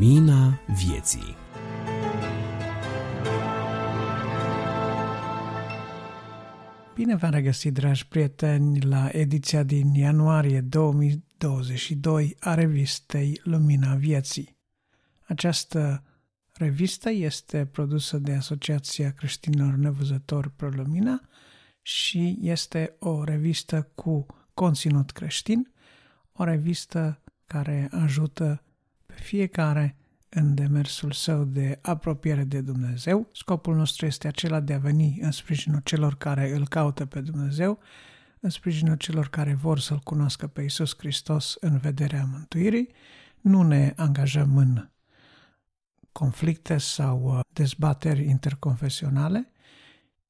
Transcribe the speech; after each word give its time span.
Lumina 0.00 0.60
vieții 0.66 1.36
Bine 6.94 7.16
v-am 7.16 7.30
regăsit, 7.30 7.72
dragi 7.72 8.08
prieteni, 8.08 8.80
la 8.80 9.08
ediția 9.12 9.62
din 9.62 9.94
ianuarie 9.94 10.60
2022 10.60 12.36
a 12.40 12.54
revistei 12.54 13.40
Lumina 13.44 13.94
Vieții. 13.94 14.56
Această 15.26 16.04
revistă 16.52 17.10
este 17.10 17.66
produsă 17.66 18.18
de 18.18 18.32
Asociația 18.32 19.12
Creștinilor 19.12 19.74
Nevăzători 19.74 20.50
Prolumina 20.50 21.20
și 21.82 22.38
este 22.40 22.96
o 22.98 23.24
revistă 23.24 23.90
cu 23.94 24.26
conținut 24.54 25.10
creștin, 25.10 25.72
o 26.32 26.44
revistă 26.44 27.22
care 27.46 27.88
ajută 27.92 28.62
pe 28.64 28.69
fiecare 29.20 29.96
în 30.28 30.54
demersul 30.54 31.12
său 31.12 31.44
de 31.44 31.78
apropiere 31.82 32.44
de 32.44 32.60
Dumnezeu. 32.60 33.28
Scopul 33.32 33.74
nostru 33.76 34.06
este 34.06 34.28
acela 34.28 34.60
de 34.60 34.72
a 34.72 34.78
veni 34.78 35.18
în 35.20 35.30
sprijinul 35.30 35.80
celor 35.84 36.16
care 36.16 36.54
îl 36.54 36.68
caută 36.68 37.06
pe 37.06 37.20
Dumnezeu, 37.20 37.78
în 38.40 38.50
sprijinul 38.50 38.96
celor 38.96 39.28
care 39.28 39.54
vor 39.54 39.78
să-L 39.78 39.98
cunoască 39.98 40.46
pe 40.46 40.62
Isus 40.62 40.96
Hristos 40.96 41.56
în 41.60 41.78
vederea 41.78 42.28
mântuirii. 42.32 42.88
Nu 43.40 43.62
ne 43.62 43.92
angajăm 43.96 44.56
în 44.56 44.88
conflicte 46.12 46.78
sau 46.78 47.22
uh, 47.22 47.40
dezbateri 47.52 48.24
interconfesionale, 48.24 49.50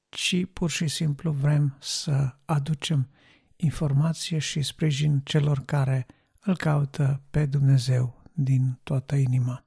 ci 0.08 0.46
pur 0.52 0.70
și 0.70 0.88
simplu 0.88 1.30
vrem 1.30 1.76
să 1.80 2.34
aducem 2.44 3.08
informație 3.56 4.38
și 4.38 4.62
sprijin 4.62 5.20
celor 5.24 5.62
care 5.64 6.06
îl 6.40 6.56
caută 6.56 7.22
pe 7.30 7.46
Dumnezeu 7.46 8.19
din 8.44 8.78
toată 8.82 9.14
inima. 9.14 9.64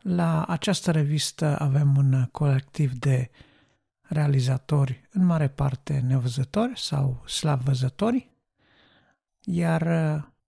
La 0.00 0.44
această 0.44 0.90
revistă 0.90 1.58
avem 1.58 1.96
un 1.96 2.28
colectiv 2.32 2.92
de 2.92 3.30
realizatori, 4.00 5.08
în 5.10 5.24
mare 5.24 5.48
parte 5.48 5.98
nevăzători 6.06 6.80
sau 6.80 7.22
slab-văzători, 7.26 8.30
iar 9.40 9.82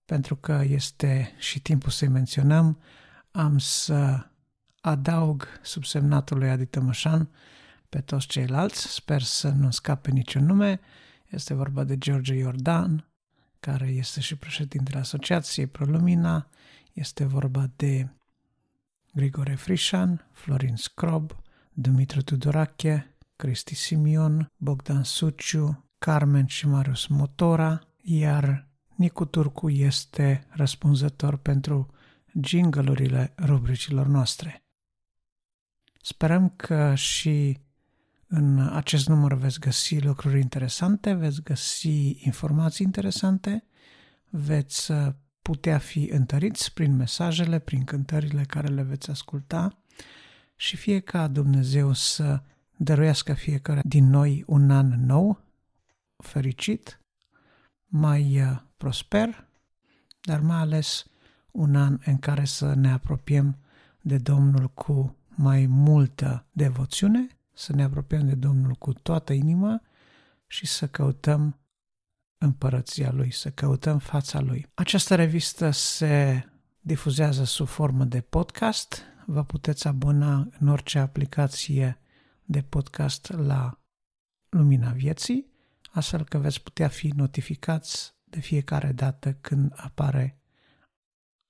pentru 0.05 0.35
că 0.35 0.63
este 0.67 1.33
și 1.37 1.61
timpul 1.61 1.91
să-i 1.91 2.07
menționăm, 2.07 2.79
am 3.31 3.57
să 3.57 4.25
adaug 4.81 5.47
subsemnatului 5.61 6.49
Adi 6.49 6.65
Tămășan 6.65 7.29
pe 7.89 8.01
toți 8.01 8.27
ceilalți, 8.27 8.87
sper 8.87 9.21
să 9.21 9.49
nu 9.49 9.71
scape 9.71 10.11
niciun 10.11 10.45
nume, 10.45 10.79
este 11.29 11.53
vorba 11.53 11.83
de 11.83 11.97
George 11.97 12.33
Iordan, 12.33 13.07
care 13.59 13.87
este 13.87 14.19
și 14.19 14.35
președintele 14.35 14.99
Asociației 14.99 15.67
Prolumina, 15.67 16.47
este 16.97 17.25
vorba 17.25 17.69
de 17.75 18.09
Grigore 19.13 19.55
Frișan, 19.55 20.27
Florin 20.31 20.75
Scrob, 20.75 21.31
Dumitru 21.73 22.21
Tudorache, 22.21 23.15
Cristi 23.35 23.75
Simion, 23.75 24.51
Bogdan 24.55 25.03
Suciu, 25.03 25.85
Carmen 25.97 26.45
și 26.45 26.67
Marius 26.67 27.07
Motora, 27.07 27.81
iar 28.01 28.67
Nicu 28.95 29.25
Turcu 29.25 29.69
este 29.69 30.47
răspunzător 30.49 31.37
pentru 31.37 31.87
jingle 32.41 33.33
rubricilor 33.37 34.07
noastre. 34.07 34.63
Sperăm 36.01 36.49
că 36.49 36.95
și 36.95 37.59
în 38.27 38.59
acest 38.59 39.07
număr 39.07 39.33
veți 39.33 39.59
găsi 39.59 39.99
lucruri 39.99 40.39
interesante, 40.39 41.13
veți 41.13 41.43
găsi 41.43 42.25
informații 42.25 42.85
interesante, 42.85 43.65
veți 44.29 44.91
putea 45.47 45.77
fi 45.77 46.09
întăriți 46.11 46.73
prin 46.73 46.95
mesajele, 46.95 47.59
prin 47.59 47.83
cântările 47.83 48.43
care 48.43 48.67
le 48.67 48.81
veți 48.81 49.09
asculta 49.09 49.77
și 50.55 50.75
fie 50.75 50.99
ca 50.99 51.27
Dumnezeu 51.27 51.93
să 51.93 52.41
dăruiască 52.77 53.33
fiecare 53.33 53.81
din 53.83 54.09
noi 54.09 54.43
un 54.47 54.71
an 54.71 55.05
nou, 55.05 55.41
fericit, 56.17 57.01
mai 57.85 58.41
uh, 58.41 58.59
prosper, 58.77 59.47
dar 60.21 60.39
mai 60.39 60.57
ales 60.57 61.05
un 61.51 61.75
an 61.75 61.97
în 62.05 62.17
care 62.17 62.45
să 62.45 62.73
ne 62.73 62.91
apropiem 62.91 63.57
de 64.01 64.17
Domnul 64.17 64.69
cu 64.69 65.15
mai 65.35 65.65
multă 65.65 66.45
devoțiune, 66.51 67.27
să 67.53 67.73
ne 67.73 67.83
apropiem 67.83 68.27
de 68.27 68.35
Domnul 68.35 68.73
cu 68.73 68.93
toată 68.93 69.33
inima 69.33 69.81
și 70.47 70.65
să 70.65 70.87
căutăm 70.87 71.59
împărăția 72.37 73.11
lui, 73.11 73.31
să 73.31 73.49
căutăm 73.49 73.99
fața 73.99 74.39
lui. 74.39 74.65
Această 74.73 75.15
revistă 75.15 75.71
se 75.71 76.45
difuzează 76.79 77.43
sub 77.43 77.67
formă 77.67 78.03
de 78.03 78.21
podcast. 78.21 79.01
Vă 79.25 79.43
puteți 79.43 79.87
abona 79.87 80.49
în 80.59 80.67
orice 80.67 80.99
aplicație 80.99 81.99
de 82.45 82.61
podcast 82.61 83.31
la 83.31 83.79
Lumina 84.49 84.91
Vieții, 84.91 85.45
astfel 85.91 86.23
că 86.23 86.37
veți 86.37 86.63
putea 86.63 86.87
fi 86.87 87.07
notificați 87.15 88.15
de 88.23 88.39
fiecare 88.39 88.91
dată 88.91 89.33
când 89.33 89.73
apare 89.75 90.41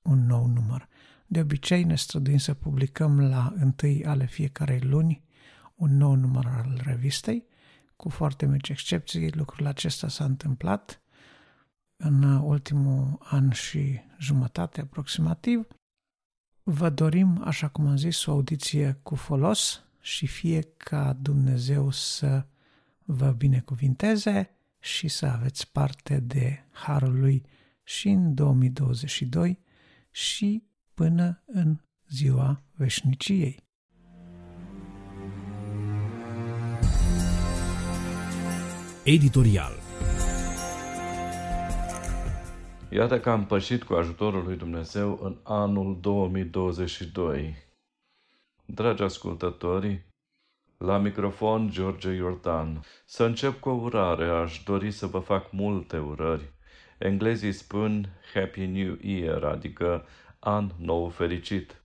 un 0.02 0.26
nou 0.26 0.46
număr. 0.46 0.88
De 1.28 1.40
obicei 1.40 1.84
ne 1.84 1.96
străduim 1.96 2.38
să 2.38 2.54
publicăm 2.54 3.20
la 3.20 3.54
întâi 3.56 4.06
ale 4.06 4.26
fiecarei 4.26 4.80
luni 4.80 5.26
un 5.76 5.98
nou 5.98 6.14
număr 6.14 6.46
al 6.46 6.82
revistei, 6.84 7.46
cu 7.98 8.10
foarte 8.10 8.46
mici 8.46 8.70
excepții, 8.70 9.32
lucrul 9.32 9.66
acesta 9.66 10.08
s-a 10.08 10.24
întâmplat 10.24 11.02
în 11.98 12.24
ultimul 12.24 13.18
an 13.20 13.52
și 13.52 14.00
jumătate 14.20 14.82
aproximativ. 14.82 15.68
Vă 16.64 16.90
dorim, 16.90 17.42
așa 17.44 17.68
cum 17.68 17.88
am 17.88 17.98
zis, 17.98 18.26
o 18.26 18.32
audiție 18.32 19.00
cu 19.04 19.16
folos 19.16 19.84
și 20.00 20.28
fie 20.28 20.62
ca 20.62 21.14
Dumnezeu 21.14 21.92
să 21.92 22.46
vă 23.04 23.32
binecuvinteze 23.32 24.50
și 24.80 25.08
să 25.08 25.26
aveți 25.26 25.72
parte 25.72 26.20
de 26.20 26.66
Harul 26.72 27.20
Lui 27.20 27.46
și 27.84 28.10
în 28.10 28.34
2022 28.34 29.60
și 30.12 30.64
până 30.94 31.44
în 31.46 31.78
ziua 32.08 32.64
veșniciei. 32.76 33.67
Editorial 39.10 39.72
Iată 42.90 43.20
că 43.20 43.30
am 43.30 43.46
pășit 43.46 43.84
cu 43.84 43.94
ajutorul 43.94 44.44
lui 44.44 44.56
Dumnezeu 44.56 45.20
în 45.24 45.38
anul 45.44 45.98
2022. 46.02 47.56
Dragi 48.66 49.04
ascultători, 49.04 50.06
la 50.78 50.98
microfon 50.98 51.70
George 51.70 52.12
Iordan. 52.12 52.84
Să 53.06 53.24
încep 53.24 53.60
cu 53.60 53.70
o 53.70 53.74
urare, 53.74 54.26
aș 54.26 54.64
dori 54.64 54.92
să 54.92 55.06
vă 55.06 55.20
fac 55.20 55.52
multe 55.52 55.98
urări. 55.98 56.54
Englezii 56.98 57.52
spun 57.52 58.10
Happy 58.34 58.66
New 58.66 58.98
Year, 59.02 59.44
adică 59.44 60.06
an 60.40 60.72
nou 60.80 61.10
fericit. 61.10 61.82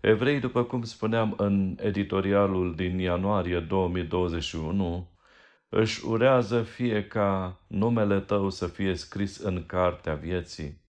Evrei, 0.00 0.40
după 0.40 0.64
cum 0.64 0.82
spuneam 0.82 1.34
în 1.36 1.76
editorialul 1.80 2.74
din 2.74 2.98
ianuarie 2.98 3.60
2021, 3.60 5.16
își 5.68 6.06
urează 6.06 6.62
fie 6.62 7.06
ca 7.06 7.60
numele 7.66 8.20
tău 8.20 8.50
să 8.50 8.66
fie 8.66 8.94
scris 8.94 9.38
în 9.38 9.66
cartea 9.66 10.14
vieții. 10.14 10.86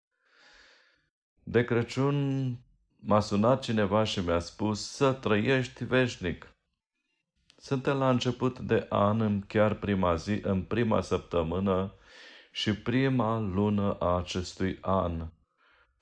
De 1.44 1.63
Crăciun 1.63 2.57
m-a 3.00 3.19
sunat 3.19 3.62
cineva 3.62 4.03
și 4.03 4.19
mi-a 4.19 4.40
spus 4.40 4.91
să 4.91 5.13
trăiești 5.13 5.84
veșnic. 5.84 6.53
Suntem 7.57 7.97
la 7.97 8.09
început 8.09 8.59
de 8.59 8.85
an, 8.90 9.22
în 9.22 9.41
chiar 9.41 9.73
prima 9.73 10.16
zi, 10.16 10.40
în 10.41 10.62
prima 10.62 11.01
săptămână 11.01 11.94
și 12.51 12.73
prima 12.73 13.40
lună 13.40 13.97
a 13.99 14.17
acestui 14.17 14.78
an. 14.81 15.28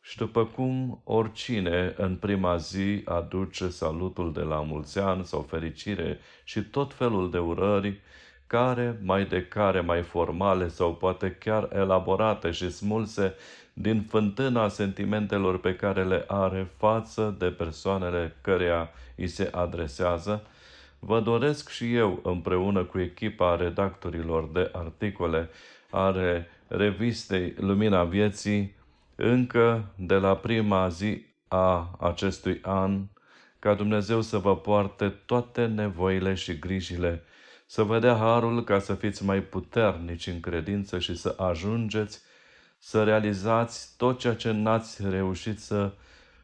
Și 0.01 0.17
după 0.17 0.45
cum 0.45 1.01
oricine 1.03 1.93
în 1.97 2.15
prima 2.15 2.57
zi 2.57 3.01
aduce 3.05 3.69
salutul 3.69 4.33
de 4.33 4.41
la 4.41 4.61
mulți 4.61 4.99
ani 4.99 5.25
sau 5.25 5.41
fericire 5.41 6.19
și 6.43 6.63
tot 6.63 6.93
felul 6.93 7.31
de 7.31 7.37
urări, 7.37 8.01
care, 8.47 8.99
mai 9.03 9.25
de 9.25 9.43
care 9.43 9.79
mai 9.79 10.01
formale 10.01 10.67
sau 10.67 10.93
poate 10.93 11.35
chiar 11.39 11.69
elaborate 11.73 12.51
și 12.51 12.71
smulse 12.71 13.35
din 13.73 14.05
fântâna 14.09 14.67
sentimentelor 14.67 15.59
pe 15.59 15.75
care 15.75 16.03
le 16.03 16.23
are 16.27 16.67
față 16.77 17.35
de 17.39 17.45
persoanele 17.45 18.35
căreia 18.41 18.89
îi 19.15 19.27
se 19.27 19.49
adresează, 19.51 20.43
vă 20.99 21.19
doresc 21.19 21.69
și 21.69 21.95
eu, 21.95 22.19
împreună 22.23 22.83
cu 22.83 22.99
echipa 22.99 23.55
redactorilor 23.55 24.49
de 24.53 24.69
articole 24.73 25.49
are 25.89 26.47
revistei 26.67 27.53
Lumina 27.57 28.03
Vieții, 28.03 28.75
încă 29.15 29.91
de 29.95 30.15
la 30.15 30.35
prima 30.35 30.87
zi 30.87 31.25
a 31.47 31.97
acestui 31.99 32.59
an, 32.61 32.99
ca 33.59 33.73
Dumnezeu 33.73 34.21
să 34.21 34.37
vă 34.37 34.57
poarte 34.57 35.09
toate 35.09 35.65
nevoile 35.65 36.33
și 36.33 36.59
grijile 36.59 37.23
să 37.69 37.83
vă 37.83 37.99
dea 37.99 38.15
harul 38.15 38.63
ca 38.63 38.79
să 38.79 38.93
fiți 38.93 39.23
mai 39.23 39.41
puternici 39.41 40.27
în 40.27 40.39
credință 40.39 40.99
și 40.99 41.15
să 41.15 41.35
ajungeți 41.37 42.21
să 42.77 43.03
realizați 43.03 43.93
tot 43.97 44.19
ceea 44.19 44.35
ce 44.35 44.51
n-ați 44.51 45.09
reușit 45.09 45.59
să 45.59 45.91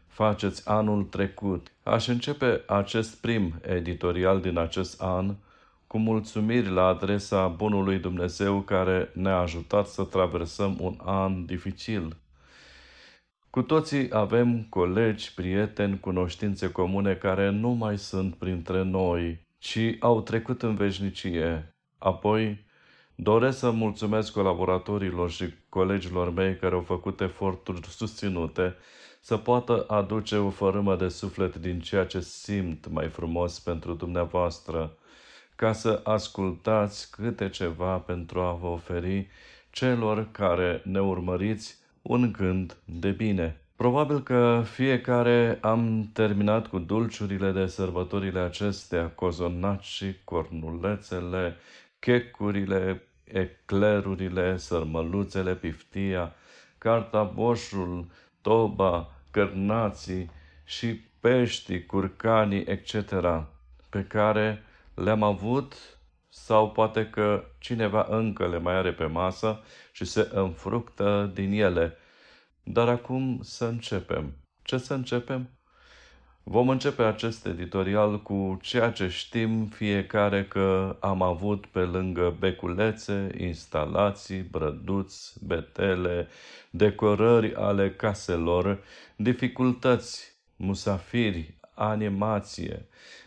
faceți 0.07 0.69
anul 0.69 1.03
trecut. 1.03 1.71
Aș 1.83 2.07
începe 2.07 2.63
acest 2.67 3.21
prim 3.21 3.53
editorial 3.61 4.41
din 4.41 4.57
acest 4.57 5.01
an 5.01 5.35
cu 5.87 5.97
mulțumiri 5.97 6.69
la 6.69 6.85
adresa 6.85 7.47
Bunului 7.47 7.99
Dumnezeu 7.99 8.61
care 8.61 9.09
ne-a 9.13 9.37
ajutat 9.37 9.87
să 9.87 10.03
traversăm 10.03 10.77
un 10.79 10.97
an 11.03 11.45
dificil. 11.45 12.17
Cu 13.49 13.61
toții 13.61 14.07
avem 14.11 14.63
colegi, 14.69 15.33
prieteni, 15.33 15.99
cunoștințe 15.99 16.71
comune 16.71 17.13
care 17.13 17.49
nu 17.49 17.69
mai 17.69 17.97
sunt 17.97 18.35
printre 18.35 18.83
noi, 18.83 19.42
ci 19.63 19.95
au 19.99 20.21
trecut 20.21 20.61
în 20.61 20.75
veșnicie. 20.75 21.75
Apoi, 21.97 22.65
doresc 23.15 23.57
să 23.57 23.71
mulțumesc 23.71 24.31
colaboratorilor 24.31 25.31
și 25.31 25.45
colegilor 25.69 26.33
mei 26.33 26.55
care 26.55 26.75
au 26.75 26.81
făcut 26.81 27.21
eforturi 27.21 27.87
susținute 27.87 28.75
să 29.21 29.37
poată 29.37 29.85
aduce 29.87 30.37
o 30.37 30.49
fărâmă 30.49 30.95
de 30.95 31.07
suflet 31.07 31.55
din 31.55 31.79
ceea 31.79 32.05
ce 32.05 32.19
simt 32.19 32.87
mai 32.87 33.09
frumos 33.09 33.59
pentru 33.59 33.93
dumneavoastră, 33.93 34.97
ca 35.55 35.73
să 35.73 36.01
ascultați 36.03 37.11
câte 37.11 37.49
ceva 37.49 37.97
pentru 37.97 38.39
a 38.41 38.53
vă 38.53 38.67
oferi 38.67 39.29
celor 39.71 40.31
care 40.31 40.81
ne 40.85 41.01
urmăriți 41.01 41.77
un 42.01 42.31
gând 42.31 42.77
de 42.85 43.11
bine. 43.11 43.62
Probabil 43.75 44.21
că 44.21 44.63
fiecare 44.65 45.57
am 45.61 46.09
terminat 46.13 46.67
cu 46.67 46.79
dulciurile 46.79 47.51
de 47.51 47.65
sărbătorile 47.65 48.39
acestea, 48.39 49.09
cozonacii, 49.09 50.19
cornulețele, 50.23 51.55
checurile, 51.99 53.03
eclerurile, 53.23 54.57
sărmăluțele, 54.57 55.55
piftia, 55.55 56.33
cartaboșul, 56.77 58.05
toba, 58.41 59.11
cărnații 59.31 60.29
și 60.63 61.01
peștii, 61.19 61.85
curcanii, 61.85 62.63
etc., 62.65 62.93
pe 63.89 64.05
care 64.07 64.63
le-am 64.93 65.23
avut 65.23 65.97
sau 66.29 66.71
poate 66.71 67.07
că 67.07 67.43
cineva 67.59 68.07
încă 68.09 68.47
le 68.47 68.59
mai 68.59 68.73
are 68.73 68.91
pe 68.93 69.05
masă 69.05 69.59
și 69.91 70.05
se 70.05 70.29
înfructă 70.33 71.31
din 71.33 71.51
ele. 71.51 71.97
Dar 72.63 72.89
acum 72.89 73.39
să 73.41 73.65
începem. 73.65 74.33
Ce 74.61 74.77
să 74.77 74.93
începem? 74.93 75.49
Vom 76.43 76.69
începe 76.69 77.03
acest 77.03 77.45
editorial 77.45 78.21
cu 78.21 78.59
ceea 78.61 78.91
ce 78.91 79.07
știm 79.07 79.65
fiecare 79.65 80.45
că 80.45 80.97
am 80.99 81.21
avut 81.21 81.65
pe 81.65 81.79
lângă 81.79 82.35
beculețe, 82.39 83.29
instalații, 83.37 84.41
brăduți, 84.41 85.45
betele, 85.45 86.27
decorări 86.69 87.55
ale 87.55 87.91
caselor, 87.91 88.83
dificultăți, 89.15 90.37
musafiri, 90.55 91.57
animație, 91.73 92.85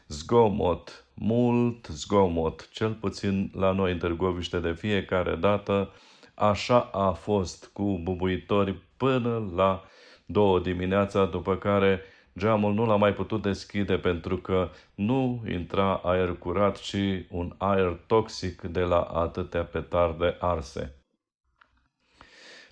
zgomot, 0.09 1.07
mult 1.15 1.87
zgomot, 1.87 2.69
cel 2.73 2.93
puțin 2.93 3.51
la 3.55 3.73
noi 3.73 3.93
în 3.93 3.99
Târgoviște 3.99 4.59
de 4.59 4.73
fiecare 4.73 5.35
dată, 5.35 5.93
așa 6.35 6.81
a 6.81 7.13
fost 7.13 7.71
cu 7.73 8.01
bubuitori 8.03 8.85
până 8.97 9.51
la 9.55 9.85
două 10.27 10.61
dimineața, 10.61 11.25
după 11.25 11.57
care 11.57 12.01
Geamul 12.39 12.75
nu 12.75 12.87
l-a 12.87 12.97
mai 12.97 13.15
putut 13.15 13.43
deschide 13.43 13.97
pentru 13.97 14.37
că 14.37 14.71
nu 14.95 15.43
intra 15.51 15.95
aer 15.95 16.37
curat, 16.39 16.79
ci 16.81 16.97
un 17.31 17.55
aer 17.57 18.01
toxic 18.07 18.61
de 18.61 18.81
la 18.81 19.01
atâtea 19.01 19.65
petarde 19.65 20.37
arse. 20.41 20.95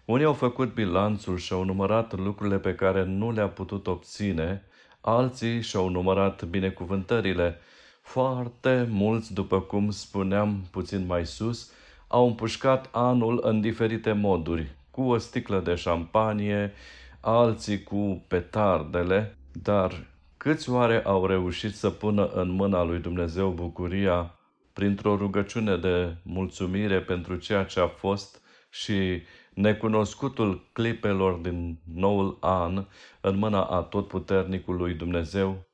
Unii 0.05 0.25
au 0.25 0.33
făcut 0.33 0.75
bilanțul 0.75 1.37
și 1.37 1.53
au 1.53 1.65
numărat 1.65 2.19
lucrurile 2.19 2.59
pe 2.59 2.75
care 2.75 3.05
nu 3.05 3.33
le-a 3.33 3.49
putut 3.49 3.87
obține, 3.87 4.63
alții 5.01 5.63
și-au 5.63 5.89
numărat 5.89 6.45
binecuvântările. 6.45 7.59
Foarte 8.03 8.89
mulți, 8.91 9.35
după 9.35 9.61
cum 9.61 9.91
spuneam 9.91 10.67
puțin 10.71 11.07
mai 11.07 11.27
sus, 11.27 11.73
au 12.09 12.27
împușcat 12.27 12.89
anul 12.93 13.41
în 13.43 13.61
diferite 13.61 14.13
moduri, 14.13 14.77
cu 14.95 15.03
o 15.03 15.19
sticlă 15.19 15.61
de 15.61 15.75
șampanie, 15.75 16.73
alții 17.21 17.83
cu 17.83 18.25
petardele, 18.29 19.37
dar 19.53 20.07
câți 20.37 20.71
oare 20.71 21.03
au 21.05 21.27
reușit 21.27 21.75
să 21.75 21.91
pună 21.91 22.27
în 22.27 22.49
mâna 22.51 22.83
lui 22.83 22.99
Dumnezeu 22.99 23.51
bucuria 23.51 24.39
printr-o 24.73 25.17
rugăciune 25.17 25.77
de 25.77 26.17
mulțumire 26.23 27.01
pentru 27.01 27.37
ceea 27.37 27.65
ce 27.65 27.81
a 27.81 27.87
fost 27.87 28.43
și 28.71 29.23
necunoscutul 29.55 30.69
clipelor 30.73 31.35
din 31.35 31.79
noul 31.95 32.37
an 32.41 32.87
în 33.21 33.37
mâna 33.37 33.65
a 33.65 33.81
totputernicului 33.81 34.95
Dumnezeu? 34.95 35.67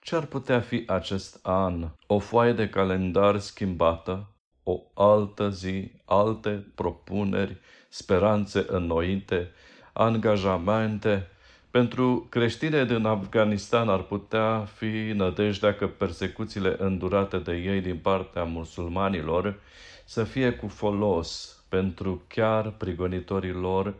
Ce 0.00 0.16
ar 0.16 0.26
putea 0.26 0.60
fi 0.60 0.84
acest 0.86 1.38
an? 1.42 1.90
O 2.06 2.18
foaie 2.18 2.52
de 2.52 2.68
calendar 2.68 3.38
schimbată? 3.38 4.34
O 4.62 4.80
altă 4.94 5.48
zi, 5.48 5.92
alte 6.04 6.72
propuneri, 6.74 7.60
speranțe 7.94 8.64
înnoite, 8.68 9.50
angajamente, 9.92 11.28
pentru 11.70 12.26
creștine 12.30 12.84
din 12.84 13.04
Afganistan 13.04 13.88
ar 13.88 14.02
putea 14.02 14.68
fi 14.76 15.12
nădejdea 15.14 15.74
că 15.74 15.86
persecuțiile 15.86 16.76
îndurate 16.78 17.38
de 17.38 17.52
ei 17.52 17.80
din 17.80 17.96
partea 17.96 18.44
musulmanilor 18.44 19.60
să 20.04 20.24
fie 20.24 20.52
cu 20.52 20.68
folos 20.68 21.58
pentru 21.68 22.22
chiar 22.28 22.70
prigonitorii 22.70 23.52
lor, 23.52 23.94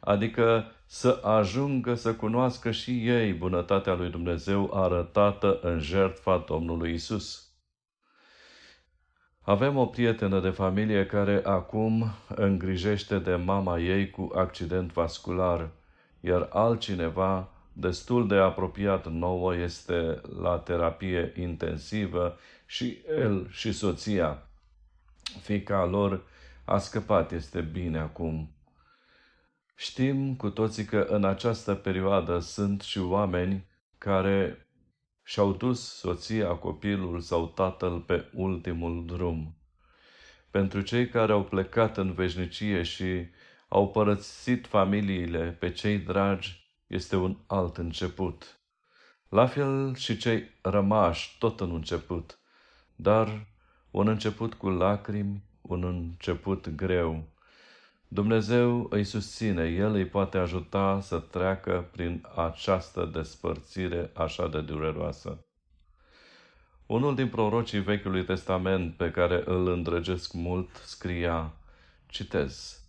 adică 0.00 0.72
să 0.86 1.20
ajungă 1.22 1.94
să 1.94 2.14
cunoască 2.14 2.70
și 2.70 3.08
ei 3.08 3.32
bunătatea 3.32 3.94
lui 3.94 4.10
Dumnezeu 4.10 4.70
arătată 4.74 5.58
în 5.62 5.78
jertfa 5.80 6.44
Domnului 6.48 6.92
Isus. 6.92 7.43
Avem 9.44 9.76
o 9.76 9.86
prietenă 9.86 10.40
de 10.40 10.50
familie 10.50 11.06
care 11.06 11.40
acum 11.44 12.04
îngrijește 12.28 13.18
de 13.18 13.34
mama 13.34 13.78
ei 13.78 14.10
cu 14.10 14.30
accident 14.34 14.92
vascular– 14.92 15.68
iar 16.26 16.48
altcineva 16.52 17.48
destul 17.72 18.28
de 18.28 18.34
apropiat 18.34 19.06
nouă 19.12 19.56
este 19.56 20.20
la 20.40 20.58
terapie 20.58 21.32
intensivă 21.36 22.38
și 22.66 22.98
el 23.08 23.48
și 23.50 23.72
soția. 23.72 24.46
Fica 25.42 25.84
lor 25.84 26.22
a 26.64 26.78
scăpat, 26.78 27.32
este 27.32 27.60
bine 27.60 27.98
acum. 27.98 28.54
Știm 29.74 30.34
cu 30.34 30.50
toții 30.50 30.84
că 30.84 31.06
în 31.08 31.24
această 31.24 31.74
perioadă 31.74 32.38
sunt 32.38 32.80
și 32.80 32.98
oameni 32.98 33.66
care 33.98 34.63
și-au 35.24 35.52
dus 35.52 35.96
soția, 35.96 36.48
copilul 36.48 37.20
sau 37.20 37.46
tatăl 37.48 38.00
pe 38.00 38.30
ultimul 38.34 39.06
drum. 39.06 39.56
Pentru 40.50 40.80
cei 40.80 41.08
care 41.08 41.32
au 41.32 41.44
plecat 41.44 41.96
în 41.96 42.12
veșnicie 42.12 42.82
și 42.82 43.26
au 43.68 43.90
părăsit 43.90 44.66
familiile 44.66 45.56
pe 45.58 45.72
cei 45.72 45.98
dragi, 45.98 46.64
este 46.86 47.16
un 47.16 47.36
alt 47.46 47.76
început. 47.76 48.60
La 49.28 49.46
fel 49.46 49.94
și 49.94 50.16
cei 50.16 50.50
rămași, 50.62 51.38
tot 51.38 51.60
în 51.60 51.74
început, 51.74 52.38
dar 52.96 53.46
un 53.90 54.08
început 54.08 54.54
cu 54.54 54.68
lacrimi, 54.68 55.44
un 55.60 55.84
început 55.84 56.68
greu. 56.68 57.33
Dumnezeu 58.08 58.86
îi 58.90 59.04
susține, 59.04 59.68
El 59.68 59.92
îi 59.94 60.06
poate 60.06 60.38
ajuta 60.38 61.00
să 61.00 61.18
treacă 61.18 61.88
prin 61.92 62.26
această 62.36 63.10
despărțire 63.12 64.10
așa 64.14 64.48
de 64.48 64.60
dureroasă. 64.60 65.44
Unul 66.86 67.14
din 67.14 67.28
prorocii 67.28 67.80
Vechiului 67.80 68.24
Testament 68.24 68.96
pe 68.96 69.10
care 69.10 69.42
îl 69.44 69.68
îndrăgesc 69.68 70.32
mult 70.32 70.76
scria, 70.84 71.52
citez, 72.06 72.84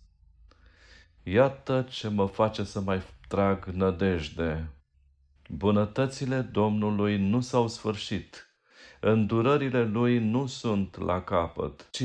Iată 1.22 1.86
ce 1.90 2.08
mă 2.08 2.26
face 2.26 2.64
să 2.64 2.80
mai 2.80 3.02
trag 3.28 3.64
nădejde. 3.64 4.70
Bunătățile 5.48 6.40
Domnului 6.40 7.18
nu 7.18 7.40
s-au 7.40 7.68
sfârșit, 7.68 8.46
îndurările 9.00 9.84
Lui 9.84 10.18
nu 10.18 10.46
sunt 10.46 10.98
la 10.98 11.22
capăt, 11.22 11.88
ci 11.90 12.04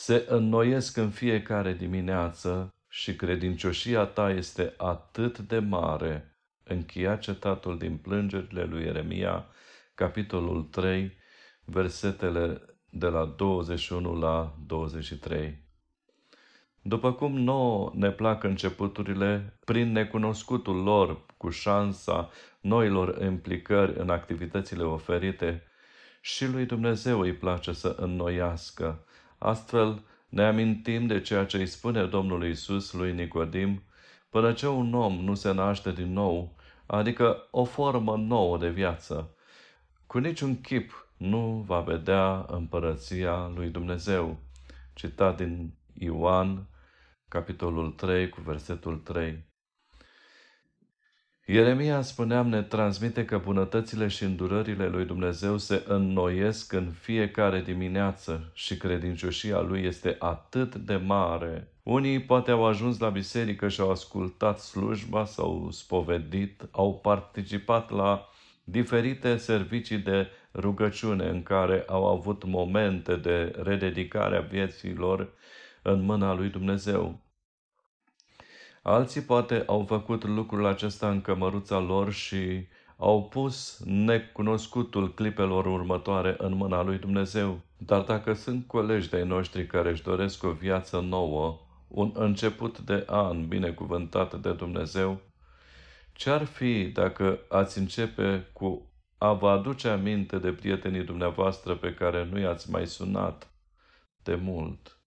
se 0.00 0.24
înnoiesc 0.28 0.96
în 0.96 1.10
fiecare 1.10 1.72
dimineață 1.72 2.74
și 2.88 3.16
credincioșia 3.16 4.04
ta 4.04 4.30
este 4.30 4.74
atât 4.76 5.38
de 5.38 5.58
mare. 5.58 6.36
Încheia 6.64 7.16
cetatul 7.16 7.78
din 7.78 7.96
plângerile 7.96 8.64
lui 8.64 8.84
Ieremia, 8.84 9.46
capitolul 9.94 10.62
3, 10.62 11.16
versetele 11.64 12.60
de 12.90 13.06
la 13.06 13.24
21 13.24 14.18
la 14.18 14.56
23. 14.66 15.58
După 16.82 17.12
cum 17.12 17.38
nouă 17.38 17.92
ne 17.94 18.10
plac 18.10 18.42
începuturile, 18.42 19.58
prin 19.64 19.92
necunoscutul 19.92 20.82
lor, 20.82 21.26
cu 21.36 21.50
șansa 21.50 22.30
noilor 22.60 23.22
implicări 23.22 23.98
în 23.98 24.10
activitățile 24.10 24.82
oferite, 24.82 25.62
și 26.20 26.46
lui 26.46 26.66
Dumnezeu 26.66 27.20
îi 27.20 27.34
place 27.34 27.72
să 27.72 27.96
înnoiască. 27.98 29.02
Astfel, 29.38 30.02
ne 30.28 30.42
amintim 30.42 31.06
de 31.06 31.20
ceea 31.20 31.44
ce 31.44 31.56
îi 31.56 31.66
spune 31.66 32.06
Domnul 32.06 32.44
Isus 32.44 32.92
lui 32.92 33.12
Nicodim, 33.12 33.82
până 34.30 34.52
ce 34.52 34.68
un 34.68 34.94
om 34.94 35.14
nu 35.14 35.34
se 35.34 35.52
naște 35.52 35.92
din 35.92 36.12
nou, 36.12 36.56
adică 36.86 37.48
o 37.50 37.64
formă 37.64 38.16
nouă 38.16 38.58
de 38.58 38.70
viață. 38.70 39.34
Cu 40.06 40.18
niciun 40.18 40.60
chip 40.60 41.08
nu 41.16 41.64
va 41.66 41.80
vedea 41.80 42.44
împărăția 42.48 43.52
lui 43.54 43.68
Dumnezeu. 43.68 44.38
Citat 44.94 45.36
din 45.36 45.74
Ioan, 45.92 46.68
capitolul 47.28 47.90
3, 47.90 48.28
cu 48.28 48.40
versetul 48.40 48.98
3. 48.98 49.47
Ieremia, 51.50 52.00
spuneam, 52.00 52.48
ne 52.48 52.62
transmite 52.62 53.24
că 53.24 53.38
bunătățile 53.38 54.08
și 54.08 54.24
îndurările 54.24 54.88
lui 54.88 55.04
Dumnezeu 55.04 55.58
se 55.58 55.84
înnoiesc 55.86 56.72
în 56.72 56.90
fiecare 57.00 57.60
dimineață 57.60 58.50
și 58.52 58.76
credincioșia 58.76 59.60
lui 59.60 59.84
este 59.84 60.16
atât 60.18 60.74
de 60.74 60.96
mare. 60.96 61.68
Unii 61.82 62.20
poate 62.20 62.50
au 62.50 62.64
ajuns 62.66 62.98
la 62.98 63.08
biserică 63.08 63.68
și 63.68 63.80
au 63.80 63.90
ascultat 63.90 64.58
slujba, 64.58 65.24
s-au 65.24 65.68
spovedit, 65.70 66.62
au 66.70 66.94
participat 66.94 67.90
la 67.90 68.28
diferite 68.64 69.36
servicii 69.36 69.98
de 69.98 70.26
rugăciune 70.54 71.28
în 71.28 71.42
care 71.42 71.84
au 71.86 72.06
avut 72.06 72.44
momente 72.44 73.16
de 73.16 73.52
rededicare 73.62 74.36
a 74.36 74.40
vieții 74.40 74.94
lor 74.94 75.28
în 75.82 76.00
mâna 76.00 76.34
lui 76.34 76.48
Dumnezeu. 76.48 77.20
Alții 78.82 79.20
poate 79.20 79.62
au 79.66 79.84
făcut 79.88 80.24
lucrul 80.24 80.66
acesta 80.66 81.10
în 81.10 81.20
cămăruța 81.20 81.78
lor 81.78 82.12
și 82.12 82.66
au 82.96 83.24
pus 83.24 83.82
necunoscutul 83.84 85.14
clipelor 85.14 85.66
următoare 85.66 86.34
în 86.38 86.54
mâna 86.54 86.82
lui 86.82 86.98
Dumnezeu. 86.98 87.60
Dar 87.76 88.00
dacă 88.00 88.32
sunt 88.32 88.66
colegi 88.66 89.08
de-ai 89.08 89.26
noștri 89.26 89.66
care 89.66 89.90
își 89.90 90.02
doresc 90.02 90.44
o 90.44 90.50
viață 90.50 91.00
nouă, 91.00 91.60
un 91.88 92.12
început 92.14 92.78
de 92.78 93.04
an 93.06 93.48
binecuvântat 93.48 94.40
de 94.40 94.52
Dumnezeu, 94.52 95.20
ce-ar 96.12 96.44
fi 96.44 96.84
dacă 96.84 97.38
ați 97.48 97.78
începe 97.78 98.46
cu 98.52 98.90
a 99.18 99.32
vă 99.32 99.48
aduce 99.48 99.88
aminte 99.88 100.38
de 100.38 100.52
prietenii 100.52 101.04
dumneavoastră 101.04 101.74
pe 101.74 101.94
care 101.94 102.24
nu 102.24 102.38
i-ați 102.38 102.70
mai 102.70 102.86
sunat 102.86 103.50
de 104.22 104.34
mult? 104.34 104.97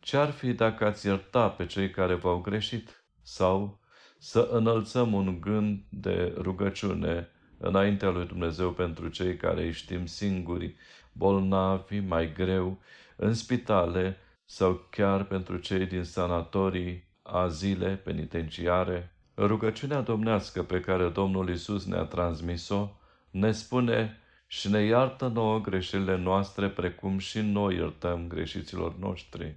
Ce-ar 0.00 0.30
fi 0.30 0.52
dacă 0.52 0.84
ați 0.84 1.06
ierta 1.06 1.48
pe 1.48 1.66
cei 1.66 1.90
care 1.90 2.14
v-au 2.14 2.38
greșit? 2.40 3.04
Sau 3.22 3.78
să 4.18 4.48
înălțăm 4.52 5.12
un 5.12 5.40
gând 5.40 5.80
de 5.88 6.34
rugăciune 6.36 7.28
înaintea 7.58 8.10
lui 8.10 8.26
Dumnezeu 8.26 8.72
pentru 8.72 9.08
cei 9.08 9.36
care 9.36 9.62
îi 9.62 9.72
știm 9.72 10.06
singuri, 10.06 10.74
bolnavi, 11.12 11.98
mai 11.98 12.32
greu, 12.32 12.78
în 13.16 13.34
spitale 13.34 14.16
sau 14.44 14.86
chiar 14.90 15.24
pentru 15.24 15.56
cei 15.56 15.86
din 15.86 16.04
sanatorii, 16.04 17.04
azile, 17.22 17.94
penitenciare? 18.04 19.12
Rugăciunea 19.36 20.00
domnească 20.00 20.62
pe 20.62 20.80
care 20.80 21.08
Domnul 21.08 21.48
Isus 21.48 21.86
ne-a 21.86 22.04
transmis-o 22.04 22.88
ne 23.30 23.52
spune 23.52 24.18
și 24.46 24.70
ne 24.70 24.80
iartă 24.80 25.26
nouă 25.26 25.60
greșelile 25.60 26.16
noastre 26.16 26.68
precum 26.68 27.18
și 27.18 27.40
noi 27.40 27.74
iertăm 27.74 28.28
greșiților 28.28 28.96
noștri 28.96 29.56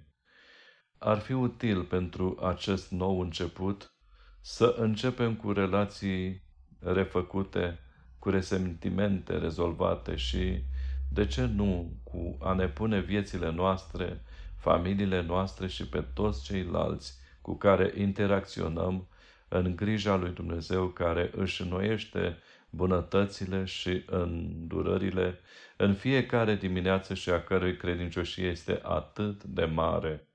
ar 1.04 1.20
fi 1.20 1.34
util 1.34 1.84
pentru 1.84 2.38
acest 2.42 2.92
nou 2.92 3.20
început 3.20 3.94
să 4.42 4.76
începem 4.78 5.36
cu 5.36 5.52
relații 5.52 6.44
refăcute, 6.80 7.80
cu 8.20 8.30
resentimente 8.30 9.38
rezolvate 9.38 10.16
și, 10.16 10.64
de 11.10 11.26
ce 11.26 11.46
nu, 11.46 11.94
cu 12.04 12.38
a 12.42 12.54
ne 12.54 12.68
pune 12.68 13.00
viețile 13.00 13.52
noastre, 13.52 14.24
familiile 14.58 15.22
noastre 15.22 15.68
și 15.68 15.88
pe 15.88 16.06
toți 16.14 16.44
ceilalți 16.44 17.18
cu 17.42 17.56
care 17.56 17.94
interacționăm 17.98 19.08
în 19.48 19.76
grija 19.76 20.16
lui 20.16 20.32
Dumnezeu 20.32 20.88
care 20.88 21.32
își 21.36 21.62
înnoiește 21.62 22.38
bunătățile 22.70 23.66
și 23.66 24.04
îndurările 24.06 25.40
în 25.78 25.94
fiecare 25.94 26.56
dimineață 26.56 27.14
și 27.14 27.30
a 27.30 27.44
cărui 27.44 27.78
credincioșie 27.78 28.48
este 28.48 28.80
atât 28.84 29.44
de 29.44 29.66
mare. 29.66 30.26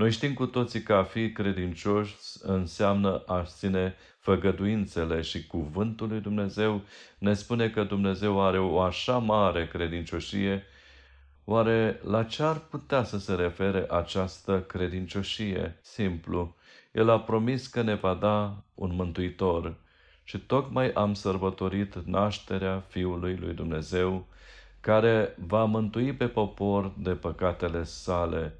Noi 0.00 0.10
știm 0.10 0.34
cu 0.34 0.46
toții 0.46 0.82
că 0.82 0.94
a 0.94 1.02
fi 1.02 1.32
credincioși 1.32 2.16
înseamnă 2.42 3.22
a 3.26 3.42
ține 3.44 3.94
făgăduințele 4.18 5.20
și 5.20 5.46
cuvântul 5.46 6.08
lui 6.08 6.20
Dumnezeu 6.20 6.82
ne 7.18 7.34
spune 7.34 7.70
că 7.70 7.84
Dumnezeu 7.84 8.46
are 8.46 8.58
o 8.58 8.80
așa 8.80 9.18
mare 9.18 9.68
credincioșie, 9.68 10.62
oare 11.44 12.00
la 12.04 12.24
ce 12.24 12.42
ar 12.42 12.58
putea 12.58 13.04
să 13.04 13.18
se 13.18 13.34
refere 13.34 13.86
această 13.90 14.60
credincioșie? 14.60 15.78
Simplu, 15.80 16.56
El 16.92 17.08
a 17.10 17.20
promis 17.20 17.66
că 17.66 17.82
ne 17.82 17.94
va 17.94 18.14
da 18.14 18.62
un 18.74 18.94
mântuitor 18.94 19.74
și 20.24 20.38
tocmai 20.38 20.92
am 20.92 21.14
sărbătorit 21.14 21.94
nașterea 22.04 22.84
Fiului 22.88 23.36
lui 23.36 23.54
Dumnezeu, 23.54 24.26
care 24.80 25.36
va 25.46 25.64
mântui 25.64 26.12
pe 26.12 26.26
popor 26.26 26.92
de 26.96 27.10
păcatele 27.10 27.84
sale. 27.84 28.54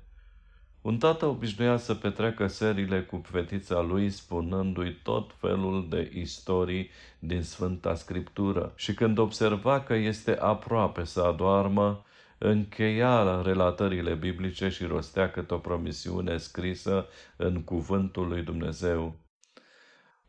Un 0.83 0.99
tată 0.99 1.27
obișnuia 1.27 1.77
să 1.77 1.95
petreacă 1.95 2.47
serile 2.47 3.03
cu 3.03 3.23
fetița 3.25 3.81
lui 3.81 4.11
spunându-i 4.11 4.93
tot 5.03 5.31
felul 5.39 5.87
de 5.89 6.11
istorii 6.15 6.91
din 7.19 7.43
Sfânta 7.43 7.95
Scriptură 7.95 8.73
și 8.77 8.95
când 8.95 9.19
observa 9.19 9.81
că 9.81 9.95
este 9.95 10.39
aproape 10.39 11.05
să 11.05 11.21
adoarmă, 11.21 12.05
încheia 12.39 13.43
relatările 13.43 14.15
biblice 14.15 14.69
și 14.69 14.85
rostea 14.85 15.31
câte 15.31 15.55
o 15.55 15.59
promisiune 15.59 16.37
scrisă 16.37 17.07
în 17.37 17.63
cuvântul 17.63 18.29
lui 18.29 18.43
Dumnezeu. 18.43 19.15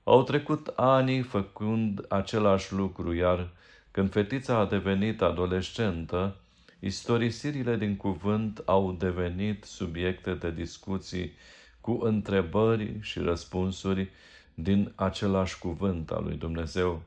Au 0.04 0.24
trecut 0.24 0.68
ani 0.76 1.22
făcând 1.22 2.06
același 2.10 2.74
lucru, 2.74 3.14
iar 3.14 3.50
când 3.92 4.12
fetița 4.12 4.58
a 4.58 4.66
devenit 4.66 5.22
adolescentă, 5.22 6.41
Istorisirile 6.84 7.76
din 7.76 7.98
cuvânt 7.98 8.62
au 8.66 8.92
devenit 8.92 9.64
subiecte 9.64 10.34
de 10.34 10.52
discuții 10.52 11.34
cu 11.82 11.92
întrebări 11.92 12.98
și 13.02 13.20
răspunsuri 13.20 14.10
din 14.54 14.94
același 14.96 15.60
cuvânt 15.60 16.12
al 16.12 16.24
lui 16.24 16.36
Dumnezeu. 16.36 17.04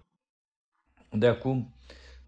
De 1.11 1.27
acum, 1.27 1.75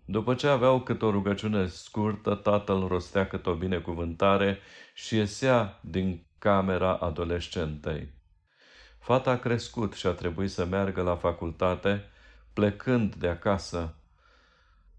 după 0.05 0.35
ce 0.35 0.47
aveau 0.47 0.81
câte 0.81 1.05
o 1.05 1.11
rugăciune 1.11 1.67
scurtă, 1.67 2.35
tatăl 2.35 2.87
rostea 2.87 3.26
câte 3.26 3.50
o 3.50 3.55
binecuvântare 3.55 4.59
și 4.95 5.17
iesea 5.17 5.81
din 5.83 6.26
camera 6.38 6.97
adolescentei. 6.97 8.09
Fata 8.99 9.31
a 9.31 9.38
crescut 9.38 9.93
și 9.93 10.07
a 10.07 10.12
trebuit 10.12 10.50
să 10.50 10.65
meargă 10.65 11.03
la 11.03 11.17
facultate, 11.17 12.05
plecând 12.53 13.15
de 13.15 13.29
acasă. 13.29 13.95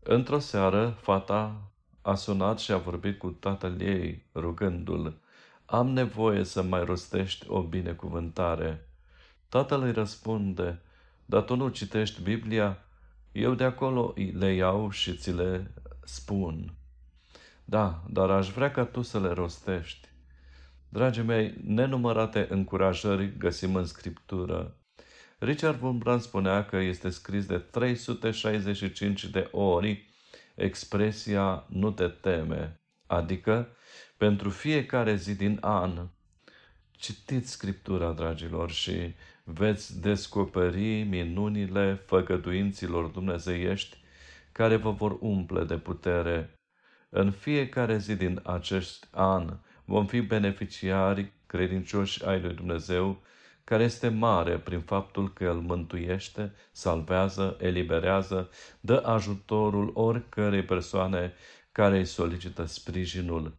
Într-o 0.04 0.40
seară, 0.40 0.98
fata 1.02 1.72
a 2.08 2.16
sunat 2.16 2.60
și 2.60 2.72
a 2.72 2.78
vorbit 2.78 3.20
cu 3.20 3.30
tatăl 3.30 3.82
ei, 3.82 4.26
rugându-l, 4.36 5.18
Am 5.66 5.90
nevoie 5.90 6.44
să 6.44 6.62
mai 6.62 6.86
rostești 6.86 7.46
o 7.50 7.62
binecuvântare. 7.62 8.90
Tatăl 9.50 9.82
îi 9.82 9.92
răspunde, 9.92 10.82
Dar 11.26 11.42
tu 11.42 11.56
nu 11.56 11.70
citești 11.70 12.22
Biblia? 12.22 12.78
Eu 13.32 13.54
de 13.54 13.64
acolo 13.64 14.14
le 14.34 14.54
iau 14.54 14.90
și 14.90 15.16
ți 15.16 15.32
le 15.32 15.74
spun. 16.04 16.74
Da, 17.66 18.04
dar 18.10 18.30
aș 18.30 18.50
vrea 18.50 18.72
ca 18.72 18.86
tu 18.86 19.02
să 19.02 19.20
le 19.20 19.32
rostești. 19.32 20.08
Dragii 20.90 21.24
mei, 21.24 21.54
nenumărate 21.64 22.48
încurajări 22.50 23.38
găsim 23.38 23.76
în 23.76 23.86
Scriptură. 23.86 24.78
Richard 25.40 25.82
Wurmbrand 25.82 26.22
spunea 26.22 26.66
că 26.66 26.78
este 26.78 27.10
scris 27.10 27.46
de 27.46 27.58
365 27.58 29.26
de 29.26 29.50
ori 29.52 30.16
expresia 30.58 31.66
nu 31.68 31.92
te 31.92 32.08
teme, 32.08 32.80
adică 33.06 33.68
pentru 34.18 34.50
fiecare 34.50 35.16
zi 35.16 35.36
din 35.36 35.58
an. 35.62 36.08
Citiți 36.92 37.52
Scriptura, 37.52 38.12
dragilor, 38.12 38.72
și 38.72 39.14
veți 39.44 40.02
descoperi 40.02 41.02
minunile 41.02 42.02
făgăduinților 42.06 43.06
dumnezeiești 43.06 43.98
care 44.52 44.76
vă 44.76 44.92
vor 44.92 45.18
umple 45.20 45.64
de 45.64 45.78
putere. 45.78 46.54
În 47.10 47.32
fiecare 47.32 47.98
zi 47.98 48.16
din 48.16 48.40
acest 48.44 49.08
an 49.12 49.58
vom 49.86 50.06
fi 50.06 50.22
beneficiari 50.22 51.32
credincioși 51.46 52.26
ai 52.26 52.42
lui 52.42 52.54
Dumnezeu 52.54 53.22
care 53.68 53.84
este 53.84 54.08
mare 54.08 54.58
prin 54.58 54.82
faptul 54.82 55.34
că 55.34 55.50
îl 55.50 55.60
mântuiește, 55.60 56.54
salvează, 56.72 57.58
eliberează, 57.60 58.50
dă 58.80 59.02
ajutorul 59.06 59.92
oricărei 59.94 60.64
persoane 60.64 61.34
care 61.72 61.98
îi 61.98 62.06
solicită 62.06 62.66
sprijinul. 62.66 63.58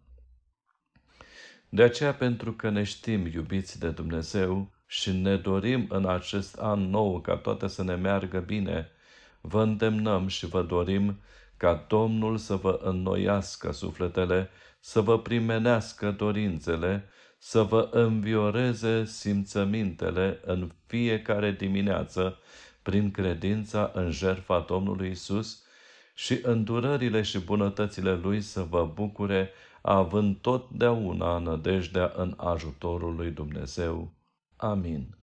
De 1.68 1.82
aceea, 1.82 2.14
pentru 2.14 2.52
că 2.52 2.70
ne 2.70 2.82
știm 2.82 3.26
iubiți 3.26 3.78
de 3.78 3.90
Dumnezeu 3.90 4.70
și 4.86 5.12
ne 5.12 5.36
dorim 5.36 5.86
în 5.88 6.06
acest 6.06 6.58
an 6.58 6.80
nou 6.80 7.20
ca 7.20 7.36
toate 7.36 7.66
să 7.66 7.82
ne 7.82 7.94
meargă 7.94 8.38
bine, 8.38 8.88
vă 9.40 9.62
îndemnăm 9.62 10.26
și 10.26 10.46
vă 10.46 10.62
dorim 10.62 11.20
ca 11.56 11.84
Domnul 11.88 12.36
să 12.36 12.54
vă 12.54 12.80
înnoiască 12.82 13.72
sufletele, 13.72 14.50
să 14.80 15.00
vă 15.00 15.18
primenească 15.18 16.10
dorințele, 16.10 17.08
să 17.38 17.62
vă 17.62 17.88
învioreze 17.92 19.04
simțămintele 19.04 20.40
în 20.44 20.70
fiecare 20.86 21.50
dimineață, 21.50 22.38
prin 22.82 23.10
credința 23.10 23.90
în 23.94 24.10
jertfa 24.10 24.64
Domnului 24.68 25.10
Isus 25.10 25.62
și 26.14 26.38
îndurările 26.42 27.22
și 27.22 27.38
bunătățile 27.38 28.14
Lui 28.14 28.40
să 28.40 28.62
vă 28.62 28.90
bucure, 28.94 29.50
având 29.80 30.36
totdeauna 30.40 31.38
nădejdea 31.38 32.12
în 32.16 32.34
ajutorul 32.36 33.14
lui 33.14 33.30
Dumnezeu. 33.30 34.12
Amin. 34.56 35.16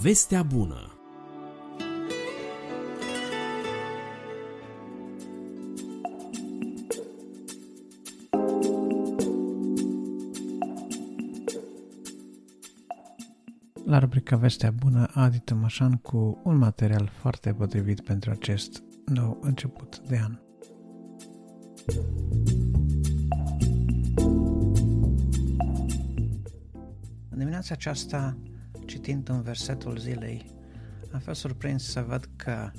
Vestea 0.00 0.42
bună 0.42 0.97
La 13.88 13.98
rubrica 13.98 14.36
Vestea 14.36 14.70
Bună, 14.70 15.08
Adi 15.14 15.38
Tămășan 15.38 15.96
cu 15.96 16.40
un 16.44 16.56
material 16.56 17.10
foarte 17.12 17.52
potrivit 17.52 18.00
pentru 18.00 18.30
acest 18.30 18.82
nou 19.04 19.38
început 19.42 19.98
de 19.98 20.18
an. 20.18 20.38
În 27.28 27.38
dimineața 27.38 27.74
aceasta, 27.74 28.38
citind 28.86 29.28
un 29.28 29.42
versetul 29.42 29.98
zilei, 29.98 30.50
am 31.12 31.18
fost 31.18 31.40
surprins 31.40 31.90
să 31.90 32.04
văd 32.08 32.28
că 32.36 32.70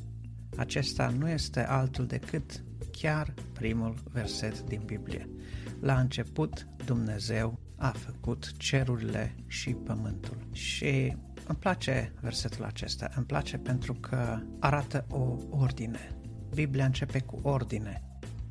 acesta 0.58 1.10
nu 1.10 1.30
este 1.30 1.66
altul 1.66 2.06
decât 2.06 2.64
chiar 2.92 3.34
primul 3.54 3.94
verset 4.12 4.62
din 4.62 4.82
Biblie. 4.86 5.30
La 5.80 6.00
început, 6.00 6.68
Dumnezeu 6.86 7.60
a 7.80 7.88
făcut 7.88 8.58
cerurile 8.58 9.36
și 9.48 9.70
pământul. 9.70 10.48
Și 10.52 11.18
îmi 11.48 11.58
place 11.60 12.14
versetul 12.22 12.66
acesta, 12.66 13.10
îmi 13.16 13.26
place 13.26 13.58
pentru 13.58 13.94
că 13.94 14.40
arată 14.60 15.06
o 15.10 15.36
ordine. 15.50 16.16
Biblia 16.54 16.86
începe 16.86 17.20
cu 17.20 17.40
ordine. 17.42 18.04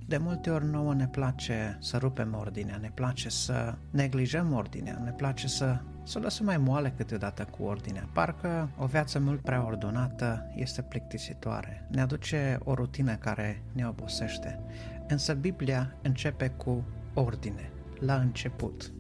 De 0.07 0.17
multe 0.17 0.51
ori 0.51 0.65
nouă 0.65 0.95
ne 0.95 1.09
place 1.09 1.79
să 1.81 1.97
rupem 1.97 2.35
ordinea, 2.39 2.77
ne 2.77 2.91
place 2.95 3.29
să 3.29 3.75
neglijăm 3.91 4.53
ordinea, 4.53 5.01
ne 5.05 5.11
place 5.11 5.49
să, 5.49 5.81
să 6.05 6.19
lăsăm 6.19 6.47
mai 6.47 6.57
moale 6.57 6.95
câteodată 6.97 7.45
cu 7.45 7.63
ordinea. 7.63 8.09
Parcă 8.13 8.71
o 8.79 8.87
viață 8.87 9.19
mult 9.19 9.41
prea 9.41 9.67
ordonată 9.67 10.51
este 10.55 10.83
plictisitoare. 10.83 11.87
Ne 11.91 12.01
aduce 12.01 12.59
o 12.65 12.75
rutină 12.75 13.15
care 13.15 13.63
ne 13.73 13.87
obosește. 13.87 14.61
Însă 15.09 15.35
Biblia 15.35 15.95
începe 16.03 16.49
cu 16.49 16.85
ordine, 17.15 17.71
la 17.99 18.15
început. 18.15 18.93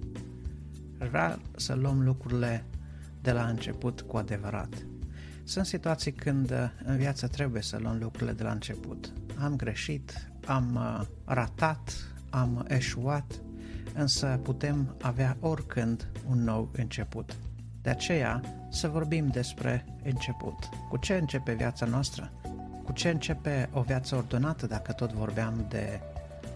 Vrea 0.98 1.38
să 1.56 1.74
luăm 1.74 2.02
lucrurile 2.02 2.64
de 3.20 3.32
la 3.32 3.46
început 3.46 4.00
cu 4.00 4.16
adevărat. 4.16 4.86
Sunt 5.44 5.66
situații 5.66 6.12
când 6.12 6.50
uh, 6.50 6.70
în 6.84 6.96
viață 6.96 7.26
trebuie 7.26 7.62
să 7.62 7.78
luăm 7.80 7.98
lucrurile 8.00 8.32
de 8.32 8.42
la 8.42 8.50
început. 8.50 9.12
Am 9.42 9.56
greșit, 9.56 10.30
am 10.46 10.74
uh, 10.74 11.06
ratat, 11.24 11.92
am 12.30 12.64
eșuat, 12.68 13.40
însă 13.94 14.40
putem 14.42 14.96
avea 15.02 15.36
oricând 15.40 16.08
un 16.28 16.44
nou 16.44 16.70
început. 16.76 17.36
De 17.82 17.90
aceea 17.90 18.40
să 18.70 18.88
vorbim 18.88 19.28
despre 19.28 19.84
început. 20.04 20.68
Cu 20.88 20.96
ce 20.96 21.14
începe 21.14 21.52
viața 21.52 21.86
noastră? 21.86 22.32
Cu 22.84 22.92
ce 22.92 23.08
începe 23.08 23.68
o 23.72 23.80
viață 23.80 24.16
ordonată 24.16 24.66
dacă 24.66 24.92
tot 24.92 25.12
vorbeam 25.12 25.66
de 25.68 26.00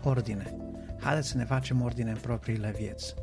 ordine? 0.02 0.54
Haideți 1.00 1.28
să 1.28 1.36
ne 1.36 1.44
facem 1.44 1.82
ordine 1.82 2.10
în 2.10 2.16
propriile 2.16 2.74
vieți. 2.78 3.14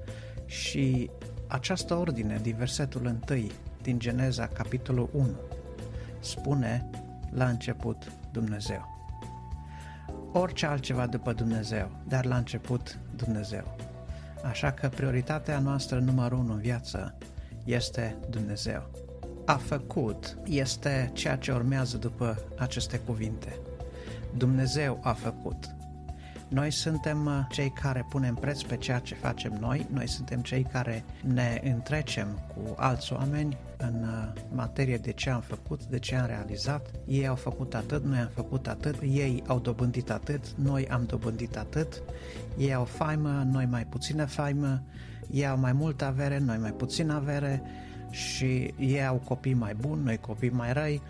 Și 0.50 1.10
această 1.48 1.96
ordine 1.96 2.40
din 2.42 2.56
versetul 2.56 3.06
1 3.30 3.50
din 3.82 4.00
Geneza, 4.00 4.48
capitolul 4.48 5.10
1, 5.14 5.28
spune 6.20 6.90
la 7.32 7.48
început 7.48 8.12
Dumnezeu. 8.32 8.98
Orice 10.32 10.66
altceva 10.66 11.06
după 11.06 11.34
Dumnezeu, 11.34 11.92
dar 12.08 12.26
la 12.26 12.36
început 12.36 13.00
Dumnezeu. 13.16 13.76
Așa 14.44 14.72
că 14.72 14.88
prioritatea 14.88 15.60
noastră 15.60 16.00
numărul 16.00 16.38
unu 16.38 16.54
în 16.54 16.60
viață 16.60 17.18
este 17.66 18.18
Dumnezeu. 18.30 18.90
A 19.46 19.56
făcut 19.56 20.38
este 20.46 21.10
ceea 21.14 21.36
ce 21.36 21.52
urmează 21.52 21.98
după 21.98 22.44
aceste 22.58 23.00
cuvinte. 23.00 23.60
Dumnezeu 24.38 25.00
a 25.04 25.14
făcut. 25.14 25.78
Noi 26.50 26.72
suntem 26.72 27.26
uh, 27.26 27.40
cei 27.50 27.70
care 27.70 28.06
punem 28.10 28.36
preț 28.36 28.62
pe 28.62 28.78
ceea 28.78 29.00
ce 29.00 29.16
facem 29.16 29.58
noi, 29.60 29.88
noi 29.92 30.08
suntem 30.08 30.42
cei 30.42 30.64
care 30.64 31.04
ne 31.34 31.62
întrecem 31.64 32.28
cu 32.48 32.74
alți 32.76 33.14
oameni 33.14 33.58
în 33.78 34.04
uh, 34.04 34.42
materie 34.54 34.98
de 34.98 35.12
ce 35.12 35.30
am 35.30 35.42
făcut, 35.42 35.86
de 35.86 36.00
ce 36.00 36.16
am 36.16 36.26
realizat. 36.26 36.92
Ei 37.08 37.28
au 37.28 37.36
făcut 37.36 37.76
atât, 37.76 38.04
noi 38.04 38.18
am 38.18 38.30
făcut 38.34 38.68
atât, 38.68 38.96
ei 39.02 39.44
au 39.48 39.60
dobândit 39.60 40.10
atât, 40.10 40.50
noi 40.56 40.88
am 40.88 41.04
dobândit 41.06 41.58
atât, 41.58 42.02
ei 42.58 42.74
au 42.74 42.84
faimă, 42.84 43.48
noi 43.52 43.66
mai 43.66 43.86
puțină 43.86 44.26
faimă, 44.26 44.82
ei 45.32 45.48
au 45.48 45.58
mai 45.58 45.74
multă 45.74 46.06
avere, 46.06 46.38
noi 46.38 46.58
mai 46.58 46.72
puțin 46.72 47.10
avere 47.10 47.62
și 48.10 48.74
ei 48.78 49.06
au 49.06 49.16
copii 49.16 49.54
mai 49.54 49.76
buni, 49.76 50.04
noi 50.04 50.18
copii 50.18 50.50
mai 50.50 50.74
răi. 50.74 51.02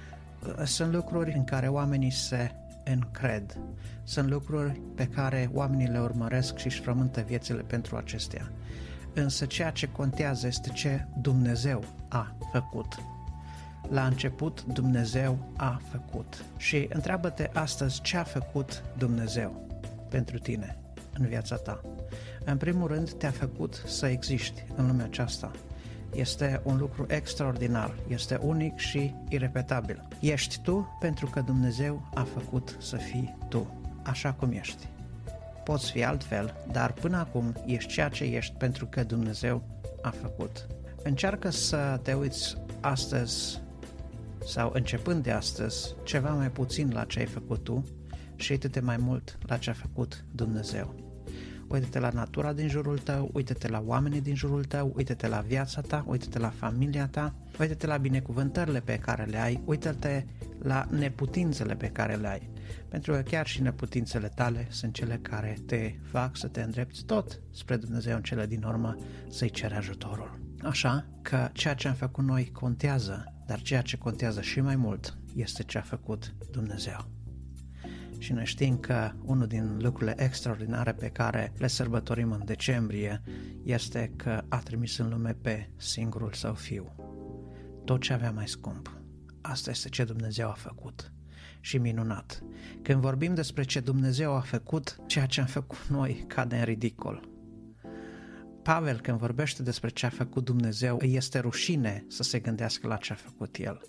Uh, 0.43 0.65
sunt 0.65 0.93
lucruri 0.93 1.33
în 1.35 1.43
care 1.43 1.67
oamenii 1.67 2.11
se 2.11 2.51
încred. 2.83 3.57
Sunt 4.09 4.29
lucruri 4.29 4.81
pe 4.95 5.07
care 5.07 5.49
oamenii 5.53 5.87
le 5.87 5.99
urmăresc 5.99 6.57
și 6.57 6.65
își 6.65 6.81
frământă 6.81 7.21
viețile 7.21 7.61
pentru 7.61 7.95
acestea. 7.95 8.51
Însă 9.13 9.45
ceea 9.45 9.69
ce 9.71 9.87
contează 9.87 10.47
este 10.47 10.69
ce 10.69 11.05
Dumnezeu 11.21 11.83
a 12.07 12.35
făcut. 12.51 12.95
La 13.89 14.05
început 14.05 14.63
Dumnezeu 14.63 15.53
a 15.57 15.81
făcut. 15.91 16.43
Și 16.57 16.87
întreabă-te 16.93 17.49
astăzi 17.53 18.01
ce 18.01 18.17
a 18.17 18.23
făcut 18.23 18.83
Dumnezeu 18.97 19.67
pentru 20.09 20.37
tine 20.37 20.77
în 21.13 21.25
viața 21.25 21.55
ta. 21.55 21.81
În 22.45 22.57
primul 22.57 22.87
rând 22.87 23.11
te-a 23.11 23.31
făcut 23.31 23.83
să 23.85 24.07
existi 24.07 24.65
în 24.75 24.87
lumea 24.87 25.05
aceasta 25.05 25.51
este 26.13 26.61
un 26.63 26.77
lucru 26.77 27.05
extraordinar, 27.09 27.95
este 28.07 28.35
unic 28.35 28.77
și 28.77 29.15
irepetabil. 29.27 30.07
Ești 30.19 30.59
tu 30.61 30.97
pentru 30.99 31.25
că 31.25 31.41
Dumnezeu 31.41 32.09
a 32.13 32.23
făcut 32.23 32.77
să 32.79 32.95
fii 32.95 33.37
tu, 33.49 33.78
așa 34.09 34.33
cum 34.33 34.51
ești. 34.51 34.87
Poți 35.63 35.91
fi 35.91 36.03
altfel, 36.03 36.55
dar 36.71 36.93
până 36.93 37.17
acum 37.17 37.55
ești 37.65 37.93
ceea 37.93 38.09
ce 38.09 38.23
ești 38.23 38.55
pentru 38.57 38.85
că 38.85 39.03
Dumnezeu 39.03 39.63
a 40.01 40.09
făcut. 40.09 40.67
Încearcă 41.03 41.49
să 41.49 41.99
te 42.03 42.13
uiți 42.13 42.57
astăzi 42.79 43.61
sau 44.45 44.71
începând 44.73 45.23
de 45.23 45.31
astăzi 45.31 45.95
ceva 46.03 46.29
mai 46.29 46.51
puțin 46.51 46.91
la 46.93 47.03
ce 47.03 47.19
ai 47.19 47.25
făcut 47.25 47.63
tu 47.63 47.83
și 48.35 48.51
uită-te 48.51 48.79
mai 48.79 48.97
mult 48.97 49.37
la 49.45 49.57
ce 49.57 49.69
a 49.69 49.73
făcut 49.73 50.25
Dumnezeu 50.31 51.09
uite-te 51.69 51.99
la 51.99 52.09
natura 52.13 52.53
din 52.53 52.67
jurul 52.67 52.97
tău, 52.97 53.29
uite-te 53.33 53.67
la 53.67 53.83
oamenii 53.85 54.21
din 54.21 54.35
jurul 54.35 54.63
tău, 54.63 54.93
uite-te 54.95 55.27
la 55.27 55.39
viața 55.39 55.81
ta, 55.81 56.03
uite-te 56.07 56.39
la 56.39 56.49
familia 56.49 57.07
ta, 57.07 57.33
uite-te 57.59 57.87
la 57.87 57.97
binecuvântările 57.97 58.79
pe 58.79 58.97
care 58.97 59.23
le 59.23 59.37
ai, 59.37 59.61
uite-te 59.65 60.25
la 60.61 60.87
neputințele 60.89 61.75
pe 61.75 61.87
care 61.87 62.15
le 62.15 62.27
ai. 62.27 62.49
Pentru 62.87 63.11
că 63.11 63.21
chiar 63.21 63.47
și 63.47 63.61
neputințele 63.61 64.27
tale 64.27 64.67
sunt 64.69 64.93
cele 64.93 65.19
care 65.21 65.57
te 65.65 65.93
fac 66.03 66.37
să 66.37 66.47
te 66.47 66.61
îndrepți 66.61 67.05
tot 67.05 67.39
spre 67.51 67.75
Dumnezeu 67.77 68.15
în 68.15 68.21
cele 68.21 68.45
din 68.45 68.63
urmă 68.63 68.95
să-i 69.29 69.49
cere 69.49 69.75
ajutorul. 69.75 70.39
Așa 70.63 71.05
că 71.21 71.49
ceea 71.53 71.73
ce 71.73 71.87
am 71.87 71.93
făcut 71.93 72.23
noi 72.23 72.51
contează, 72.51 73.33
dar 73.45 73.61
ceea 73.61 73.81
ce 73.81 73.97
contează 73.97 74.41
și 74.41 74.61
mai 74.61 74.75
mult 74.75 75.17
este 75.35 75.63
ce 75.63 75.77
a 75.77 75.81
făcut 75.81 76.35
Dumnezeu 76.51 77.17
și 78.19 78.33
noi 78.33 78.45
știm 78.45 78.77
că 78.77 79.11
unul 79.21 79.47
din 79.47 79.77
lucrurile 79.81 80.23
extraordinare 80.23 80.91
pe 80.91 81.07
care 81.07 81.53
le 81.57 81.67
sărbătorim 81.67 82.31
în 82.31 82.41
decembrie 82.45 83.21
este 83.63 84.11
că 84.15 84.43
a 84.47 84.57
trimis 84.57 84.97
în 84.97 85.09
lume 85.09 85.37
pe 85.41 85.69
singurul 85.75 86.33
său 86.33 86.53
fiu. 86.53 86.95
Tot 87.85 88.01
ce 88.01 88.13
avea 88.13 88.31
mai 88.31 88.47
scump. 88.47 89.01
Asta 89.41 89.69
este 89.69 89.89
ce 89.89 90.03
Dumnezeu 90.03 90.49
a 90.49 90.53
făcut. 90.53 91.13
Și 91.59 91.77
minunat. 91.77 92.43
Când 92.81 93.01
vorbim 93.01 93.33
despre 93.33 93.63
ce 93.63 93.79
Dumnezeu 93.79 94.35
a 94.35 94.39
făcut, 94.39 94.95
ceea 95.05 95.25
ce 95.25 95.39
am 95.39 95.47
făcut 95.47 95.87
noi 95.87 96.23
cade 96.27 96.55
în 96.55 96.63
ridicol. 96.63 97.29
Pavel, 98.63 98.99
când 98.99 99.17
vorbește 99.17 99.63
despre 99.63 99.89
ce 99.89 100.05
a 100.05 100.09
făcut 100.09 100.45
Dumnezeu, 100.45 100.97
îi 101.01 101.15
este 101.15 101.39
rușine 101.39 102.05
să 102.07 102.23
se 102.23 102.39
gândească 102.39 102.87
la 102.87 102.95
ce 102.95 103.13
a 103.13 103.15
făcut 103.15 103.57
el. 103.57 103.81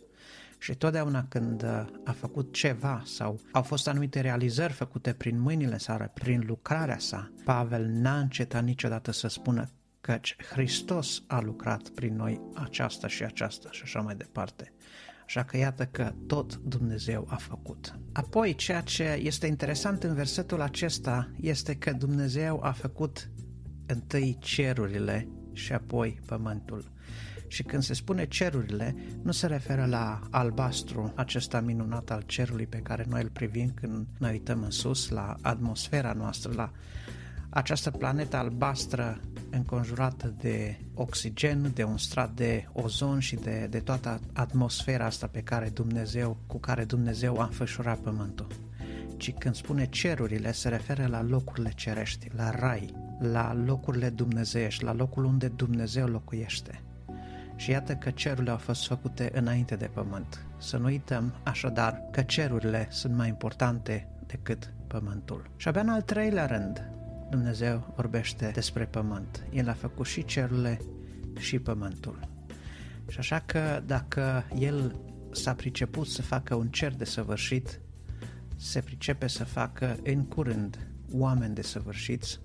Și 0.58 0.74
totdeauna 0.74 1.24
când 1.28 1.62
uh, 1.62 1.84
a 2.04 2.12
făcut 2.12 2.52
ceva 2.52 3.02
sau 3.04 3.40
au 3.52 3.62
fost 3.62 3.88
anumite 3.88 4.20
realizări 4.20 4.72
făcute 4.72 5.12
prin 5.12 5.40
mâinile 5.40 5.78
sale, 5.78 6.10
prin 6.14 6.42
lucrarea 6.46 6.98
sa, 6.98 7.32
Pavel 7.44 7.86
n-a 7.86 8.18
încetat 8.18 8.64
niciodată 8.64 9.12
să 9.12 9.28
spună 9.28 9.70
căci 10.00 10.36
Hristos 10.50 11.22
a 11.26 11.40
lucrat 11.40 11.88
prin 11.88 12.16
noi 12.16 12.40
aceasta 12.54 13.08
și 13.08 13.24
aceasta 13.24 13.68
și 13.72 13.82
așa 13.82 14.00
mai 14.00 14.14
departe. 14.14 14.72
Așa 15.30 15.44
că 15.44 15.56
iată 15.56 15.86
că 15.86 16.12
tot 16.26 16.56
Dumnezeu 16.56 17.26
a 17.28 17.34
făcut. 17.34 17.98
Apoi, 18.12 18.54
ceea 18.54 18.80
ce 18.80 19.18
este 19.22 19.46
interesant 19.46 20.02
în 20.02 20.14
versetul 20.14 20.60
acesta 20.60 21.30
este 21.40 21.74
că 21.74 21.92
Dumnezeu 21.92 22.60
a 22.62 22.70
făcut 22.70 23.30
întâi 23.86 24.36
cerurile 24.40 25.28
și 25.52 25.72
apoi 25.72 26.20
pământul. 26.26 26.92
Și 27.46 27.62
când 27.62 27.82
se 27.82 27.94
spune 27.94 28.26
cerurile, 28.26 28.94
nu 29.22 29.32
se 29.32 29.46
referă 29.46 29.86
la 29.86 30.20
albastru, 30.30 31.12
acesta 31.16 31.60
minunat 31.60 32.10
al 32.10 32.22
cerului 32.26 32.66
pe 32.66 32.78
care 32.78 33.06
noi 33.08 33.22
îl 33.22 33.30
privim 33.30 33.70
când 33.74 34.06
ne 34.18 34.30
uităm 34.30 34.62
în 34.62 34.70
sus, 34.70 35.08
la 35.08 35.36
atmosfera 35.40 36.12
noastră, 36.12 36.52
la 36.54 36.72
această 37.50 37.90
planetă 37.90 38.36
albastră 38.36 39.20
înconjurată 39.50 40.34
de 40.38 40.78
oxigen, 40.94 41.70
de 41.74 41.84
un 41.84 41.98
strat 41.98 42.34
de 42.34 42.68
ozon 42.72 43.18
și 43.18 43.36
de, 43.36 43.66
de 43.70 43.78
toată 43.78 44.20
atmosfera 44.32 45.04
asta 45.04 45.26
pe 45.26 45.40
care 45.40 45.68
Dumnezeu, 45.68 46.36
cu 46.46 46.58
care 46.58 46.84
Dumnezeu 46.84 47.40
a 47.40 47.44
înfășurat 47.44 47.98
pământul. 47.98 48.46
Ci 49.16 49.34
când 49.38 49.54
spune 49.54 49.86
cerurile, 49.86 50.52
se 50.52 50.68
referă 50.68 51.06
la 51.06 51.22
locurile 51.22 51.72
cerești, 51.74 52.30
la 52.36 52.50
rai, 52.50 52.94
la 53.18 53.54
locurile 53.64 54.08
dumnezeiești, 54.08 54.84
la 54.84 54.92
locul 54.92 55.24
unde 55.24 55.48
Dumnezeu 55.48 56.06
locuiește. 56.06 56.82
Și 57.56 57.70
iată 57.70 57.94
că 57.94 58.10
cerurile 58.10 58.50
au 58.50 58.56
fost 58.56 58.86
făcute 58.86 59.30
înainte 59.34 59.76
de 59.76 59.90
pământ. 59.94 60.46
Să 60.58 60.76
nu 60.76 60.84
uităm 60.84 61.34
așadar 61.42 62.02
că 62.10 62.22
cerurile 62.22 62.86
sunt 62.90 63.14
mai 63.14 63.28
importante 63.28 64.08
decât 64.26 64.72
pământul. 64.86 65.50
Și 65.56 65.68
abia 65.68 65.80
în 65.80 65.88
al 65.88 66.02
treilea 66.02 66.46
rând, 66.46 66.90
Dumnezeu 67.30 67.92
vorbește 67.96 68.50
despre 68.54 68.84
pământ. 68.84 69.44
El 69.52 69.68
a 69.68 69.72
făcut 69.72 70.06
și 70.06 70.24
cerurile 70.24 70.80
și 71.38 71.58
pământul. 71.58 72.28
Și 73.08 73.18
așa 73.18 73.42
că 73.46 73.82
dacă 73.86 74.44
El 74.58 74.96
s-a 75.32 75.54
priceput 75.54 76.06
să 76.06 76.22
facă 76.22 76.54
un 76.54 76.68
cer 76.68 76.94
de 76.94 77.04
săvârșit, 77.04 77.80
se 78.56 78.80
pricepe 78.80 79.26
să 79.26 79.44
facă 79.44 79.96
în 80.02 80.24
curând 80.24 80.86
oameni 81.12 81.54
de 81.54 81.62
săvârșiți, 81.62 82.40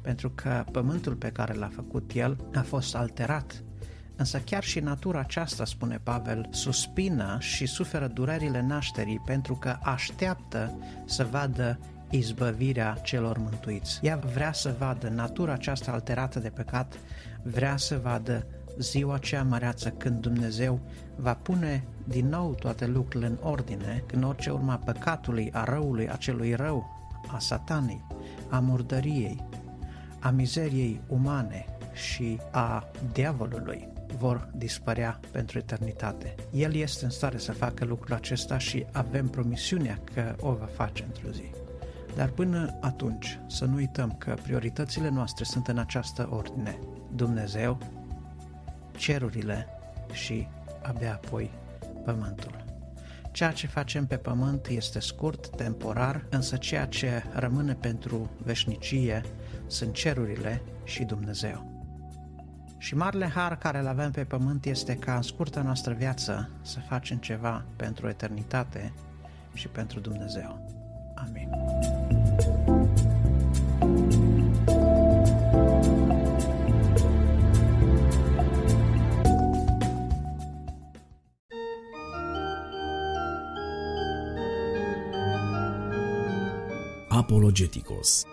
pentru 0.00 0.30
că 0.30 0.64
pământul 0.72 1.14
pe 1.14 1.32
care 1.32 1.54
l-a 1.54 1.70
făcut 1.74 2.10
El 2.14 2.36
a 2.54 2.62
fost 2.62 2.94
alterat 2.94 3.62
Însă 4.16 4.38
chiar 4.38 4.62
și 4.62 4.80
natura 4.80 5.18
aceasta, 5.18 5.64
spune 5.64 6.00
Pavel, 6.02 6.48
suspină 6.50 7.36
și 7.40 7.66
suferă 7.66 8.06
durerile 8.06 8.62
nașterii 8.62 9.22
pentru 9.24 9.54
că 9.54 9.78
așteaptă 9.82 10.78
să 11.04 11.24
vadă 11.24 11.78
izbăvirea 12.12 12.98
celor 13.02 13.38
mântuiți. 13.38 13.98
Ea 14.02 14.16
vrea 14.16 14.52
să 14.52 14.74
vadă 14.78 15.08
natura 15.08 15.52
aceasta 15.52 15.92
alterată 15.92 16.38
de 16.38 16.48
păcat, 16.48 16.98
vrea 17.42 17.76
să 17.76 18.00
vadă 18.02 18.46
ziua 18.78 19.14
aceea 19.14 19.42
măreață 19.42 19.90
când 19.90 20.20
Dumnezeu 20.20 20.80
va 21.16 21.34
pune 21.34 21.84
din 22.04 22.28
nou 22.28 22.54
toate 22.54 22.86
lucrurile 22.86 23.30
în 23.30 23.38
ordine, 23.42 24.02
când 24.06 24.24
orice 24.24 24.50
urma 24.50 24.76
păcatului, 24.76 25.50
a 25.52 25.64
răului, 25.64 26.08
a 26.08 26.16
celui 26.16 26.54
rău, 26.54 27.00
a 27.26 27.38
satanei, 27.38 28.04
a 28.48 28.58
murdăriei, 28.58 29.46
a 30.18 30.30
mizeriei 30.30 31.00
umane 31.08 31.66
și 31.92 32.40
a 32.50 32.90
diavolului 33.12 33.88
vor 34.18 34.48
dispărea 34.54 35.20
pentru 35.30 35.58
eternitate. 35.58 36.34
El 36.52 36.74
este 36.74 37.04
în 37.04 37.10
stare 37.10 37.38
să 37.38 37.52
facă 37.52 37.84
lucrul 37.84 38.14
acesta 38.14 38.58
și 38.58 38.86
avem 38.92 39.28
promisiunea 39.28 40.00
că 40.14 40.34
o 40.40 40.52
va 40.52 40.68
face 40.76 41.04
într-o 41.04 41.30
zi. 41.30 41.61
Dar 42.16 42.28
până 42.28 42.78
atunci, 42.80 43.38
să 43.46 43.64
nu 43.64 43.74
uităm 43.74 44.14
că 44.18 44.34
prioritățile 44.42 45.08
noastre 45.08 45.44
sunt 45.44 45.68
în 45.68 45.78
această 45.78 46.28
ordine. 46.30 46.78
Dumnezeu, 47.14 47.78
cerurile 48.96 49.66
și 50.12 50.48
abia 50.82 51.12
apoi 51.12 51.50
pământul. 52.04 52.64
Ceea 53.32 53.52
ce 53.52 53.66
facem 53.66 54.06
pe 54.06 54.16
pământ 54.16 54.66
este 54.66 55.00
scurt, 55.00 55.56
temporar, 55.56 56.24
însă 56.30 56.56
ceea 56.56 56.86
ce 56.86 57.22
rămâne 57.32 57.74
pentru 57.74 58.30
veșnicie 58.42 59.22
sunt 59.66 59.92
cerurile 59.92 60.62
și 60.84 61.04
Dumnezeu. 61.04 61.70
Și 62.78 62.94
marele 62.94 63.26
har 63.26 63.58
care 63.58 63.78
îl 63.78 63.86
avem 63.86 64.10
pe 64.10 64.24
pământ 64.24 64.64
este 64.64 64.94
ca 64.94 65.16
în 65.16 65.22
scurta 65.22 65.62
noastră 65.62 65.92
viață 65.92 66.50
să 66.62 66.80
facem 66.80 67.16
ceva 67.16 67.64
pentru 67.76 68.08
eternitate 68.08 68.92
și 69.54 69.68
pentru 69.68 70.00
Dumnezeu. 70.00 70.71
Amin. 71.22 71.48
Apologeticos 87.08 88.24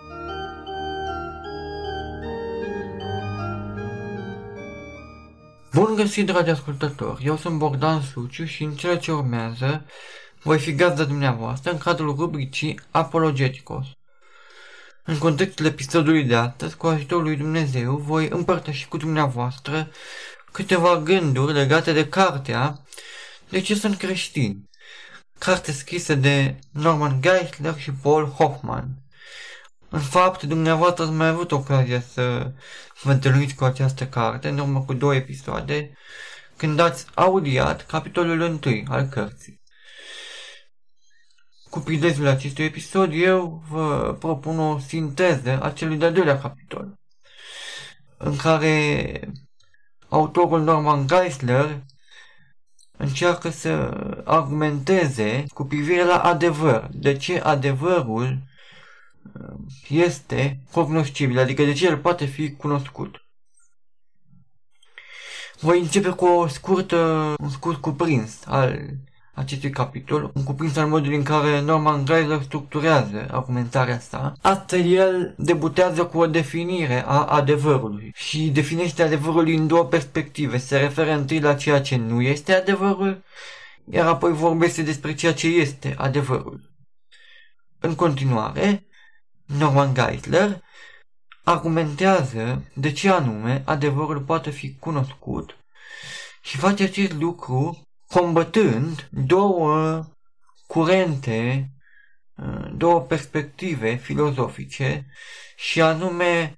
Bun 5.74 5.96
găsit, 5.96 6.26
dragi 6.26 6.50
ascultători! 6.50 7.26
Eu 7.26 7.38
sunt 7.38 7.58
Bogdan 7.58 8.02
Suciu 8.02 8.46
și 8.46 8.64
în 8.64 8.72
cele 8.72 8.98
ce 8.98 9.12
urmează 9.12 9.86
voi 10.42 10.60
fi 10.60 10.76
gazda 10.76 11.04
dumneavoastră 11.04 11.72
în 11.72 11.78
cadrul 11.78 12.16
rubricii 12.16 12.80
Apologeticos. 12.92 13.86
În 15.04 15.18
contextul 15.18 15.66
episodului 15.66 16.24
de 16.24 16.36
astăzi, 16.36 16.78
cu 16.78 16.88
ajutorul 16.88 17.24
lui 17.24 17.36
Dumnezeu, 17.36 17.96
voi 17.96 18.28
împărtăși 18.30 18.88
cu 18.88 18.98
dumneavoastră 18.98 19.92
câteva 20.52 21.00
gânduri 21.00 21.54
legate 21.54 21.94
de 21.94 22.10
cartea 22.10 22.80
De 23.50 23.62
ce 23.62 23.76
sunt 23.76 23.98
creștini, 23.98 24.70
carte 25.38 25.72
scrisă 25.72 26.16
de 26.16 26.60
Norman 26.72 27.22
Geisler 27.22 27.78
și 27.78 27.92
Paul 27.92 28.26
Hoffman. 28.26 28.88
În 29.90 30.00
fapt, 30.00 30.44
dumneavoastră 30.44 31.04
ați 31.04 31.14
mai 31.14 31.28
avut 31.28 31.52
ocazia 31.52 32.02
să 32.02 32.52
vă 33.02 33.12
întâlniți 33.12 33.56
cu 33.56 33.64
această 33.64 34.08
carte 34.08 34.48
în 34.48 34.60
urmă 34.60 34.82
cu 34.82 34.94
două 34.94 35.16
episoade, 35.16 35.92
când 36.58 36.80
ați 36.80 37.06
audiat 37.14 37.86
capitolul 37.86 38.40
1 38.40 38.84
al 38.88 39.04
cărții. 39.04 39.59
Cu 41.70 41.80
prilejul 41.80 42.28
acestui 42.28 42.64
episod, 42.64 43.12
eu 43.14 43.64
vă 43.70 44.16
propun 44.20 44.60
o 44.60 44.80
sinteză 44.80 45.62
a 45.62 45.72
celui 45.72 45.98
de-al 45.98 46.14
doilea 46.14 46.40
capitol, 46.40 46.94
în 48.18 48.36
care 48.36 49.34
autorul 50.08 50.62
Norman 50.62 51.08
Geisler 51.08 51.84
încearcă 52.98 53.50
să 53.50 53.72
argumenteze 54.26 55.46
cu 55.54 55.64
privire 55.64 56.04
la 56.04 56.22
adevăr, 56.22 56.88
de 56.92 57.18
ce 57.18 57.40
adevărul 57.40 58.40
este 59.90 60.60
cognoscibil, 60.72 61.40
adică 61.40 61.64
de 61.64 61.74
ce 61.74 61.86
el 61.86 61.98
poate 61.98 62.26
fi 62.26 62.56
cunoscut. 62.56 63.24
Voi 65.60 65.80
începe 65.80 66.10
cu 66.10 66.26
o 66.26 66.48
scurtă, 66.48 67.34
un 67.40 67.50
scurt 67.50 67.82
cuprins 67.82 68.46
al 68.46 68.90
acestui 69.40 69.70
capitol, 69.70 70.32
un 70.34 70.44
cuprins 70.44 70.76
al 70.76 70.88
modului 70.88 71.16
în 71.16 71.24
care 71.24 71.62
Norman 71.62 72.06
Geisler 72.06 72.42
structurează 72.42 73.28
argumentarea 73.32 74.00
sa. 74.00 74.34
Astfel 74.42 74.92
el 74.92 75.34
debutează 75.38 76.06
cu 76.06 76.18
o 76.18 76.28
definire 76.28 77.04
a 77.06 77.26
adevărului 77.26 78.12
și 78.16 78.50
definește 78.50 79.04
adevărul 79.04 79.48
în 79.48 79.68
două 79.68 79.84
perspective. 79.84 80.58
Se 80.58 80.78
referă 80.78 81.12
întâi 81.12 81.40
la 81.40 81.54
ceea 81.54 81.82
ce 81.82 81.96
nu 81.96 82.22
este 82.22 82.54
adevărul, 82.54 83.24
iar 83.92 84.08
apoi 84.08 84.34
vorbește 84.34 84.82
despre 84.82 85.14
ceea 85.14 85.34
ce 85.34 85.48
este 85.48 85.96
adevărul. 85.98 86.60
În 87.80 87.96
continuare, 87.96 88.88
Norman 89.46 89.94
Geisler 89.94 90.62
argumentează 91.44 92.64
de 92.74 92.92
ce 92.92 93.10
anume 93.10 93.62
adevărul 93.66 94.20
poate 94.20 94.50
fi 94.50 94.76
cunoscut 94.80 95.58
și 96.42 96.58
face 96.58 96.84
acest 96.84 97.14
lucru 97.14 97.89
combătând 98.14 99.10
două 99.12 100.06
curente, 100.68 101.72
două 102.74 103.02
perspective 103.02 103.96
filozofice 103.96 105.08
și 105.56 105.82
anume 105.82 106.58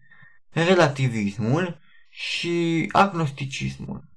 relativismul 0.50 1.80
și 2.10 2.90
agnosticismul. 2.92 4.10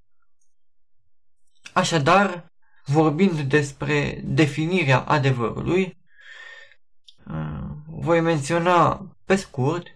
Așadar, 1.73 2.53
vorbind 2.85 3.41
despre 3.41 4.21
definirea 4.25 4.99
adevărului, 5.01 5.99
voi 7.87 8.21
menționa 8.21 9.07
pe 9.25 9.37
scurt 9.37 9.87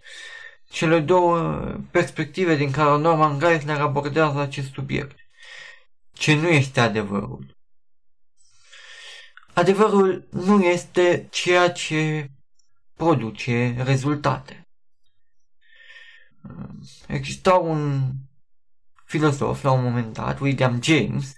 cele 0.71 1.01
două 1.01 1.61
perspective 1.91 2.57
din 2.57 2.71
care 2.71 2.99
Norman 2.99 3.39
Geisler 3.39 3.81
abordează 3.81 4.39
acest 4.39 4.73
subiect. 4.73 5.17
Ce 6.19 6.35
nu 6.35 6.49
este 6.49 6.81
adevărul? 6.81 7.57
Adevărul 9.55 10.29
nu 10.31 10.63
este 10.63 11.29
ceea 11.31 11.73
ce 11.73 12.31
produce 12.95 13.83
rezultate. 13.85 14.69
Exista 17.07 17.55
un 17.55 18.13
filozof 19.05 19.63
la 19.63 19.71
un 19.71 19.83
moment 19.83 20.13
dat, 20.13 20.41
William 20.41 20.83
James, 20.83 21.33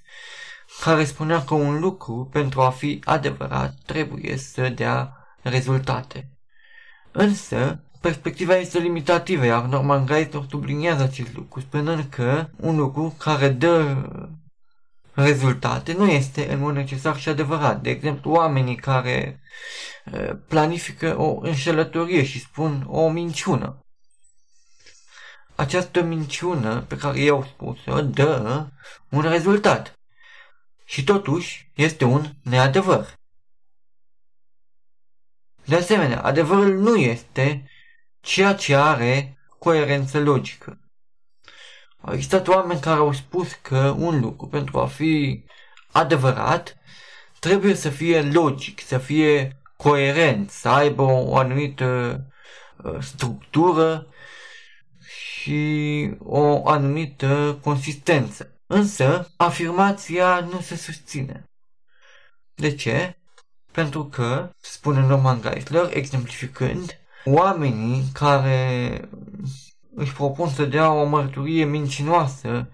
care 0.81 1.05
spunea 1.05 1.45
că 1.45 1.55
un 1.55 1.81
lucru, 1.81 2.29
pentru 2.33 2.61
a 2.61 2.71
fi 2.71 3.01
adevărat, 3.05 3.75
trebuie 3.87 4.37
să 4.37 4.69
dea 4.69 5.17
rezultate. 5.43 6.31
Însă, 7.13 7.85
perspectiva 8.01 8.57
este 8.57 8.79
limitativă, 8.79 9.45
iar 9.45 9.65
Norman 9.65 10.07
Geisler 10.07 10.45
subliniază 10.49 11.03
acest 11.03 11.35
lucru, 11.35 11.61
spunând 11.61 12.05
că 12.05 12.49
un 12.57 12.77
lucru 12.77 13.15
care 13.19 13.49
dă 13.49 13.97
rezultate 15.15 15.93
nu 15.93 16.07
este 16.07 16.53
în 16.53 16.59
mod 16.59 16.75
necesar 16.75 17.17
și 17.17 17.29
adevărat. 17.29 17.81
De 17.81 17.91
exemplu, 17.91 18.31
oamenii 18.31 18.77
care 18.77 19.41
planifică 20.49 21.19
o 21.19 21.39
înșelătorie 21.43 22.25
și 22.25 22.41
spun 22.41 22.85
o 22.89 23.09
minciună. 23.09 23.85
Această 25.55 26.03
minciună 26.03 26.81
pe 26.81 26.97
care 26.97 27.21
i-au 27.21 27.45
spus-o 27.45 28.03
dă 28.03 28.67
un 29.09 29.21
rezultat. 29.21 29.99
Și 30.85 31.05
totuși 31.05 31.71
este 31.75 32.05
un 32.05 32.33
neadevăr. 32.43 33.19
De 35.65 35.77
asemenea, 35.77 36.23
adevărul 36.23 36.79
nu 36.79 36.97
este 36.97 37.71
ceea 38.21 38.55
ce 38.55 38.77
are 38.77 39.39
coerență 39.59 40.21
logică. 40.21 40.79
Au 42.01 42.13
existat 42.13 42.49
oameni 42.49 42.81
care 42.81 42.99
au 42.99 43.13
spus 43.13 43.53
că 43.53 43.95
un 43.99 44.21
lucru, 44.21 44.47
pentru 44.47 44.79
a 44.79 44.87
fi 44.87 45.45
adevărat, 45.93 46.77
trebuie 47.39 47.75
să 47.75 47.89
fie 47.89 48.23
logic, 48.23 48.81
să 48.81 48.99
fie 48.99 49.61
coerent, 49.77 50.51
să 50.51 50.69
aibă 50.69 51.03
o 51.03 51.37
anumită 51.37 52.21
uh, 52.85 52.97
structură 53.01 54.07
și 55.07 56.11
o 56.19 56.69
anumită 56.69 57.59
consistență. 57.63 58.61
Însă, 58.67 59.33
afirmația 59.37 60.41
nu 60.41 60.61
se 60.61 60.77
susține. 60.77 61.45
De 62.55 62.75
ce? 62.75 63.19
Pentru 63.73 64.05
că, 64.05 64.51
spune 64.61 65.01
Norman 65.01 65.41
Geisler, 65.41 65.91
exemplificând, 65.93 67.01
oamenii 67.25 68.05
care 68.13 69.01
își 69.95 70.13
propun 70.13 70.49
să 70.49 70.65
dea 70.65 70.93
o 70.93 71.05
mărturie 71.05 71.65
mincinoasă 71.65 72.69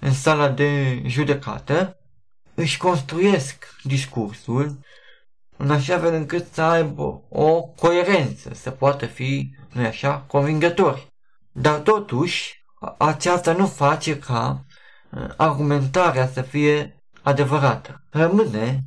în 0.00 0.12
sala 0.12 0.48
de 0.48 1.02
judecată, 1.06 1.98
își 2.54 2.78
construiesc 2.78 3.76
discursul 3.82 4.78
în 5.56 5.70
așa 5.70 5.98
fel 5.98 6.14
încât 6.14 6.52
să 6.52 6.62
aibă 6.62 7.22
o 7.28 7.62
coerență, 7.62 8.54
să 8.54 8.70
poată 8.70 9.06
fi, 9.06 9.54
nu 9.72 9.86
așa, 9.86 10.18
convingători. 10.18 11.06
Dar 11.52 11.78
totuși, 11.78 12.64
aceasta 12.98 13.52
nu 13.52 13.66
face 13.66 14.18
ca 14.18 14.64
uh, 15.10 15.28
argumentarea 15.36 16.28
să 16.28 16.42
fie 16.42 17.02
adevărată. 17.22 18.04
Rămâne, 18.10 18.84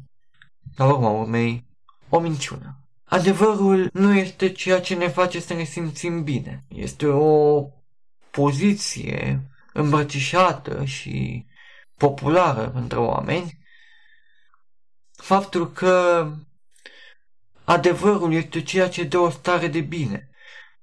la 0.76 0.86
urma 0.86 1.10
urmei, 1.10 1.68
o 2.10 2.20
minciună. 2.20 2.83
Adevărul 3.14 3.90
nu 3.94 4.14
este 4.14 4.52
ceea 4.52 4.82
ce 4.82 4.96
ne 4.96 5.08
face 5.08 5.40
să 5.40 5.54
ne 5.54 5.64
simțim 5.64 6.24
bine. 6.24 6.64
Este 6.68 7.06
o 7.06 7.66
poziție 8.32 9.42
îmbrățișată 9.74 10.86
și 10.86 11.46
populară 11.98 12.72
între 12.76 12.98
oameni. 12.98 13.58
Faptul 15.12 15.72
că 15.72 16.28
adevărul 17.64 18.34
este 18.34 18.62
ceea 18.62 18.90
ce 18.90 19.04
dă 19.04 19.18
o 19.18 19.30
stare 19.30 19.68
de 19.68 19.82
bine, 19.82 20.30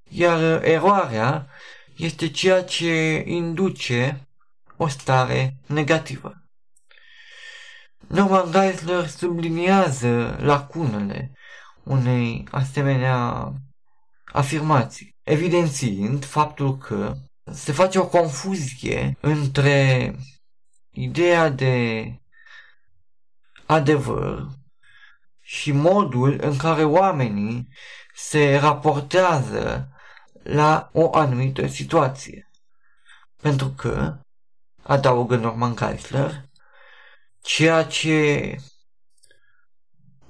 iar 0.08 0.64
eroarea 0.64 1.48
este 1.96 2.30
ceea 2.30 2.64
ce 2.64 3.24
induce 3.26 4.28
o 4.76 4.88
stare 4.88 5.56
negativă. 5.66 6.34
Norman 8.06 8.50
Geisler 8.50 9.06
subliniază 9.06 10.38
lacunele 10.40 11.34
unei 11.84 12.48
asemenea 12.50 13.52
afirmații, 14.24 15.16
evidențiind 15.22 16.24
faptul 16.24 16.78
că 16.78 17.14
se 17.52 17.72
face 17.72 17.98
o 17.98 18.06
confuzie 18.06 19.16
între 19.20 20.14
ideea 20.90 21.48
de 21.48 22.04
adevăr 23.66 24.48
și 25.40 25.72
modul 25.72 26.38
în 26.40 26.56
care 26.56 26.84
oamenii 26.84 27.68
se 28.14 28.56
raportează 28.56 29.88
la 30.42 30.90
o 30.92 31.16
anumită 31.16 31.66
situație. 31.66 32.50
Pentru 33.36 33.68
că, 33.68 34.18
adaugă 34.82 35.36
Norman 35.36 35.76
Geisler, 35.76 36.44
ceea 37.40 37.84
ce 37.84 38.56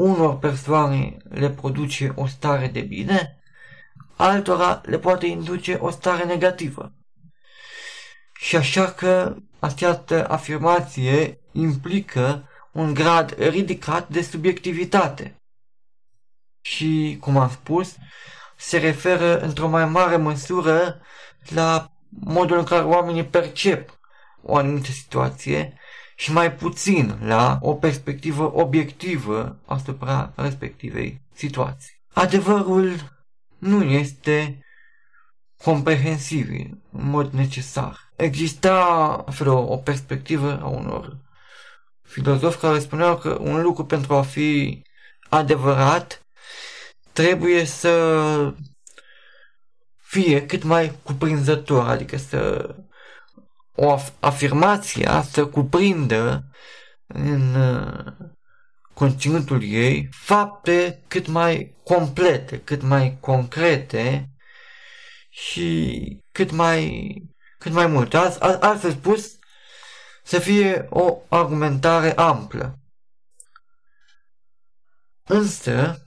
unor 0.01 0.39
persoane 0.39 1.17
le 1.29 1.51
produce 1.51 2.13
o 2.17 2.27
stare 2.27 2.67
de 2.67 2.81
bine, 2.81 3.39
altora 4.17 4.81
le 4.85 4.99
poate 4.99 5.27
induce 5.27 5.75
o 5.75 5.91
stare 5.91 6.25
negativă. 6.25 6.93
Și 8.35 8.57
așa 8.57 8.91
că 8.91 9.37
această 9.59 10.29
afirmație 10.29 11.41
implică 11.53 12.49
un 12.73 12.95
grad 12.95 13.39
ridicat 13.39 14.09
de 14.09 14.23
subiectivitate. 14.23 15.41
Și, 16.61 17.17
cum 17.21 17.37
am 17.37 17.51
spus, 17.51 17.97
se 18.57 18.79
referă 18.79 19.41
într-o 19.41 19.69
mai 19.69 19.85
mare 19.85 20.17
măsură 20.17 21.01
la 21.49 21.91
modul 22.09 22.59
în 22.59 22.65
care 22.65 22.85
oamenii 22.85 23.25
percep 23.25 23.99
o 24.43 24.57
anumită 24.57 24.91
situație 24.91 25.80
și 26.21 26.33
mai 26.33 26.53
puțin 26.53 27.19
la 27.23 27.59
o 27.61 27.75
perspectivă 27.75 28.53
obiectivă 28.55 29.59
asupra 29.67 30.33
respectivei 30.37 31.23
situații. 31.35 32.03
Adevărul 32.13 32.95
nu 33.59 33.83
este 33.83 34.65
comprehensibil 35.63 36.79
în 36.93 37.09
mod 37.09 37.33
necesar. 37.33 38.13
Exista 38.17 39.25
vreo 39.39 39.73
o 39.73 39.77
perspectivă 39.77 40.61
a 40.63 40.67
unor 40.67 41.17
filozofi 42.03 42.59
care 42.59 42.79
spuneau 42.79 43.19
că 43.19 43.39
un 43.41 43.63
lucru 43.63 43.85
pentru 43.85 44.15
a 44.15 44.23
fi 44.23 44.83
adevărat 45.29 46.27
trebuie 47.13 47.65
să 47.65 48.55
fie 49.97 50.47
cât 50.47 50.63
mai 50.63 50.93
cuprinzător, 51.03 51.89
adică 51.89 52.17
să 52.17 52.75
o 53.75 53.97
af- 53.99 54.13
afirmația 54.21 55.23
să 55.23 55.47
cuprindă 55.47 56.45
în 57.07 57.55
uh, 57.55 58.13
conținutul 58.95 59.63
ei 59.63 60.09
fapte 60.11 61.03
cât 61.09 61.27
mai 61.27 61.75
complete, 61.85 62.61
cât 62.61 62.83
mai 62.83 63.17
concrete 63.21 64.31
și 65.31 66.23
cât 66.33 66.51
mai, 66.51 67.15
cât 67.59 67.73
mai 67.73 67.87
mult. 67.87 68.15
Altfel 68.15 68.91
spus, 68.91 69.39
să 70.23 70.39
fie 70.39 70.87
o 70.91 71.19
argumentare 71.29 72.15
amplă. 72.15 72.79
Însă, 75.25 76.05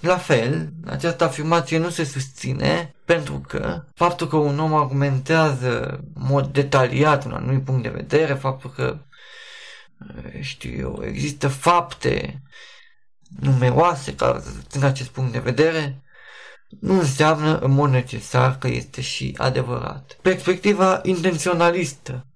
la 0.00 0.16
fel, 0.16 0.72
această 0.86 1.24
afirmație 1.24 1.78
nu 1.78 1.88
se 1.88 2.04
susține 2.04 2.94
pentru 3.04 3.38
că 3.48 3.84
faptul 3.94 4.28
că 4.28 4.36
un 4.36 4.58
om 4.58 4.74
argumentează 4.74 5.88
în 6.14 6.22
mod 6.28 6.46
detaliat 6.46 7.24
un 7.24 7.32
anumit 7.32 7.64
punct 7.64 7.82
de 7.82 7.88
vedere, 7.88 8.34
faptul 8.34 8.70
că 8.70 8.98
știu 10.40 10.78
eu, 10.78 11.02
există 11.04 11.48
fapte 11.48 12.42
numeroase 13.40 14.14
care 14.14 14.40
susțin 14.40 14.84
acest 14.84 15.08
punct 15.08 15.32
de 15.32 15.38
vedere, 15.38 16.00
nu 16.80 16.98
înseamnă 16.98 17.58
în 17.58 17.70
mod 17.70 17.90
necesar 17.90 18.58
că 18.58 18.68
este 18.68 19.00
și 19.00 19.34
adevărat. 19.36 20.18
Perspectiva 20.22 21.00
intenționalistă 21.02 22.26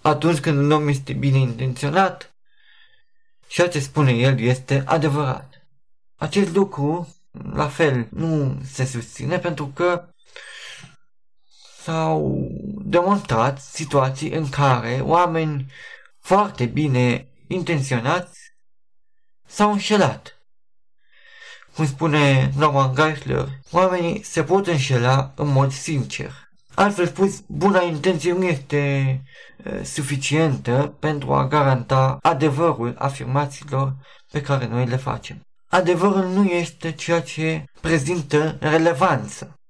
atunci 0.00 0.38
când 0.38 0.58
un 0.58 0.70
om 0.70 0.88
este 0.88 1.12
bine 1.12 1.38
intenționat, 1.38 2.34
ceea 3.46 3.68
ce 3.68 3.80
spune 3.80 4.12
el 4.12 4.40
este 4.40 4.82
adevărat. 4.86 5.53
Acest 6.24 6.54
lucru, 6.54 7.14
la 7.52 7.68
fel, 7.68 8.08
nu 8.10 8.60
se 8.72 8.84
susține 8.84 9.38
pentru 9.38 9.66
că 9.66 10.08
s-au 11.82 12.48
demonstrat 12.84 13.60
situații 13.60 14.30
în 14.30 14.48
care 14.48 15.00
oameni 15.02 15.72
foarte 16.20 16.66
bine 16.66 17.28
intenționați 17.46 18.40
s-au 19.46 19.72
înșelat. 19.72 20.38
Cum 21.74 21.86
spune 21.86 22.52
Norman 22.56 22.94
Geisler, 22.94 23.48
oamenii 23.70 24.22
se 24.22 24.44
pot 24.44 24.66
înșela 24.66 25.32
în 25.36 25.48
mod 25.48 25.72
sincer. 25.72 26.32
Altfel 26.74 27.06
spus, 27.06 27.40
buna 27.46 27.82
intenție 27.82 28.32
nu 28.32 28.44
este 28.44 29.22
suficientă 29.82 30.96
pentru 30.98 31.32
a 31.32 31.46
garanta 31.46 32.18
adevărul 32.22 32.94
afirmațiilor 32.98 33.94
pe 34.30 34.40
care 34.40 34.66
noi 34.66 34.86
le 34.86 34.96
facem. 34.96 35.42
Adevărul 35.74 36.24
nu 36.24 36.44
este 36.44 36.92
ceea 36.92 37.22
ce 37.22 37.64
prezintă 37.80 38.56
relevanță. 38.60 39.60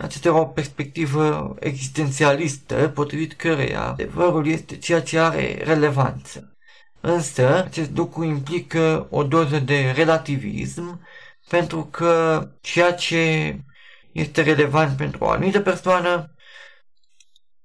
Aceasta 0.00 0.28
era 0.28 0.38
o 0.38 0.44
perspectivă 0.46 1.54
existențialistă, 1.60 2.88
potrivit 2.88 3.32
căreia 3.32 3.82
adevărul 3.82 4.46
este 4.46 4.78
ceea 4.78 5.02
ce 5.02 5.18
are 5.18 5.62
relevanță. 5.64 6.56
Însă, 7.00 7.64
acest 7.64 7.90
lucru 7.96 8.24
implică 8.24 9.06
o 9.10 9.24
doză 9.24 9.58
de 9.58 9.90
relativism 9.90 11.06
pentru 11.48 11.84
că 11.84 12.42
ceea 12.60 12.94
ce 12.94 13.56
este 14.12 14.42
relevant 14.42 14.96
pentru 14.96 15.24
o 15.24 15.28
anumită 15.28 15.60
persoană 15.60 16.34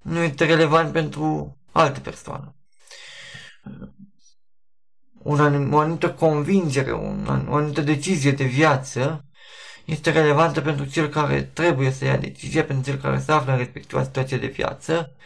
nu 0.02 0.22
este 0.22 0.44
relevant 0.44 0.92
pentru 0.92 1.58
altă 1.72 2.00
persoană. 2.00 2.56
Una, 5.24 5.74
o 5.76 5.78
anumită 5.78 6.12
convingere, 6.12 6.92
un, 6.92 7.46
o 7.48 7.54
anumită 7.54 7.80
decizie 7.80 8.30
de 8.30 8.44
viață 8.44 9.24
este 9.84 10.10
relevantă 10.10 10.60
pentru 10.60 10.84
cel 10.84 11.08
care 11.08 11.42
trebuie 11.42 11.90
să 11.90 12.04
ia 12.04 12.16
decizia, 12.16 12.64
pentru 12.64 12.90
cel 12.90 13.00
care 13.00 13.18
se 13.18 13.32
află 13.32 13.52
în 13.52 13.58
respectiva 13.58 14.02
situație 14.02 14.36
de 14.36 14.46
viață, 14.46 15.16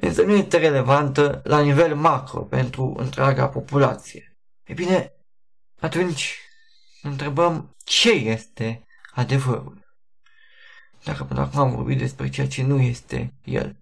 însă 0.00 0.22
nu 0.22 0.34
este 0.34 0.56
relevantă 0.56 1.40
la 1.44 1.60
nivel 1.60 1.94
macro 1.96 2.40
pentru 2.40 2.94
întreaga 2.96 3.48
populație. 3.48 4.36
E 4.64 4.72
bine, 4.72 5.12
atunci 5.80 6.38
întrebăm 7.02 7.76
ce 7.84 8.10
este 8.10 8.86
adevărul. 9.14 9.84
Dacă 11.04 11.24
până 11.24 11.40
acum 11.40 11.60
am 11.60 11.74
vorbit 11.74 11.98
despre 11.98 12.28
ceea 12.28 12.48
ce 12.48 12.62
nu 12.62 12.80
este 12.80 13.34
el, 13.44 13.76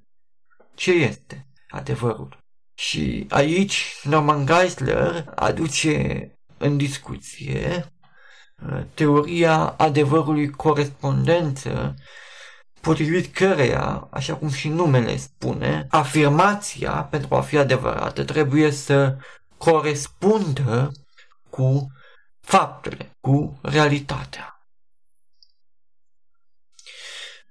ce 0.75 0.93
este 0.93 1.47
adevărul? 1.69 2.44
Și 2.75 3.27
aici 3.29 4.01
Norman 4.03 4.47
Geisler 4.47 5.25
aduce 5.35 6.29
în 6.59 6.77
discuție 6.77 7.93
uh, 8.69 8.83
teoria 8.95 9.57
adevărului 9.59 10.51
corespondență 10.51 11.95
potrivit 12.81 13.35
căreia, 13.35 14.09
așa 14.11 14.37
cum 14.37 14.51
și 14.51 14.69
numele 14.69 15.17
spune, 15.17 15.87
afirmația, 15.91 16.91
pentru 16.93 17.35
a 17.35 17.41
fi 17.41 17.57
adevărată, 17.57 18.25
trebuie 18.25 18.71
să 18.71 19.17
corespundă 19.57 20.93
cu 21.51 21.93
faptele, 22.41 23.11
cu 23.21 23.59
realitatea. 23.63 24.49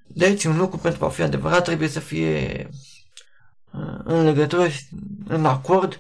Deci, 0.06 0.44
un 0.44 0.58
lucru 0.58 0.78
pentru 0.78 1.06
a 1.06 1.10
fi 1.10 1.22
adevărat 1.22 1.64
trebuie 1.64 1.88
să 1.88 2.00
fie 2.00 2.68
uh, 2.72 2.93
în 4.04 4.24
legătură, 4.24 4.68
în 5.28 5.46
acord 5.46 6.00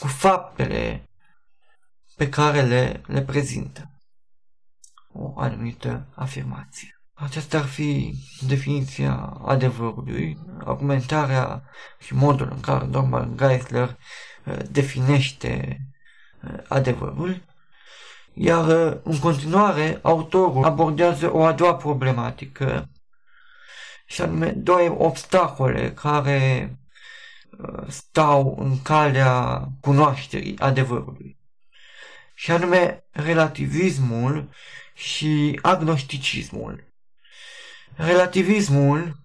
cu 0.00 0.06
faptele 0.06 1.08
pe 2.16 2.28
care 2.28 2.62
le, 2.62 3.00
le 3.06 3.22
prezintă 3.22 3.90
o 5.12 5.40
anumită 5.40 6.06
afirmație. 6.14 7.02
Aceasta 7.14 7.58
ar 7.58 7.64
fi 7.64 8.14
definiția 8.46 9.14
adevărului, 9.44 10.38
argumentarea 10.64 11.62
și 11.98 12.14
modul 12.14 12.48
în 12.50 12.60
care 12.60 12.86
Norman 12.86 13.36
Geisler 13.36 13.96
uh, 14.44 14.56
definește 14.70 15.78
uh, 16.42 16.58
adevărul, 16.68 17.42
iar 18.34 18.66
uh, 18.66 19.00
în 19.02 19.18
continuare 19.18 19.98
autorul 20.02 20.64
abordează 20.64 21.32
o 21.32 21.44
a 21.44 21.52
doua 21.52 21.74
problematică, 21.74 22.88
și 24.12 24.20
anume 24.20 24.50
două 24.50 24.96
obstacole 24.98 25.92
care 25.92 26.76
stau 27.88 28.56
în 28.58 28.82
calea 28.82 29.68
cunoașterii 29.80 30.58
adevărului, 30.58 31.38
și 32.34 32.50
anume 32.50 33.04
relativismul 33.10 34.48
și 34.94 35.58
agnosticismul. 35.62 36.84
Relativismul 37.94 39.16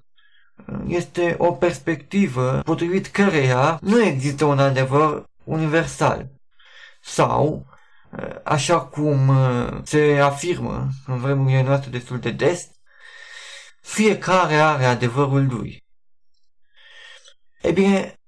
uh, 0.67 0.79
este 0.87 1.35
o 1.37 1.51
perspectivă 1.51 2.61
potrivit 2.65 3.07
căreia 3.07 3.79
nu 3.81 4.03
există 4.03 4.45
un 4.45 4.59
adevăr 4.59 5.23
universal 5.43 6.29
sau, 7.01 7.65
uh, 8.11 8.35
așa 8.43 8.79
cum 8.81 9.27
uh, 9.27 9.79
se 9.83 10.19
afirmă 10.23 10.87
în 11.05 11.17
vremurile 11.17 11.63
noastre 11.63 11.89
destul 11.89 12.19
de 12.19 12.31
des, 12.31 12.67
fiecare 13.87 14.55
are 14.55 14.85
adevărul 14.85 15.47
lui. 15.47 15.83
E 17.61 17.71
bine, 17.71 18.19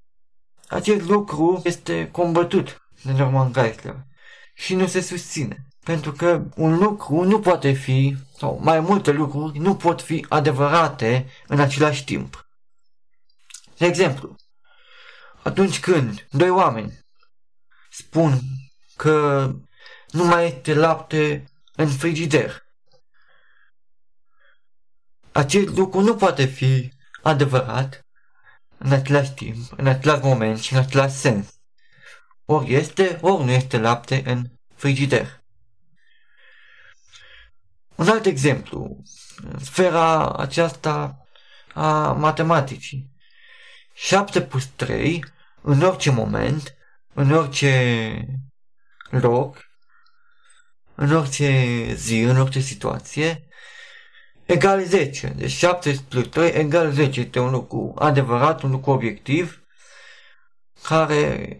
acest 0.68 1.08
lucru 1.08 1.62
este 1.64 2.10
combătut 2.12 2.82
de 3.04 3.12
Norman 3.12 3.54
Geisler 3.54 4.06
și 4.56 4.76
nu 4.76 4.88
se 4.88 5.02
susține. 5.02 5.66
Pentru 5.84 6.12
că 6.12 6.44
un 6.56 6.78
lucru 6.78 7.24
nu 7.24 7.40
poate 7.40 7.72
fi, 7.72 8.18
sau 8.38 8.60
mai 8.62 8.80
multe 8.80 9.12
lucruri 9.12 9.58
nu 9.58 9.76
pot 9.76 10.02
fi 10.02 10.26
adevărate 10.30 11.30
în 11.48 11.60
același 11.60 12.04
timp. 12.04 12.48
De 13.78 13.86
exemplu, 13.86 14.36
atunci 15.44 15.80
când 15.80 16.28
doi 16.32 16.50
oameni 16.50 17.00
spun 17.90 18.40
că 18.96 19.50
nu 20.08 20.26
mai 20.26 20.48
este 20.48 20.74
lapte 20.74 21.44
în 21.76 21.88
frigider, 21.88 22.69
acest 25.40 25.68
lucru 25.68 26.00
nu 26.00 26.16
poate 26.16 26.46
fi 26.46 26.94
adevărat 27.22 28.06
în 28.78 28.92
același 28.92 29.34
timp, 29.34 29.72
în 29.78 29.88
același 29.88 30.24
moment 30.24 30.60
și 30.60 30.74
în 30.74 30.80
același 30.80 31.16
sens. 31.16 31.48
Ori 32.46 32.74
este, 32.74 33.18
ori 33.22 33.44
nu 33.44 33.52
este 33.52 33.78
lapte 33.78 34.22
în 34.26 34.44
frigider. 34.76 35.44
Un 37.96 38.08
alt 38.08 38.26
exemplu, 38.26 39.04
sfera 39.62 40.34
aceasta 40.34 41.26
a 41.74 42.12
matematicii. 42.12 43.12
7 43.94 44.42
plus 44.42 44.66
3, 44.66 45.26
în 45.62 45.82
orice 45.82 46.12
moment, 46.12 46.76
în 47.14 47.32
orice 47.32 48.26
loc, 49.10 49.58
în 50.96 51.16
orice 51.16 51.94
zi, 51.94 52.20
în 52.20 52.40
orice 52.40 52.60
situație, 52.60 53.49
egal 54.50 54.84
10. 54.84 55.28
Deci 55.36 55.52
7 55.52 56.06
plus 56.10 56.28
3 56.28 56.52
egal 56.52 56.92
10 56.92 57.20
este 57.20 57.40
un 57.40 57.52
lucru 57.52 57.94
adevărat, 57.98 58.62
un 58.62 58.72
lucru 58.72 58.92
obiectiv, 58.92 59.64
care 60.84 61.58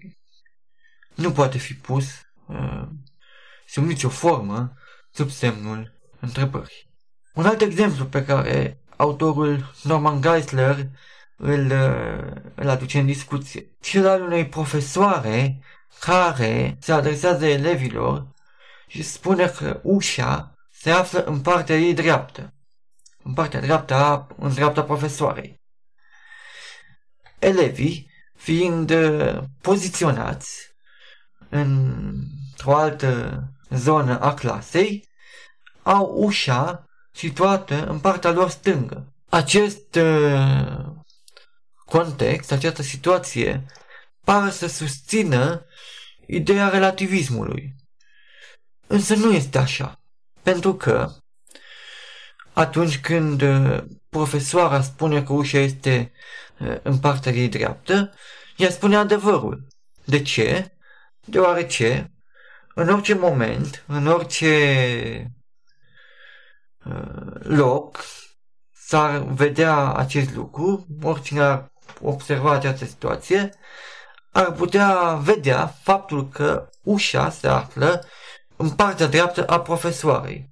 nu 1.16 1.32
poate 1.32 1.58
fi 1.58 1.74
pus 1.74 2.06
uh, 2.46 2.88
sub 3.68 3.84
nicio 3.84 4.10
formă 4.10 4.74
sub 5.12 5.30
semnul 5.30 5.92
întrebări. 6.20 6.90
Un 7.34 7.46
alt 7.46 7.62
exemplu 7.62 8.06
pe 8.06 8.26
care 8.26 8.82
autorul 8.96 9.74
Norman 9.84 10.22
Geisler 10.22 10.88
îl, 11.38 11.72
îl 12.56 12.70
aduce 12.70 13.00
în 13.00 13.06
discuție. 13.06 13.66
Cel 13.82 14.08
al 14.08 14.22
unei 14.22 14.48
profesoare 14.48 15.64
care 16.00 16.78
se 16.80 16.92
adresează 16.92 17.46
elevilor 17.46 18.28
și 18.88 19.04
spune 19.04 19.48
că 19.48 19.80
ușa 19.84 20.54
se 20.72 20.92
află 20.92 21.24
în 21.24 21.42
partea 21.42 21.78
ei 21.78 21.94
dreaptă. 21.94 22.54
În 23.24 23.34
partea 23.34 23.62
dreaptă 23.62 23.94
a, 23.94 24.28
în 24.38 24.54
dreapta 24.54 24.84
profesoarei. 24.84 25.62
Elevii, 27.40 28.12
fiind 28.36 28.90
uh, 28.90 29.40
poziționați 29.62 30.72
într-o 31.50 32.76
altă 32.76 33.44
zonă 33.70 34.20
a 34.20 34.34
clasei, 34.34 35.08
au 35.84 36.06
ușa 36.06 36.86
situată 37.12 37.86
în 37.88 38.00
partea 38.00 38.32
lor 38.32 38.50
stângă. 38.50 39.14
Acest 39.30 39.96
uh, 39.96 40.86
context, 41.86 42.52
această 42.52 42.82
situație, 42.82 43.66
pare 44.24 44.50
să 44.50 44.68
susțină 44.68 45.66
ideea 46.28 46.70
relativismului. 46.70 47.76
Însă 48.88 49.16
nu 49.16 49.34
este 49.34 49.58
așa. 49.58 50.00
Pentru 50.42 50.76
că 50.76 51.12
atunci 52.54 53.00
când 53.00 53.42
uh, 53.42 53.78
profesoara 54.10 54.82
spune 54.82 55.24
că 55.24 55.34
ușa 55.34 55.58
este 55.58 56.12
uh, 56.60 56.76
în 56.82 56.98
partea 56.98 57.32
ei 57.32 57.48
dreaptă, 57.48 58.14
ea 58.56 58.70
spune 58.70 58.96
adevărul. 58.96 59.68
De 60.06 60.22
ce? 60.22 60.72
Deoarece 61.26 62.12
în 62.76 62.90
orice 62.90 63.14
moment, 63.14 63.84
în 63.88 64.08
orice 64.08 65.34
Uh, 66.86 67.32
loc 67.40 68.04
s-ar 68.72 69.20
vedea 69.20 69.94
acest 69.94 70.34
lucru, 70.36 70.86
oricine 71.04 71.42
ar 71.42 71.72
observa 72.02 72.52
această 72.52 72.86
situație, 72.86 73.50
ar 74.32 74.52
putea 74.52 75.14
vedea 75.14 75.68
faptul 75.68 76.30
că 76.30 76.70
ușa 76.84 77.30
se 77.30 77.48
află 77.48 78.06
în 78.56 78.70
partea 78.70 79.08
dreaptă 79.08 79.46
a 79.46 79.62
profesoarei. 79.62 80.49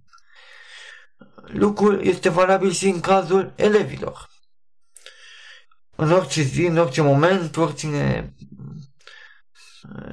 Lucrul 1.47 2.01
este 2.05 2.29
valabil 2.29 2.71
și 2.71 2.87
în 2.87 2.99
cazul 2.99 3.53
elevilor. 3.55 4.29
În 5.95 6.11
orice 6.11 6.41
zi, 6.41 6.65
în 6.65 6.77
orice 6.77 7.01
moment, 7.01 7.57
oricine 7.57 8.33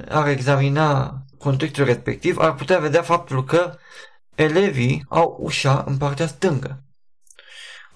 ar 0.09 0.29
examina 0.29 1.19
contextul 1.39 1.85
respectiv, 1.85 2.39
ar 2.39 2.55
putea 2.55 2.79
vedea 2.79 3.03
faptul 3.03 3.45
că 3.45 3.79
Elevii 4.35 5.05
au 5.09 5.37
ușa 5.41 5.85
în 5.87 5.97
partea 5.97 6.27
stângă. 6.27 6.83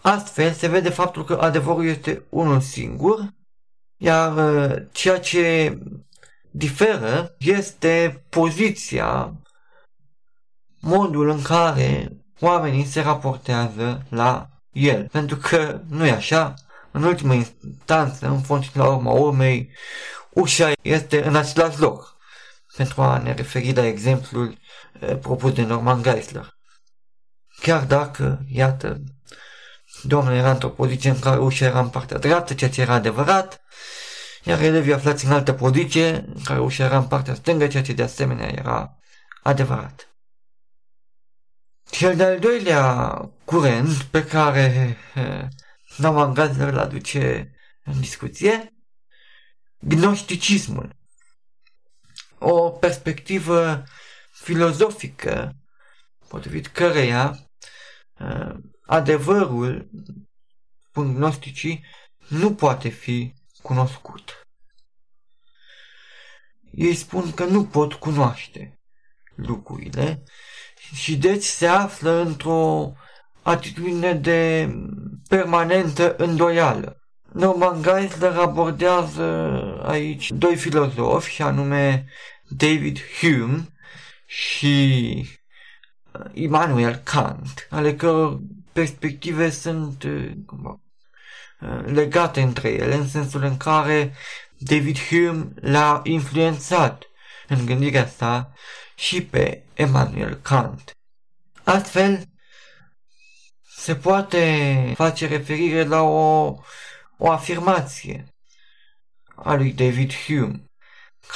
Astfel 0.00 0.52
se 0.52 0.68
vede 0.68 0.88
faptul 0.88 1.24
că 1.24 1.38
adevărul 1.40 1.86
este 1.86 2.24
unul 2.28 2.60
singur, 2.60 3.34
iar 3.96 4.36
uh, 4.36 4.76
ceea 4.92 5.20
ce 5.20 5.78
diferă 6.50 7.34
este 7.38 8.24
poziția 8.28 9.34
modul 10.80 11.28
în 11.28 11.42
care 11.42 12.12
oamenii 12.40 12.84
se 12.84 13.00
raportează 13.00 14.02
la 14.08 14.48
el. 14.72 15.08
Pentru 15.12 15.36
că 15.36 15.80
nu 15.88 16.06
e 16.06 16.10
așa, 16.10 16.54
în 16.90 17.02
ultima 17.02 17.34
instanță, 17.34 18.26
în 18.26 18.40
fond 18.40 18.62
și 18.62 18.76
la 18.76 18.88
urma 18.88 19.12
urmei, 19.12 19.70
ușa 20.30 20.72
este 20.82 21.24
în 21.24 21.36
același 21.36 21.80
loc. 21.80 22.16
Pentru 22.76 23.02
a 23.02 23.18
ne 23.18 23.32
referi 23.32 23.74
la 23.74 23.86
exemplul 23.86 24.58
eh, 25.00 25.16
propus 25.20 25.52
de 25.52 25.62
Norman 25.62 26.02
Geisler. 26.02 26.56
Chiar 27.60 27.84
dacă, 27.84 28.44
iată, 28.52 29.00
domnul 30.02 30.34
era 30.34 30.50
într-o 30.50 30.68
poziție 30.68 31.10
în 31.10 31.18
care 31.18 31.38
ușa 31.40 31.64
era 31.64 31.80
în 31.80 31.88
partea 31.88 32.18
dreaptă, 32.18 32.54
ceea 32.54 32.70
ce 32.70 32.80
era 32.80 32.92
adevărat, 32.94 33.60
iar 34.44 34.60
elevii 34.60 34.92
aflați 34.92 35.24
în 35.24 35.32
altă 35.32 35.52
poziție, 35.52 36.08
în 36.34 36.42
care 36.44 36.60
ușa 36.60 36.84
era 36.84 36.96
în 36.96 37.06
partea 37.06 37.34
stângă, 37.34 37.66
ceea 37.66 37.82
ce 37.82 37.92
de 37.92 38.02
asemenea 38.02 38.48
era 38.48 38.98
adevărat. 39.42 40.08
Cel 41.90 42.16
de-al 42.16 42.38
doilea 42.38 43.10
curent 43.44 44.02
pe 44.02 44.24
care 44.24 44.96
Nauman 45.96 46.34
Gazler 46.34 46.68
îl 46.68 46.78
aduce 46.78 47.52
în 47.84 48.00
discuție, 48.00 48.74
gnosticismul. 49.78 50.96
O 52.38 52.70
perspectivă 52.70 53.84
filozofică 54.30 55.56
potrivit 56.28 56.66
căreia 56.66 57.50
adevărul, 58.86 59.90
spun 60.88 61.14
gnosticii, 61.14 61.84
nu 62.28 62.54
poate 62.54 62.88
fi 62.88 63.34
cunoscut. 63.62 64.46
Ei 66.70 66.94
spun 66.94 67.32
că 67.32 67.44
nu 67.44 67.66
pot 67.66 67.92
cunoaște 67.92 68.80
lucrurile 69.34 70.22
și 70.94 71.16
deci 71.16 71.44
se 71.44 71.66
află 71.66 72.10
într-o 72.10 72.92
atitudine 73.42 74.12
de 74.12 74.72
permanentă 75.28 76.14
îndoială. 76.16 77.02
Norman 77.32 77.82
Geisler 77.82 78.36
abordează 78.36 79.60
aici 79.86 80.30
doi 80.30 80.56
filozofi, 80.56 81.30
și 81.30 81.42
anume 81.42 82.06
David 82.48 82.98
Hume 83.20 83.68
și 84.26 85.26
Immanuel 86.32 86.94
Kant, 86.94 87.66
ale 87.70 87.94
căror 87.94 88.38
perspective 88.72 89.50
sunt 89.50 90.04
cum, 90.46 90.82
legate 91.84 92.40
între 92.40 92.68
ele, 92.68 92.94
în 92.94 93.08
sensul 93.08 93.42
în 93.42 93.56
care 93.56 94.14
David 94.58 94.98
Hume 94.98 95.48
l-a 95.60 96.00
influențat 96.04 97.02
în 97.48 97.66
gândirea 97.66 98.06
sa 98.06 98.52
și 98.98 99.22
pe 99.22 99.62
Emmanuel 99.74 100.34
Kant. 100.34 100.90
Astfel, 101.64 102.24
se 103.76 103.94
poate 103.94 104.92
face 104.96 105.26
referire 105.26 105.84
la 105.84 106.02
o, 106.02 106.56
o 107.16 107.30
afirmație 107.30 108.26
a 109.34 109.54
lui 109.54 109.72
David 109.72 110.12
Hume, 110.12 110.62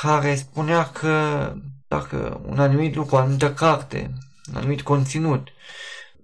care 0.01 0.35
spunea 0.35 0.91
că 0.91 1.53
dacă 1.89 2.41
un 2.45 2.59
anumit 2.59 2.95
lucru, 2.95 3.15
o 3.15 3.19
anumită 3.19 3.55
carte, 3.55 4.11
un 4.49 4.57
anumit 4.57 4.83
conținut, 4.83 5.49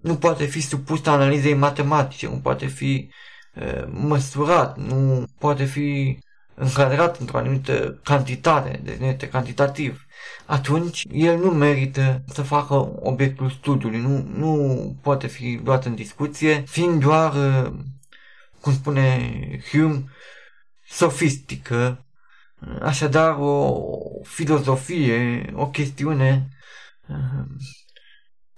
nu 0.00 0.16
poate 0.16 0.44
fi 0.44 0.60
supus 0.60 1.06
analizei 1.06 1.54
matematice, 1.54 2.26
nu 2.26 2.40
poate 2.40 2.66
fi 2.66 3.10
uh, 3.54 3.84
măsurat, 3.86 4.76
nu 4.78 5.24
poate 5.38 5.64
fi 5.64 6.18
încadrat 6.58 7.18
într-o 7.18 7.38
anumită 7.38 8.00
cantitate, 8.04 8.80
deci 8.82 8.98
nu 8.98 9.06
este 9.06 9.28
cantitativ, 9.28 10.06
atunci 10.46 11.06
el 11.10 11.38
nu 11.38 11.50
merită 11.50 12.22
să 12.26 12.42
facă 12.42 12.74
obiectul 13.00 13.50
studiului, 13.50 14.00
nu, 14.00 14.26
nu 14.36 14.96
poate 15.02 15.26
fi 15.26 15.60
luat 15.64 15.84
în 15.84 15.94
discuție, 15.94 16.62
fiind 16.66 17.00
doar, 17.00 17.34
uh, 17.34 17.72
cum 18.60 18.72
spune 18.72 19.30
Hume, 19.70 20.04
sofistică, 20.88 22.06
așadar 22.82 23.36
o 23.38 23.80
filozofie, 24.22 25.50
o 25.54 25.66
chestiune 25.66 26.48
uh, 27.08 27.44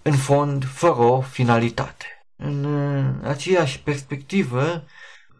în 0.01 0.15
fond 0.15 0.65
fără 0.65 0.93
o 0.93 1.21
finalitate. 1.21 2.05
În 2.35 2.63
uh, 2.63 3.05
aceeași 3.23 3.81
perspectivă 3.81 4.83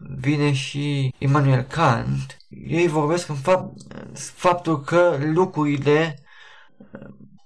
vine 0.08 0.52
și 0.52 1.14
Immanuel 1.18 1.62
Kant, 1.62 2.36
ei 2.48 2.88
vorbesc 2.88 3.28
în 3.28 3.34
fapt, 3.34 3.76
faptul 4.16 4.80
că 4.80 5.18
lucrurile 5.20 6.22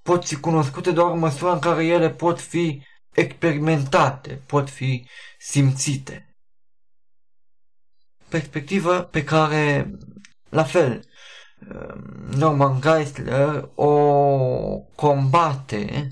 pot 0.02 0.24
fi 0.24 0.36
cunoscute 0.36 0.90
doar 0.90 1.12
în 1.12 1.18
măsura 1.18 1.52
în 1.52 1.58
care 1.58 1.86
ele 1.86 2.10
pot 2.10 2.40
fi 2.40 2.82
experimentate, 3.12 4.40
pot 4.46 4.70
fi 4.70 5.06
simțite. 5.38 6.36
Perspectivă 8.28 9.00
pe 9.00 9.24
care, 9.24 9.90
la 10.48 10.64
fel, 10.64 11.04
Norman 12.36 12.80
Geisler 12.80 13.68
o 13.74 13.90
combate 14.94 16.08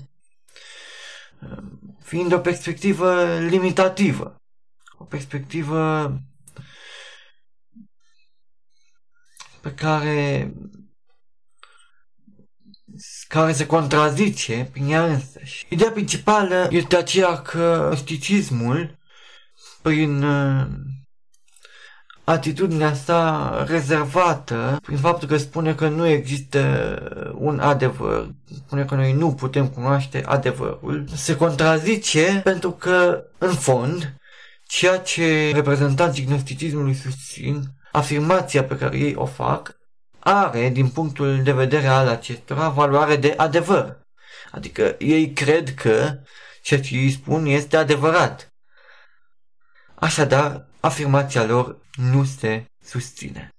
fiind 1.99 2.33
o 2.33 2.39
perspectivă 2.39 3.39
limitativă, 3.39 4.35
o 4.97 5.03
perspectivă 5.03 6.11
pe 9.65 9.73
care 9.73 10.53
care 13.27 13.53
se 13.53 13.65
contrazice 13.65 14.69
prin 14.71 14.89
ea 14.89 15.05
însăși. 15.05 15.65
Ideea 15.69 15.91
principală 15.91 16.67
este 16.69 16.95
aceea 16.95 17.37
că 17.37 17.87
misticismul, 17.91 18.97
prin 19.81 20.23
uh, 20.23 20.65
atitudinea 22.23 22.93
sa 22.93 23.63
rezervată, 23.67 24.79
prin 24.81 24.97
faptul 24.97 25.27
că 25.27 25.37
spune 25.37 25.75
că 25.75 25.87
nu 25.87 26.05
există 26.07 26.61
un 27.37 27.59
adevăr, 27.59 28.33
spune 28.55 28.85
că 28.85 28.95
noi 28.95 29.13
nu 29.13 29.33
putem 29.33 29.67
cunoaște 29.67 30.23
adevărul, 30.25 31.05
se 31.13 31.35
contrazice 31.35 32.41
pentru 32.43 32.71
că, 32.71 33.23
în 33.37 33.53
fond, 33.53 34.15
ceea 34.67 34.97
ce 34.97 35.51
reprezentanții 35.53 36.25
gnosticismului 36.25 36.93
susțin, 36.93 37.63
afirmația 37.95 38.63
pe 38.63 38.77
care 38.77 38.97
ei 38.97 39.15
o 39.15 39.25
fac, 39.25 39.77
are, 40.19 40.69
din 40.69 40.89
punctul 40.89 41.43
de 41.43 41.51
vedere 41.51 41.87
al 41.87 42.07
acestora, 42.07 42.69
valoare 42.69 43.15
de 43.15 43.33
adevăr. 43.37 43.97
Adică 44.51 44.95
ei 44.99 45.33
cred 45.33 45.73
că 45.73 46.19
ceea 46.61 46.81
ce 46.81 46.95
ei 46.95 47.11
spun 47.11 47.45
este 47.45 47.77
adevărat. 47.77 48.53
Așadar, 49.95 50.65
afirmația 50.79 51.43
lor 51.43 51.77
nu 51.93 52.23
se 52.23 52.65
susține. 52.83 53.49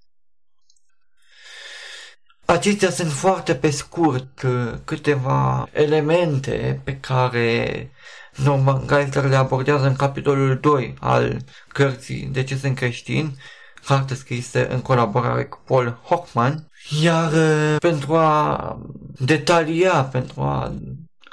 Acestea 2.45 2.91
sunt 2.91 3.13
foarte 3.13 3.55
pe 3.55 3.71
scurt 3.71 4.43
uh, 4.43 4.73
câteva 4.85 5.69
elemente 5.73 6.81
pe 6.85 6.97
care 6.97 7.91
Norman 8.35 8.87
Geisler 8.87 9.25
le 9.25 9.37
abordează 9.37 9.87
în 9.87 9.97
capitolul 9.97 10.59
2 10.59 10.95
al 11.01 11.39
cărții 11.69 12.27
De 12.27 12.45
ce 12.45 12.57
sunt 12.57 12.77
creștini 12.77 13.39
carte 13.87 14.15
scrisă 14.15 14.69
în 14.69 14.81
colaborare 14.81 15.45
cu 15.45 15.59
Paul 15.67 16.01
Hockman, 16.03 16.71
iar 17.03 17.33
uh, 17.33 17.77
pentru 17.79 18.17
a 18.17 18.79
detalia, 19.19 20.05
pentru 20.05 20.41
a 20.41 20.73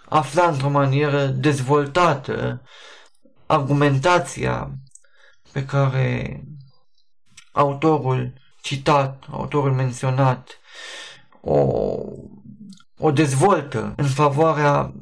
afla 0.10 0.48
într-o 0.48 0.70
manieră 0.70 1.26
dezvoltată 1.26 2.62
argumentația 3.46 4.72
pe 5.52 5.66
care 5.66 6.44
autorul 7.52 8.34
citat, 8.62 9.24
autorul 9.32 9.74
menționat, 9.74 10.60
o, 11.42 11.68
o 12.98 13.12
dezvoltă 13.12 13.94
în 13.96 14.06
favoarea 14.06 14.94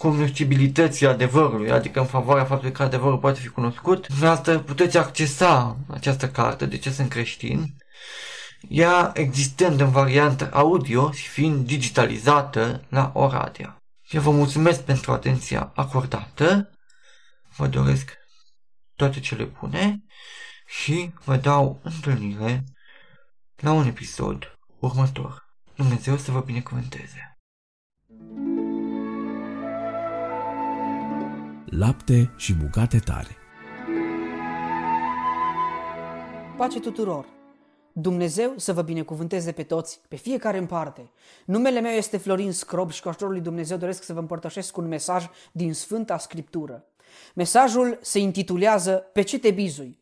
cunoscibilității 0.00 1.06
adevărului, 1.06 1.70
adică 1.70 2.00
în 2.00 2.06
favoarea 2.06 2.44
faptului 2.44 2.72
că 2.72 2.82
adevărul 2.82 3.18
poate 3.18 3.40
fi 3.40 3.48
cunoscut, 3.48 4.06
dumneavoastră 4.06 4.58
puteți 4.58 4.96
accesa 4.96 5.76
această 5.90 6.28
carte, 6.28 6.66
de 6.66 6.78
ce 6.78 6.90
sunt 6.90 7.08
creștin, 7.08 7.76
ea 8.68 9.10
existând 9.14 9.80
în 9.80 9.90
variantă 9.90 10.50
audio 10.52 11.12
și 11.12 11.28
fiind 11.28 11.66
digitalizată 11.66 12.84
la 12.88 13.10
Oradea. 13.14 13.82
Eu 14.10 14.20
vă 14.20 14.30
mulțumesc 14.30 14.80
pentru 14.82 15.12
atenția 15.12 15.72
acordată, 15.74 16.70
vă 17.56 17.66
doresc 17.66 18.18
toate 18.96 19.20
cele 19.20 19.44
bune 19.44 20.04
și 20.66 21.12
vă 21.24 21.36
dau 21.36 21.80
întâlnire 21.82 22.64
la 23.56 23.72
un 23.72 23.86
episod 23.86 24.58
următor. 24.78 25.48
Dumnezeu 25.74 26.16
să 26.16 26.30
vă 26.30 26.40
binecuvânteze! 26.40 27.29
Lapte 31.70 32.30
și 32.36 32.54
bucate 32.54 32.98
tare. 32.98 33.36
Pace 36.56 36.80
tuturor! 36.80 37.26
Dumnezeu 37.92 38.52
să 38.56 38.72
vă 38.72 38.82
binecuvânteze 38.82 39.52
pe 39.52 39.62
toți, 39.62 40.00
pe 40.08 40.16
fiecare 40.16 40.58
în 40.58 40.66
parte. 40.66 41.10
Numele 41.44 41.80
meu 41.80 41.92
este 41.92 42.16
Florin 42.16 42.52
Scrob 42.52 42.90
și 42.90 43.02
cu 43.02 43.08
ajutorul 43.08 43.32
lui 43.32 43.42
Dumnezeu 43.42 43.76
doresc 43.76 44.02
să 44.02 44.12
vă 44.12 44.18
împărtășesc 44.18 44.76
un 44.76 44.88
mesaj 44.88 45.26
din 45.52 45.74
Sfânta 45.74 46.18
Scriptură. 46.18 46.84
Mesajul 47.34 47.98
se 48.02 48.18
intitulează 48.18 48.92
Pe 49.12 49.22
ce 49.22 49.38
te 49.38 49.50
bizui? 49.50 49.98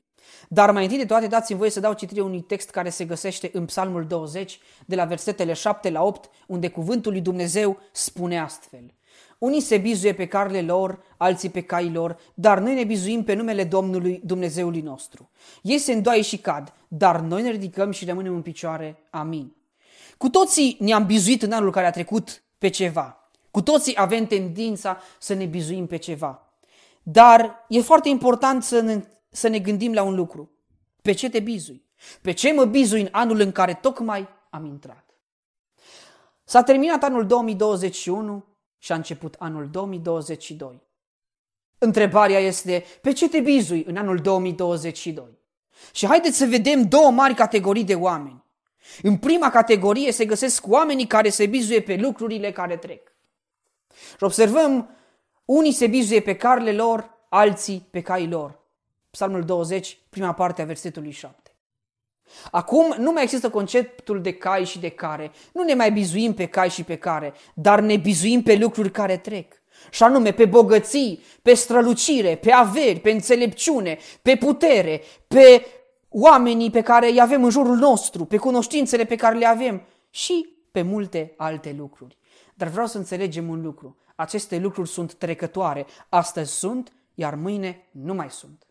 Dar 0.49 0.71
mai 0.71 0.83
întâi 0.83 0.99
de 0.99 1.07
toate 1.07 1.27
dați-mi 1.27 1.59
voie 1.59 1.71
să 1.71 1.81
dau 1.81 1.93
citire 1.93 2.21
unui 2.21 2.41
text 2.41 2.71
care 2.71 2.91
se 2.91 3.05
găsește 3.05 3.51
în 3.53 3.65
Psalmul 3.65 4.07
20, 4.07 4.61
de 4.87 4.95
la 4.95 5.05
versetele 5.05 5.53
7 5.53 5.91
la 5.91 6.03
8, 6.03 6.31
unde 6.47 6.69
cuvântul 6.69 7.13
lui 7.13 7.21
Dumnezeu 7.21 7.79
spune 7.93 8.41
astfel. 8.41 8.98
Unii 9.39 9.61
se 9.61 9.79
bizuie 9.79 10.15
pe 10.15 10.27
carele 10.27 10.63
lor, 10.63 11.03
alții 11.17 11.51
pe 11.51 11.61
caii 11.61 11.93
lor, 11.93 12.19
dar 12.35 12.59
noi 12.59 12.75
ne 12.75 12.85
bizuim 12.85 13.25
pe 13.25 13.35
numele 13.35 13.65
Domnului 13.65 14.21
Dumnezeului 14.25 14.81
nostru. 14.81 15.31
Ei 15.63 15.79
se 15.79 15.93
îndoaie 15.93 16.23
și 16.23 16.39
cad, 16.39 16.73
dar 16.89 17.21
noi 17.21 17.43
ne 17.43 17.51
ridicăm 17.51 17.91
și 17.91 18.05
rămânem 18.05 18.35
în 18.35 18.43
picioare. 18.43 19.03
Amin. 19.11 19.57
Cu 20.19 20.29
toții 20.29 20.77
ne-am 20.81 21.07
bizuit 21.07 21.43
în 21.43 21.53
anul 21.53 21.71
care 21.71 21.87
a 21.87 21.91
trecut 21.91 22.43
pe 22.59 22.69
ceva. 22.69 23.31
Cu 23.51 23.63
toții 23.63 23.95
avem 23.97 24.27
tendința 24.27 25.01
să 25.19 25.35
ne 25.35 25.45
bizuim 25.45 25.87
pe 25.87 25.97
ceva. 25.97 26.53
Dar 27.03 27.65
e 27.69 27.81
foarte 27.81 28.09
important 28.09 28.63
să 28.63 28.81
ne, 28.81 29.05
să 29.29 29.49
ne 29.49 29.59
gândim 29.59 29.93
la 29.93 30.03
un 30.03 30.15
lucru. 30.15 30.51
Pe 31.03 31.13
ce 31.13 31.31
te 31.31 31.41
bizui? 31.41 31.85
Pe 32.21 32.33
ce 32.33 32.53
mă 32.53 32.65
bizui 32.65 33.01
în 33.01 33.09
anul 33.11 33.41
în 33.41 33.53
care 33.53 33.75
tocmai 33.75 34.29
am 34.51 34.65
intrat? 34.65 35.05
S-a 36.45 36.63
terminat 36.63 37.03
anul 37.03 37.27
2021 37.27 38.45
și 38.79 38.93
a 38.93 38.95
început 38.95 39.35
anul 39.39 39.69
2022. 39.71 40.83
Întrebarea 41.79 42.39
este, 42.39 42.85
pe 43.01 43.13
ce 43.13 43.29
te 43.29 43.41
bizui 43.41 43.85
în 43.87 43.97
anul 43.97 44.19
2022? 44.19 45.39
Și 45.93 46.07
haideți 46.07 46.37
să 46.37 46.47
vedem 46.47 46.89
două 46.89 47.11
mari 47.11 47.35
categorii 47.35 47.85
de 47.85 47.95
oameni. 47.95 48.45
În 49.03 49.17
prima 49.17 49.51
categorie 49.51 50.13
se 50.13 50.25
găsesc 50.25 50.67
oamenii 50.67 51.07
care 51.07 51.29
se 51.29 51.47
bizuie 51.47 51.81
pe 51.81 51.97
lucrurile 51.97 52.53
care 52.53 52.77
trec. 52.77 53.13
Și 53.91 54.25
observăm, 54.25 54.91
unii 55.45 55.73
se 55.73 55.87
bizuie 55.87 56.21
pe 56.21 56.37
carele 56.37 56.73
lor, 56.73 57.11
alții 57.29 57.87
pe 57.91 58.01
caii 58.01 58.29
lor. 58.29 58.61
Psalmul 59.11 59.45
20, 59.45 59.99
prima 60.11 60.33
parte 60.33 60.63
a 60.63 60.65
versetului 60.65 61.11
7. 61.11 61.48
Acum 62.51 62.95
nu 62.99 63.13
mai 63.13 63.23
există 63.23 63.51
conceptul 63.51 64.21
de 64.21 64.33
cai 64.33 64.65
și 64.65 64.79
de 64.79 64.89
care. 64.89 65.31
Nu 65.53 65.63
ne 65.63 65.75
mai 65.75 65.93
bizuim 65.93 66.35
pe 66.35 66.47
cai 66.47 66.71
și 66.71 66.83
pe 66.85 66.97
care, 66.97 67.33
dar 67.55 67.81
ne 67.81 67.97
bizuim 67.97 68.43
pe 68.43 68.57
lucruri 68.57 68.91
care 68.91 69.17
trec. 69.17 69.55
Și 69.91 70.03
anume 70.03 70.33
pe 70.33 70.45
bogății, 70.45 71.23
pe 71.43 71.55
strălucire, 71.55 72.37
pe 72.37 72.53
averi, 72.53 73.01
pe 73.01 73.11
înțelepciune, 73.11 73.99
pe 74.23 74.37
putere, 74.37 75.03
pe 75.27 75.67
oamenii 76.09 76.71
pe 76.71 76.81
care 76.81 77.11
îi 77.11 77.21
avem 77.21 77.45
în 77.45 77.51
jurul 77.51 77.77
nostru, 77.77 78.25
pe 78.25 78.37
cunoștințele 78.37 79.05
pe 79.05 79.17
care 79.17 79.37
le 79.37 79.47
avem 79.47 79.83
și 80.11 80.57
pe 80.73 80.83
multe 80.83 81.35
alte 81.37 81.75
lucruri. 81.79 82.19
Dar 82.55 82.69
vreau 82.69 82.87
să 82.87 82.99
înțelegem 82.99 83.49
un 83.49 83.63
lucru. 83.63 83.97
Aceste 84.15 84.59
lucruri 84.59 84.89
sunt 84.89 85.15
trecătoare. 85.15 85.87
Astăzi 86.09 86.53
sunt, 86.53 86.93
iar 87.15 87.35
mâine 87.35 87.89
nu 87.91 88.15
mai 88.15 88.31
sunt. 88.31 88.67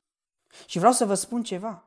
Și 0.65 0.77
vreau 0.77 0.93
să 0.93 1.05
vă 1.05 1.13
spun 1.13 1.43
ceva. 1.43 1.86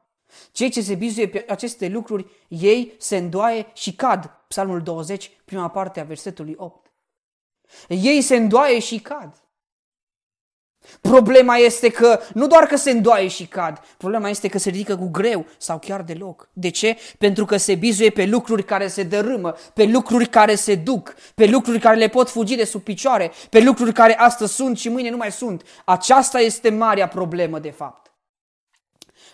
Cei 0.53 0.71
ce 0.71 0.83
se 0.83 0.95
bizuie 0.95 1.29
pe 1.29 1.45
aceste 1.49 1.89
lucruri, 1.89 2.27
ei 2.49 2.95
se 2.99 3.17
îndoaie 3.17 3.67
și 3.73 3.95
cad. 3.95 4.31
Psalmul 4.49 4.83
20, 4.83 5.31
prima 5.45 5.69
parte 5.69 6.01
a 6.01 6.05
versetului 6.05 6.55
8. 6.59 6.93
Ei 7.89 8.21
se 8.21 8.37
îndoaie 8.37 8.79
și 8.79 8.99
cad. 8.99 9.45
Problema 11.01 11.57
este 11.57 11.91
că 11.91 12.21
nu 12.35 12.47
doar 12.47 12.67
că 12.67 12.77
se 12.77 12.91
îndoaie 12.91 13.29
și 13.29 13.47
cad, 13.47 13.81
problema 13.97 14.29
este 14.29 14.49
că 14.49 14.59
se 14.59 14.71
ridică 14.71 14.97
cu 14.97 15.09
greu 15.09 15.47
sau 15.59 15.79
chiar 15.79 16.03
deloc. 16.03 16.49
De 16.53 16.69
ce? 16.69 16.97
Pentru 17.19 17.45
că 17.45 17.57
se 17.57 17.75
bizuie 17.75 18.11
pe 18.11 18.25
lucruri 18.25 18.65
care 18.65 18.87
se 18.89 19.03
dărâmă, 19.03 19.55
pe 19.75 19.85
lucruri 19.85 20.27
care 20.27 20.55
se 20.55 20.75
duc, 20.75 21.15
pe 21.35 21.47
lucruri 21.47 21.79
care 21.79 21.97
le 21.97 22.09
pot 22.09 22.29
fugi 22.31 22.57
de 22.57 22.65
sub 22.65 22.83
picioare, 22.83 23.33
pe 23.51 23.61
lucruri 23.61 23.93
care 23.93 24.19
astăzi 24.19 24.55
sunt 24.55 24.79
și 24.79 24.89
mâine 24.89 25.11
nu 25.11 25.17
mai 25.17 25.33
sunt. 25.33 25.63
Aceasta 25.85 26.39
este 26.39 26.71
marea 26.71 27.09
problemă 27.09 27.59
de 27.59 27.71
fapt. 27.71 28.10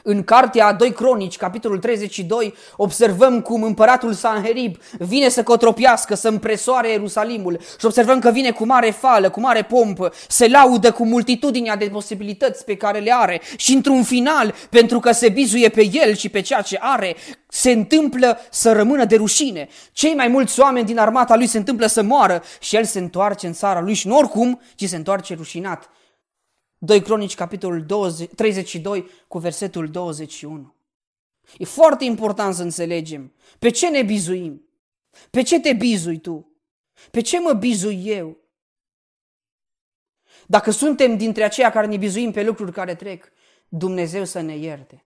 În 0.08 0.24
cartea 0.24 0.66
a 0.66 0.72
2 0.72 0.92
Cronici, 0.92 1.36
capitolul 1.36 1.78
32, 1.78 2.54
observăm 2.76 3.40
cum 3.40 3.62
împăratul 3.62 4.12
Sanherib 4.12 4.76
vine 4.98 5.28
să 5.28 5.42
cotropiască, 5.42 6.14
să 6.14 6.28
împresoare 6.28 6.90
Ierusalimul 6.90 7.60
și 7.78 7.86
observăm 7.86 8.18
că 8.18 8.30
vine 8.30 8.50
cu 8.50 8.66
mare 8.66 8.90
fală, 8.90 9.30
cu 9.30 9.40
mare 9.40 9.62
pompă, 9.62 10.12
se 10.28 10.48
laudă 10.48 10.92
cu 10.92 11.06
multitudinea 11.06 11.76
de 11.76 11.88
posibilități 11.92 12.64
pe 12.64 12.76
care 12.76 12.98
le 12.98 13.12
are 13.14 13.40
și 13.56 13.72
într-un 13.72 14.02
final, 14.02 14.54
pentru 14.70 15.00
că 15.00 15.12
se 15.12 15.28
bizuie 15.28 15.68
pe 15.68 15.88
el 15.92 16.14
și 16.14 16.28
pe 16.28 16.40
ceea 16.40 16.60
ce 16.60 16.78
are, 16.80 17.16
se 17.48 17.70
întâmplă 17.70 18.38
să 18.50 18.72
rămână 18.72 19.04
de 19.04 19.16
rușine. 19.16 19.68
Cei 19.92 20.14
mai 20.14 20.28
mulți 20.28 20.60
oameni 20.60 20.86
din 20.86 20.98
armata 20.98 21.36
lui 21.36 21.46
se 21.46 21.58
întâmplă 21.58 21.86
să 21.86 22.02
moară 22.02 22.42
și 22.60 22.76
el 22.76 22.84
se 22.84 22.98
întoarce 22.98 23.46
în 23.46 23.52
țara 23.52 23.80
lui 23.80 23.94
și 23.94 24.06
nu 24.06 24.16
oricum, 24.16 24.60
ci 24.74 24.84
se 24.84 24.96
întoarce 24.96 25.34
rușinat. 25.34 25.90
2 26.86 27.02
Cronici, 27.02 27.34
capitolul 27.34 27.82
20, 27.82 28.30
32, 28.34 29.06
cu 29.28 29.38
versetul 29.38 29.88
21. 29.88 30.74
E 31.58 31.64
foarte 31.64 32.04
important 32.04 32.54
să 32.54 32.62
înțelegem 32.62 33.32
pe 33.58 33.70
ce 33.70 33.88
ne 33.88 34.02
bizuim. 34.02 34.68
Pe 35.30 35.42
ce 35.42 35.60
te 35.60 35.72
bizui 35.72 36.18
tu? 36.18 36.50
Pe 37.10 37.20
ce 37.20 37.40
mă 37.40 37.52
bizui 37.52 38.02
eu? 38.06 38.36
Dacă 40.46 40.70
suntem 40.70 41.16
dintre 41.16 41.44
aceia 41.44 41.70
care 41.70 41.86
ne 41.86 41.96
bizuim 41.96 42.30
pe 42.30 42.42
lucruri 42.42 42.72
care 42.72 42.94
trec, 42.94 43.32
Dumnezeu 43.68 44.24
să 44.24 44.40
ne 44.40 44.56
ierte. 44.56 45.04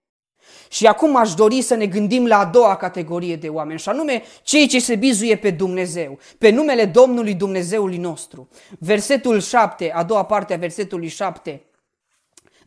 Și 0.69 0.87
acum 0.87 1.17
aș 1.17 1.35
dori 1.35 1.63
să 1.63 1.75
ne 1.75 1.87
gândim 1.87 2.27
la 2.27 2.39
a 2.39 2.45
doua 2.45 2.77
categorie 2.77 3.37
de 3.37 3.49
oameni, 3.49 3.79
și 3.79 3.89
anume 3.89 4.23
cei 4.43 4.67
ce 4.67 4.81
se 4.81 4.97
bizuie 4.97 5.37
pe 5.37 5.51
Dumnezeu, 5.51 6.19
pe 6.39 6.51
numele 6.51 6.85
Domnului 6.85 7.35
Dumnezeului 7.35 7.97
nostru. 7.97 8.49
Versetul 8.79 9.41
7, 9.41 9.93
a 9.93 10.03
doua 10.03 10.25
parte 10.25 10.55
a 10.55 10.57
versetului 10.57 11.09
7, 11.09 11.65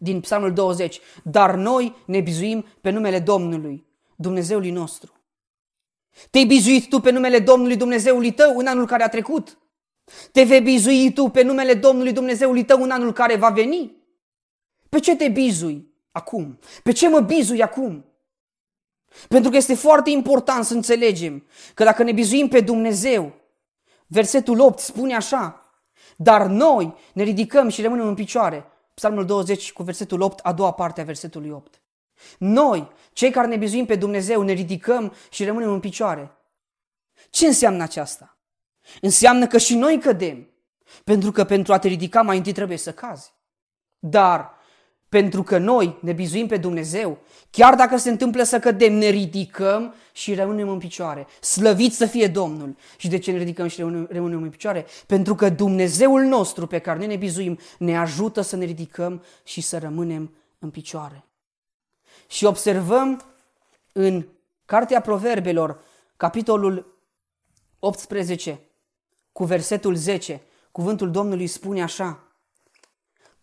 din 0.04 0.20
Psalmul 0.20 0.54
20. 0.54 1.00
Dar 1.24 1.56
noi 1.56 1.96
ne 2.06 2.22
bizuim 2.22 2.66
pe 2.82 2.90
numele 2.90 3.20
Domnului, 3.20 3.86
Dumnezeului 4.16 4.72
nostru. 4.72 5.14
Te-ai 6.30 6.46
bizuit 6.46 6.90
tu 6.90 7.00
pe 7.00 7.12
numele 7.12 7.40
Domnului 7.40 7.76
Dumnezeului 7.76 8.32
tău 8.32 8.58
în 8.58 8.68
anul 8.68 8.86
care 8.86 9.04
a 9.04 9.10
trecut? 9.10 9.58
Te 10.32 10.44
vei 10.44 10.62
bizui 10.62 11.14
tu 11.14 11.28
pe 11.28 11.42
numele 11.42 11.74
Domnului 11.74 12.12
Dumnezeului 12.12 12.66
tău 12.66 12.82
în 12.82 12.92
anul 12.92 13.14
care 13.14 13.36
va 13.36 13.50
veni? 13.50 13.96
Pe 14.90 15.00
ce 15.00 15.16
te 15.16 15.28
bizui 15.28 15.94
acum? 16.12 16.60
Pe 16.84 16.92
ce 16.92 17.10
mă 17.10 17.20
bizui 17.20 17.62
acum? 17.62 18.06
Pentru 19.28 19.50
că 19.52 19.58
este 19.58 19.76
foarte 19.76 20.10
important 20.10 20.66
să 20.66 20.74
înțelegem 20.74 21.46
că 21.74 21.84
dacă 21.84 22.04
ne 22.04 22.12
bizuim 22.12 22.48
pe 22.48 22.60
Dumnezeu, 22.60 23.34
versetul 24.08 24.60
8 24.60 24.80
spune 24.80 25.16
așa, 25.16 25.74
dar 26.18 26.46
noi 26.46 26.96
ne 27.14 27.24
ridicăm 27.24 27.70
și 27.70 27.82
rămânem 27.82 28.08
în 28.08 28.14
picioare 28.14 28.68
Psalmul 28.94 29.26
20 29.26 29.72
cu 29.72 29.84
versetul 29.84 30.22
8, 30.22 30.40
a 30.46 30.54
doua 30.54 30.72
parte 30.74 31.02
a 31.02 31.04
versetului 31.04 31.50
8. 31.50 31.82
Noi, 32.38 32.92
cei 33.14 33.32
care 33.32 33.48
ne 33.48 33.58
bizuim 33.58 33.86
pe 33.86 33.96
Dumnezeu, 33.96 34.42
ne 34.42 34.52
ridicăm 34.52 35.14
și 35.30 35.46
rămânem 35.46 35.72
în 35.72 35.80
picioare. 35.80 36.38
Ce 37.30 37.46
înseamnă 37.46 37.84
aceasta? 37.84 38.38
Înseamnă 39.02 39.48
că 39.48 39.58
și 39.58 39.76
noi 39.76 40.00
cădem. 40.00 40.48
Pentru 41.04 41.32
că 41.32 41.44
pentru 41.44 41.74
a 41.74 41.80
te 41.80 41.88
ridica 41.88 42.22
mai 42.22 42.38
întâi 42.38 42.52
trebuie 42.52 42.78
să 42.78 42.94
cazi. 42.94 43.34
Dar 44.00 44.54
pentru 45.14 45.44
că 45.44 45.58
noi 45.58 45.98
ne 46.00 46.12
bizuim 46.12 46.48
pe 46.48 46.58
Dumnezeu, 46.58 47.18
chiar 47.50 47.76
dacă 47.76 47.98
se 47.98 48.10
întâmplă 48.10 48.44
să 48.44 48.60
cădem, 48.60 48.94
ne 48.94 49.08
ridicăm 49.08 49.94
și 50.12 50.34
rămânem 50.34 50.70
în 50.70 50.78
picioare. 50.78 51.28
Slăvit 51.42 51.94
să 51.94 52.06
fie 52.06 52.28
Domnul! 52.28 52.76
Și 52.98 53.08
de 53.08 53.18
ce 53.18 53.32
ne 53.32 53.38
ridicăm 53.38 53.68
și 53.68 53.82
rămânem 54.10 54.42
în 54.42 54.50
picioare? 54.50 54.86
Pentru 55.08 55.36
că 55.36 55.50
Dumnezeul 55.50 56.22
nostru 56.22 56.68
pe 56.68 56.80
care 56.80 56.98
noi 56.98 57.08
ne 57.08 57.16
bizuim 57.16 57.60
ne 57.78 57.98
ajută 57.98 58.42
să 58.42 58.56
ne 58.56 58.66
ridicăm 58.66 59.24
și 59.44 59.62
să 59.62 59.78
rămânem 59.78 60.34
în 60.60 60.70
picioare. 60.70 61.24
Și 62.28 62.46
observăm 62.46 63.24
în 63.92 64.26
Cartea 64.66 65.02
Proverbelor, 65.02 65.80
capitolul 66.18 66.98
18, 67.80 68.60
cu 69.32 69.44
versetul 69.44 69.96
10, 69.96 70.42
cuvântul 70.72 71.12
Domnului 71.12 71.48
spune 71.48 71.82
așa, 71.82 72.24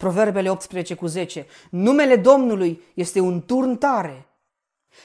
Proverbele 0.01 0.51
18 0.51 0.95
cu 0.95 1.07
10. 1.07 1.47
Numele 1.71 2.17
Domnului 2.17 2.83
este 2.95 3.21
un 3.21 3.43
turn 3.43 3.77
tare. 3.77 4.27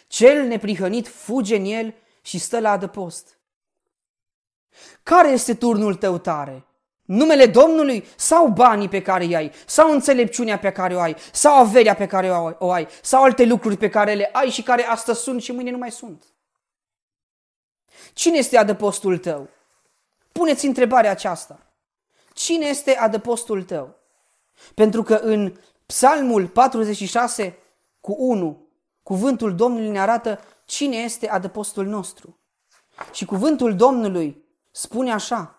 Cel 0.07 0.47
neprihănit 0.47 1.07
fuge 1.07 1.55
în 1.55 1.65
el 1.65 1.93
și 2.21 2.37
stă 2.37 2.59
la 2.59 2.71
adăpost. 2.71 3.39
Care 5.03 5.29
este 5.29 5.53
turnul 5.53 5.95
tău 5.95 6.17
tare? 6.17 6.65
Numele 7.01 7.45
Domnului 7.45 8.05
sau 8.15 8.47
banii 8.47 8.89
pe 8.89 9.01
care 9.01 9.23
îi 9.23 9.35
ai, 9.35 9.51
sau 9.65 9.91
înțelepciunea 9.91 10.59
pe 10.59 10.71
care 10.71 10.95
o 10.95 10.99
ai, 10.99 11.15
sau 11.31 11.55
averea 11.55 11.95
pe 11.95 12.07
care 12.07 12.29
o 12.59 12.71
ai, 12.71 12.87
sau 13.01 13.23
alte 13.23 13.45
lucruri 13.45 13.77
pe 13.77 13.89
care 13.89 14.13
le 14.13 14.29
ai 14.33 14.49
și 14.49 14.63
care 14.63 14.83
astăzi 14.83 15.21
sunt 15.21 15.41
și 15.41 15.51
mâine 15.51 15.71
nu 15.71 15.77
mai 15.77 15.91
sunt? 15.91 16.23
Cine 18.13 18.37
este 18.37 18.57
adăpostul 18.57 19.17
tău? 19.17 19.49
Puneți 20.31 20.65
întrebarea 20.65 21.11
aceasta. 21.11 21.59
Cine 22.33 22.65
este 22.65 22.95
adăpostul 22.95 23.63
tău? 23.63 24.03
Pentru 24.73 25.03
că 25.03 25.13
în 25.13 25.53
Psalmul 25.85 26.47
46 26.47 27.57
cu 28.01 28.15
1, 28.17 28.67
cuvântul 29.03 29.55
Domnului 29.55 29.89
ne 29.89 29.99
arată 29.99 30.39
cine 30.65 30.95
este 30.95 31.29
adăpostul 31.29 31.85
nostru. 31.85 32.39
Și 33.11 33.25
cuvântul 33.25 33.75
Domnului 33.75 34.43
spune 34.71 35.11
așa, 35.11 35.54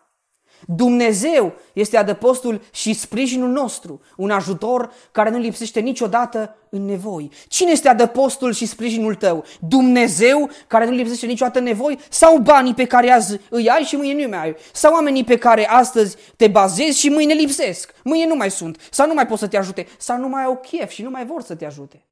Dumnezeu 0.67 1.55
este 1.73 1.97
adăpostul 1.97 2.63
și 2.73 2.93
sprijinul 2.93 3.49
nostru, 3.49 4.01
un 4.17 4.31
ajutor 4.31 4.93
care 5.13 5.31
nu 5.31 5.39
lipsește 5.39 5.81
niciodată 5.81 6.57
în 6.71 6.85
nevoi. 6.85 7.31
Cine 7.49 7.71
este 7.71 7.89
adăpostul 7.89 8.53
și 8.53 8.67
sprijinul 8.67 9.15
tău? 9.15 9.45
Dumnezeu 9.61 10.51
care 10.67 10.85
nu 10.85 10.91
lipsește 10.91 11.27
niciodată 11.27 11.59
în 11.59 11.65
nevoi? 11.65 11.99
Sau 12.11 12.39
banii 12.39 12.75
pe 12.75 12.85
care 12.85 13.11
azi 13.11 13.41
îi 13.51 13.69
ai 13.69 13.83
și 13.83 13.97
mâine 13.97 14.23
nu 14.23 14.29
mai 14.29 14.39
ai? 14.39 14.57
Sau 14.73 14.93
oamenii 14.93 15.25
pe 15.25 15.37
care 15.37 15.69
astăzi 15.69 16.17
te 16.37 16.49
bazezi 16.49 16.99
și 16.99 17.09
mâine 17.09 17.35
lipsesc? 17.35 17.95
Mâine 18.05 18.27
nu 18.27 18.35
mai 18.35 18.51
sunt? 18.51 18.89
Sau 18.91 19.07
nu 19.07 19.15
mai 19.15 19.27
pot 19.27 19.39
să 19.39 19.47
te 19.47 19.57
ajute? 19.57 19.87
Sau 19.99 20.19
nu 20.19 20.29
mai 20.29 20.45
au 20.45 20.57
chef 20.57 20.91
și 20.91 21.03
nu 21.03 21.11
mai 21.11 21.27
vor 21.27 21.43
să 21.43 21.55
te 21.55 21.67
ajute? 21.67 22.07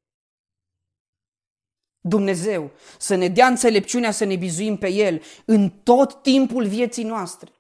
Dumnezeu 2.01 2.71
să 2.99 3.15
ne 3.15 3.29
dea 3.29 3.47
înțelepciunea 3.47 4.11
să 4.11 4.25
ne 4.25 4.37
bizuim 4.37 4.77
pe 4.77 4.89
El 4.89 5.23
în 5.45 5.73
tot 5.83 6.23
timpul 6.23 6.67
vieții 6.67 7.05
noastre. 7.05 7.51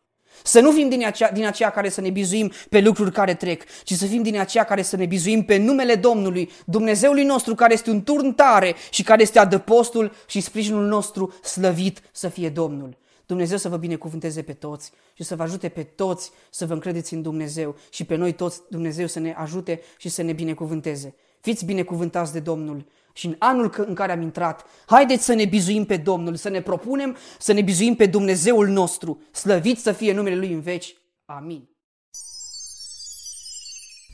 Să 0.42 0.60
nu 0.60 0.70
fim 0.70 0.88
din 0.88 1.04
aceea, 1.06 1.32
din 1.32 1.46
aceea 1.46 1.70
care 1.70 1.88
să 1.88 2.00
ne 2.00 2.10
bizuim 2.10 2.52
pe 2.68 2.80
lucruri 2.80 3.12
care 3.12 3.34
trec, 3.34 3.64
ci 3.84 3.92
să 3.92 4.06
fim 4.06 4.22
din 4.22 4.38
aceea 4.38 4.64
care 4.64 4.82
să 4.82 4.96
ne 4.96 5.06
bizuim 5.06 5.44
pe 5.44 5.56
numele 5.56 5.94
Domnului, 5.94 6.50
Dumnezeului 6.66 7.24
nostru 7.24 7.54
care 7.54 7.72
este 7.72 7.90
un 7.90 8.02
turn 8.02 8.32
tare 8.32 8.74
și 8.90 9.02
care 9.02 9.22
este 9.22 9.38
adăpostul 9.38 10.12
și 10.26 10.40
sprijinul 10.40 10.86
nostru 10.86 11.34
slăvit 11.42 12.00
să 12.12 12.28
fie 12.28 12.48
Domnul. 12.48 12.96
Dumnezeu 13.26 13.56
să 13.56 13.68
vă 13.68 13.76
binecuvânteze 13.76 14.42
pe 14.42 14.52
toți 14.52 14.92
și 15.14 15.22
să 15.22 15.36
vă 15.36 15.42
ajute 15.42 15.68
pe 15.68 15.82
toți 15.82 16.30
să 16.50 16.66
vă 16.66 16.72
încredeți 16.72 17.14
în 17.14 17.22
Dumnezeu 17.22 17.76
și 17.90 18.04
pe 18.04 18.14
noi 18.14 18.32
toți 18.32 18.60
Dumnezeu 18.68 19.06
să 19.06 19.18
ne 19.18 19.34
ajute 19.36 19.80
și 19.96 20.08
să 20.08 20.22
ne 20.22 20.32
binecuvânteze. 20.32 21.14
Fiți 21.40 21.64
binecuvântați 21.64 22.32
de 22.32 22.40
Domnul 22.40 22.86
și 23.16 23.26
în 23.26 23.36
anul 23.38 23.74
în 23.76 23.94
care 23.94 24.12
am 24.12 24.20
intrat, 24.20 24.66
haideți 24.86 25.24
să 25.24 25.34
ne 25.34 25.44
bizuim 25.44 25.84
pe 25.84 25.96
Domnul, 25.96 26.34
să 26.36 26.48
ne 26.48 26.62
propunem 26.62 27.16
să 27.38 27.52
ne 27.52 27.62
bizuim 27.62 27.94
pe 27.94 28.06
Dumnezeul 28.06 28.68
nostru, 28.68 29.22
slăvit 29.32 29.78
să 29.78 29.92
fie 29.92 30.12
numele 30.12 30.36
Lui 30.36 30.52
în 30.52 30.60
veci. 30.60 30.96
Amin. 31.24 31.68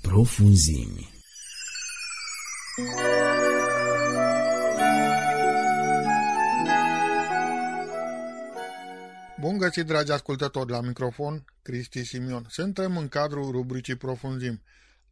Profunzimi 0.02 1.18
Bun 9.40 9.58
găsit, 9.58 9.86
dragi 9.86 10.12
ascultători, 10.12 10.70
la 10.70 10.80
microfon, 10.80 11.44
Cristi 11.62 12.04
Simion. 12.04 12.46
Suntem 12.48 12.96
în 12.96 13.08
cadrul 13.08 13.50
rubricii 13.50 13.96
Profunzim. 13.96 14.62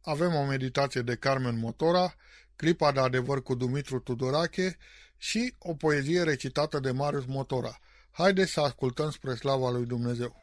Avem 0.01 0.33
o 0.33 0.45
meditație 0.45 1.01
de 1.01 1.15
Carmen 1.15 1.59
Motora, 1.59 2.15
clipa 2.59 2.91
de 2.91 2.99
adevăr 2.99 3.43
cu 3.43 3.55
Dumitru 3.55 3.99
Tudorache 3.99 4.77
și 5.17 5.53
o 5.57 5.73
poezie 5.73 6.23
recitată 6.23 6.79
de 6.79 6.91
Marius 6.91 7.25
Motora. 7.25 7.79
Haideți 8.11 8.51
să 8.51 8.61
ascultăm 8.61 9.09
spre 9.11 9.33
slava 9.33 9.69
lui 9.69 9.85
Dumnezeu. 9.85 10.38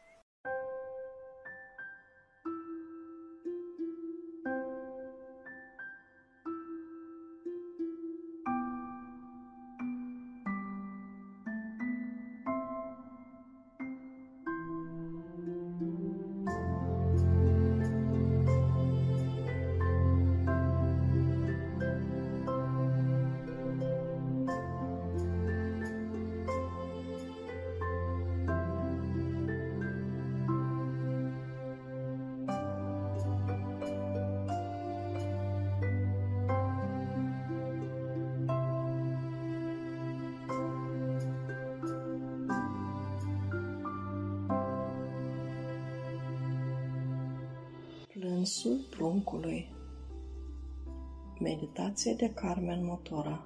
Meditație 51.97 52.27
de 52.27 52.33
Carmen 52.33 52.85
Motora 52.85 53.45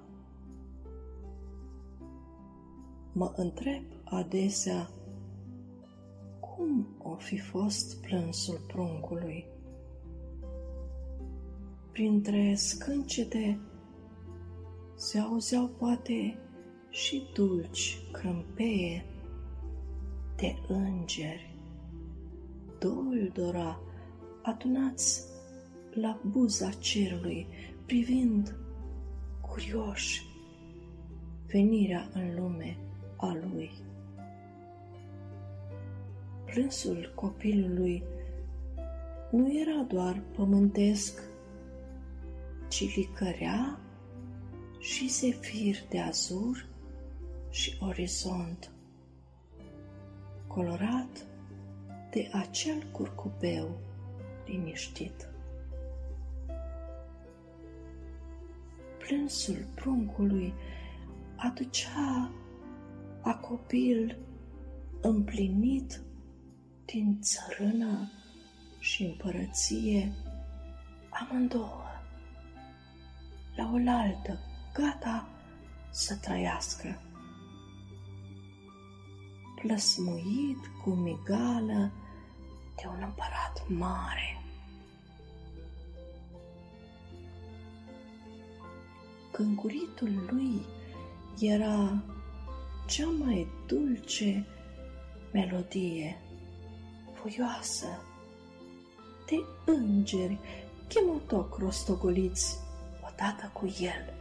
Mă 3.13 3.33
întreb 3.35 3.83
adesea 4.03 4.89
cum 6.39 6.87
o 7.03 7.15
fi 7.15 7.37
fost 7.37 8.01
plânsul 8.01 8.59
pruncului. 8.67 9.45
Printre 11.91 12.53
scâncete 12.55 13.59
se 14.95 15.19
auzeau 15.19 15.67
poate 15.67 16.37
și 16.89 17.23
dulci 17.33 17.99
crâmpeie 18.11 19.05
de 20.35 20.55
îngeri. 20.67 21.55
Duldora 22.79 23.79
adunați 24.41 25.29
la 25.93 26.19
buza 26.25 26.69
cerului, 26.69 27.47
privind 27.91 28.55
curioși 29.41 30.25
venirea 31.47 32.09
în 32.13 32.35
lume 32.35 32.77
a 33.17 33.33
lui. 33.33 33.71
Plânsul 36.45 37.11
copilului 37.15 38.03
nu 39.31 39.59
era 39.59 39.85
doar 39.87 40.21
pământesc, 40.35 41.21
ci 42.67 42.95
licărea 42.95 43.79
și 44.79 45.09
zefir 45.09 45.75
de 45.89 45.99
azur 45.99 46.67
și 47.49 47.77
orizont, 47.79 48.71
colorat 50.47 51.25
de 52.11 52.29
acel 52.31 52.87
curcubeu 52.91 53.79
liniștit. 54.45 55.30
Plânsul 59.11 59.65
pruncului 59.75 60.53
aducea 61.35 62.31
a 63.21 63.33
copil 63.33 64.17
împlinit 65.01 66.01
din 66.85 67.19
țărână 67.21 68.11
și 68.79 69.03
împărăție 69.03 70.13
amândouă 71.09 71.83
la 73.55 73.71
oaltă, 73.73 74.39
gata 74.73 75.27
să 75.89 76.15
trăiască. 76.15 77.01
Plăsmuit 79.61 80.67
cu 80.83 80.89
migală 80.89 81.91
de 82.75 82.87
un 82.87 83.01
împărat 83.03 83.63
mare. 83.67 84.40
Cânguritul 89.31 90.27
lui 90.31 90.65
era 91.39 92.03
cea 92.87 93.07
mai 93.07 93.47
dulce 93.67 94.45
melodie, 95.31 96.21
voioasă, 97.21 97.87
de 99.25 99.35
îngeri 99.65 100.39
chemotoc 100.87 101.57
rostogoliți 101.57 102.57
odată 103.11 103.49
cu 103.53 103.65
el, 103.65 104.13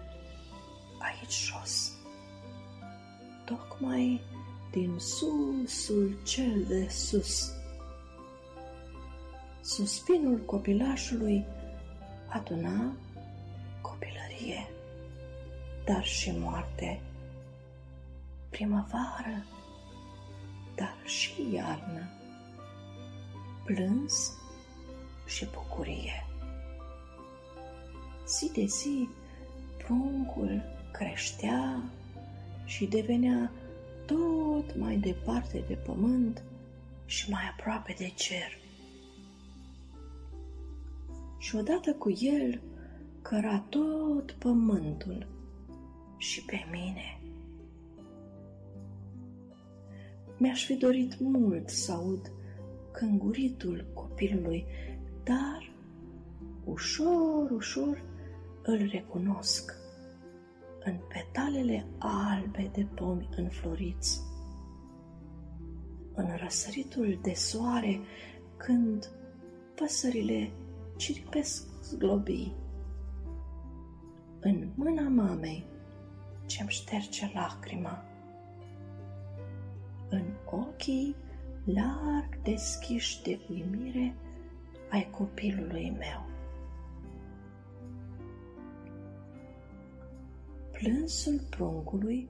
aici 0.99 1.45
jos, 1.45 1.93
tocmai 3.45 4.21
din 4.71 4.99
susul 4.99 6.19
cel 6.25 6.65
de 6.69 6.89
sus. 6.89 7.53
Suspinul 9.61 10.39
copilașului 10.39 11.47
aduna 12.29 12.93
copilărie 13.81 14.69
dar 15.93 16.05
și 16.05 16.33
moarte, 16.39 17.01
primăvară, 18.51 19.45
dar 20.75 20.97
și 21.05 21.53
iarnă, 21.53 22.09
plâns 23.65 24.33
și 25.27 25.47
bucurie. 25.53 26.27
Zi 28.27 28.51
de 28.53 28.65
zi, 28.65 29.09
pruncul 29.85 30.63
creștea 30.93 31.83
și 32.65 32.87
devenea 32.87 33.53
tot 34.07 34.77
mai 34.77 34.97
departe 34.97 35.65
de 35.67 35.75
pământ 35.75 36.43
și 37.07 37.31
mai 37.31 37.43
aproape 37.51 37.95
de 37.99 38.13
cer. 38.15 38.59
Și 41.39 41.57
odată 41.57 41.93
cu 41.93 42.11
el 42.21 42.61
căra 43.23 43.65
tot 43.69 44.31
pământul 44.31 45.39
și 46.21 46.45
pe 46.45 46.67
mine. 46.71 47.21
Mi-aș 50.37 50.65
fi 50.65 50.75
dorit 50.75 51.21
mult 51.21 51.69
să 51.69 51.93
aud 51.93 52.33
cânguritul 52.93 53.91
copilului, 53.95 54.67
dar 55.25 55.73
ușor, 56.65 57.51
ușor 57.51 58.03
îl 58.63 58.89
recunosc 58.91 59.75
în 60.85 60.99
petalele 61.09 61.87
albe 61.99 62.71
de 62.73 62.87
pomi 62.95 63.29
înfloriți, 63.37 64.21
în 66.15 66.37
răsăritul 66.37 67.19
de 67.23 67.33
soare 67.33 68.01
când 68.57 69.11
păsările 69.75 70.51
ciripesc 70.97 71.83
zglobii, 71.83 72.55
în 74.41 74.69
mâna 74.75 75.09
mamei 75.09 75.70
ce-mi 76.51 76.69
șterge 76.69 77.31
lacrima, 77.35 78.05
în 80.09 80.25
ochii 80.45 81.17
larg 81.65 82.43
deschiși 82.43 83.23
de 83.23 83.39
uimire 83.51 84.15
ai 84.91 85.11
copilului 85.11 85.97
meu. 85.99 86.27
Plânsul 90.73 91.41
pruncului 91.51 92.29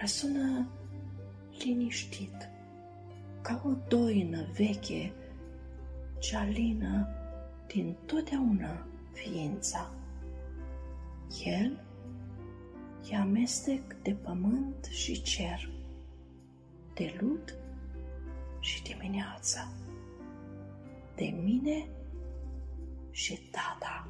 răsună 0.00 0.68
liniștit, 1.64 2.48
ca 3.42 3.62
o 3.64 3.70
doină 3.88 4.46
veche 4.56 5.12
ce 6.18 6.36
alină 6.36 7.08
din 7.66 7.96
totdeauna 8.06 8.86
ființa. 9.12 9.90
El 11.44 11.87
e 13.10 13.16
amestec 13.16 13.94
de 14.02 14.12
pământ 14.12 14.84
și 14.84 15.22
cer, 15.22 15.70
de 16.94 17.18
lut 17.20 17.54
și 18.60 18.82
dimineața, 18.82 19.72
de 21.14 21.24
mine 21.24 21.86
și 23.10 23.38
tata. 23.50 24.08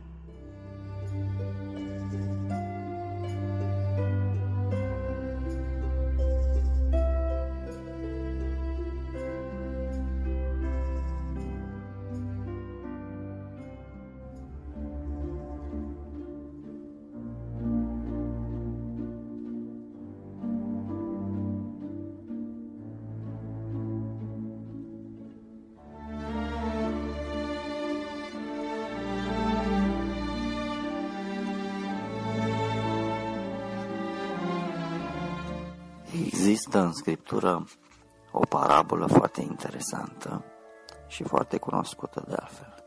În 36.89 36.95
Scriptură 36.95 37.65
o 38.33 38.39
parabolă 38.39 39.07
foarte 39.07 39.41
interesantă 39.41 40.45
și 41.07 41.23
foarte 41.23 41.57
cunoscută 41.59 42.25
de 42.29 42.35
altfel. 42.35 42.85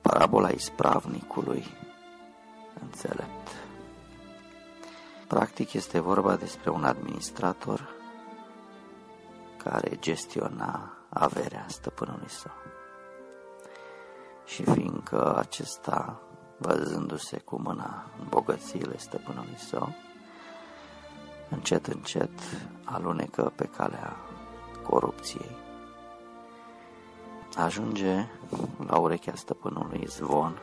Parabola 0.00 0.48
ispravnicului 0.48 1.66
înțelept. 2.82 3.48
Practic 5.28 5.72
este 5.72 6.00
vorba 6.00 6.36
despre 6.36 6.70
un 6.70 6.84
administrator 6.84 7.88
care 9.56 9.96
gestiona 9.96 10.92
averea 11.08 11.64
stăpânului 11.68 12.28
său. 12.28 12.54
Și 14.44 14.62
fiindcă 14.62 15.36
acesta, 15.36 16.20
văzându-se 16.58 17.38
cu 17.38 17.60
mâna 17.60 18.10
în 18.18 18.26
bogățiile 18.28 18.98
stăpânului 18.98 19.58
său, 19.58 19.92
încet, 21.48 21.86
încet 21.86 22.30
alunecă 22.84 23.52
pe 23.56 23.64
calea 23.64 24.16
corupției. 24.82 25.56
Ajunge 27.56 28.26
la 28.86 28.98
urechea 28.98 29.34
stăpânului 29.34 30.04
zvon 30.06 30.58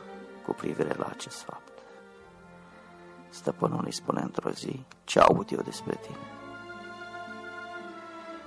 cu 0.45 0.53
privire 0.53 0.93
la 0.93 1.07
acest 1.11 1.41
fapt. 1.41 1.71
Stăpânul 3.29 3.81
îi 3.85 3.91
spune 3.91 4.21
într-o 4.21 4.49
zi, 4.49 4.85
ce 5.03 5.19
aud 5.19 5.51
eu 5.51 5.61
despre 5.61 5.99
tine? 6.01 6.17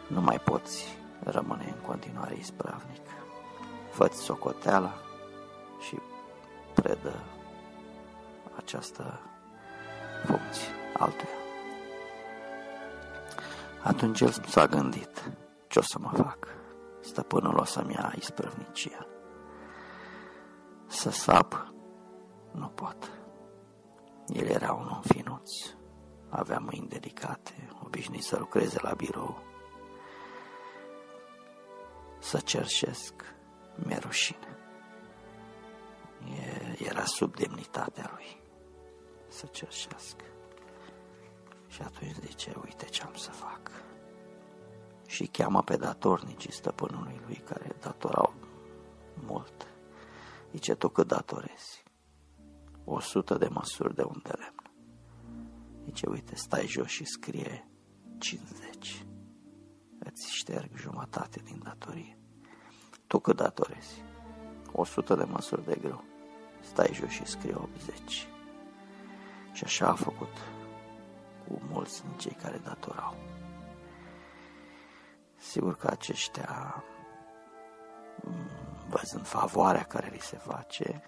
Nu 0.07 0.20
mai 0.20 0.39
poți 0.39 0.99
rămâne 1.24 1.74
în 1.74 1.87
continuare 1.87 2.37
ispravnic. 2.39 3.03
Fă-ți 3.91 4.22
socoteala 4.22 4.95
și 5.80 5.99
predă 6.74 7.14
această 8.57 9.20
funcție 10.24 10.72
altuia. 10.99 11.45
Atunci 13.87 14.20
el 14.20 14.30
s-a 14.30 14.66
gândit, 14.66 15.30
ce 15.68 15.78
o 15.78 15.82
să 15.82 15.99
mă 15.99 16.11
fac? 16.14 16.49
Stăpânul 17.01 17.59
o 17.59 17.64
să-mi 17.64 17.93
ia 17.93 18.12
isprăvnicia. 18.16 19.07
Să 20.87 21.11
sap, 21.11 21.72
nu 22.53 22.66
pot. 22.66 23.11
El 24.28 24.47
era 24.47 24.72
un 24.72 24.89
om 24.89 25.01
finuț, 25.03 25.51
avea 26.28 26.59
mâini 26.59 26.89
delicate, 26.89 27.68
obișnuit 27.84 28.22
să 28.22 28.37
lucreze 28.39 28.78
la 28.82 28.95
birou. 28.95 29.43
Să 32.18 32.39
cerșesc, 32.39 33.14
mi-e 33.74 33.99
rușine. 33.99 34.59
Era 36.78 37.05
sub 37.05 37.37
demnitatea 37.37 38.11
lui 38.14 38.43
să 39.28 39.47
cerșească. 39.47 40.24
Și 41.76 41.82
atunci 41.82 42.14
zice, 42.14 42.54
uite 42.64 42.84
ce 42.84 43.02
am 43.02 43.14
să 43.14 43.30
fac. 43.30 43.70
Și 45.06 45.26
cheamă 45.26 45.62
pe 45.62 45.76
datornicii 45.76 46.52
stăpânului 46.52 47.20
lui 47.26 47.36
care 47.36 47.76
datorau 47.80 48.34
mult. 49.26 49.66
Zice, 50.52 50.74
tu 50.74 50.88
cât 50.88 51.06
datorezi? 51.06 51.84
O 52.84 53.00
sută 53.00 53.34
de 53.34 53.48
măsuri 53.48 53.94
de 53.94 54.02
un 54.02 54.20
de 54.22 54.32
lemn. 54.38 54.70
Zice, 55.84 56.08
uite, 56.08 56.34
stai 56.34 56.66
jos 56.66 56.86
și 56.88 57.04
scrie 57.04 57.68
50. 58.18 59.06
Îți 59.98 60.34
șterg 60.34 60.76
jumătate 60.76 61.40
din 61.44 61.60
datorie. 61.64 62.18
Tu 63.06 63.18
cât 63.18 63.36
datorezi? 63.36 64.02
O 64.72 64.84
sută 64.84 65.14
de 65.14 65.24
măsuri 65.24 65.64
de 65.64 65.78
greu. 65.80 66.04
Stai 66.60 66.90
jos 66.92 67.10
și 67.10 67.26
scrie 67.26 67.54
80. 67.54 68.28
Și 69.52 69.64
așa 69.64 69.86
a 69.88 69.94
făcut 69.94 70.28
cu 70.28 70.55
mulți 71.70 72.03
din 72.03 72.12
cei 72.16 72.36
care 72.42 72.61
datorau. 72.64 73.14
Sigur 75.38 75.76
că 75.76 75.86
aceștia, 75.90 76.84
văzând 78.88 79.26
favoarea 79.26 79.82
care 79.82 80.09
li 80.12 80.20
se 80.20 80.36
face, 80.36 81.03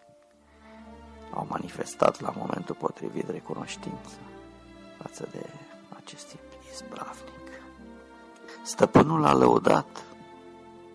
au 1.32 1.46
manifestat 1.48 2.20
la 2.20 2.30
momentul 2.36 2.74
potrivit 2.74 3.28
recunoștință 3.28 4.16
față 4.98 5.28
de 5.30 5.46
acest 5.96 6.28
tip 6.28 6.40
izbravnic. 6.72 7.62
Stăpânul 8.62 9.24
a 9.24 9.34
lăudat, 9.34 10.04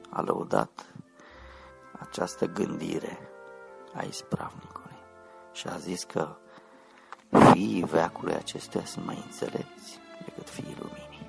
a 0.09 0.21
lăudat 0.21 0.85
această 1.99 2.45
gândire 2.45 3.17
a 3.93 4.01
ispravnicului 4.01 4.97
și 5.51 5.67
a 5.67 5.77
zis 5.77 6.03
că 6.03 6.35
Fiii 7.33 7.83
veacului 7.83 8.33
acestuia 8.33 8.85
sunt 8.85 9.05
mai 9.05 9.21
înțelepți 9.25 9.99
decât 10.25 10.49
fiii 10.49 10.77
luminii. 10.79 11.27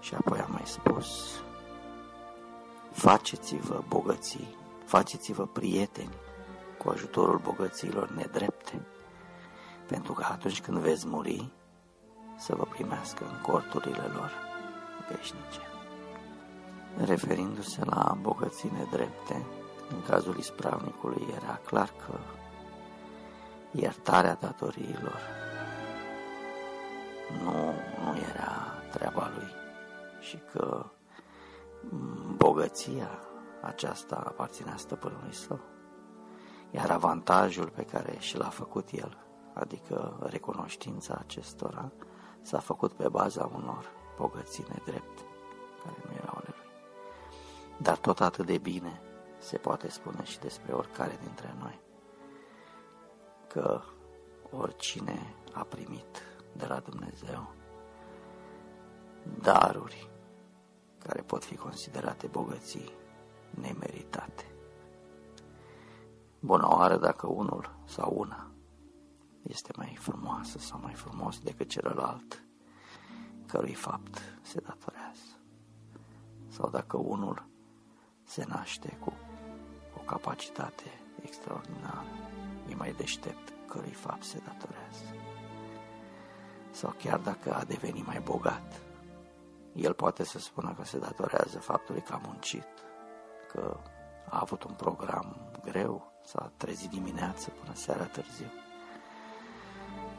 Și 0.00 0.14
apoi 0.14 0.38
am 0.38 0.50
mai 0.52 0.62
spus, 0.64 1.40
faceți-vă 2.92 3.82
bogății, 3.88 4.56
faceți-vă 4.84 5.46
prieteni 5.46 6.14
cu 6.78 6.88
ajutorul 6.88 7.38
bogăților 7.38 8.10
nedrepte, 8.10 8.86
pentru 9.86 10.12
că 10.12 10.24
atunci 10.30 10.60
când 10.60 10.78
veți 10.78 11.06
muri, 11.06 11.50
să 12.36 12.54
vă 12.54 12.64
primească 12.64 13.24
în 13.24 13.40
corturile 13.52 14.10
lor 14.14 14.32
veșnice. 15.08 15.60
Referindu-se 17.04 17.84
la 17.84 18.18
bogății 18.20 18.72
nedrepte, 18.76 19.46
în 19.90 20.02
cazul 20.02 20.38
ispravnicului 20.38 21.26
era 21.36 21.60
clar 21.64 21.92
că 22.06 22.18
iertarea 23.80 24.34
datoriilor 24.34 25.20
nu, 27.42 27.72
nu 28.04 28.16
era 28.16 28.82
treaba 28.92 29.30
lui 29.34 29.48
și 30.20 30.38
că 30.52 30.84
bogăția 32.36 33.08
aceasta 33.62 34.16
aparținea 34.16 34.76
stăpânului 34.76 35.34
său. 35.34 35.60
Iar 36.70 36.90
avantajul 36.90 37.68
pe 37.68 37.82
care 37.82 38.16
și 38.18 38.36
l-a 38.36 38.48
făcut 38.48 38.88
el, 38.90 39.16
adică 39.54 40.18
recunoștința 40.30 41.16
acestora, 41.18 41.92
s-a 42.42 42.58
făcut 42.58 42.92
pe 42.92 43.08
baza 43.08 43.50
unor 43.54 43.90
bogății 44.16 44.64
nedrepte, 44.68 45.22
care 45.84 45.96
nu 46.06 46.12
erau 46.14 46.34
ale 46.36 46.54
lui. 46.56 46.70
Dar 47.76 47.96
tot 47.96 48.20
atât 48.20 48.46
de 48.46 48.58
bine 48.58 49.00
se 49.38 49.56
poate 49.56 49.88
spune 49.88 50.24
și 50.24 50.38
despre 50.38 50.72
oricare 50.72 51.18
dintre 51.22 51.54
noi 51.58 51.86
că 53.48 53.80
oricine 54.50 55.34
a 55.52 55.62
primit 55.62 56.22
de 56.56 56.66
la 56.66 56.78
Dumnezeu 56.78 57.52
daruri 59.42 60.10
care 60.98 61.22
pot 61.22 61.44
fi 61.44 61.56
considerate 61.56 62.26
bogății 62.26 62.90
nemeritate. 63.50 64.52
Bună 66.40 66.68
oară 66.68 66.96
dacă 66.96 67.26
unul 67.26 67.78
sau 67.84 68.14
una 68.16 68.50
este 69.42 69.72
mai 69.76 69.96
frumoasă 70.00 70.58
sau 70.58 70.80
mai 70.82 70.94
frumos 70.94 71.38
decât 71.38 71.68
celălalt, 71.68 72.42
cărui 73.46 73.74
fapt 73.74 74.18
se 74.42 74.60
datorează. 74.60 75.38
Sau 76.48 76.70
dacă 76.70 76.96
unul 76.96 77.46
se 78.24 78.44
naște 78.48 78.96
cu 79.00 79.12
o 79.96 80.00
capacitate 80.00 81.00
extraordinară, 81.22 82.06
e 82.70 82.74
mai 82.74 82.94
deștept 82.96 83.52
cărui 83.68 83.92
fapt 83.92 84.22
se 84.22 84.40
datorează. 84.44 85.04
Sau 86.70 86.94
chiar 86.98 87.18
dacă 87.18 87.54
a 87.54 87.64
devenit 87.64 88.06
mai 88.06 88.20
bogat, 88.20 88.80
el 89.74 89.92
poate 89.94 90.24
să 90.24 90.38
spună 90.38 90.74
că 90.78 90.84
se 90.84 90.98
datorează 90.98 91.58
faptului 91.58 92.00
că 92.00 92.12
a 92.12 92.20
muncit, 92.24 92.68
că 93.52 93.76
a 94.28 94.38
avut 94.40 94.62
un 94.62 94.74
program 94.74 95.36
greu, 95.64 96.12
s-a 96.24 96.52
trezit 96.56 96.90
dimineață 96.90 97.50
până 97.50 97.74
seara 97.74 98.04
târziu. 98.04 98.50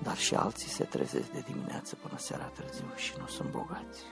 Dar 0.02 0.18
și 0.18 0.36
alții 0.36 0.70
se 0.70 0.84
trezesc 0.84 1.32
de 1.32 1.39
dimineață 1.39 1.95
până 1.95 2.18
seara 2.18 2.43
târziu 2.45 2.86
și 2.95 3.14
nu 3.20 3.28
sunt 3.28 3.50
bogați. 3.52 4.04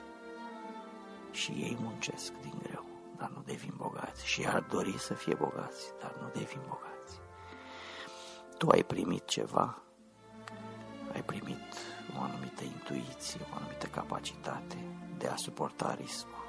Și 1.31 1.51
ei 1.51 1.77
muncesc 1.81 2.31
din 2.41 2.53
greu, 2.63 2.85
dar 3.17 3.29
nu 3.29 3.41
devin 3.45 3.73
bogați. 3.77 4.27
Și 4.27 4.47
ar 4.47 4.61
dori 4.61 4.99
să 4.99 5.13
fie 5.13 5.33
bogați, 5.33 5.93
dar 5.99 6.15
nu 6.21 6.27
devin 6.27 6.61
bogați. 6.67 6.96
Tu 8.58 8.70
ai 8.70 8.84
primit 8.84 9.28
ceva, 9.28 9.78
ai 11.14 11.22
primit 11.22 11.74
o 12.18 12.22
anumită 12.22 12.64
intuiție, 12.64 13.39
o 13.51 13.55
anumită 13.55 13.86
capacitate 13.86 14.78
de 15.18 15.28
a 15.28 15.36
suporta 15.36 15.95
riscul. 15.99 16.45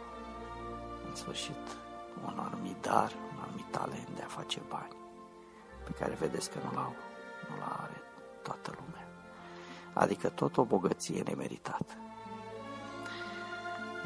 În 1.09 1.15
sfârșit, 1.15 1.65
un 2.27 2.39
anumit 2.39 2.77
dar, 2.81 3.13
un 3.33 3.43
anumit 3.43 3.71
talent 3.71 4.09
de 4.15 4.23
a 4.23 4.27
face 4.27 4.61
bani, 4.69 4.97
pe 5.85 5.91
care 5.91 6.15
vedeți 6.15 6.51
că 6.51 6.59
nu 6.65 6.73
l-au, 6.73 6.95
nu 7.49 7.57
l 7.57 7.63
are 7.83 8.03
toată 8.43 8.75
lumea. 8.79 9.09
Adică 9.93 10.29
tot 10.29 10.57
o 10.57 10.65
bogăție 10.65 11.23
nemeritată. 11.23 11.95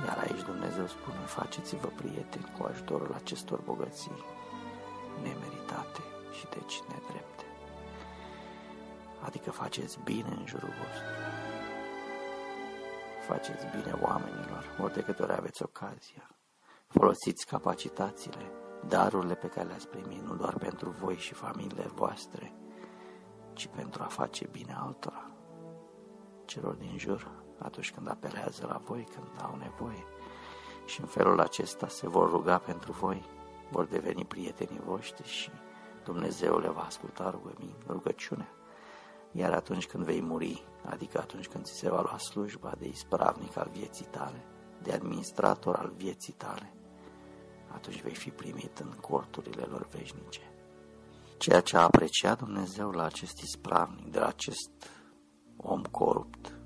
Iar 0.07 0.19
aici 0.19 0.43
Dumnezeu 0.43 0.87
spune, 0.87 1.25
faceți-vă 1.25 1.87
prieteni 1.87 2.53
cu 2.59 2.67
ajutorul 2.67 3.15
acestor 3.15 3.61
bogății 3.61 4.25
nemeritate 5.23 6.03
și 6.37 6.47
deci 6.51 6.81
nedrepte. 6.89 7.32
Adică 9.23 9.51
faceți 9.51 9.99
bine 10.05 10.29
în 10.39 10.47
jurul 10.47 10.68
vostru. 10.68 11.05
Faceți 13.27 13.66
bine 13.66 13.93
oamenilor, 14.01 14.77
ori 14.83 14.93
de 14.93 15.03
câte 15.03 15.23
ori 15.23 15.33
aveți 15.33 15.62
ocazia. 15.62 16.37
Folosiți 16.87 17.47
capacitățile, 17.47 18.51
darurile 18.89 19.35
pe 19.35 19.47
care 19.47 19.66
le-ați 19.66 19.89
primit, 19.89 20.23
nu 20.23 20.35
doar 20.35 20.55
pentru 20.57 20.91
voi 20.91 21.16
și 21.16 21.35
familiile 21.35 21.87
voastre, 21.95 22.53
ci 23.53 23.66
pentru 23.66 24.03
a 24.03 24.07
face 24.07 24.49
bine 24.51 24.75
altora, 24.79 25.31
celor 26.45 26.75
din 26.75 26.99
jur, 26.99 27.31
atunci 27.59 27.93
când 27.93 28.09
apelează 28.09 28.66
la 28.66 28.81
voi, 28.85 29.09
când 29.14 29.29
au 29.43 29.57
nevoie. 29.57 30.05
Și 30.87 31.01
în 31.01 31.07
felul 31.07 31.41
acesta 31.41 31.89
se 31.89 32.09
vor 32.09 32.31
ruga 32.31 32.59
pentru 32.59 32.93
voi, 32.93 33.25
vor 33.70 33.85
deveni 33.85 34.25
prietenii 34.25 34.81
voștri 34.85 35.29
și 35.29 35.51
Dumnezeu 36.05 36.59
le 36.59 36.68
va 36.68 36.83
asculta 36.83 37.41
rugăciunea. 37.87 38.49
Iar 39.33 39.53
atunci 39.53 39.87
când 39.87 40.05
vei 40.05 40.20
muri, 40.20 40.64
adică 40.85 41.18
atunci 41.18 41.49
când 41.49 41.64
ți 41.64 41.78
se 41.78 41.91
va 41.91 42.01
lua 42.01 42.18
slujba 42.18 42.74
de 42.78 42.89
ispravnic 42.89 43.57
al 43.57 43.70
vieții 43.72 44.07
tale, 44.11 44.45
de 44.83 44.93
administrator 44.93 45.74
al 45.74 45.93
vieții 45.97 46.33
tale, 46.33 46.72
atunci 47.74 48.03
vei 48.03 48.14
fi 48.14 48.30
primit 48.30 48.78
în 48.78 48.91
corturile 49.01 49.62
lor 49.62 49.89
veșnice. 49.91 50.41
Ceea 51.39 51.61
ce 51.61 51.76
a 51.76 51.83
apreciat 51.83 52.39
Dumnezeu 52.39 52.91
la 52.91 53.05
acest 53.05 53.39
ispravnic, 53.39 54.11
de 54.11 54.18
la 54.18 54.26
acest 54.26 54.70
om 55.57 55.83
corupt, 55.83 56.57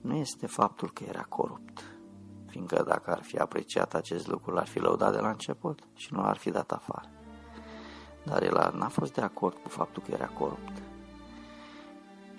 nu 0.00 0.16
este 0.16 0.46
faptul 0.46 0.90
că 0.90 1.04
era 1.04 1.22
corupt, 1.22 1.82
fiindcă 2.46 2.82
dacă 2.82 3.10
ar 3.10 3.22
fi 3.22 3.38
apreciat 3.38 3.94
acest 3.94 4.26
lucru, 4.26 4.52
l-ar 4.52 4.66
fi 4.66 4.78
lăudat 4.78 5.12
de 5.12 5.20
la 5.20 5.28
început 5.28 5.80
și 5.94 6.12
nu 6.12 6.20
l-ar 6.20 6.36
fi 6.36 6.50
dat 6.50 6.72
afară. 6.72 7.10
Dar 8.24 8.42
el 8.42 8.72
n-a 8.74 8.88
fost 8.88 9.14
de 9.14 9.20
acord 9.20 9.56
cu 9.56 9.68
faptul 9.68 10.02
că 10.02 10.10
era 10.10 10.26
corupt 10.26 10.81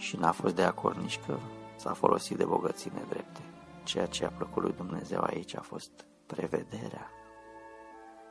și 0.04 0.18
n-a 0.18 0.32
fost 0.32 0.56
de 0.56 0.64
acord 0.64 0.97
nici 0.97 1.20
că 1.26 1.38
s-a 1.76 1.93
folosit 1.93 2.38
de 2.38 2.45
bogății 2.45 2.91
nedrepte. 2.93 3.41
Ceea 3.84 4.06
ce 4.06 4.26
a 4.26 4.30
plăcut 4.30 4.64
lui 4.64 4.74
Dumnezeu 4.74 5.22
aici 5.22 5.56
a 5.56 5.62
fost 5.62 5.91
prevederea 6.26 7.10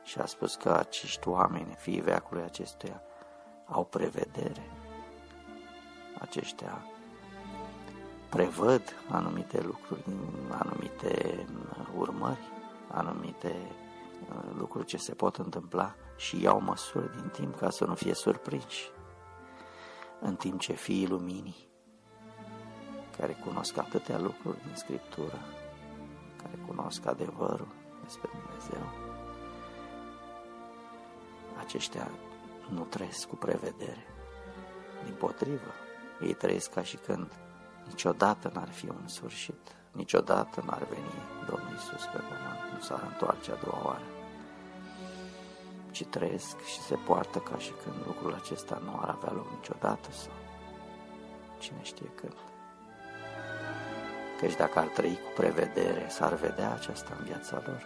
și 0.03 0.19
a 0.19 0.25
spus 0.25 0.55
că 0.55 0.71
acești 0.71 1.27
oameni, 1.27 1.75
fii 1.77 1.99
veacului 1.99 2.43
acestuia, 2.43 3.01
au 3.65 3.85
prevedere. 3.85 4.71
Aceștia 6.19 6.85
prevăd 8.29 8.81
anumite 9.09 9.61
lucruri, 9.61 10.03
anumite 10.49 11.45
urmări, 11.97 12.51
anumite 12.91 13.55
uh, 14.29 14.55
lucruri 14.57 14.85
ce 14.85 14.97
se 14.97 15.13
pot 15.13 15.35
întâmpla 15.35 15.95
și 16.17 16.41
iau 16.41 16.61
măsuri 16.61 17.15
din 17.15 17.29
timp 17.29 17.55
ca 17.55 17.69
să 17.69 17.85
nu 17.85 17.95
fie 17.95 18.13
surprinși. 18.13 18.91
În 20.25 20.35
timp 20.35 20.59
ce 20.59 20.73
fiii 20.73 21.07
luminii, 21.07 21.67
care 23.17 23.33
cunosc 23.33 23.77
atâtea 23.77 24.19
lucruri 24.19 24.61
din 24.65 24.75
Scriptură, 24.75 25.39
care 26.41 26.59
cunosc 26.67 27.05
adevărul 27.05 27.67
despre 28.03 28.29
Dumnezeu, 28.31 28.89
aceștia 31.59 32.09
nu 32.69 32.83
trăiesc 32.83 33.27
cu 33.27 33.35
prevedere. 33.35 34.05
Din 35.03 35.13
potrivă, 35.13 35.71
ei 36.21 36.33
trăiesc 36.33 36.73
ca 36.73 36.83
și 36.83 36.97
când 36.97 37.31
niciodată 37.87 38.51
n-ar 38.53 38.69
fi 38.69 38.89
un 38.89 39.07
sfârșit, 39.07 39.75
niciodată 39.91 40.63
n-ar 40.65 40.83
veni 40.83 41.13
Domnul 41.49 41.73
Isus 41.75 42.05
pe 42.05 42.17
pământ, 42.17 42.73
nu 42.73 42.79
s-ar 42.79 43.03
întoarce 43.11 43.51
a 43.51 43.55
doua 43.55 43.81
oară, 43.85 44.05
ci 45.93 46.05
trăiesc 46.05 46.63
și 46.63 46.79
se 46.79 46.95
poartă 46.95 47.39
ca 47.39 47.57
și 47.57 47.71
când 47.83 47.95
lucrul 48.05 48.33
acesta 48.33 48.81
nu 48.85 48.99
ar 49.01 49.09
avea 49.09 49.31
loc 49.31 49.49
niciodată 49.49 50.11
sau 50.11 50.33
cine 51.59 51.79
știe 51.81 52.09
când. 52.15 52.35
Căci 54.39 54.55
dacă 54.55 54.79
ar 54.79 54.87
trăi 54.87 55.13
cu 55.23 55.31
prevedere, 55.35 56.07
s-ar 56.09 56.33
vedea 56.33 56.73
aceasta 56.73 57.15
în 57.19 57.25
viața 57.25 57.61
lor. 57.65 57.85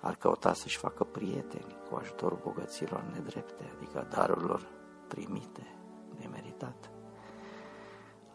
Ar 0.00 0.14
căuta 0.14 0.52
să-și 0.52 0.78
facă 0.78 1.04
prieteni 1.04 1.76
cu 1.90 1.96
ajutorul 1.96 2.40
bogăților 2.42 3.02
nedrepte, 3.12 3.72
adică 3.76 4.06
darurilor 4.10 4.68
primite, 5.08 5.74
nemeritate 6.20 6.90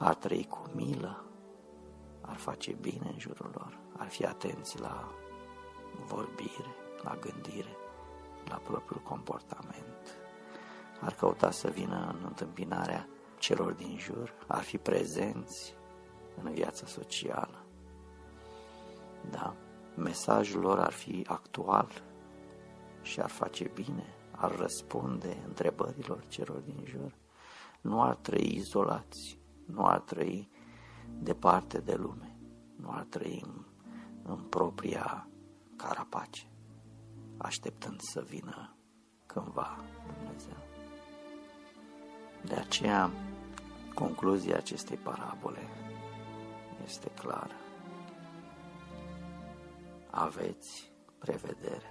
ar 0.03 0.16
trăi 0.16 0.47
cu 0.49 0.62
milă, 0.74 1.26
ar 2.22 2.36
face 2.36 2.72
bine 2.72 3.09
în 3.14 3.20
jurul 3.20 3.51
lor, 3.53 3.80
ar 3.97 4.07
fi 4.07 4.26
atenți 4.26 4.80
la 4.80 5.12
vorbire, 6.05 6.76
la 7.03 7.18
gândire, 7.20 7.76
la 8.47 8.55
propriul 8.55 9.01
comportament, 9.03 10.19
ar 11.01 11.13
căuta 11.13 11.51
să 11.51 11.69
vină 11.69 12.15
în 12.17 12.25
întâmpinarea 12.27 13.07
celor 13.39 13.71
din 13.71 13.97
jur, 13.97 14.33
ar 14.47 14.61
fi 14.61 14.77
prezenți 14.77 15.75
în 16.43 16.51
viața 16.51 16.85
socială. 16.85 17.65
Da, 19.29 19.55
mesajul 19.95 20.61
lor 20.61 20.79
ar 20.79 20.91
fi 20.91 21.25
actual 21.27 22.03
și 23.01 23.21
ar 23.21 23.29
face 23.29 23.71
bine, 23.73 24.05
ar 24.31 24.55
răspunde 24.55 25.43
întrebărilor 25.47 26.25
celor 26.27 26.57
din 26.57 26.83
jur. 26.85 27.13
Nu 27.81 28.01
ar 28.01 28.15
trăi 28.15 28.55
izolați, 28.55 29.39
nu 29.65 29.85
ar 29.85 29.99
trăi 29.99 30.49
departe 31.19 31.79
de 31.79 31.95
lume, 31.95 32.37
nu 32.75 32.91
ar 32.91 33.05
trăi 33.09 33.43
în, 33.45 33.65
în 34.23 34.39
propria 34.39 35.27
carapace, 35.75 36.50
așteptând 37.41 38.01
să 38.01 38.21
vină 38.21 38.75
cândva 39.25 39.77
Dumnezeu. 40.17 40.57
De 42.45 42.55
aceea, 42.55 43.11
concluzia 43.93 44.57
acestei 44.57 44.97
parabole 44.97 45.67
este 46.83 47.09
clară. 47.09 47.55
Aveți 50.09 50.91
prevedere, 51.19 51.89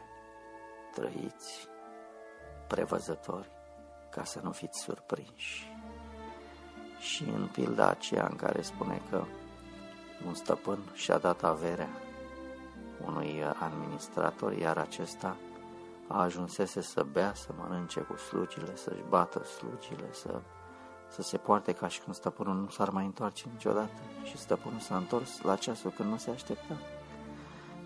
trăiți 0.94 1.68
prevăzători 2.68 3.50
ca 4.10 4.24
să 4.24 4.40
nu 4.42 4.50
fiți 4.50 4.80
surprinși 4.80 5.72
și 6.98 7.22
în 7.22 7.46
pilda 7.46 7.88
aceea 7.88 8.26
în 8.30 8.36
care 8.36 8.62
spune 8.62 9.02
că 9.10 9.24
un 10.26 10.34
stăpân 10.34 10.78
și-a 10.94 11.18
dat 11.18 11.42
averea 11.42 11.88
unui 13.06 13.42
administrator, 13.60 14.52
iar 14.52 14.78
acesta 14.78 15.36
a 16.06 16.22
ajunsese 16.22 16.80
să 16.80 17.06
bea, 17.12 17.34
să 17.34 17.48
mănânce 17.58 18.00
cu 18.00 18.16
slugile, 18.16 18.76
să-și 18.76 19.02
bată 19.08 19.44
slugile, 19.44 20.12
să, 20.12 20.40
să 21.08 21.22
se 21.22 21.36
poarte 21.36 21.72
ca 21.72 21.88
și 21.88 22.00
când 22.00 22.16
stăpânul 22.16 22.54
nu 22.54 22.68
s-ar 22.68 22.90
mai 22.90 23.04
întoarce 23.04 23.48
niciodată. 23.52 24.00
Și 24.22 24.38
stăpânul 24.38 24.78
s-a 24.78 24.96
întors 24.96 25.42
la 25.42 25.56
ceasul 25.56 25.90
când 25.90 26.10
nu 26.10 26.16
se 26.16 26.30
aștepta. 26.30 26.76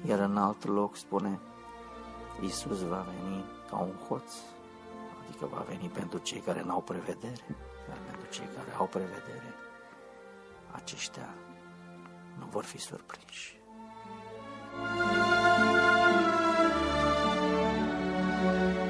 Iar 0.07 0.19
în 0.19 0.37
alt 0.37 0.65
loc 0.65 0.97
spune, 0.97 1.41
Iisus 2.41 2.83
va 2.83 3.07
veni 3.21 3.45
ca 3.71 3.77
un 3.77 3.95
hoț, 4.09 4.33
adică 5.23 5.47
va 5.47 5.65
veni 5.69 5.89
pentru 5.89 6.19
cei 6.19 6.41
care 6.41 6.63
n-au 6.63 6.81
prevedere, 6.81 7.57
dar 7.89 7.97
pentru 8.11 8.31
cei 8.31 8.49
care 8.57 8.75
au 8.79 8.87
prevedere, 8.87 9.55
aceștia 10.71 11.35
nu 12.39 12.47
vor 12.51 12.65
fi 12.65 12.79
surprinși. 12.79 13.64
thank 14.77 14.99
you 18.79 18.84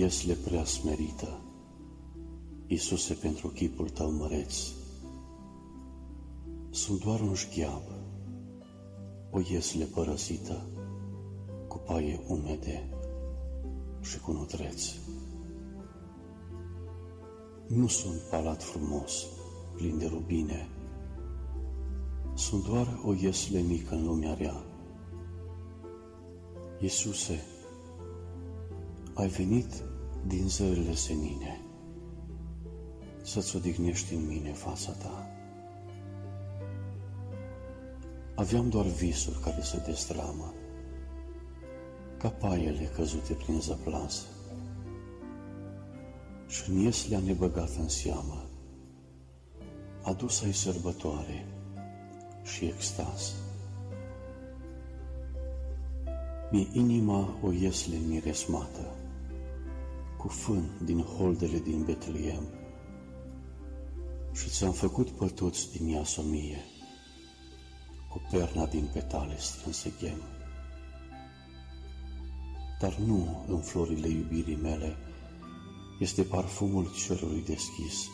iesle 0.00 0.34
prea 0.34 0.64
smerită, 0.64 1.40
Iisuse, 2.66 3.14
pentru 3.14 3.48
chipul 3.48 3.88
tău 3.88 4.10
măreț. 4.10 4.54
Sunt 6.70 7.04
doar 7.04 7.20
un 7.20 7.34
șchiab, 7.34 7.82
o 9.30 9.40
iesle 9.50 9.84
părăsită, 9.84 10.66
cu 11.68 11.76
paie 11.78 12.20
umede 12.26 12.88
și 14.00 14.20
cu 14.20 14.32
nutreț. 14.32 14.84
Nu 17.66 17.86
sunt 17.86 18.20
palat 18.20 18.62
frumos, 18.62 19.26
plin 19.76 19.98
de 19.98 20.06
rubine, 20.06 20.68
sunt 22.34 22.64
doar 22.64 23.00
o 23.04 23.14
iesle 23.14 23.60
mică 23.60 23.94
în 23.94 24.04
lumea 24.04 24.34
rea. 24.34 24.64
Iisuse, 26.80 27.44
ai 29.14 29.28
venit 29.28 29.88
din 30.26 30.48
zările 30.48 30.94
senine 30.94 31.60
să-ți 33.22 33.56
odihnești 33.56 34.14
în 34.14 34.26
mine 34.26 34.52
fața 34.52 34.92
ta. 34.92 35.30
Aveam 38.34 38.68
doar 38.68 38.86
visuri 38.86 39.38
care 39.38 39.60
se 39.60 39.82
destramă, 39.86 40.54
ca 42.18 42.28
paiele 42.28 42.84
căzute 42.84 43.32
prin 43.32 43.60
zăplasă. 43.60 44.26
Și 46.48 46.70
în 46.70 46.92
le-a 47.08 47.18
nebăgat 47.18 47.70
în 47.78 47.88
seamă, 47.88 48.44
adus 50.02 50.42
ai 50.42 50.52
sărbătoare 50.52 51.46
și 52.42 52.64
extaz. 52.64 53.34
Mi 56.50 56.68
inima 56.72 57.38
o 57.42 57.52
iesle 57.52 57.96
miresmată, 58.08 58.94
cu 60.20 60.28
fân 60.28 60.78
din 60.84 61.02
holdele 61.02 61.58
din 61.58 61.84
Betleem 61.84 62.48
și 64.32 64.48
ți-am 64.48 64.72
făcut 64.72 65.10
pătuți 65.10 65.72
din 65.72 65.88
iasomie, 65.88 66.64
cu 68.08 68.20
perna 68.30 68.66
din 68.66 68.90
petale 68.92 69.38
strânse 69.38 69.92
ghem. 70.00 70.22
Dar 72.80 72.94
nu 72.94 73.44
în 73.48 73.60
florile 73.60 74.08
iubirii 74.08 74.56
mele 74.56 74.96
este 76.00 76.22
parfumul 76.22 76.92
cerului 77.06 77.44
deschis, 77.44 78.06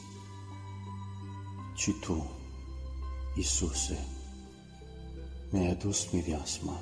ci 1.77 1.91
tu, 2.01 2.31
Isuse, 3.37 4.07
mi-ai 5.51 5.71
adus 5.71 6.11
mireasma 6.11 6.81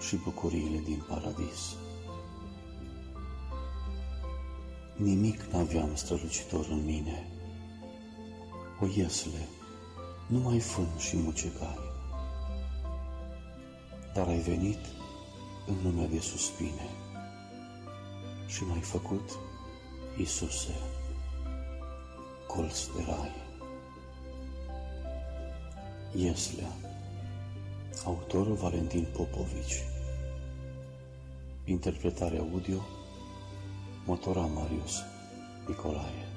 și 0.00 0.16
bucuriile 0.16 0.78
din 0.78 1.04
paradis. 1.08 1.83
Nimic 4.96 5.42
n-aveam 5.42 5.94
strălucitor 5.94 6.66
în 6.70 6.84
mine, 6.84 7.26
o 8.80 8.86
iesle, 8.96 9.48
numai 10.26 10.58
fân 10.60 10.88
și 10.98 11.16
mucecai. 11.16 11.78
Dar 14.12 14.26
ai 14.26 14.38
venit 14.38 14.78
în 15.66 15.74
lumea 15.82 16.06
de 16.06 16.20
suspine 16.20 16.88
și 18.46 18.64
m-ai 18.64 18.80
făcut, 18.80 19.38
Iisuse, 20.18 20.74
colț 22.46 22.86
de 22.86 23.04
rai. 23.06 23.32
Ieslea, 26.16 26.72
autorul 28.04 28.54
Valentin 28.54 29.06
Popovici, 29.12 29.82
interpretare 31.64 32.38
audio 32.38 32.82
Motora 34.06 34.46
Marius 34.48 35.04
Nicolae 35.68 36.33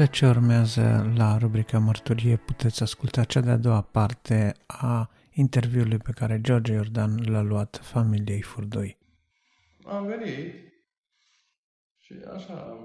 În 0.00 0.06
cele 0.06 0.32
ce 0.32 0.38
urmează 0.38 1.12
la 1.16 1.38
rubrica 1.38 1.78
Mărturie 1.78 2.36
puteți 2.36 2.82
asculta 2.82 3.24
cea 3.24 3.40
de-a 3.40 3.56
doua 3.56 3.82
parte 3.82 4.54
a 4.66 5.10
interviului 5.30 5.98
pe 5.98 6.12
care 6.12 6.40
George 6.40 6.72
Iordan 6.72 7.30
l-a 7.30 7.40
luat 7.40 7.80
familiei 7.82 8.42
Furdoi. 8.42 8.98
Am 9.84 10.06
venit 10.06 10.54
și 11.98 12.14
așa 12.34 12.78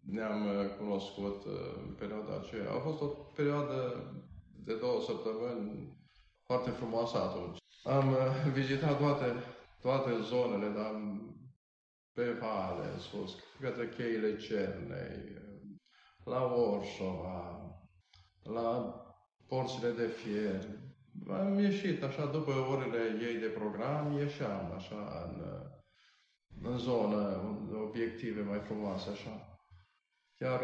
ne-am 0.00 0.70
cunoscut 0.78 1.42
în 1.86 1.94
perioada 1.94 2.36
aceea. 2.36 2.70
A 2.70 2.78
fost 2.78 3.00
o 3.00 3.06
perioadă 3.06 3.76
de 4.64 4.76
două 4.76 5.00
săptămâni 5.00 5.96
foarte 6.44 6.70
frumoasă 6.70 7.16
atunci. 7.16 7.58
Am 7.84 8.16
vizitat 8.52 8.98
toate, 8.98 9.24
toate 9.80 10.10
zonele, 10.22 10.68
dar 10.68 10.92
pe 12.12 12.36
vale, 12.40 12.98
sus, 12.98 13.36
către 13.60 13.88
cheile 13.88 14.36
Cernei, 14.36 15.40
la 16.24 16.54
Orșova, 16.54 17.60
la 18.42 18.96
porțile 19.46 19.90
de 19.90 20.06
fier. 20.06 20.64
Am 21.28 21.58
ieșit 21.58 22.02
așa, 22.02 22.26
după 22.26 22.52
orele 22.52 23.26
ei 23.26 23.38
de 23.38 23.46
program, 23.46 24.12
ieșeam 24.12 24.72
așa 24.72 25.28
în, 25.28 25.62
în 26.62 26.78
zonă, 26.78 27.40
în 27.40 27.76
obiective 27.82 28.40
mai 28.40 28.58
frumoase, 28.58 29.10
așa. 29.10 29.58
Chiar 30.38 30.60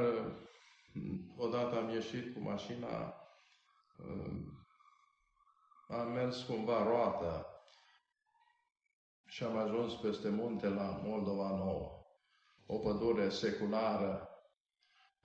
odată 1.37 1.77
am 1.77 1.89
ieșit 1.89 2.35
cu 2.35 2.41
mașina, 2.41 3.15
am 5.89 6.13
mers 6.13 6.43
cumva 6.43 6.83
roată 6.83 7.47
și 9.27 9.45
am 9.45 9.57
ajuns 9.57 9.95
peste 9.95 10.29
munte 10.29 10.69
la 10.69 11.01
Moldova 11.05 11.49
Nouă. 11.49 12.07
O 12.67 12.79
pădure 12.79 13.29
seculară. 13.29 14.28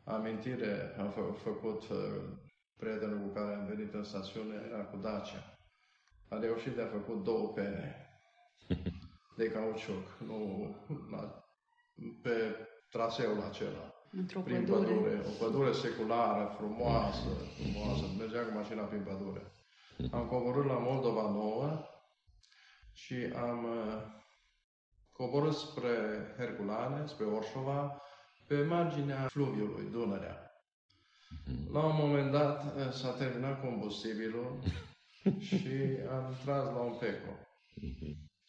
Amintire 0.04 0.96
am 1.00 1.10
fă, 1.12 1.22
făcut 1.44 1.90
uh, 1.90 1.98
prietenul 2.78 3.28
cu 3.28 3.34
care 3.34 3.54
am 3.54 3.66
venit 3.66 3.94
în 3.94 4.04
stațiune, 4.04 4.56
era 4.70 4.84
cu 4.84 4.98
Dacia. 4.98 5.58
A 6.30 6.40
reușit 6.40 6.76
de 6.76 6.82
a 6.82 6.88
făcut 6.88 7.24
două 7.24 7.48
pene 7.48 7.96
de 9.38 9.52
cauciuc, 9.52 10.18
nu 10.26 10.70
la, 11.12 11.44
pe 12.22 12.56
traseul 12.90 13.42
acela. 13.42 13.94
Într-o 14.12 14.40
prin 14.40 14.66
pădure. 14.66 14.94
pădure. 14.94 15.22
O 15.28 15.46
pădure 15.46 15.72
seculară, 15.72 16.54
frumoasă, 16.58 17.30
frumoasă. 17.62 18.04
Mergeam 18.18 18.46
cu 18.46 18.54
mașina 18.54 18.84
prin 18.84 19.04
pădure. 19.04 19.52
Am 20.18 20.28
coborât 20.28 20.66
la 20.66 20.78
Moldova 20.78 21.22
Nouă 21.22 21.86
și 22.94 23.16
am 23.36 23.64
uh, 23.64 24.02
coborât 25.12 25.54
spre 25.54 25.96
Herculane, 26.38 27.06
spre 27.06 27.26
Orșova, 27.26 28.02
pe 28.54 28.64
marginea 28.64 29.28
fluviului 29.28 29.90
Dunărea. 29.92 30.52
La 31.72 31.84
un 31.84 31.96
moment 31.96 32.32
dat 32.32 32.64
uh, 32.64 32.92
s-a 32.92 33.12
terminat 33.12 33.62
combustibilul 33.62 34.60
și 35.48 35.72
am 36.12 36.36
tras 36.44 36.66
la 36.66 36.80
un 36.80 36.98
peco. 37.00 37.34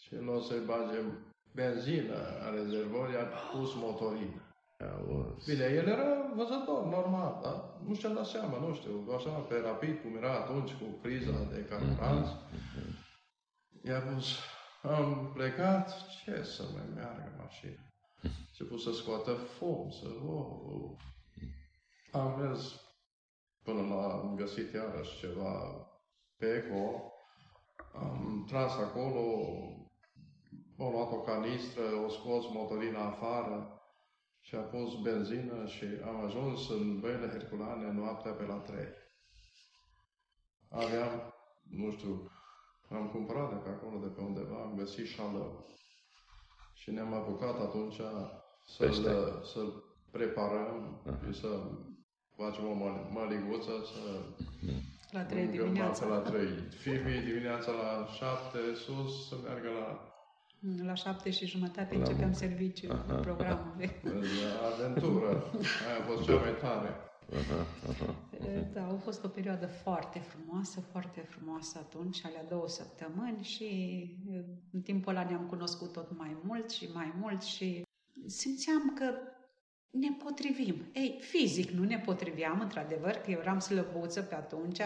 Și 0.02 0.14
nu 0.20 0.34
o 0.34 0.40
să-i 0.40 0.66
bagem 0.66 1.34
benzină 1.52 2.16
a 2.42 2.50
rezervorului, 2.50 3.16
a 3.16 3.24
pus 3.24 3.74
motorină. 3.74 4.42
Bine, 5.46 5.64
el 5.64 5.86
era 5.86 6.32
văzător, 6.34 6.84
normal, 6.84 7.40
dar 7.42 7.56
nu 7.86 7.94
și-a 7.94 8.08
dat 8.08 8.26
seama, 8.26 8.58
nu 8.58 8.74
știu, 8.74 9.06
așa, 9.16 9.30
pe 9.30 9.56
rapid, 9.58 10.00
cum 10.02 10.16
era 10.16 10.32
atunci 10.32 10.72
cu 10.72 10.84
criza 11.02 11.48
de 11.52 11.66
carburanți. 11.68 12.30
I-a 13.84 14.00
pus, 14.00 14.38
am 14.82 15.30
plecat, 15.34 16.06
ce 16.24 16.42
să 16.42 16.62
mai 16.74 16.84
meargă 16.94 17.32
mașina? 17.38 17.93
Și 18.54 18.64
pus 18.64 18.82
să 18.82 18.92
scoată 18.92 19.32
fum, 19.32 19.90
să... 19.90 20.06
Oh, 20.26 20.46
oh. 20.66 20.90
Am 22.12 22.40
mers 22.40 22.80
până 23.62 23.80
la, 23.80 24.12
am 24.12 24.34
găsit 24.36 24.72
iarăși 24.72 25.18
ceva 25.18 25.86
pe 26.36 26.46
eco, 26.46 27.12
am 27.94 28.44
tras 28.48 28.76
acolo, 28.76 29.48
am 30.78 30.92
luat 30.92 31.12
o 31.12 31.20
canistră, 31.20 31.82
o 31.82 32.08
scos 32.08 32.44
motorina 32.52 33.04
afară 33.04 33.82
și 34.40 34.54
a 34.54 34.60
pus 34.60 35.02
benzină 35.02 35.66
și 35.66 35.84
am 36.04 36.24
ajuns 36.24 36.68
în 36.68 37.00
Băile 37.00 37.28
Herculane 37.28 37.92
noaptea 37.92 38.32
pe 38.32 38.44
la 38.44 38.56
3. 38.56 38.84
Aveam, 40.68 41.34
nu 41.62 41.90
știu, 41.90 42.30
am 42.90 43.08
cumpărat 43.08 43.48
de 43.48 43.54
pe 43.54 43.68
acolo, 43.68 43.98
de 43.98 44.06
pe 44.06 44.20
undeva, 44.20 44.62
am 44.62 44.74
găsit 44.76 45.06
șalău. 45.06 45.66
Și 46.74 46.90
ne-am 46.90 47.12
apucat 47.12 47.60
atunci 47.60 48.00
să-l, 48.64 48.86
Pește. 48.86 49.10
să-l 49.52 49.82
preparăm 50.10 51.00
și 51.32 51.40
să 51.40 51.48
facem 52.36 52.64
o 52.66 52.74
măl- 52.74 53.08
măliguță, 53.12 53.72
să 53.92 54.02
La 55.10 55.24
trei 55.24 55.44
mâncăm 55.44 55.64
dimineața. 55.64 56.06
noaptea 56.06 56.32
la 56.32 56.38
3. 56.38 56.48
Fibii 56.70 57.20
dimineața 57.30 57.70
la 57.72 58.06
7 58.12 58.58
sus, 58.84 59.28
să 59.28 59.34
meargă 59.44 59.68
la 59.80 60.08
La 60.84 60.94
șapte 60.94 61.30
și 61.30 61.46
jumătate 61.46 61.92
La 61.94 61.98
începeam 61.98 62.20
muncă. 62.30 62.38
serviciul, 62.38 62.90
Aha, 62.90 63.14
programul. 63.14 63.74
la 63.78 64.66
aventură. 64.74 65.28
Aia 65.86 65.98
a 66.00 66.04
fost 66.06 66.22
cea 66.24 66.34
mai 66.40 66.54
tare. 66.60 66.88
Aha, 67.40 67.66
aha. 67.90 68.14
Da, 68.72 68.84
a 68.86 68.94
fost 68.96 69.24
o 69.24 69.28
perioadă 69.28 69.66
foarte 69.66 70.18
frumoasă, 70.18 70.80
foarte 70.80 71.20
frumoasă 71.20 71.78
atunci, 71.78 72.24
alea 72.24 72.44
două 72.48 72.68
săptămâni 72.68 73.42
și 73.42 73.64
eh, 74.32 74.40
în 74.72 74.80
timpul 74.80 75.16
ăla 75.16 75.24
ne-am 75.28 75.46
cunoscut 75.46 75.92
tot 75.92 76.16
mai 76.18 76.36
mult 76.44 76.70
și 76.70 76.88
mai 76.94 77.12
mult 77.20 77.42
și 77.42 77.82
simțeam 78.26 78.92
că 78.94 79.14
ne 79.90 80.08
potrivim. 80.24 80.90
Ei, 80.92 81.18
fizic 81.20 81.70
nu 81.70 81.84
ne 81.84 81.98
potriveam, 81.98 82.60
într-adevăr, 82.60 83.12
că 83.12 83.30
eu 83.30 83.38
eram 83.40 83.58
slăbuță 83.58 84.22
pe 84.22 84.34
atunci 84.34 84.78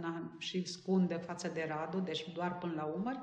na, 0.00 0.36
și 0.38 0.66
scundă 0.66 1.16
față 1.16 1.50
de 1.54 1.66
Radu, 1.68 1.98
deci 1.98 2.32
doar 2.34 2.58
până 2.58 2.72
la 2.76 2.84
umăr. 2.84 3.20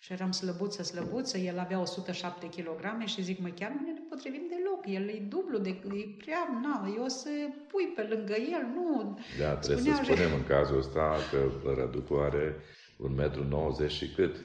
Și 0.00 0.12
eram 0.12 0.32
slăbuță, 0.32 0.82
slăbuță, 0.82 1.38
el 1.38 1.58
avea 1.58 1.80
107 1.80 2.48
kg 2.48 3.04
și 3.04 3.22
zic, 3.22 3.38
mă, 3.38 3.48
chiar 3.48 3.70
nu 3.70 3.80
ne 3.80 4.00
potrivim 4.08 4.42
deloc, 4.48 4.86
el 4.86 5.08
e 5.08 5.26
dublu, 5.28 5.58
de, 5.58 5.68
e 5.68 6.14
prea, 6.18 6.60
na, 6.62 6.92
eu 6.96 7.04
o 7.04 7.08
să 7.08 7.28
pui 7.68 7.92
pe 7.94 8.02
lângă 8.02 8.34
el, 8.34 8.66
nu. 8.74 9.18
Da, 9.38 9.54
trebuie 9.54 9.76
Spuneau 9.76 10.04
să 10.04 10.12
spunem 10.12 10.34
în 10.34 10.46
cazul 10.46 10.78
ăsta 10.78 11.16
că 11.30 11.50
Răducu 11.74 12.14
are 12.14 12.56
un 12.96 13.14
metru 13.14 13.44
90 13.44 13.90
și 13.90 14.10
cât? 14.10 14.36
1,90. 14.36 14.44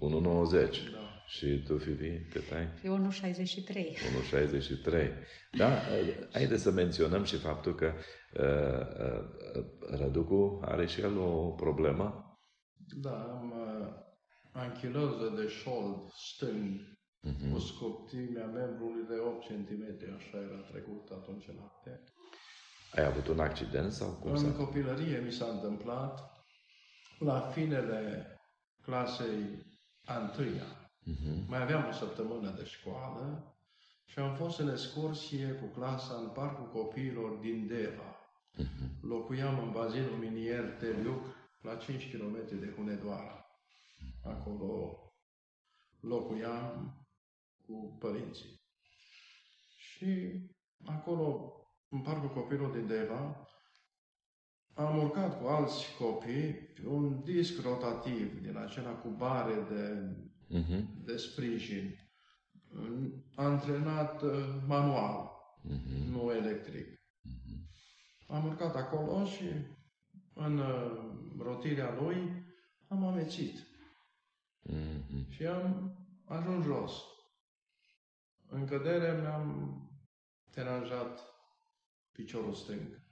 1,90. 0.00 0.92
Da. 0.92 1.15
Și 1.26 1.62
tu, 1.66 1.78
Fifi, 1.78 2.18
cât 2.30 2.52
ai? 2.52 2.68
Eu 2.84 3.08
1,63. 3.10 3.96
1,63. 3.96 5.12
Da, 5.52 5.70
haideți 6.32 6.62
să 6.62 6.70
menționăm 6.70 7.24
și 7.24 7.36
faptul 7.36 7.74
că 7.74 7.92
uh, 8.32 8.80
uh, 9.06 9.98
Răducu 9.98 10.60
are 10.64 10.86
și 10.86 11.00
el 11.00 11.18
o 11.18 11.50
problemă. 11.50 12.36
Da, 12.96 13.10
am 13.22 13.50
uh, 13.50 13.88
anchiloză 14.52 15.32
de 15.36 15.48
șold 15.48 16.10
stâng 16.12 16.94
Mhm. 17.20 17.52
cu 17.52 17.58
scoptimea 17.58 18.46
membrului 18.46 19.06
de 19.08 19.14
8 19.18 19.46
cm, 19.46 19.82
așa 20.16 20.38
era 20.38 20.60
trecut 20.70 21.08
atunci 21.10 21.44
noapte. 21.46 22.02
Ai 22.94 23.04
avut 23.04 23.26
un 23.28 23.40
accident 23.40 23.92
sau 23.92 24.08
cum 24.10 24.30
În 24.30 24.36
s-a... 24.36 24.52
copilărie 24.52 25.18
mi 25.18 25.32
s-a 25.32 25.46
întâmplat 25.46 26.20
la 27.18 27.40
finele 27.40 28.26
clasei 28.82 29.66
a 30.04 30.18
întâia. 30.18 30.85
Mhm. 31.06 31.44
Mai 31.48 31.62
aveam 31.62 31.88
o 31.88 31.92
săptămână 31.92 32.50
de 32.50 32.64
școală 32.64 33.54
și 34.04 34.18
am 34.18 34.34
fost 34.34 34.58
în 34.58 34.68
excursie 34.68 35.48
cu 35.52 35.66
clasa 35.66 36.14
în 36.14 36.28
parcul 36.28 36.68
copiilor 36.68 37.36
din 37.36 37.66
Deva. 37.66 38.16
Mhm. 38.56 39.06
Locuiam 39.08 39.58
în 39.58 39.70
bazinul 39.70 40.16
minier 40.18 40.70
Teliuc, 40.70 41.24
la 41.62 41.74
5 41.74 42.10
km 42.10 42.58
de 42.58 42.72
Hunedoara. 42.76 43.46
Acolo 44.24 45.00
locuiam 46.00 46.96
cu 47.66 47.96
părinții. 47.98 48.60
Și 49.76 50.40
acolo, 50.84 51.52
în 51.88 52.00
parcul 52.00 52.30
copiilor 52.30 52.70
din 52.70 52.86
Deva, 52.86 53.46
am 54.74 54.98
urcat 54.98 55.40
cu 55.40 55.46
alți 55.46 55.84
copii 55.98 56.52
pe 56.52 56.86
un 56.86 57.22
disc 57.22 57.62
rotativ 57.62 58.40
din 58.40 58.56
acela 58.56 58.90
cu 58.94 59.08
bare 59.08 59.54
de, 59.54 60.16
Mhm. 60.48 61.04
de 61.04 61.16
sprijin, 61.16 61.98
antrenat 63.34 64.22
uh, 64.22 64.62
manual, 64.66 65.30
Mhm. 65.62 66.10
nu 66.10 66.32
electric. 66.32 66.86
Am 68.28 68.44
urcat 68.46 68.74
acolo 68.76 69.24
și 69.24 69.44
în 70.34 70.58
uh, 70.58 71.12
rotirea 71.38 71.94
lui 72.00 72.44
am 72.88 73.04
amețit 73.04 73.58
Mhm. 74.62 75.30
și 75.30 75.46
am 75.46 75.96
ajuns 76.24 76.64
jos. 76.64 76.92
În 78.48 78.66
cădere 78.66 79.20
mi-am 79.20 79.80
deranjat 80.54 81.20
piciorul 82.12 82.54
stâng. 82.54 83.04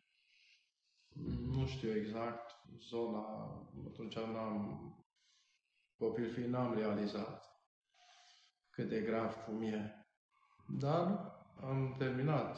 Nu 1.53 1.67
știu 1.67 1.97
exact 1.97 2.51
zona, 2.79 3.25
atunci 3.87 4.15
n-am, 4.15 4.94
copil 6.05 6.31
fiind, 6.31 6.53
n-am 6.53 6.75
realizat 6.75 7.45
cât 8.71 8.89
de 8.89 9.01
grav 9.01 9.35
cum 9.35 9.63
e. 9.63 10.07
Dar 10.79 11.33
am 11.63 11.95
terminat 11.99 12.57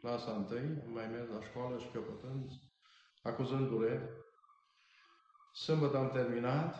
clasa 0.00 0.32
întâi, 0.32 0.82
am 0.86 0.92
mai 0.92 1.06
mers 1.06 1.28
la 1.28 1.42
școală 1.42 1.78
și 1.78 1.90
căpătând, 1.90 2.50
acuzând 3.22 3.68
dureri. 3.68 4.08
Sâmbătă 5.52 5.96
am 5.96 6.10
terminat 6.10 6.74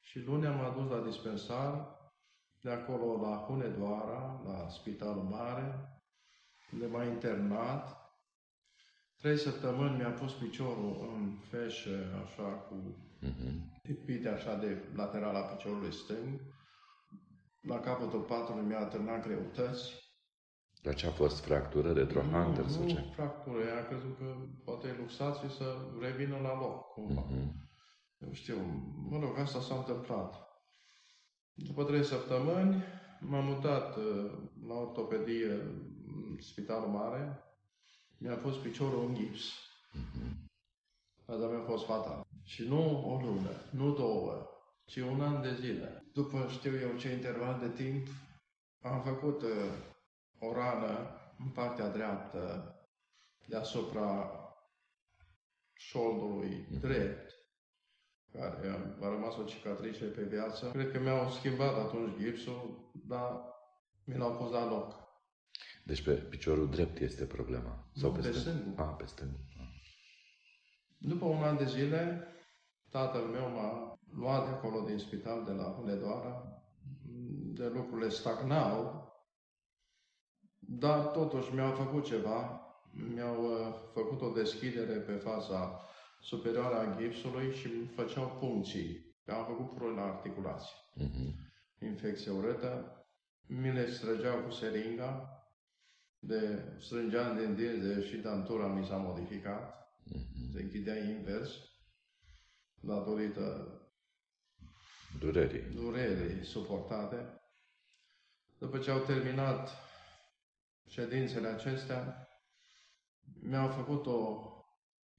și 0.00 0.18
luni 0.18 0.46
am 0.46 0.60
adus 0.60 0.90
la 0.90 1.00
dispensar, 1.00 1.96
de 2.62 2.70
acolo 2.70 3.20
la 3.20 3.36
Hunedoara, 3.36 4.42
la 4.44 4.68
Spitalul 4.68 5.22
Mare, 5.22 5.98
unde 6.72 6.86
m-a 6.86 7.04
internat. 7.04 7.96
Trei 9.16 9.38
săptămâni 9.38 9.96
mi-a 9.96 10.10
pus 10.10 10.32
piciorul 10.32 11.10
în 11.14 11.38
feșe, 11.50 12.22
așa, 12.24 12.42
cu 12.42 12.74
Mhm. 13.20 13.77
Lipite 13.88 14.28
așa 14.28 14.54
de 14.54 14.92
lateral 14.94 15.34
a 15.34 15.40
piciorului 15.40 15.92
stâng. 15.92 16.40
La 17.60 17.80
capătul 17.80 18.20
patului 18.20 18.64
mi-a 18.64 18.80
atârnat 18.80 19.22
greutăți. 19.22 20.06
Dar 20.82 20.94
ce 20.94 21.06
a 21.06 21.10
fost 21.10 21.44
fractură 21.44 21.92
de 21.92 22.04
trohanter 22.04 22.66
sau 22.68 22.82
nu, 22.82 22.88
ce? 22.88 22.94
nu 22.94 23.12
fractură, 23.14 23.64
ea 23.64 23.78
a 23.78 23.86
crezut 23.86 24.16
că 24.18 24.36
poate 24.64 24.96
luxați 24.98 25.40
și 25.40 25.56
să 25.56 25.76
revină 26.00 26.36
la 26.36 26.58
loc, 26.58 26.92
cumva. 26.92 27.24
Mhm. 27.28 27.68
Nu 28.18 28.32
știu, 28.32 28.56
mă 29.10 29.18
rog, 29.18 29.38
asta 29.38 29.60
s-a 29.60 29.74
întâmplat. 29.74 30.34
După 31.54 31.84
trei 31.84 32.04
săptămâni 32.04 32.82
m-am 33.20 33.44
mutat 33.44 33.96
uh, 33.96 34.30
la 34.68 34.74
ortopedie 34.74 35.52
în 35.52 36.36
Spitalul 36.40 36.88
Mare. 36.88 37.42
Mi-a 38.18 38.36
pus 38.36 38.56
piciorul 38.56 39.06
în 39.08 39.14
gips. 39.14 39.52
Asta 41.32 41.46
mi-a 41.46 41.64
fost 41.64 41.84
fatal. 41.84 42.26
Și 42.42 42.62
nu 42.62 43.12
o 43.12 43.20
lună, 43.20 43.50
nu 43.70 43.94
două, 43.94 44.48
ci 44.84 44.96
un 44.96 45.20
an 45.20 45.42
de 45.42 45.54
zile. 45.54 46.04
După 46.12 46.46
știu 46.50 46.78
eu 46.80 46.96
ce 46.96 47.12
interval 47.12 47.58
de 47.58 47.82
timp, 47.82 48.06
am 48.82 49.02
făcut 49.02 49.42
uh, 49.42 49.50
o 50.38 50.52
rană 50.52 51.10
în 51.38 51.48
partea 51.48 51.88
dreaptă 51.88 52.72
deasupra 53.46 54.32
șoldului 55.72 56.66
drept, 56.80 57.34
care 58.32 58.68
a 59.00 59.08
rămas 59.08 59.36
o 59.36 59.44
cicatrice 59.44 60.04
pe 60.04 60.22
viață. 60.22 60.70
Cred 60.70 60.92
că 60.92 60.98
mi-au 60.98 61.30
schimbat 61.30 61.74
atunci 61.74 62.16
gipsul, 62.18 62.90
dar 63.06 63.44
mi 64.04 64.16
l-au 64.16 64.36
pus 64.36 64.50
la 64.50 64.68
loc. 64.68 64.94
Deci 65.84 66.02
pe 66.02 66.12
piciorul 66.12 66.70
drept 66.70 66.98
este 66.98 67.24
problema? 67.24 67.90
Sau 67.94 68.12
pe, 68.12 68.20
pe 68.20 68.32
stângul. 68.32 68.84
Ah, 68.84 68.94
pe 68.96 69.06
stângul. 69.06 69.47
După 70.98 71.24
un 71.24 71.42
an 71.42 71.56
de 71.56 71.64
zile, 71.64 72.26
tatăl 72.90 73.20
meu 73.20 73.48
m-a 73.50 73.98
luat 74.14 74.48
de 74.48 74.54
acolo 74.54 74.80
din 74.80 74.98
spital, 74.98 75.44
de 75.44 75.52
la 75.52 75.64
Hunedoara, 75.64 76.62
de 77.52 77.66
lucrurile 77.66 78.08
stagnau, 78.08 79.06
dar 80.58 81.06
totuși 81.06 81.54
mi-au 81.54 81.72
făcut 81.72 82.04
ceva, 82.04 82.60
mi-au 83.14 83.44
uh, 83.44 83.74
făcut 83.92 84.20
o 84.20 84.30
deschidere 84.30 84.94
pe 84.98 85.12
faza 85.12 85.80
superioară 86.20 86.74
a 86.74 86.96
gipsului 87.00 87.54
și 87.54 87.66
îmi 87.66 87.86
făceau 87.86 88.36
puncții. 88.40 89.16
Am 89.26 89.44
făcut 89.44 89.74
prun 89.74 89.94
la 89.94 90.02
articulație. 90.02 90.74
Uh-huh. 90.96 91.34
Infecție 91.80 92.30
urâtă, 92.30 93.02
mi 93.46 93.72
le 93.72 93.90
străgeau 93.90 94.42
cu 94.42 94.50
seringa, 94.50 95.42
de 96.18 96.72
strângeam 96.80 97.36
din 97.36 97.54
dinți 97.54 98.06
și 98.06 98.16
dantura 98.16 98.66
mi 98.66 98.86
s-a 98.86 98.96
modificat, 98.96 99.87
uh-huh. 100.14 100.52
se 100.52 100.62
închidea 100.62 100.96
invers, 100.96 101.50
datorită 102.80 103.72
durerii. 105.18 105.62
durerii 105.74 106.44
suportate. 106.44 107.40
După 108.58 108.78
ce 108.78 108.90
au 108.90 108.98
terminat 108.98 109.70
ședințele 110.86 111.48
acestea, 111.48 112.28
mi-au 113.40 113.68
făcut 113.68 114.06
o 114.06 114.42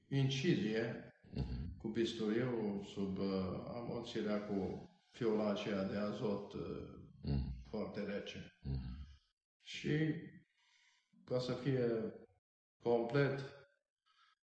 incizie 0.08 1.14
uh-huh. 1.36 1.78
cu 1.78 1.88
bisturiu 1.88 2.84
sub 2.94 3.18
uh, 3.18 3.26
amorțirea 3.68 4.46
cu 4.46 4.90
fiola 5.12 5.50
aceea 5.50 5.84
de 5.84 5.98
azot 5.98 6.54
uh, 6.54 6.62
uh-huh. 7.26 7.70
foarte 7.70 8.04
rece. 8.04 8.60
Uh-huh. 8.70 9.00
Și 9.62 10.14
ca 11.26 11.40
să 11.40 11.54
fie 11.54 12.14
complet 12.82 13.59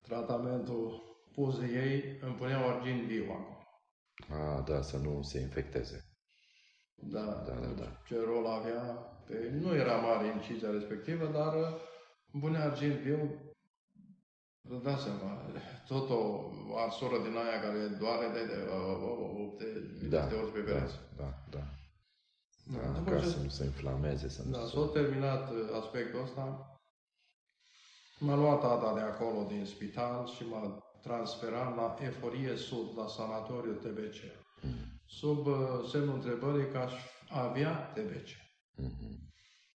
tratamentul 0.07 1.01
pozei 1.35 1.75
ei, 1.75 2.17
îmi 2.21 2.35
puneau 2.35 2.69
argint 2.69 3.01
viu 3.01 3.23
acolo. 3.31 3.53
Ah, 4.29 4.63
da, 4.65 4.81
să 4.81 4.97
nu 4.97 5.21
se 5.21 5.39
infecteze. 5.39 6.05
Da, 6.95 7.43
da, 7.47 7.53
da, 7.53 7.67
da. 7.67 8.01
ce 8.07 8.15
rol 8.25 8.45
avea? 8.45 8.81
Pe, 9.27 9.49
nu 9.61 9.75
era 9.75 9.95
mare 9.95 10.25
incizia 10.27 10.71
respectivă, 10.71 11.25
dar 11.25 11.53
îmi 12.31 12.41
punea 12.41 12.63
argint 12.63 12.93
viu. 12.93 13.51
Vă 14.61 14.75
dați 14.83 15.03
seama, 15.03 15.41
tot 15.87 16.09
o 16.09 16.51
arsoră 16.85 17.17
din 17.23 17.35
aia 17.37 17.61
care 17.61 17.87
doare 17.87 18.27
de, 18.27 18.45
de, 18.45 18.55
de, 19.57 19.79
de, 19.99 20.07
da, 20.07 20.25
de 20.25 20.35
ori 20.35 20.51
pe 20.51 20.59
pereți. 20.59 20.99
Da, 21.17 21.33
da, 21.49 21.63
da. 22.73 23.01
da 23.03 23.11
ca 23.11 23.19
ce... 23.19 23.27
să 23.27 23.39
nu 23.41 23.49
se 23.49 23.63
inflameze, 23.63 24.29
să 24.29 24.41
nu 24.45 24.51
da, 24.51 24.65
se... 24.65 24.75
s-a 24.75 24.89
terminat 24.93 25.49
aspectul 25.81 26.21
ăsta. 26.21 26.72
M-a 28.25 28.35
luat 28.35 28.59
tata 28.59 28.93
de 28.93 28.99
acolo, 28.99 29.45
din 29.47 29.65
spital, 29.65 30.27
și 30.27 30.43
m-a 30.43 30.83
transferat 31.01 31.75
la 31.75 31.95
Eforie 31.99 32.55
Sud, 32.55 32.97
la 32.97 33.07
sanatoriu 33.07 33.73
TBC. 33.73 34.15
Mm. 34.61 34.71
Sub 35.05 35.45
uh, 35.45 35.55
semnul 35.91 36.13
întrebării 36.13 36.71
că 36.71 36.77
aș 36.77 36.93
avea 37.29 37.91
TBC. 37.93 38.27
Mm-hmm. 38.27 39.13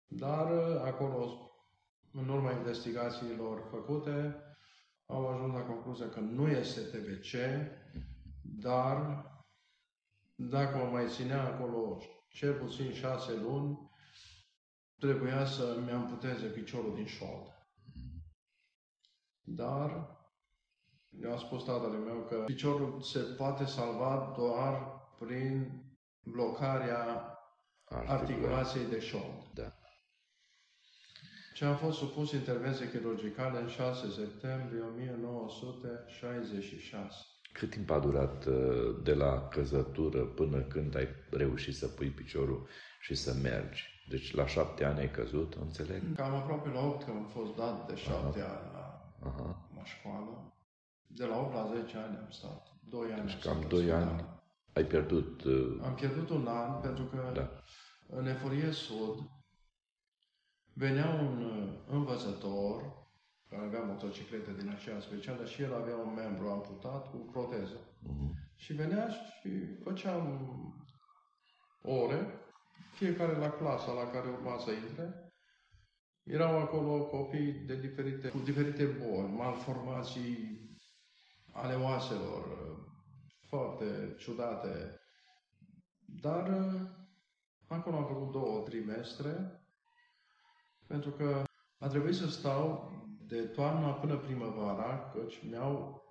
Dar 0.07 0.51
uh, 0.51 0.81
acolo, 0.83 1.51
în 2.11 2.29
urma 2.29 2.51
investigațiilor 2.51 3.67
făcute, 3.69 4.35
au 5.05 5.27
ajuns 5.27 5.53
la 5.53 5.61
concluzia 5.61 6.09
că 6.09 6.19
nu 6.19 6.47
este 6.47 6.79
TBC, 6.79 7.33
dar 8.41 9.25
dacă 10.35 10.77
mă 10.77 10.89
mai 10.91 11.05
ținea 11.07 11.43
acolo 11.43 12.01
cel 12.29 12.53
puțin 12.53 12.93
șase 12.93 13.31
luni, 13.33 13.91
trebuia 14.99 15.45
să-mi 15.45 15.91
amputeze 15.91 16.45
piciorul 16.45 16.95
din 16.95 17.05
șoldă. 17.05 17.54
Dar 19.45 20.17
mi-a 21.09 21.37
spus 21.37 21.63
tatăl 21.63 21.89
meu 21.89 22.25
că 22.29 22.35
piciorul 22.35 23.01
se 23.01 23.19
poate 23.19 23.65
salva 23.65 24.33
doar 24.37 25.03
prin 25.19 25.83
blocarea 26.23 27.37
articulației 27.85 28.85
de 28.85 28.99
șold. 28.99 29.49
Da. 29.53 29.73
Și 31.53 31.63
am 31.63 31.75
fost 31.75 31.97
supus 31.97 32.31
intervenție 32.31 32.89
chirurgicală 32.89 33.59
în 33.59 33.67
6 33.67 34.09
septembrie 34.09 34.81
1966. 34.81 37.15
Cât 37.53 37.69
timp 37.69 37.89
a 37.89 37.99
durat 37.99 38.45
uh, 38.45 38.55
de 39.03 39.13
la 39.13 39.47
căzătură 39.47 40.25
până 40.25 40.61
când 40.61 40.95
ai 40.95 41.07
reușit 41.29 41.75
să 41.75 41.87
pui 41.87 42.09
piciorul 42.09 42.67
și 42.99 43.15
să 43.15 43.33
mergi? 43.33 43.93
Deci 44.09 44.33
la 44.33 44.47
șapte 44.47 44.85
ani 44.85 44.99
ai 44.99 45.11
căzut, 45.11 45.53
înțeleg? 45.53 46.15
Cam 46.15 46.33
aproape 46.33 46.69
la 46.69 46.85
opt, 46.85 47.03
că 47.03 47.11
am 47.11 47.25
fost 47.25 47.55
dat 47.55 47.87
de 47.87 47.95
șapte 47.95 48.41
Aha. 48.41 48.49
ani 48.49 48.73
la, 48.73 48.94
Aha. 49.25 49.69
la 49.75 49.83
școală. 49.83 50.53
De 51.07 51.25
la 51.25 51.39
8 51.39 51.53
la 51.53 51.71
10 51.81 51.97
ani 51.97 52.17
am 52.17 52.29
stat. 52.29 52.73
2 52.89 53.11
ani 53.13 53.25
deci 53.25 53.39
cam 53.39 53.65
2 53.67 53.91
ani 53.91 54.25
ai 54.73 54.83
pierdut... 54.83 55.43
Uh... 55.43 55.79
Am 55.83 55.93
pierdut 55.93 56.29
un 56.29 56.47
an 56.47 56.81
pentru 56.81 57.03
că 57.03 57.31
da. 57.33 57.49
în 58.17 58.27
Eforie 58.27 58.71
Sud 58.71 59.29
venea 60.73 61.09
un 61.09 61.43
uh, 61.43 61.73
învățător 61.87 63.03
care 63.49 63.65
avea 63.65 63.83
motociclete 63.83 64.53
din 64.59 64.69
aceea 64.69 64.99
specială 64.99 65.45
și 65.45 65.61
el 65.61 65.73
avea 65.73 65.95
un 65.95 66.13
membru 66.13 66.49
amputat 66.49 67.09
cu 67.09 67.17
proteză. 67.17 67.77
Uh-huh. 67.77 68.45
Și 68.55 68.73
venea 68.73 69.09
și 69.09 69.49
făceam 69.83 70.23
ore, 71.81 72.27
fiecare 72.93 73.37
la 73.37 73.49
clasa 73.49 73.91
la 73.91 74.09
care 74.09 74.27
urma 74.29 74.57
să 74.57 74.71
intre. 74.71 75.24
Erau 76.25 76.57
acolo 76.59 77.05
copii 77.05 77.51
de 77.51 77.79
diferite, 77.79 78.27
cu 78.29 78.37
diferite 78.37 78.85
boli, 78.85 79.31
malformații 79.31 80.59
ale 81.51 81.75
oaselor, 81.75 82.43
foarte 83.47 84.15
ciudate. 84.17 84.99
Dar 86.21 86.49
acolo 87.67 87.95
am 87.95 88.05
făcut 88.05 88.31
două 88.31 88.61
trimestre, 88.61 89.61
pentru 90.87 91.09
că 91.09 91.43
a 91.79 91.87
trebuit 91.87 92.15
să 92.15 92.27
stau 92.29 92.91
de 93.27 93.41
toamna 93.41 93.91
până 93.93 94.17
primăvara, 94.17 95.11
căci 95.13 95.43
mi-au 95.49 96.03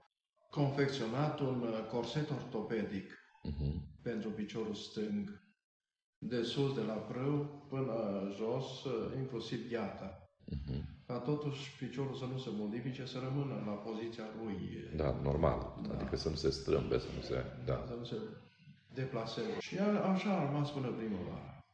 confecționat 0.50 1.40
un 1.40 1.86
corset 1.90 2.30
ortopedic 2.30 3.10
uh-huh. 3.10 4.02
pentru 4.02 4.30
piciorul 4.30 4.74
stâng, 4.74 5.43
de 6.28 6.42
sus 6.42 6.74
de 6.74 6.80
la 6.80 6.92
prâu 6.92 7.64
până 7.68 7.94
jos, 8.36 8.66
inclusiv 9.16 9.68
gheata. 9.68 10.28
Uh-huh 10.50 10.94
ca 11.06 11.18
totuși 11.18 11.76
piciorul 11.76 12.14
să 12.14 12.24
nu 12.24 12.38
se 12.38 12.50
modifice, 12.52 13.06
să 13.06 13.18
rămână 13.18 13.62
la 13.66 13.72
poziția 13.72 14.24
lui. 14.42 14.56
Da, 14.96 15.20
normal. 15.22 15.74
Da. 15.88 15.94
Adică 15.94 16.16
să 16.16 16.28
nu 16.28 16.34
se 16.34 16.50
strâmbe, 16.50 16.98
să 16.98 17.06
nu 17.16 17.22
se... 17.22 17.44
Da. 17.64 17.84
Să 17.86 17.94
nu 17.98 18.04
se 18.04 18.16
deplaseze. 18.94 19.58
Și 19.58 19.78
așa 20.12 20.38
a 20.38 20.44
rămas 20.44 20.70
până 20.70 20.88
primăvara. 20.88 21.64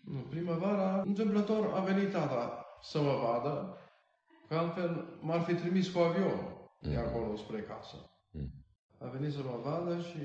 Nu, 0.00 0.18
primăvara, 0.18 1.02
întâmplător 1.06 1.72
a 1.74 1.80
venit 1.80 2.10
tata 2.10 2.64
să 2.82 3.00
mă 3.00 3.14
vadă, 3.22 3.76
că 4.48 4.54
altfel 4.54 5.18
m-ar 5.20 5.40
fi 5.40 5.54
trimis 5.54 5.88
cu 5.88 5.98
avionul 5.98 6.70
mm. 6.80 6.90
de 6.90 6.96
acolo 6.96 7.36
spre 7.36 7.60
casă. 7.60 7.96
Mm. 8.30 8.50
A 8.98 9.06
venit 9.06 9.32
să 9.32 9.42
mă 9.42 9.60
vadă 9.64 10.00
și 10.00 10.18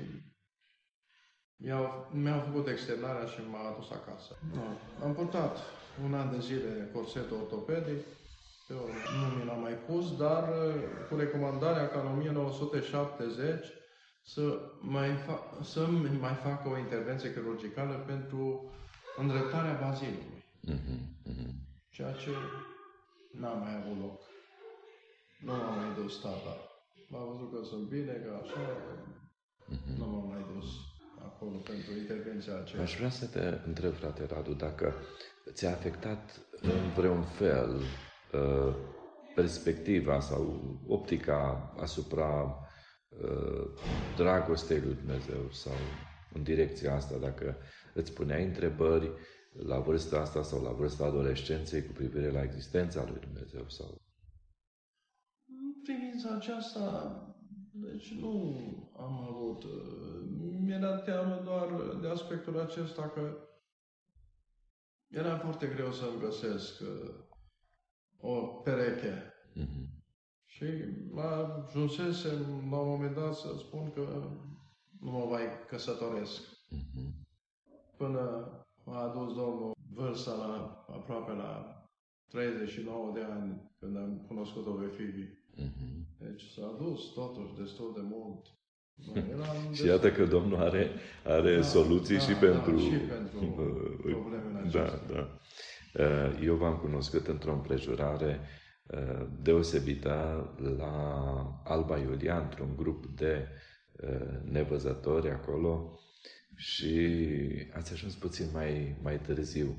mi-au, 1.56 2.08
mi-au 2.12 2.40
făcut 2.40 2.66
externarea 2.68 3.26
și 3.26 3.40
m-a 3.50 3.68
adus 3.70 3.90
acasă. 3.90 4.36
No. 4.54 4.62
Am 5.06 5.14
purtat 5.14 5.58
un 6.04 6.14
an 6.14 6.30
de 6.30 6.40
zile 6.40 6.90
corset 6.92 7.30
ortopedic, 7.30 8.00
eu 8.68 8.76
nu 9.18 9.36
mi 9.36 9.44
l-am 9.44 9.60
mai 9.60 9.72
pus, 9.72 10.16
dar 10.16 10.48
uh, 10.48 10.74
cu 11.08 11.16
recomandarea 11.16 11.88
ca 11.88 12.00
în 12.00 12.06
1970 12.06 13.64
să 14.22 14.60
mai, 14.80 15.08
fa- 15.08 15.62
să 15.62 15.86
mai 16.20 16.34
facă 16.34 16.68
o 16.68 16.78
intervenție 16.78 17.32
chirurgicală 17.32 17.94
pentru 17.94 18.72
îndreptarea 19.16 19.80
bazilului. 19.82 20.44
Uh-huh, 20.70 20.98
uh-huh. 21.30 21.52
Ceea 21.90 22.12
ce 22.12 22.30
n-a 23.40 23.52
mai 23.52 23.74
avut 23.76 24.00
loc. 24.00 24.20
Nu 25.40 25.52
m-am 25.52 25.74
mai 25.78 25.94
dus 26.02 26.20
tata. 26.20 26.56
M-a 27.08 27.24
văzut 27.24 27.52
că 27.52 27.64
sunt 27.64 27.88
bine, 27.88 28.12
că 28.12 28.40
așa, 28.42 28.60
uh-huh. 29.72 29.98
nu 29.98 30.06
m-am 30.06 30.28
mai 30.28 30.33
dus 30.33 30.33
acolo 31.44 31.58
pentru 31.58 31.92
intervenția 31.92 32.56
aceea. 32.60 32.82
Aș 32.82 32.96
vrea 32.96 33.10
să 33.10 33.26
te 33.26 33.60
întreb, 33.66 33.92
frate 33.92 34.26
Radu, 34.26 34.52
dacă 34.52 34.94
ți-a 35.52 35.70
afectat 35.70 36.40
în 36.60 36.92
vreun 36.96 37.22
fel 37.22 37.80
uh, 38.32 38.74
perspectiva 39.34 40.20
sau 40.20 40.60
optica 40.86 41.74
asupra 41.80 42.58
uh, 43.08 43.64
dragostei 44.16 44.80
lui 44.80 44.94
Dumnezeu 44.94 45.50
sau 45.52 45.76
în 46.34 46.42
direcția 46.42 46.94
asta, 46.94 47.16
dacă 47.18 47.56
îți 47.94 48.12
puneai 48.12 48.44
întrebări 48.44 49.10
la 49.66 49.78
vârsta 49.78 50.18
asta 50.20 50.42
sau 50.42 50.62
la 50.62 50.70
vârsta 50.70 51.04
adolescenței 51.04 51.86
cu 51.86 51.92
privire 51.92 52.30
la 52.30 52.42
existența 52.42 53.04
lui 53.04 53.20
Dumnezeu 53.20 53.68
sau... 53.68 54.02
În 55.46 55.82
privința 55.82 56.34
aceasta, 56.34 57.33
deci 57.76 58.12
nu 58.12 58.32
am 58.96 59.28
avut. 59.28 59.64
Mi-era 60.60 60.98
teamă 60.98 61.40
doar 61.44 61.96
de 62.00 62.08
aspectul 62.08 62.60
acesta 62.60 63.08
că 63.08 63.36
era 65.08 65.38
foarte 65.38 65.66
greu 65.66 65.92
să-mi 65.92 66.20
găsesc 66.20 66.80
uh, 66.80 67.14
o 68.20 68.46
pereche. 68.46 69.32
Mm-hmm. 69.56 70.02
Și 70.46 70.64
mă 71.10 71.22
ajunsesem 71.22 72.68
la 72.70 72.78
un 72.78 72.88
moment 72.88 73.14
dat 73.14 73.34
să 73.34 73.54
spun 73.58 73.92
că 73.92 74.30
nu 75.00 75.10
mă 75.10 75.24
mai 75.30 75.42
căsătoresc. 75.66 76.40
Mm-hmm. 76.42 77.12
Până 77.96 78.48
m-a 78.84 78.98
adus 78.98 79.34
Domnul 79.34 79.72
vârsta 79.92 80.34
la 80.34 80.84
aproape 80.88 81.32
la 81.32 81.82
39 82.28 83.12
de 83.14 83.22
ani 83.22 83.72
când 83.78 83.96
am 83.96 84.24
cunoscut-o 84.26 84.72
pe 84.72 84.86
Fibi. 84.86 85.43
Mm-hmm. 85.56 86.04
Deci 86.18 86.42
s-a 86.42 86.76
dus 86.78 87.12
totuși 87.12 87.54
destul 87.58 87.92
de 87.94 88.00
mult. 88.02 88.46
și 89.76 89.86
iată 89.86 90.12
că 90.12 90.24
Domnul 90.24 90.58
are, 90.58 90.90
are 91.24 91.56
da, 91.56 91.62
soluții 91.62 92.16
da, 92.16 92.20
și 92.20 92.32
da, 92.32 92.38
pentru, 92.38 92.78
și 92.78 92.88
pentru 92.88 93.38
problemele 94.10 94.68
da, 94.72 95.00
da. 95.12 95.38
Uh, 96.04 96.40
eu 96.42 96.54
v-am 96.54 96.76
cunoscut 96.76 97.26
într-o 97.26 97.52
împrejurare 97.52 98.40
uh, 98.86 99.26
deosebită 99.42 100.48
la 100.76 101.62
Alba 101.64 101.98
Iulia, 101.98 102.38
într-un 102.38 102.76
grup 102.76 103.06
de 103.06 103.48
uh, 103.92 104.38
nevăzători 104.44 105.30
acolo 105.30 105.98
și 106.56 107.18
ați 107.72 107.92
ajuns 107.92 108.14
puțin 108.14 108.46
mai, 108.52 108.96
mai 109.02 109.20
târziu. 109.20 109.76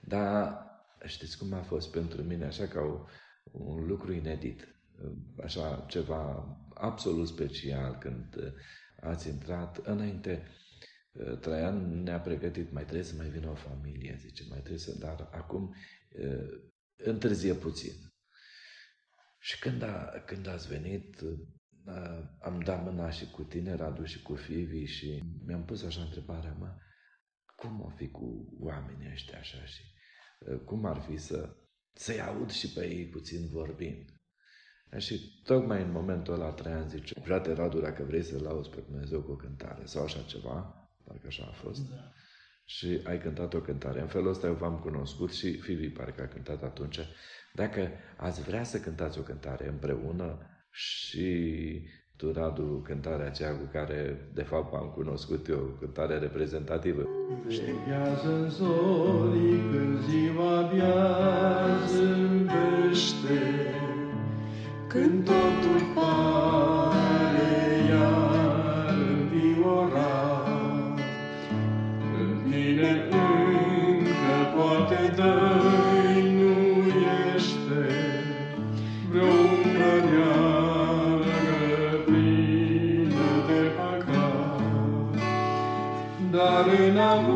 Dar 0.00 0.64
știți 1.04 1.38
cum 1.38 1.52
a 1.52 1.62
fost 1.62 1.90
pentru 1.90 2.22
mine, 2.22 2.44
așa 2.44 2.66
ca 2.66 3.08
un 3.52 3.86
lucru 3.86 4.12
inedit, 4.12 4.75
așa 5.42 5.84
ceva 5.88 6.48
absolut 6.74 7.28
special 7.28 7.98
când 7.98 8.54
ați 9.00 9.28
intrat 9.28 9.76
înainte. 9.76 10.46
Traian 11.40 12.02
ne-a 12.02 12.20
pregătit, 12.20 12.72
mai 12.72 12.82
trebuie 12.82 13.04
să 13.04 13.14
mai 13.16 13.28
vină 13.28 13.50
o 13.50 13.54
familie, 13.54 14.16
zice, 14.20 14.44
mai 14.48 14.58
trebuie 14.58 14.78
să, 14.78 14.98
dar 14.98 15.28
acum 15.32 15.74
întârzie 16.96 17.54
puțin. 17.54 17.92
Și 19.38 19.58
când, 19.58 19.82
a, 19.82 20.22
când 20.26 20.46
ați 20.46 20.68
venit, 20.68 21.20
am 22.40 22.60
dat 22.60 22.84
mâna 22.84 23.10
și 23.10 23.30
cu 23.30 23.42
tine, 23.42 23.74
Radu, 23.74 24.04
și 24.04 24.22
cu 24.22 24.34
Fivi 24.34 24.84
și 24.84 25.22
mi-am 25.46 25.64
pus 25.64 25.82
așa 25.82 26.00
întrebarea, 26.00 26.56
mă, 26.58 26.76
cum 27.56 27.80
o 27.80 27.88
fi 27.88 28.08
cu 28.08 28.56
oamenii 28.60 29.10
ăștia 29.12 29.38
așa 29.38 29.64
și 29.64 29.82
cum 30.64 30.84
ar 30.84 31.00
fi 31.00 31.16
să, 31.16 31.56
să-i 31.92 32.20
aud 32.20 32.50
și 32.50 32.72
pe 32.72 32.86
ei 32.88 33.06
puțin 33.06 33.48
vorbind. 33.48 34.15
Și 34.96 35.40
tocmai 35.44 35.82
în 35.82 35.90
momentul 35.90 36.34
ăla 36.34 36.50
Traian 36.50 36.88
zice, 36.88 37.20
frate 37.20 37.52
Radu, 37.52 37.80
dacă 37.80 38.02
vrei 38.02 38.22
să 38.22 38.38
lauzi 38.42 38.70
pe 38.70 38.82
Dumnezeu 38.88 39.20
cu 39.20 39.30
o 39.30 39.34
cântare 39.34 39.82
sau 39.84 40.04
așa 40.04 40.20
ceva, 40.20 40.88
parcă 41.04 41.26
așa 41.26 41.44
a 41.48 41.52
fost, 41.52 41.90
da. 41.90 42.12
și 42.64 43.00
ai 43.04 43.20
cântat 43.20 43.54
o 43.54 43.60
cântare. 43.60 44.00
În 44.00 44.06
felul 44.06 44.28
ăsta 44.28 44.46
eu 44.46 44.54
v-am 44.54 44.78
cunoscut 44.78 45.32
și 45.32 45.58
Fivi 45.58 45.88
parcă 45.88 46.22
a 46.22 46.26
cântat 46.26 46.62
atunci. 46.62 46.98
Dacă 47.52 47.90
ați 48.16 48.42
vrea 48.42 48.64
să 48.64 48.80
cântați 48.80 49.18
o 49.18 49.22
cântare 49.22 49.68
împreună 49.68 50.38
și 50.70 51.80
tu, 52.16 52.32
Radu, 52.32 52.82
cântarea 52.84 53.26
aceea 53.26 53.58
cu 53.58 53.68
care, 53.72 54.30
de 54.34 54.42
fapt, 54.42 54.74
am 54.74 54.92
cunoscut 54.94 55.48
eu, 55.48 55.76
cântare 55.80 56.18
reprezentativă. 56.18 57.08
Veghează 57.46 58.32
în 58.32 58.50
zorii 58.50 59.60
când 59.70 59.98
ziua 60.08 60.58
abia 60.58 60.94
zâmbește, 61.86 63.38
când 64.96 65.24
totul 65.24 65.80
pare 65.94 67.54
iar 67.88 68.94
înviorat, 69.12 70.98
când 72.12 72.36
tine 72.50 72.92
încă 73.10 74.38
poate 74.54 75.00
dăinuiește 75.16 76.34
vreo 79.10 79.26
umbră 79.26 79.94
neagră 80.10 81.90
plină 82.04 83.30
de 83.46 83.60
păcat, 83.76 85.14
dar 86.30 86.64
în 86.88 86.96
amor 86.98 87.35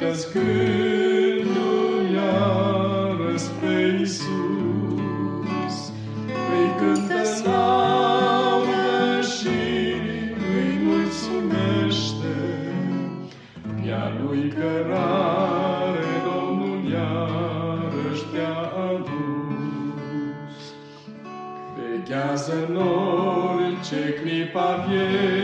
îndreaptă-ți 0.00 0.32
gândul 0.32 2.14
iară 2.14 3.36
spre 3.36 3.96
Iisus, 3.98 5.76
îi 6.26 6.68
cântă 6.78 7.22
laudă 7.44 9.20
și 9.20 9.58
îi 10.56 10.78
mulțumește, 10.84 12.36
ea 13.86 14.12
lui 14.22 14.48
cărare 14.48 16.06
Domnul 16.24 16.90
iarăși 16.92 18.24
te-a 18.32 18.60
adus. 18.90 20.62
Vechează 21.76 22.52
în 22.68 22.76
orice 22.76 24.14
clipa 24.22 24.86
vieții 24.88 25.39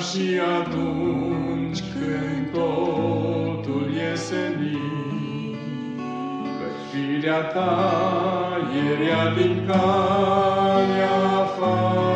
și 0.00 0.40
atunci 0.58 1.80
când 1.92 2.50
totul 2.52 3.90
e 4.12 4.14
senin. 4.14 5.56
Că 6.58 6.66
firea 6.90 7.40
ta 7.40 7.72
e 8.74 9.04
rea 9.04 9.34
din 9.34 9.66
calea 9.66 11.10
afară 11.40 12.09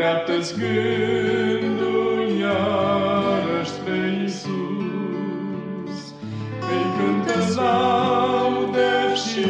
îndreaptă-ți 0.00 0.54
gândul 0.58 2.28
iarăși 2.40 3.70
spre 3.70 4.18
Iisus. 4.20 5.98
Îi 6.70 6.84
cântă 6.96 7.38
laude 7.56 9.14
și 9.14 9.48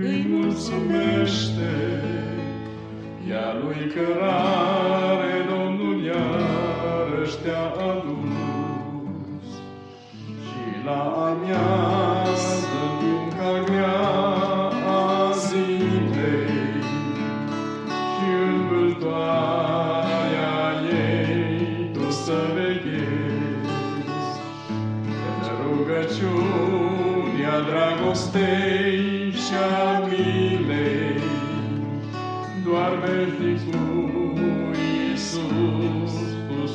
îi 0.00 0.26
mulțumește. 0.28 1.72
Ea 3.30 3.54
lui 3.62 3.92
cărare 3.94 5.34
Domnul 5.50 6.04
iarăși 6.04 7.36
te-a 7.42 7.66
adus. 7.90 9.46
Și 10.44 10.84
la 10.84 11.00
amiază, 11.28 11.83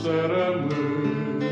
să 0.01 0.15
rămâi. 0.33 1.47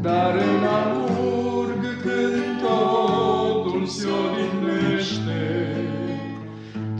Dar 0.00 0.34
în 0.34 0.64
amurg 0.82 1.82
când 2.02 2.60
totul 2.60 3.86
se 3.86 4.06
odihnește, 4.06 5.76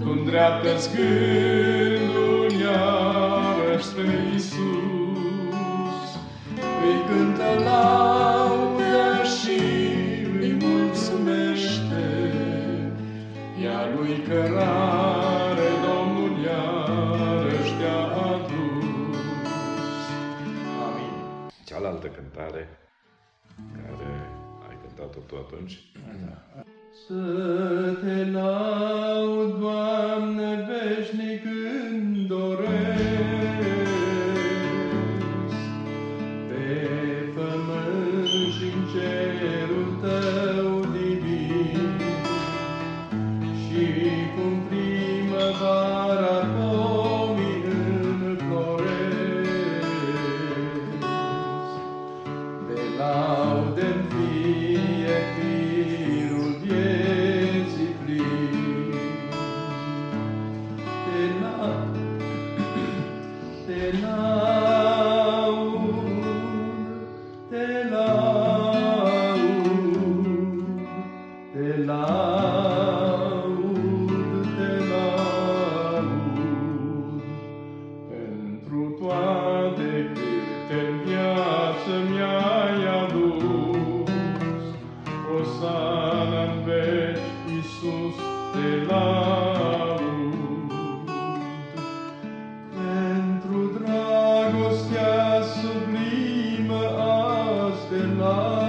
tu 0.01 0.11
îndreaptă-ți 0.11 0.91
gândul 0.95 2.51
iarăși 2.61 3.85
spre 3.85 4.29
Iisus. 4.33 6.11
Îi 6.87 6.99
cântă 7.09 7.65
laudă 7.65 9.23
și 9.39 9.61
îi 10.41 10.57
mulțumește. 10.61 12.05
Ea 13.63 13.89
lui 13.97 14.23
cărare 14.29 15.40
Amin. 22.01 22.09
Cealaltă 22.09 22.09
cântare 22.09 22.69
care 23.83 24.29
ai 24.69 24.79
cântat-o 24.83 25.21
tu 25.21 25.37
atunci. 25.37 25.93
Da. 26.27 26.65
Să 27.07 27.99
te 28.03 28.31
laud, 28.31 29.59
Doamne, 29.59 30.67
veșnic 30.69 31.45
azi 98.23 98.60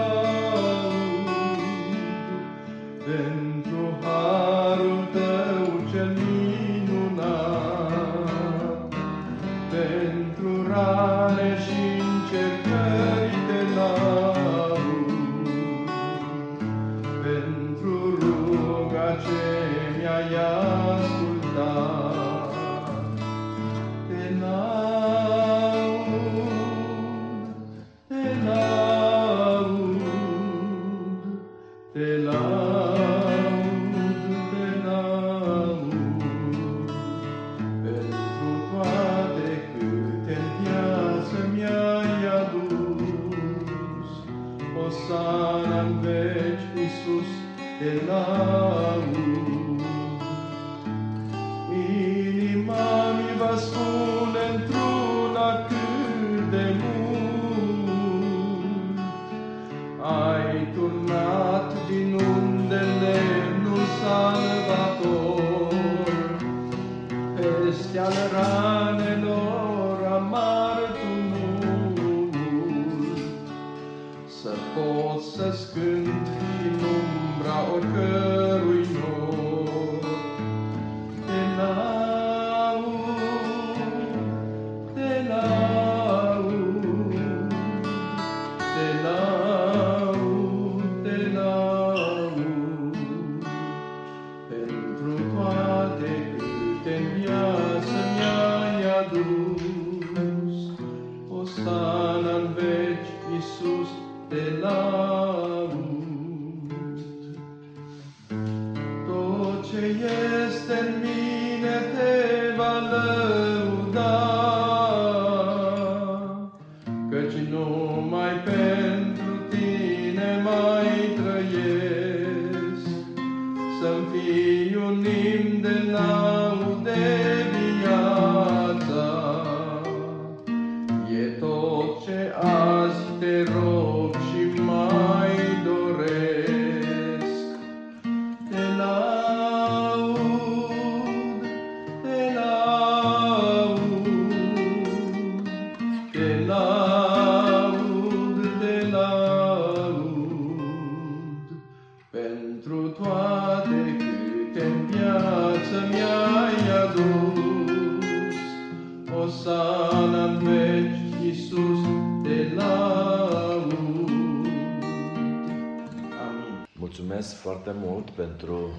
pentru 168.22 168.72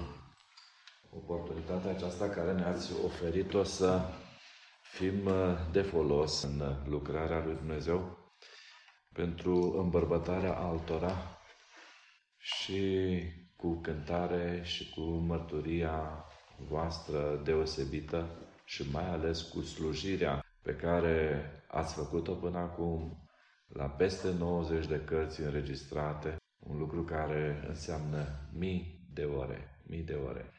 oportunitatea 1.09 1.91
aceasta 1.91 2.29
care 2.29 2.53
ne-ați 2.53 2.91
oferit-o 3.05 3.63
să 3.63 4.01
fim 4.81 5.25
uh, 5.25 5.57
de 5.71 5.81
folos 5.81 6.43
în 6.43 6.59
uh, 6.59 6.75
lucrarea 6.85 7.43
lui 7.45 7.55
Dumnezeu 7.55 8.17
pentru 9.13 9.79
îmbărbătarea 9.79 10.53
altora 10.53 11.39
și 12.37 13.11
cu 13.55 13.79
cântare 13.81 14.61
și 14.63 14.89
cu 14.89 15.01
mărturia 15.01 16.25
voastră 16.57 17.41
deosebită 17.43 18.29
și 18.65 18.91
mai 18.91 19.09
ales 19.09 19.41
cu 19.41 19.61
slujirea 19.61 20.43
pe 20.61 20.75
care 20.75 21.45
ați 21.67 21.93
făcut-o 21.93 22.33
până 22.33 22.57
acum 22.57 23.27
la 23.67 23.85
peste 23.85 24.31
90 24.31 24.87
de 24.87 25.01
cărți 25.05 25.41
înregistrate, 25.41 26.35
un 26.59 26.77
lucru 26.77 27.03
care 27.03 27.65
înseamnă 27.67 28.25
mii 28.53 29.02
de 29.13 29.23
ore, 29.23 29.79
mii 29.87 30.03
de 30.03 30.13
ore. 30.13 30.51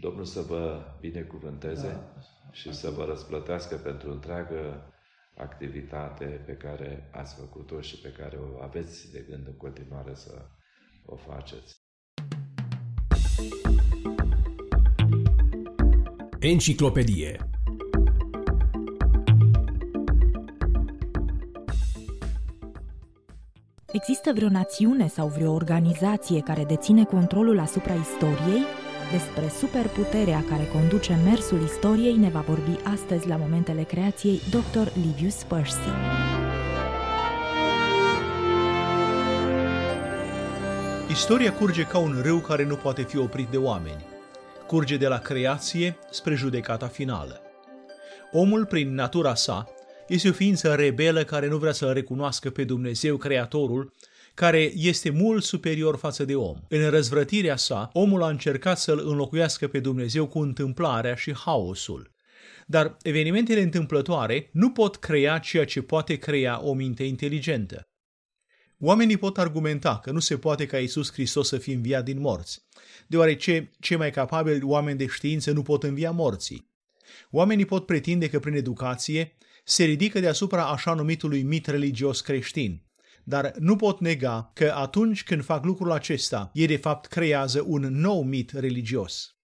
Domnul 0.00 0.24
să 0.24 0.40
vă 0.40 0.84
binecuvânteze 1.00 1.88
da. 1.88 2.20
și 2.52 2.72
să 2.72 2.90
vă 2.90 3.04
răsplătească 3.04 3.76
pentru 3.76 4.10
întreagă 4.10 4.92
activitate 5.36 6.24
pe 6.24 6.52
care 6.52 7.08
ați 7.12 7.34
făcut-o 7.34 7.80
și 7.80 8.00
pe 8.00 8.12
care 8.12 8.36
o 8.36 8.62
aveți 8.62 9.12
de 9.12 9.24
gând 9.28 9.46
în 9.46 9.56
continuare 9.56 10.14
să 10.14 10.46
o 11.04 11.16
faceți. 11.16 11.84
Enciclopedie 16.38 17.50
Există 23.92 24.32
vreo 24.34 24.48
națiune 24.48 25.08
sau 25.08 25.28
vreo 25.28 25.52
organizație 25.52 26.40
care 26.40 26.64
deține 26.64 27.04
controlul 27.04 27.58
asupra 27.58 27.94
istoriei? 27.94 28.64
Despre 29.12 29.48
superputerea 29.48 30.44
care 30.48 30.62
conduce 30.72 31.18
mersul 31.24 31.62
istoriei 31.62 32.16
ne 32.16 32.28
va 32.28 32.40
vorbi 32.40 32.78
astăzi 32.84 33.28
la 33.28 33.36
momentele 33.36 33.82
creației 33.82 34.40
dr. 34.50 34.88
Livius 35.04 35.42
Percy. 35.42 35.88
Istoria 41.10 41.52
curge 41.52 41.82
ca 41.82 41.98
un 41.98 42.20
râu 42.22 42.38
care 42.38 42.64
nu 42.64 42.76
poate 42.76 43.02
fi 43.02 43.18
oprit 43.18 43.48
de 43.48 43.56
oameni. 43.56 44.04
Curge 44.66 44.96
de 44.96 45.06
la 45.06 45.18
creație 45.18 45.96
spre 46.10 46.34
judecata 46.34 46.86
finală. 46.86 47.40
Omul, 48.32 48.64
prin 48.64 48.94
natura 48.94 49.34
sa, 49.34 49.66
este 50.08 50.28
o 50.28 50.32
ființă 50.32 50.74
rebelă 50.74 51.24
care 51.24 51.48
nu 51.48 51.56
vrea 51.56 51.72
să 51.72 51.92
recunoască 51.92 52.50
pe 52.50 52.64
Dumnezeu, 52.64 53.16
Creatorul, 53.16 53.92
care 54.34 54.72
este 54.74 55.10
mult 55.10 55.44
superior 55.44 55.96
față 55.96 56.24
de 56.24 56.34
om. 56.34 56.56
În 56.68 56.90
răzvrătirea 56.90 57.56
sa, 57.56 57.90
omul 57.92 58.22
a 58.22 58.28
încercat 58.28 58.78
să-l 58.78 59.02
înlocuiască 59.06 59.68
pe 59.68 59.80
Dumnezeu 59.80 60.26
cu 60.26 60.38
întâmplarea 60.38 61.14
și 61.14 61.34
haosul. 61.34 62.14
Dar 62.66 62.96
evenimentele 63.02 63.62
întâmplătoare 63.62 64.50
nu 64.52 64.70
pot 64.70 64.96
crea 64.96 65.38
ceea 65.38 65.64
ce 65.64 65.82
poate 65.82 66.16
crea 66.16 66.60
o 66.62 66.74
minte 66.74 67.04
inteligentă. 67.04 67.88
Oamenii 68.78 69.16
pot 69.16 69.38
argumenta 69.38 69.98
că 69.98 70.10
nu 70.10 70.18
se 70.18 70.38
poate 70.38 70.66
ca 70.66 70.78
Isus 70.78 71.12
Hristos 71.12 71.48
să 71.48 71.58
fie 71.58 71.74
înviat 71.74 72.04
din 72.04 72.20
morți, 72.20 72.66
deoarece 73.06 73.70
cei 73.80 73.96
mai 73.96 74.10
capabili 74.10 74.62
oameni 74.62 74.98
de 74.98 75.06
știință 75.06 75.52
nu 75.52 75.62
pot 75.62 75.82
învia 75.82 76.10
morții. 76.10 76.70
Oamenii 77.30 77.64
pot 77.64 77.86
pretinde 77.86 78.28
că 78.28 78.38
prin 78.38 78.54
educație 78.54 79.36
se 79.68 79.84
ridică 79.84 80.20
deasupra 80.20 80.66
așa 80.66 80.94
numitului 80.94 81.42
mit 81.42 81.66
religios 81.66 82.20
creștin, 82.20 82.82
dar 83.24 83.54
nu 83.58 83.76
pot 83.76 84.00
nega 84.00 84.50
că 84.54 84.72
atunci 84.76 85.24
când 85.24 85.44
fac 85.44 85.64
lucrul 85.64 85.90
acesta, 85.90 86.50
ei 86.54 86.66
de 86.66 86.76
fapt 86.76 87.06
creează 87.06 87.64
un 87.66 87.82
nou 87.82 88.22
mit 88.22 88.50
religios. 88.50 89.36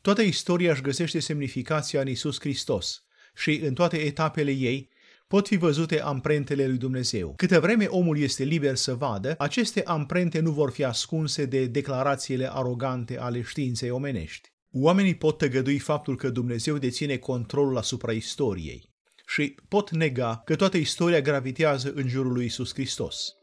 Toată 0.00 0.22
istoria 0.22 0.70
își 0.70 0.82
găsește 0.82 1.18
semnificația 1.18 2.00
în 2.00 2.08
Isus 2.08 2.40
Hristos 2.40 3.04
și 3.34 3.60
în 3.64 3.74
toate 3.74 3.96
etapele 3.96 4.50
ei 4.50 4.90
pot 5.26 5.46
fi 5.46 5.56
văzute 5.56 6.00
amprentele 6.00 6.66
lui 6.66 6.78
Dumnezeu. 6.78 7.34
Câte 7.36 7.58
vreme 7.58 7.84
omul 7.84 8.18
este 8.18 8.44
liber 8.44 8.74
să 8.74 8.94
vadă, 8.94 9.34
aceste 9.38 9.82
amprente 9.84 10.40
nu 10.40 10.50
vor 10.50 10.70
fi 10.70 10.84
ascunse 10.84 11.44
de 11.44 11.66
declarațiile 11.66 12.52
arogante 12.52 13.18
ale 13.18 13.42
științei 13.42 13.90
omenești. 13.90 14.48
Oamenii 14.70 15.16
pot 15.16 15.38
tăgădui 15.38 15.78
faptul 15.78 16.16
că 16.16 16.30
Dumnezeu 16.30 16.78
deține 16.78 17.16
controlul 17.16 17.76
asupra 17.76 18.12
istoriei 18.12 18.94
și 19.26 19.56
pot 19.68 19.90
nega 19.90 20.42
că 20.44 20.56
toată 20.56 20.76
istoria 20.76 21.20
gravitează 21.20 21.92
în 21.94 22.08
jurul 22.08 22.32
lui 22.32 22.44
Isus 22.44 22.72
Hristos. 22.72 23.34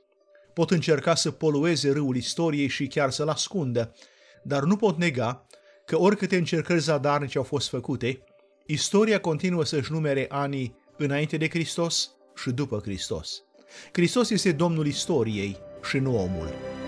Pot 0.54 0.72
încerca 0.72 1.16
să 1.16 1.32
polueze 1.32 1.92
râul 1.92 2.16
istoriei 2.16 2.68
și 2.68 2.88
chiar 2.88 3.12
să-l 3.12 3.28
ascundă, 3.28 3.96
dar 4.44 4.64
nu 4.64 4.76
pot 4.76 4.98
nega 4.98 5.46
că 5.86 6.00
oricâte 6.00 6.38
încercări 6.38 6.80
zadarnice 6.80 7.38
au 7.38 7.44
fost 7.44 7.70
făcute, 7.70 8.24
istoria 8.66 9.20
continuă 9.20 9.64
să-și 9.64 9.92
numere 9.92 10.26
anii 10.30 10.76
înainte 10.98 11.38
de 11.38 11.50
Hristos 11.50 12.12
și 12.36 12.52
după 12.52 12.80
Hristos. 12.84 13.44
Hristos 13.92 14.30
este 14.30 14.52
Domnul 14.52 14.88
istoriei 14.88 15.58
și 15.90 15.98
nu 15.98 16.18
omul. 16.18 16.83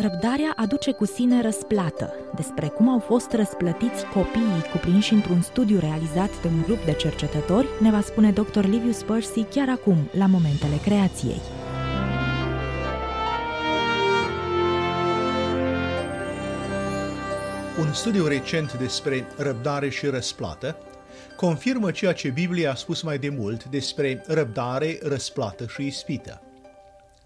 Răbdarea 0.00 0.52
aduce 0.56 0.92
cu 0.92 1.04
sine 1.06 1.42
răsplată. 1.42 2.12
Despre 2.34 2.66
cum 2.66 2.88
au 2.88 2.98
fost 2.98 3.32
răsplătiți 3.32 4.04
copiii 4.14 4.68
cuprinși 4.72 5.12
într-un 5.12 5.42
studiu 5.42 5.78
realizat 5.78 6.42
de 6.42 6.48
un 6.48 6.62
grup 6.62 6.84
de 6.84 6.92
cercetători, 6.92 7.66
ne 7.80 7.90
va 7.90 8.00
spune 8.00 8.30
dr. 8.30 8.64
Livius 8.64 9.02
Percy 9.02 9.42
chiar 9.42 9.68
acum, 9.68 9.96
la 10.12 10.26
momentele 10.26 10.76
creației. 10.84 11.40
Un 17.80 17.92
studiu 17.92 18.26
recent 18.26 18.72
despre 18.72 19.26
răbdare 19.36 19.88
și 19.88 20.06
răsplată 20.06 20.76
confirmă 21.36 21.90
ceea 21.90 22.12
ce 22.12 22.28
Biblia 22.28 22.70
a 22.70 22.74
spus 22.74 23.02
mai 23.02 23.18
de 23.18 23.28
mult 23.28 23.64
despre 23.64 24.24
răbdare, 24.26 24.98
răsplată 25.02 25.66
și 25.66 25.86
ispită. 25.86 26.42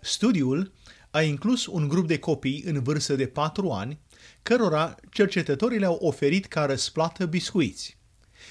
Studiul 0.00 0.72
a 1.14 1.22
inclus 1.22 1.66
un 1.66 1.88
grup 1.88 2.06
de 2.06 2.18
copii 2.18 2.62
în 2.66 2.82
vârstă 2.82 3.14
de 3.14 3.26
4 3.26 3.70
ani, 3.70 3.98
cărora 4.42 4.94
cercetătorii 5.10 5.78
le-au 5.78 5.98
oferit 6.00 6.46
ca 6.46 6.64
răsplată 6.64 7.26
biscuiți. 7.26 7.96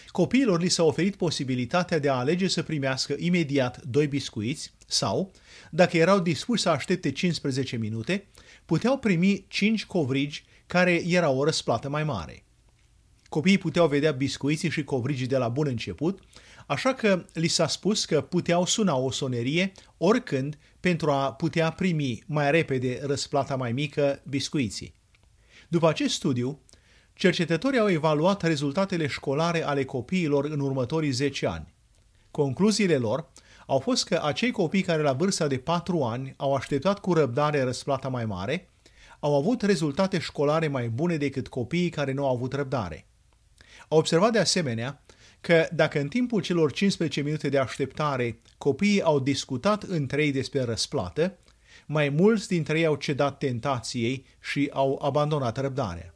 Copiilor 0.08 0.62
li 0.62 0.70
s-a 0.70 0.84
oferit 0.84 1.16
posibilitatea 1.16 2.00
de 2.00 2.10
a 2.10 2.14
alege 2.14 2.48
să 2.48 2.64
primească 2.64 3.16
imediat 3.18 3.82
doi 3.84 4.08
biscuiți 4.08 4.74
sau, 4.88 5.32
dacă 5.72 5.98
erau 5.98 6.20
dispuși 6.20 6.62
să 6.62 6.70
aștepte 6.70 7.12
15 7.12 7.78
minute, 7.78 8.28
puteau 8.66 8.98
primi 8.98 9.46
5 9.48 9.86
covrigi 9.86 10.44
care 10.68 11.04
era 11.08 11.30
o 11.30 11.44
răsplată 11.44 11.90
mai 11.90 12.04
mare. 12.04 12.44
Copiii 13.30 13.58
puteau 13.58 13.88
vedea 13.88 14.12
biscuiții 14.12 14.70
și 14.70 14.84
covrigii 14.84 15.28
de 15.28 15.38
la 15.38 15.50
bun 15.50 15.68
început, 15.68 16.20
așa 16.68 16.94
că 16.94 17.26
li 17.34 17.48
s-a 17.48 17.68
spus 17.68 18.06
că 18.06 18.22
puteau 18.22 18.66
suna 18.66 18.96
o 18.96 19.12
sonerie 19.12 19.72
oricând 19.98 20.58
pentru 20.82 21.12
a 21.12 21.34
putea 21.34 21.72
primi 21.72 22.24
mai 22.26 22.52
repede 22.52 23.00
răsplata 23.04 23.56
mai 23.56 23.72
mică 23.72 24.22
biscuiții. 24.28 24.94
După 25.68 25.88
acest 25.90 26.14
studiu, 26.14 26.60
cercetătorii 27.14 27.80
au 27.80 27.90
evaluat 27.90 28.42
rezultatele 28.42 29.08
școlare 29.08 29.64
ale 29.64 29.86
copiilor 29.86 30.46
în 30.46 30.60
următorii 30.60 31.12
10 31.12 31.48
ani. 31.48 31.74
Concluziile 32.32 32.98
lor 32.98 33.30
au 33.66 33.80
fost 33.80 34.06
că 34.06 34.22
acei 34.24 34.52
copii 34.52 34.82
care 34.82 35.02
la 35.02 35.14
vârsta 35.14 35.48
de 35.48 35.58
4 35.58 36.04
ani 36.04 36.34
au 36.38 36.54
așteptat 36.54 37.00
cu 37.00 37.14
răbdare 37.14 37.64
răsplata 37.64 38.08
mai 38.08 38.26
mare, 38.26 38.70
au 39.20 39.36
avut 39.36 39.62
rezultate 39.62 40.20
școlare 40.20 40.68
mai 40.68 40.90
bune 40.90 41.18
decât 41.18 41.48
copiii 41.48 41.90
care 41.90 42.12
nu 42.12 42.26
au 42.26 42.36
avut 42.36 42.54
răbdare. 42.54 43.06
Au 43.88 43.98
observat 43.98 44.32
de 44.32 44.40
asemenea 44.40 45.02
că 45.42 45.68
dacă 45.74 46.00
în 46.00 46.08
timpul 46.08 46.42
celor 46.42 46.72
15 46.72 47.22
minute 47.22 47.50
de 47.50 47.58
așteptare 47.58 48.40
copiii 48.58 49.02
au 49.02 49.20
discutat 49.20 49.84
între 49.84 50.24
ei 50.24 50.32
despre 50.32 50.62
răsplată, 50.64 51.38
mai 51.86 52.10
mulți 52.10 52.48
dintre 52.48 52.80
ei 52.80 52.86
au 52.86 52.96
cedat 52.96 53.38
tentației 53.38 54.26
și 54.42 54.70
au 54.74 55.00
abandonat 55.04 55.58
răbdarea. 55.58 56.14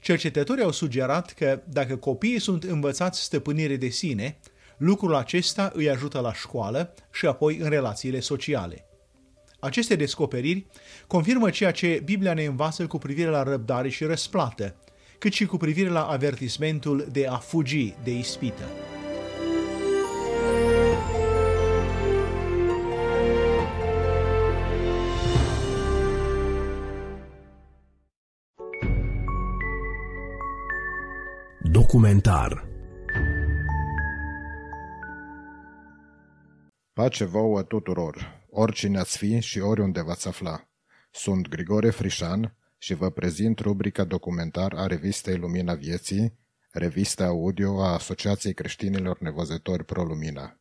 Cercetătorii 0.00 0.64
au 0.64 0.70
sugerat 0.70 1.32
că 1.32 1.62
dacă 1.68 1.96
copiii 1.96 2.38
sunt 2.38 2.64
învățați 2.64 3.22
stăpânire 3.22 3.76
de 3.76 3.88
sine, 3.88 4.38
lucrul 4.76 5.14
acesta 5.14 5.70
îi 5.74 5.90
ajută 5.90 6.20
la 6.20 6.34
școală 6.34 6.94
și 7.12 7.26
apoi 7.26 7.56
în 7.56 7.68
relațiile 7.68 8.20
sociale. 8.20 8.88
Aceste 9.60 9.94
descoperiri 9.94 10.66
confirmă 11.06 11.50
ceea 11.50 11.70
ce 11.70 12.00
Biblia 12.04 12.34
ne 12.34 12.44
învață 12.44 12.86
cu 12.86 12.98
privire 12.98 13.28
la 13.28 13.42
răbdare 13.42 13.88
și 13.88 14.04
răsplată, 14.04 14.76
cât 15.18 15.32
și 15.32 15.46
cu 15.46 15.56
privire 15.56 15.88
la 15.88 16.06
avertismentul 16.06 17.06
de 17.12 17.26
a 17.26 17.36
fugi 17.36 17.94
de 18.04 18.10
ispită. 18.10 18.64
Documentar 31.62 32.68
Pace 36.92 37.24
vouă 37.24 37.62
tuturor, 37.62 38.46
oricine 38.50 38.98
ați 38.98 39.18
fi 39.18 39.40
și 39.40 39.58
oriunde 39.58 40.02
v-ați 40.02 40.28
afla. 40.28 40.68
Sunt 41.10 41.48
Grigore 41.48 41.90
Frișan 41.90 42.57
și 42.78 42.94
vă 42.94 43.10
prezint 43.10 43.58
rubrica 43.58 44.04
documentar 44.04 44.72
a 44.76 44.86
revistei 44.86 45.36
Lumina 45.36 45.74
Vieții, 45.74 46.38
revista 46.70 47.24
audio 47.24 47.82
a 47.82 47.92
Asociației 47.92 48.54
Creștinilor 48.54 49.18
Nevăzători 49.20 49.84
Pro 49.84 50.02
Lumina. 50.02 50.60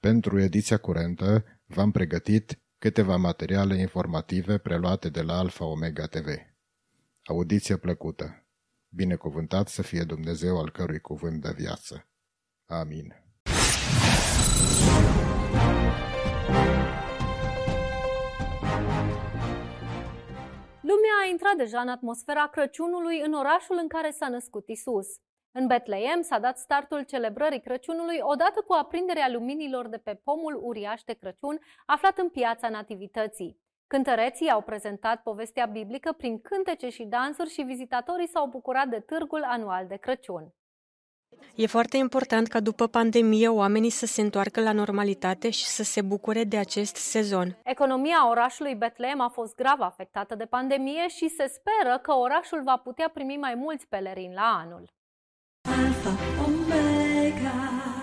Pentru 0.00 0.40
ediția 0.40 0.76
curentă 0.76 1.44
v-am 1.66 1.90
pregătit 1.90 2.58
câteva 2.78 3.16
materiale 3.16 3.78
informative 3.78 4.58
preluate 4.58 5.08
de 5.08 5.22
la 5.22 5.38
Alfa 5.38 5.64
Omega 5.64 6.06
TV. 6.06 6.28
Audiție 7.24 7.76
plăcută! 7.76 8.46
Binecuvântat 8.88 9.68
să 9.68 9.82
fie 9.82 10.02
Dumnezeu 10.02 10.58
al 10.58 10.70
cărui 10.70 11.00
cuvânt 11.00 11.42
de 11.42 11.52
viață. 11.56 12.08
Amin. 12.66 13.14
Lumea 16.46 16.83
a 21.22 21.28
intrat 21.30 21.56
deja 21.56 21.80
în 21.80 21.88
atmosfera 21.88 22.46
Crăciunului 22.46 23.20
în 23.20 23.32
orașul 23.32 23.78
în 23.80 23.88
care 23.88 24.10
s-a 24.10 24.28
născut 24.28 24.68
Isus. 24.68 25.06
În 25.52 25.66
Betleem 25.66 26.22
s-a 26.22 26.38
dat 26.38 26.58
startul 26.58 27.02
celebrării 27.02 27.60
Crăciunului 27.60 28.18
odată 28.20 28.62
cu 28.66 28.72
aprinderea 28.72 29.28
luminilor 29.28 29.88
de 29.88 29.98
pe 29.98 30.20
pomul 30.24 30.58
uriaș 30.62 31.02
de 31.02 31.12
Crăciun 31.12 31.58
aflat 31.86 32.18
în 32.18 32.28
piața 32.28 32.68
Nativității. 32.68 33.62
Cântăreții 33.86 34.50
au 34.50 34.62
prezentat 34.62 35.22
povestea 35.22 35.66
biblică 35.66 36.12
prin 36.12 36.40
cântece 36.40 36.88
și 36.88 37.04
dansuri 37.04 37.50
și 37.50 37.62
vizitatorii 37.62 38.28
s-au 38.28 38.46
bucurat 38.46 38.88
de 38.88 39.00
târgul 39.00 39.42
anual 39.42 39.86
de 39.86 39.96
Crăciun. 39.96 40.54
E 41.54 41.66
foarte 41.66 41.96
important 41.96 42.48
ca 42.48 42.60
după 42.60 42.86
pandemie 42.86 43.48
oamenii 43.48 43.90
să 43.90 44.06
se 44.06 44.20
întoarcă 44.20 44.60
la 44.60 44.72
normalitate 44.72 45.50
și 45.50 45.64
să 45.64 45.82
se 45.82 46.02
bucure 46.02 46.44
de 46.44 46.56
acest 46.56 46.96
sezon. 46.96 47.56
Economia 47.64 48.28
orașului 48.28 48.74
Betlehem 48.74 49.20
a 49.20 49.28
fost 49.28 49.54
grav 49.54 49.80
afectată 49.80 50.34
de 50.34 50.44
pandemie 50.44 51.08
și 51.08 51.28
se 51.28 51.46
speră 51.46 51.98
că 52.02 52.12
orașul 52.12 52.62
va 52.64 52.76
putea 52.76 53.10
primi 53.14 53.36
mai 53.36 53.54
mulți 53.54 53.86
pelerinți 53.86 54.34
la 54.34 54.64
anul. 54.64 54.92
Alpha, 55.62 56.10
Omega. 56.46 57.93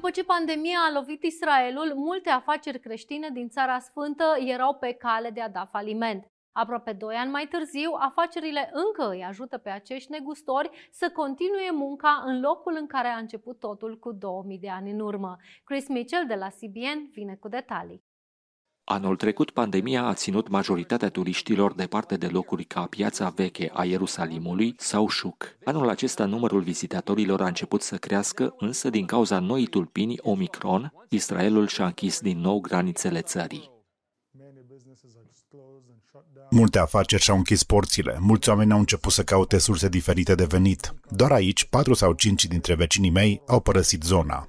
După 0.00 0.12
ce 0.12 0.24
pandemia 0.24 0.78
a 0.88 0.92
lovit 0.92 1.22
Israelul, 1.22 1.92
multe 1.94 2.30
afaceri 2.30 2.80
creștine 2.80 3.28
din 3.32 3.48
Țara 3.48 3.78
Sfântă 3.78 4.36
erau 4.38 4.74
pe 4.74 4.92
cale 4.92 5.30
de 5.30 5.40
a 5.40 5.48
da 5.48 5.64
faliment. 5.64 6.24
Aproape 6.52 6.92
doi 6.92 7.14
ani 7.14 7.30
mai 7.30 7.46
târziu, 7.46 7.90
afacerile 7.98 8.70
încă 8.72 9.10
îi 9.10 9.24
ajută 9.24 9.58
pe 9.58 9.70
acești 9.70 10.10
negustori 10.10 10.88
să 10.90 11.10
continue 11.10 11.70
munca 11.72 12.22
în 12.26 12.40
locul 12.40 12.76
în 12.80 12.86
care 12.86 13.08
a 13.08 13.18
început 13.18 13.58
totul 13.58 13.98
cu 13.98 14.12
2000 14.12 14.58
de 14.58 14.70
ani 14.70 14.90
în 14.90 15.00
urmă. 15.00 15.36
Chris 15.64 15.88
Mitchell 15.88 16.26
de 16.26 16.34
la 16.34 16.48
CBN 16.48 17.10
vine 17.10 17.34
cu 17.34 17.48
detalii. 17.48 18.02
Anul 18.92 19.16
trecut, 19.16 19.50
pandemia 19.50 20.04
a 20.04 20.14
ținut 20.14 20.48
majoritatea 20.48 21.08
turiștilor 21.08 21.72
departe 21.72 22.16
de 22.16 22.26
locuri 22.26 22.64
ca 22.64 22.80
piața 22.80 23.28
veche 23.28 23.70
a 23.74 23.84
Ierusalimului 23.84 24.74
sau 24.78 25.08
Șuc. 25.08 25.56
Anul 25.64 25.88
acesta, 25.88 26.24
numărul 26.24 26.60
vizitatorilor 26.60 27.40
a 27.40 27.46
început 27.46 27.82
să 27.82 27.96
crească, 27.96 28.54
însă 28.58 28.90
din 28.90 29.06
cauza 29.06 29.38
noii 29.38 29.66
tulpini 29.66 30.18
Omicron, 30.20 30.92
Israelul 31.08 31.66
și-a 31.66 31.84
închis 31.84 32.20
din 32.20 32.38
nou 32.38 32.60
granițele 32.60 33.20
țării. 33.20 33.70
Multe 36.50 36.78
afaceri 36.78 37.22
și-au 37.22 37.36
închis 37.36 37.62
porțile, 37.62 38.16
mulți 38.20 38.48
oameni 38.48 38.72
au 38.72 38.78
început 38.78 39.12
să 39.12 39.22
caute 39.22 39.58
surse 39.58 39.88
diferite 39.88 40.34
de 40.34 40.44
venit. 40.44 40.94
Doar 41.08 41.32
aici, 41.32 41.64
patru 41.64 41.94
sau 41.94 42.12
cinci 42.12 42.44
dintre 42.44 42.74
vecinii 42.74 43.10
mei 43.10 43.42
au 43.46 43.60
părăsit 43.60 44.02
zona. 44.02 44.48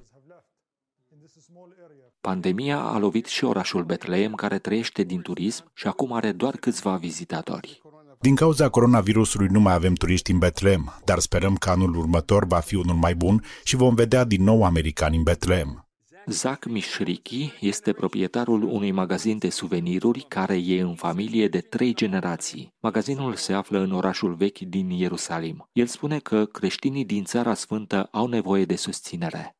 Pandemia 2.28 2.78
a 2.78 2.98
lovit 2.98 3.26
și 3.26 3.44
orașul 3.44 3.84
Betleem, 3.84 4.34
care 4.34 4.58
trăiește 4.58 5.02
din 5.02 5.20
turism 5.20 5.70
și 5.74 5.86
acum 5.86 6.12
are 6.12 6.32
doar 6.32 6.56
câțiva 6.56 6.96
vizitatori. 6.96 7.82
Din 8.20 8.34
cauza 8.34 8.68
coronavirusului 8.68 9.46
nu 9.50 9.60
mai 9.60 9.74
avem 9.74 9.94
turiști 9.94 10.30
în 10.30 10.38
Betleem, 10.38 11.00
dar 11.04 11.18
sperăm 11.18 11.54
că 11.54 11.70
anul 11.70 11.96
următor 11.96 12.46
va 12.46 12.58
fi 12.58 12.74
unul 12.74 12.94
mai 12.94 13.14
bun 13.14 13.44
și 13.64 13.76
vom 13.76 13.94
vedea 13.94 14.24
din 14.24 14.42
nou 14.42 14.64
americani 14.64 15.16
în 15.16 15.22
Betleem. 15.22 15.86
Zach 16.26 16.66
Mishriki 16.66 17.52
este 17.60 17.92
proprietarul 17.92 18.62
unui 18.62 18.90
magazin 18.90 19.38
de 19.38 19.50
suveniruri 19.50 20.24
care 20.28 20.56
e 20.64 20.80
în 20.80 20.94
familie 20.94 21.48
de 21.48 21.60
trei 21.60 21.94
generații. 21.94 22.74
Magazinul 22.80 23.34
se 23.34 23.52
află 23.52 23.78
în 23.78 23.92
orașul 23.92 24.34
vechi 24.34 24.58
din 24.58 24.90
Ierusalim. 24.90 25.68
El 25.72 25.86
spune 25.86 26.18
că 26.18 26.44
creștinii 26.44 27.04
din 27.04 27.24
Țara 27.24 27.54
Sfântă 27.54 28.08
au 28.10 28.26
nevoie 28.26 28.64
de 28.64 28.76
susținere. 28.76 29.56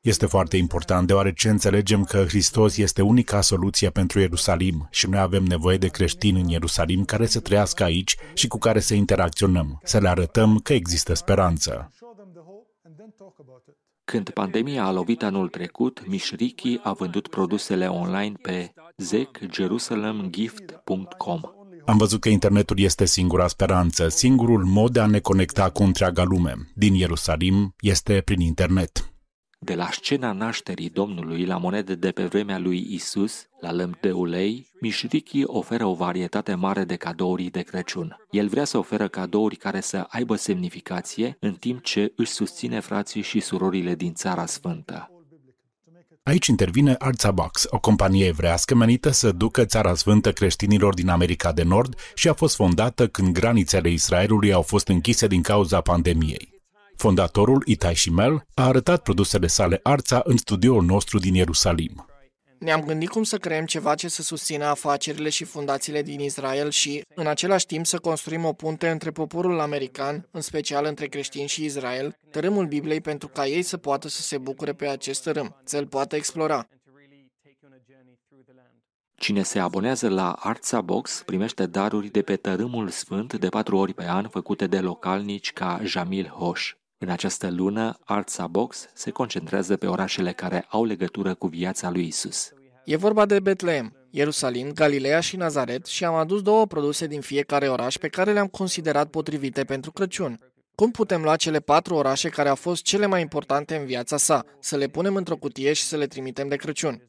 Este 0.00 0.26
foarte 0.26 0.56
important 0.56 1.06
deoarece 1.06 1.48
înțelegem 1.48 2.04
că 2.04 2.24
Hristos 2.28 2.76
este 2.76 3.02
unica 3.02 3.40
soluție 3.40 3.90
pentru 3.90 4.20
Ierusalim 4.20 4.88
și 4.90 5.08
noi 5.08 5.20
avem 5.20 5.44
nevoie 5.44 5.76
de 5.76 5.88
creștini 5.88 6.40
în 6.40 6.48
Ierusalim 6.48 7.04
care 7.04 7.26
să 7.26 7.40
trăiască 7.40 7.82
aici 7.82 8.16
și 8.34 8.48
cu 8.48 8.58
care 8.58 8.80
să 8.80 8.94
interacționăm, 8.94 9.80
să 9.82 9.98
le 9.98 10.08
arătăm 10.08 10.58
că 10.58 10.72
există 10.72 11.14
speranță. 11.14 11.90
Când 14.04 14.30
pandemia 14.30 14.84
a 14.84 14.92
lovit 14.92 15.22
anul 15.22 15.48
trecut, 15.48 16.06
Mishriki 16.06 16.80
a 16.82 16.92
vândut 16.92 17.28
produsele 17.28 17.86
online 17.86 18.34
pe 18.42 18.72
zekjerusalemgift.com. 18.96 21.40
Am 21.84 21.96
văzut 21.96 22.20
că 22.20 22.28
internetul 22.28 22.78
este 22.78 23.04
singura 23.04 23.46
speranță, 23.46 24.08
singurul 24.08 24.64
mod 24.64 24.92
de 24.92 25.00
a 25.00 25.06
ne 25.06 25.20
conecta 25.20 25.70
cu 25.70 25.82
întreaga 25.82 26.22
lume. 26.22 26.54
Din 26.74 26.94
Ierusalim 26.94 27.74
este 27.80 28.22
prin 28.24 28.40
internet. 28.40 29.13
De 29.64 29.74
la 29.74 29.88
scena 29.90 30.32
nașterii 30.32 30.88
Domnului 30.88 31.44
la 31.44 31.56
monede 31.56 31.94
de 31.94 32.10
pe 32.10 32.24
vremea 32.24 32.58
lui 32.58 32.86
Isus, 32.90 33.46
la 33.60 33.72
lămpi 33.72 33.98
de 34.00 34.12
ulei, 34.12 34.70
Mișrichi 34.80 35.44
oferă 35.44 35.84
o 35.86 35.94
varietate 35.94 36.54
mare 36.54 36.84
de 36.84 36.96
cadouri 36.96 37.44
de 37.44 37.60
Crăciun. 37.60 38.16
El 38.30 38.48
vrea 38.48 38.64
să 38.64 38.78
oferă 38.78 39.08
cadouri 39.08 39.56
care 39.56 39.80
să 39.80 40.06
aibă 40.08 40.36
semnificație, 40.36 41.36
în 41.40 41.54
timp 41.54 41.82
ce 41.82 42.12
își 42.16 42.30
susține 42.30 42.80
frații 42.80 43.22
și 43.22 43.40
surorile 43.40 43.94
din 43.94 44.14
Țara 44.14 44.46
Sfântă. 44.46 45.08
Aici 46.22 46.46
intervine 46.46 46.94
Artsabox, 46.98 47.66
o 47.68 47.78
companie 47.78 48.26
evrească 48.26 48.74
menită 48.74 49.10
să 49.10 49.32
ducă 49.32 49.64
țara 49.64 49.94
sfântă 49.94 50.32
creștinilor 50.32 50.94
din 50.94 51.08
America 51.08 51.52
de 51.52 51.62
Nord 51.62 51.94
și 52.14 52.28
a 52.28 52.32
fost 52.32 52.54
fondată 52.54 53.08
când 53.08 53.32
granițele 53.32 53.90
Israelului 53.90 54.52
au 54.52 54.62
fost 54.62 54.88
închise 54.88 55.26
din 55.26 55.42
cauza 55.42 55.80
pandemiei. 55.80 56.53
Fondatorul 57.04 57.62
Itai 57.66 57.96
Shimel 57.96 58.46
a 58.54 58.66
arătat 58.66 59.02
produsele 59.02 59.46
sale 59.46 59.80
Arța 59.82 60.20
în 60.24 60.36
studioul 60.36 60.84
nostru 60.84 61.18
din 61.18 61.34
Ierusalim. 61.34 62.06
Ne-am 62.58 62.80
gândit 62.84 63.08
cum 63.08 63.22
să 63.22 63.38
creăm 63.38 63.64
ceva 63.64 63.94
ce 63.94 64.08
să 64.08 64.22
susțină 64.22 64.64
afacerile 64.64 65.28
și 65.28 65.44
fundațiile 65.44 66.02
din 66.02 66.20
Israel 66.20 66.70
și, 66.70 67.02
în 67.14 67.26
același 67.26 67.66
timp, 67.66 67.86
să 67.86 67.98
construim 67.98 68.44
o 68.44 68.52
punte 68.52 68.88
între 68.88 69.10
poporul 69.10 69.60
american, 69.60 70.28
în 70.30 70.40
special 70.40 70.84
între 70.84 71.06
creștini 71.06 71.48
și 71.48 71.64
Israel, 71.64 72.16
tărâmul 72.30 72.66
Bibliei 72.66 73.00
pentru 73.00 73.28
ca 73.28 73.46
ei 73.46 73.62
să 73.62 73.76
poată 73.76 74.08
să 74.08 74.22
se 74.22 74.38
bucure 74.38 74.72
pe 74.72 74.86
acest 74.86 75.22
tărâm, 75.22 75.56
să-l 75.64 75.86
poată 75.86 76.16
explora. 76.16 76.68
Cine 79.16 79.42
se 79.42 79.58
abonează 79.58 80.08
la 80.08 80.32
Arța 80.32 80.80
Box 80.80 81.22
primește 81.26 81.66
daruri 81.66 82.08
de 82.08 82.22
pe 82.22 82.36
tărâmul 82.36 82.88
sfânt 82.88 83.34
de 83.34 83.48
patru 83.48 83.76
ori 83.76 83.94
pe 83.94 84.04
an 84.04 84.28
făcute 84.28 84.66
de 84.66 84.80
localnici 84.80 85.52
ca 85.52 85.80
Jamil 85.82 86.26
Hoș. 86.26 86.74
În 87.04 87.10
această 87.10 87.50
lună, 87.50 87.98
Artsa 88.04 88.46
Box 88.46 88.86
se 88.94 89.10
concentrează 89.10 89.76
pe 89.76 89.86
orașele 89.86 90.32
care 90.32 90.64
au 90.68 90.84
legătură 90.84 91.34
cu 91.34 91.46
viața 91.46 91.90
lui 91.90 92.06
Isus. 92.06 92.52
E 92.84 92.96
vorba 92.96 93.26
de 93.26 93.40
Betlehem, 93.40 93.96
Ierusalim, 94.10 94.72
Galileea 94.72 95.20
și 95.20 95.36
Nazaret 95.36 95.86
și 95.86 96.04
am 96.04 96.14
adus 96.14 96.42
două 96.42 96.66
produse 96.66 97.06
din 97.06 97.20
fiecare 97.20 97.68
oraș 97.68 97.96
pe 97.96 98.08
care 98.08 98.32
le-am 98.32 98.46
considerat 98.46 99.08
potrivite 99.08 99.64
pentru 99.64 99.92
Crăciun. 99.92 100.38
Cum 100.74 100.90
putem 100.90 101.22
lua 101.22 101.36
cele 101.36 101.60
patru 101.60 101.94
orașe 101.94 102.28
care 102.28 102.48
au 102.48 102.54
fost 102.54 102.82
cele 102.82 103.06
mai 103.06 103.20
importante 103.20 103.76
în 103.76 103.84
viața 103.84 104.16
sa, 104.16 104.44
să 104.60 104.76
le 104.76 104.86
punem 104.86 105.16
într-o 105.16 105.36
cutie 105.36 105.72
și 105.72 105.82
să 105.82 105.96
le 105.96 106.06
trimitem 106.06 106.48
de 106.48 106.56
Crăciun? 106.56 107.08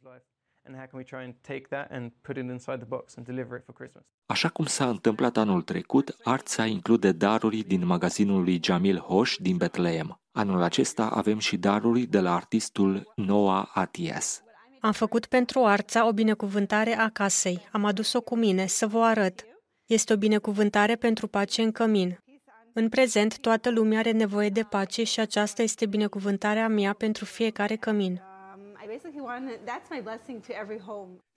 Așa 4.26 4.50
cum 4.50 4.66
s-a 4.66 4.90
întâmplat 4.90 5.38
anul 5.38 5.62
trecut, 5.62 6.16
Arța 6.24 6.66
include 6.66 7.12
daruri 7.12 7.64
din 7.64 7.86
magazinul 7.86 8.44
lui 8.44 8.60
Jamil 8.64 8.98
Hoș 8.98 9.36
din 9.40 9.58
Betlehem. 9.58 10.20
Anul 10.32 10.62
acesta 10.62 11.08
avem 11.08 11.40
și 11.40 11.58
daruri 11.58 12.02
de 12.02 12.20
la 12.20 12.36
artistul 12.36 13.12
Noah 13.16 13.68
Atias. 13.74 14.44
Am 14.80 14.92
făcut 14.92 15.26
pentru 15.26 15.64
Arța 15.64 16.08
o 16.08 16.12
binecuvântare 16.12 16.98
a 16.98 17.10
casei. 17.10 17.68
Am 17.72 17.86
adus-o 17.86 18.22
cu 18.22 18.36
mine 18.36 18.66
să 18.66 18.88
vă 18.88 19.04
arăt. 19.04 19.46
Este 19.86 20.14
o 20.14 20.18
binecuvântare 20.18 20.96
pentru 20.96 21.28
pace 21.28 21.62
în 21.62 21.72
cămin. 21.72 22.20
În 22.74 22.90
prezent, 22.90 23.40
toată 23.40 23.70
lumea 23.70 24.00
are 24.00 24.12
nevoie 24.12 24.50
de 24.50 24.64
pace 24.64 25.04
și 25.04 25.20
aceasta 25.20 25.62
este 25.62 25.86
binecuvântarea 25.86 26.68
mea 26.68 26.94
pentru 26.94 27.26
fiecare 27.26 27.76
cămin. 27.76 28.22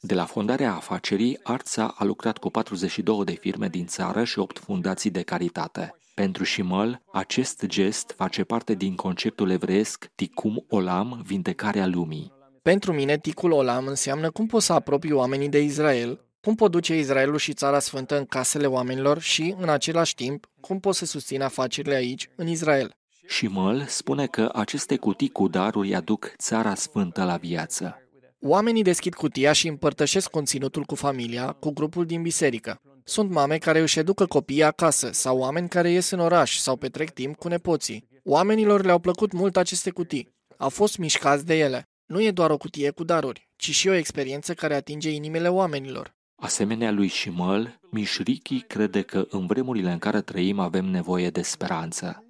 De 0.01 0.15
la 0.15 0.25
fondarea 0.25 0.75
afacerii, 0.75 1.39
Arța 1.43 1.95
a 1.97 2.05
lucrat 2.05 2.39
cu 2.39 2.51
42 2.51 3.25
de 3.25 3.33
firme 3.33 3.69
din 3.69 3.87
țară 3.87 4.25
și 4.25 4.39
8 4.39 4.59
fundații 4.59 5.11
de 5.11 5.23
caritate. 5.23 5.95
Pentru 6.15 6.45
Shimel, 6.45 7.03
acest 7.13 7.67
gest 7.67 8.15
face 8.17 8.45
parte 8.45 8.75
din 8.75 8.95
conceptul 8.95 9.51
evreiesc 9.51 10.11
Ticum 10.15 10.65
Olam, 10.69 11.23
vindecarea 11.27 11.87
lumii. 11.87 12.33
Pentru 12.63 12.93
mine, 12.93 13.19
Ticul 13.19 13.53
Olam 13.53 13.87
înseamnă 13.87 14.31
cum 14.31 14.47
poți 14.47 14.67
să 14.67 14.73
apropii 14.73 15.13
oamenii 15.13 15.49
de 15.49 15.63
Israel, 15.63 16.21
cum 16.41 16.55
pot 16.55 16.71
duce 16.71 16.99
Israelul 16.99 17.39
și 17.39 17.53
Țara 17.53 17.79
Sfântă 17.79 18.19
în 18.19 18.25
casele 18.25 18.67
oamenilor 18.67 19.21
și, 19.21 19.55
în 19.59 19.69
același 19.69 20.15
timp, 20.15 20.47
cum 20.61 20.81
pot 20.81 20.95
să 20.95 21.05
susțin 21.05 21.43
afacerile 21.43 21.95
aici, 21.95 22.29
în 22.37 22.47
Israel. 22.47 22.97
Și 23.29 23.47
Măl 23.47 23.85
spune 23.87 24.27
că 24.27 24.51
aceste 24.55 24.97
cutii 24.97 25.29
cu 25.29 25.49
daruri 25.49 25.95
aduc 25.95 26.33
țara 26.39 26.75
sfântă 26.75 27.25
la 27.25 27.37
viață. 27.37 27.97
Oamenii 28.41 28.83
deschid 28.83 29.15
cutia 29.15 29.53
și 29.53 29.69
împărtășesc 29.69 30.31
conținutul 30.31 30.83
cu 30.85 30.95
familia, 30.95 31.53
cu 31.53 31.71
grupul 31.73 32.07
din 32.07 32.23
biserică. 32.23 32.81
Sunt 33.05 33.31
mame 33.31 33.59
care 33.59 33.81
își 33.81 33.99
educă 33.99 34.27
copiii 34.27 34.63
acasă 34.63 35.11
sau 35.13 35.39
oameni 35.39 35.69
care 35.69 35.91
ies 35.91 36.11
în 36.11 36.19
oraș 36.19 36.57
sau 36.57 36.77
petrec 36.77 37.11
timp 37.11 37.37
cu 37.37 37.49
nepoții. 37.49 38.09
Oamenilor 38.25 38.85
le-au 38.85 38.99
plăcut 38.99 39.33
mult 39.33 39.57
aceste 39.57 39.91
cutii. 39.91 40.29
Au 40.57 40.69
fost 40.69 40.99
mișcați 40.99 41.47
de 41.47 41.59
ele. 41.59 41.83
Nu 42.07 42.23
e 42.23 42.31
doar 42.31 42.51
o 42.51 42.57
cutie 42.57 42.91
cu 42.91 43.05
daruri, 43.05 43.49
ci 43.57 43.71
și 43.71 43.89
o 43.89 43.95
experiență 43.95 44.55
care 44.55 44.75
atinge 44.75 45.11
inimile 45.11 45.49
oamenilor. 45.49 46.15
Asemenea 46.37 46.91
lui 46.91 47.09
Shimăl, 47.09 47.81
Mișrichi 47.91 48.61
crede 48.61 49.03
că 49.03 49.27
în 49.31 49.47
vremurile 49.47 49.91
în 49.91 49.99
care 49.99 50.21
trăim 50.21 50.59
avem 50.59 50.85
nevoie 50.85 51.31
de 51.31 51.43
speranță. 51.43 52.23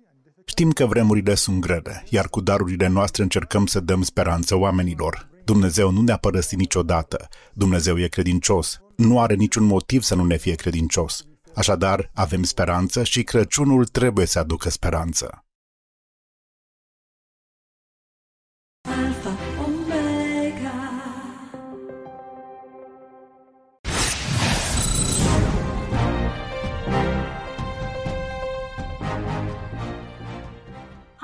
Știm 0.49 0.70
că 0.70 0.87
vremurile 0.87 1.35
sunt 1.35 1.61
grele, 1.61 2.05
iar 2.11 2.29
cu 2.29 2.41
darurile 2.41 2.87
noastre 2.87 3.23
încercăm 3.23 3.66
să 3.66 3.81
dăm 3.81 4.03
speranță 4.03 4.57
oamenilor. 4.57 5.29
Dumnezeu 5.45 5.91
nu 5.91 6.03
ne-a 6.03 6.16
părăsit 6.16 6.59
niciodată. 6.59 7.29
Dumnezeu 7.53 7.99
e 7.99 8.07
credincios. 8.07 8.81
Nu 8.97 9.20
are 9.20 9.35
niciun 9.35 9.65
motiv 9.65 10.03
să 10.03 10.15
nu 10.15 10.25
ne 10.25 10.37
fie 10.37 10.55
credincios. 10.55 11.27
Așadar, 11.55 12.11
avem 12.15 12.43
speranță 12.43 13.05
și 13.05 13.23
Crăciunul 13.23 13.87
trebuie 13.87 14.27
să 14.27 14.39
aducă 14.39 14.70
speranță. 14.70 15.45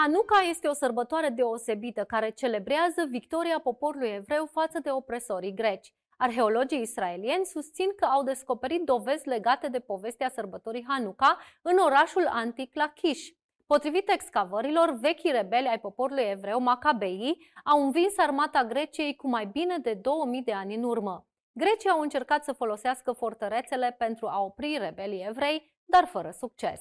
Hanuca 0.05 0.39
este 0.51 0.69
o 0.69 0.73
sărbătoare 0.73 1.29
deosebită 1.29 2.05
care 2.05 2.31
celebrează 2.31 3.05
victoria 3.09 3.59
poporului 3.59 4.09
evreu 4.09 4.47
față 4.47 4.79
de 4.83 4.91
opresorii 4.91 5.55
greci. 5.55 5.95
Arheologii 6.17 6.81
israelieni 6.81 7.45
susțin 7.45 7.95
că 7.97 8.05
au 8.05 8.23
descoperit 8.23 8.83
dovezi 8.83 9.29
legate 9.29 9.69
de 9.69 9.81
povestea 9.81 10.29
sărbătorii 10.29 10.85
Hanuca 10.89 11.39
în 11.63 11.77
orașul 11.79 12.27
antic 12.27 12.75
Lachish. 12.75 13.29
Potrivit 13.67 14.11
excavărilor, 14.11 14.99
vechii 15.01 15.31
rebeli 15.31 15.69
ai 15.69 15.81
poporului 15.81 16.31
evreu, 16.31 16.61
Macabeii, 16.61 17.51
au 17.65 17.85
învins 17.85 18.19
armata 18.19 18.65
Greciei 18.65 19.17
cu 19.17 19.29
mai 19.29 19.47
bine 19.47 19.79
de 19.79 19.95
2000 19.95 20.43
de 20.43 20.53
ani 20.53 20.75
în 20.75 20.83
urmă. 20.83 21.27
Grecii 21.53 21.91
au 21.91 22.01
încercat 22.01 22.45
să 22.45 22.53
folosească 22.53 23.13
fortărețele 23.13 23.95
pentru 23.99 24.27
a 24.27 24.43
opri 24.43 24.79
rebelii 24.81 25.27
evrei, 25.29 25.73
dar 25.85 26.05
fără 26.05 26.31
succes. 26.31 26.81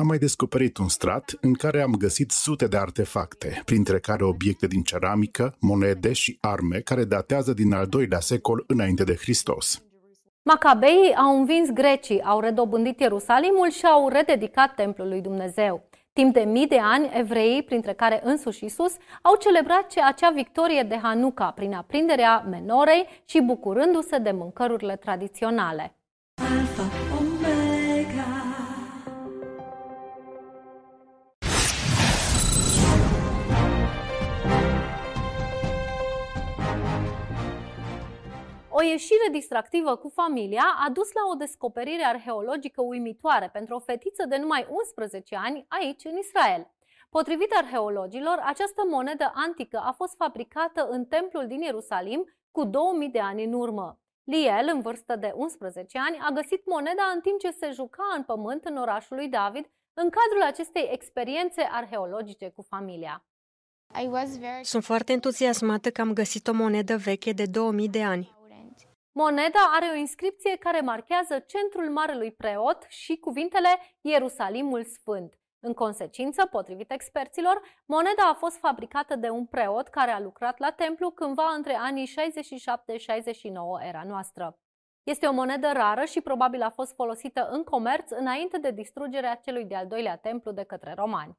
Am 0.00 0.06
mai 0.06 0.18
descoperit 0.18 0.76
un 0.76 0.88
strat 0.88 1.32
în 1.40 1.54
care 1.54 1.80
am 1.80 1.94
găsit 1.98 2.30
sute 2.30 2.66
de 2.66 2.76
artefacte, 2.76 3.62
printre 3.64 3.98
care 3.98 4.24
obiecte 4.24 4.66
din 4.66 4.82
ceramică, 4.82 5.56
monede 5.60 6.12
și 6.12 6.38
arme 6.40 6.78
care 6.78 7.04
datează 7.04 7.52
din 7.52 7.72
al 7.72 7.86
doilea 7.86 8.20
secol 8.20 8.64
înainte 8.66 9.04
de 9.04 9.14
Hristos. 9.14 9.82
Macabeii 10.42 11.14
au 11.14 11.38
învins 11.38 11.70
grecii, 11.70 12.22
au 12.22 12.40
redobândit 12.40 13.00
Ierusalimul 13.00 13.70
și 13.70 13.84
au 13.86 14.08
rededicat 14.08 14.74
templul 14.74 15.08
lui 15.08 15.20
Dumnezeu. 15.20 15.88
Timp 16.12 16.34
de 16.34 16.40
mii 16.40 16.66
de 16.66 16.78
ani, 16.82 17.10
evreii, 17.12 17.62
printre 17.62 17.92
care 17.92 18.20
însuși 18.24 18.64
Isus, 18.64 18.92
au 19.22 19.36
celebrat 19.36 19.92
acea 20.04 20.30
victorie 20.30 20.82
de 20.82 20.98
Hanuca 21.02 21.50
prin 21.50 21.74
aprinderea 21.74 22.46
menorei 22.50 23.06
și 23.24 23.40
bucurându-se 23.40 24.18
de 24.18 24.30
mâncărurile 24.30 24.96
tradiționale. 24.96 25.96
O 38.80 38.82
ieșire 38.82 39.28
distractivă 39.32 39.96
cu 39.96 40.08
familia 40.08 40.66
a 40.86 40.90
dus 40.90 41.12
la 41.12 41.20
o 41.32 41.34
descoperire 41.34 42.04
arheologică 42.04 42.82
uimitoare 42.82 43.48
pentru 43.52 43.74
o 43.74 43.78
fetiță 43.78 44.24
de 44.28 44.36
numai 44.36 44.66
11 44.68 45.36
ani 45.36 45.66
aici, 45.68 46.04
în 46.04 46.16
Israel. 46.16 46.70
Potrivit 47.10 47.52
arheologilor, 47.52 48.38
această 48.42 48.82
monedă 48.90 49.32
antică 49.34 49.78
a 49.84 49.92
fost 49.92 50.14
fabricată 50.16 50.88
în 50.90 51.04
templul 51.04 51.46
din 51.46 51.60
Ierusalim 51.60 52.24
cu 52.50 52.64
2000 52.64 53.08
de 53.08 53.20
ani 53.20 53.44
în 53.44 53.52
urmă. 53.52 53.98
Liel, 54.24 54.70
în 54.72 54.80
vârstă 54.80 55.16
de 55.16 55.32
11 55.34 55.98
ani, 55.98 56.18
a 56.20 56.30
găsit 56.30 56.62
moneda 56.66 57.10
în 57.14 57.20
timp 57.20 57.38
ce 57.38 57.50
se 57.50 57.70
juca 57.70 58.12
în 58.16 58.22
pământ 58.22 58.64
în 58.64 58.76
orașul 58.76 59.16
lui 59.16 59.28
David, 59.28 59.66
în 59.94 60.10
cadrul 60.10 60.42
acestei 60.42 60.88
experiențe 60.92 61.68
arheologice 61.70 62.52
cu 62.56 62.62
familia. 62.62 63.24
Sunt 64.62 64.84
foarte 64.84 65.12
entuziasmată 65.12 65.90
că 65.90 66.00
am 66.00 66.12
găsit 66.12 66.48
o 66.48 66.52
monedă 66.52 66.96
veche 66.96 67.32
de 67.32 67.46
2000 67.46 67.88
de 67.88 68.02
ani. 68.02 68.36
Moneda 69.20 69.70
are 69.72 69.86
o 69.92 69.94
inscripție 69.94 70.56
care 70.56 70.80
marchează 70.80 71.38
centrul 71.38 71.90
Marelui 71.90 72.32
Preot 72.32 72.86
și 72.88 73.16
cuvintele 73.16 73.68
Ierusalimul 74.00 74.84
Sfânt. 74.84 75.38
În 75.60 75.74
consecință, 75.74 76.46
potrivit 76.46 76.92
experților, 76.92 77.62
moneda 77.86 78.22
a 78.30 78.34
fost 78.34 78.58
fabricată 78.58 79.16
de 79.16 79.28
un 79.28 79.46
preot 79.46 79.88
care 79.88 80.10
a 80.10 80.20
lucrat 80.20 80.58
la 80.58 80.70
templu 80.70 81.10
cândva 81.10 81.52
între 81.56 81.74
anii 81.74 82.06
67-69 82.06 83.86
era 83.88 84.02
noastră. 84.06 84.58
Este 85.02 85.26
o 85.26 85.32
monedă 85.32 85.70
rară 85.72 86.04
și 86.04 86.20
probabil 86.20 86.62
a 86.62 86.70
fost 86.70 86.94
folosită 86.94 87.48
în 87.50 87.64
comerț 87.64 88.10
înainte 88.10 88.58
de 88.58 88.70
distrugerea 88.70 89.34
celui 89.34 89.64
de-al 89.64 89.86
doilea 89.86 90.16
templu 90.16 90.52
de 90.52 90.64
către 90.64 90.94
romani. 90.96 91.38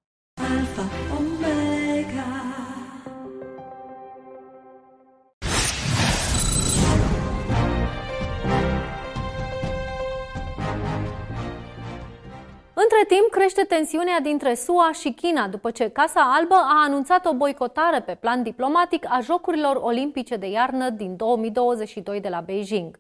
Între 12.84 13.16
timp, 13.16 13.30
crește 13.32 13.64
tensiunea 13.64 14.20
dintre 14.20 14.54
SUA 14.54 14.92
și 14.92 15.12
China 15.12 15.48
după 15.48 15.72
ce 15.72 15.90
Casa 15.90 16.34
Albă 16.36 16.56
a 16.56 16.84
anunțat 16.84 17.26
o 17.26 17.34
boicotare 17.34 18.02
pe 18.02 18.16
plan 18.16 18.44
diplomatic 18.44 19.06
a 19.10 19.20
Jocurilor 19.24 19.76
Olimpice 19.76 20.36
de 20.36 20.48
iarnă 20.48 20.90
din 20.90 21.16
2022 21.16 22.20
de 22.20 22.30
la 22.30 22.42
Beijing. 22.42 23.00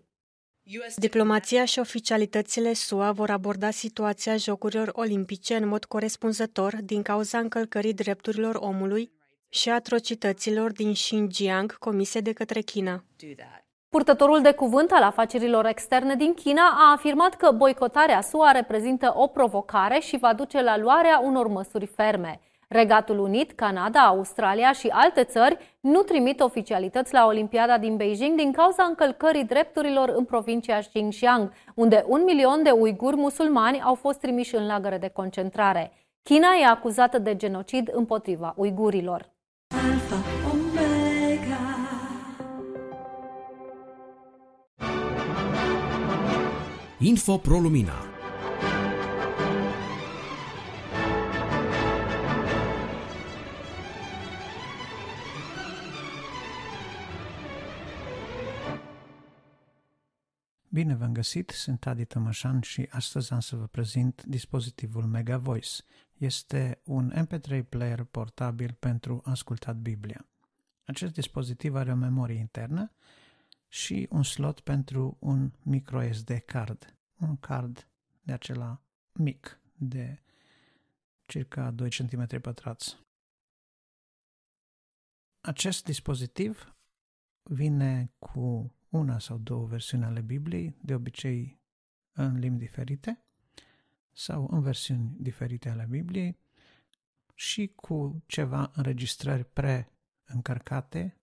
Diplomația 0.95 1.65
și 1.65 1.79
oficialitățile 1.79 2.73
SUA 2.73 3.11
vor 3.11 3.29
aborda 3.29 3.71
situația 3.71 4.35
Jocurilor 4.35 4.89
Olimpice 4.93 5.55
în 5.55 5.67
mod 5.67 5.85
corespunzător 5.85 6.75
din 6.81 7.01
cauza 7.01 7.37
încălcării 7.37 7.93
drepturilor 7.93 8.55
omului 8.55 9.11
și 9.49 9.69
atrocităților 9.69 10.71
din 10.71 10.93
Xinjiang 10.93 11.77
comise 11.77 12.19
de 12.19 12.33
către 12.33 12.61
China. 12.61 13.03
Purtătorul 13.89 14.41
de 14.41 14.51
cuvânt 14.51 14.91
al 14.91 15.03
afacerilor 15.03 15.65
externe 15.65 16.15
din 16.15 16.33
China 16.33 16.61
a 16.61 16.91
afirmat 16.91 17.35
că 17.35 17.51
boicotarea 17.51 18.21
SUA 18.21 18.51
reprezintă 18.51 19.13
o 19.15 19.27
provocare 19.27 19.99
și 19.99 20.17
va 20.17 20.33
duce 20.33 20.61
la 20.61 20.77
luarea 20.77 21.19
unor 21.23 21.47
măsuri 21.47 21.85
ferme. 21.85 22.39
Regatul 22.67 23.19
Unit, 23.19 23.51
Canada, 23.51 23.99
Australia 23.99 24.71
și 24.71 24.87
alte 24.87 25.23
țări 25.23 25.57
nu 25.79 26.01
trimit 26.01 26.39
oficialități 26.39 27.13
la 27.13 27.25
Olimpiada 27.25 27.77
din 27.77 27.95
Beijing 27.95 28.37
din 28.37 28.51
cauza 28.51 28.83
încălcării 28.83 29.43
drepturilor 29.43 30.09
în 30.09 30.23
provincia 30.23 30.79
Xinjiang, 30.79 31.51
unde 31.75 32.05
un 32.07 32.23
milion 32.23 32.63
de 32.63 32.69
uiguri 32.69 33.15
musulmani 33.15 33.81
au 33.81 33.95
fost 33.95 34.19
trimiși 34.19 34.55
în 34.55 34.65
lagăre 34.67 34.97
de 34.97 35.07
concentrare. 35.07 35.91
China 36.23 36.47
e 36.61 36.65
acuzată 36.65 37.19
de 37.19 37.35
genocid 37.35 37.89
împotriva 37.93 38.53
uigurilor. 38.57 39.29
Info 47.01 47.37
Pro 47.37 47.59
Lumina 47.59 47.93
Bine 60.69 60.95
v-am 60.95 61.13
găsit, 61.13 61.49
sunt 61.49 61.85
Adi 61.85 62.05
Tămășan 62.05 62.61
și 62.61 62.87
astăzi 62.89 63.33
am 63.33 63.39
să 63.39 63.55
vă 63.55 63.65
prezint 63.65 64.23
dispozitivul 64.23 65.03
Mega 65.03 65.37
Voice. 65.37 65.69
Este 66.17 66.81
un 66.83 67.13
MP3 67.15 67.61
player 67.69 68.03
portabil 68.03 68.75
pentru 68.79 69.21
ascultat 69.23 69.75
Biblia. 69.75 70.25
Acest 70.85 71.13
dispozitiv 71.13 71.75
are 71.75 71.91
o 71.91 71.95
memorie 71.95 72.39
internă 72.39 72.91
și 73.69 74.07
un 74.09 74.23
slot 74.23 74.59
pentru 74.59 75.17
un 75.19 75.51
micro 75.63 76.11
SD 76.11 76.31
card, 76.45 76.95
un 77.19 77.37
card 77.37 77.87
de 78.21 78.33
acela 78.33 78.81
mic, 79.13 79.59
de 79.75 80.21
circa 81.25 81.71
2 81.71 81.89
cm 81.89 82.41
pătrați. 82.41 82.97
Acest 85.41 85.83
dispozitiv 85.83 86.75
vine 87.43 88.11
cu 88.19 88.73
una 88.89 89.19
sau 89.19 89.37
două 89.37 89.65
versiuni 89.65 90.03
ale 90.03 90.21
Bibliei, 90.21 90.75
de 90.81 90.93
obicei 90.93 91.59
în 92.11 92.39
limbi 92.39 92.59
diferite 92.59 93.23
sau 94.11 94.47
în 94.51 94.61
versiuni 94.61 95.15
diferite 95.19 95.69
ale 95.69 95.85
Bibliei 95.89 96.37
și 97.33 97.67
cu 97.75 98.23
ceva 98.25 98.71
înregistrări 98.75 99.45
pre-încărcate 99.45 101.21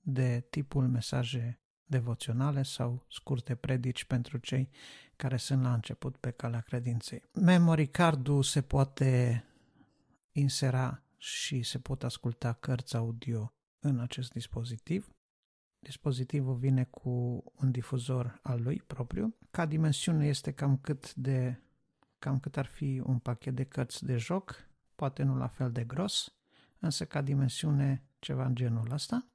de 0.00 0.46
tipul 0.50 0.88
mesaje 0.88 1.60
devoționale 1.88 2.62
sau 2.62 3.06
scurte 3.08 3.54
predici 3.54 4.04
pentru 4.04 4.38
cei 4.38 4.68
care 5.16 5.36
sunt 5.36 5.62
la 5.62 5.74
început 5.74 6.16
pe 6.16 6.30
calea 6.30 6.60
credinței. 6.60 7.22
Memory 7.32 7.86
card-ul 7.86 8.42
se 8.42 8.62
poate 8.62 9.44
insera 10.32 11.02
și 11.16 11.62
se 11.62 11.78
pot 11.78 12.04
asculta 12.04 12.52
cărți 12.52 12.96
audio 12.96 13.52
în 13.80 13.98
acest 13.98 14.32
dispozitiv. 14.32 15.12
dispozitivul 15.78 16.54
vine 16.54 16.84
cu 16.84 17.44
un 17.54 17.70
difuzor 17.70 18.38
al 18.42 18.62
lui 18.62 18.82
propriu. 18.86 19.36
Ca 19.50 19.66
dimensiune 19.66 20.26
este 20.26 20.52
cam 20.52 20.76
cât 20.78 21.14
de 21.14 21.62
cam 22.18 22.38
cât 22.38 22.56
ar 22.56 22.66
fi 22.66 23.02
un 23.04 23.18
pachet 23.18 23.54
de 23.54 23.64
cărți 23.64 24.04
de 24.04 24.16
joc, 24.16 24.68
poate 24.94 25.22
nu 25.22 25.36
la 25.36 25.46
fel 25.46 25.72
de 25.72 25.84
gros, 25.84 26.34
însă 26.78 27.04
ca 27.04 27.22
dimensiune 27.22 28.02
ceva 28.18 28.44
în 28.44 28.54
genul 28.54 28.90
ăsta. 28.90 29.26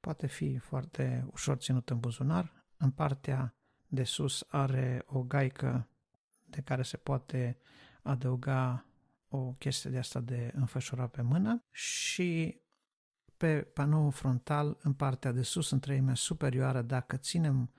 Poate 0.00 0.26
fi 0.26 0.58
foarte 0.58 1.26
ușor 1.32 1.56
ținut 1.56 1.90
în 1.90 1.98
buzunar. 1.98 2.64
În 2.76 2.90
partea 2.90 3.54
de 3.86 4.04
sus 4.04 4.44
are 4.48 5.02
o 5.06 5.22
gaică 5.22 5.88
de 6.44 6.60
care 6.60 6.82
se 6.82 6.96
poate 6.96 7.58
adăuga 8.02 8.84
o 9.28 9.52
chestie 9.52 9.90
de 9.90 9.98
asta 9.98 10.20
de 10.20 10.52
înfășurat 10.54 11.10
pe 11.10 11.22
mână 11.22 11.64
și 11.70 12.60
pe 13.36 13.62
panoul 13.62 14.10
frontal, 14.10 14.78
în 14.82 14.92
partea 14.92 15.32
de 15.32 15.42
sus, 15.42 15.70
în 15.70 15.80
treimea 15.80 16.14
superioară, 16.14 16.82
dacă 16.82 17.16
ținem 17.16 17.70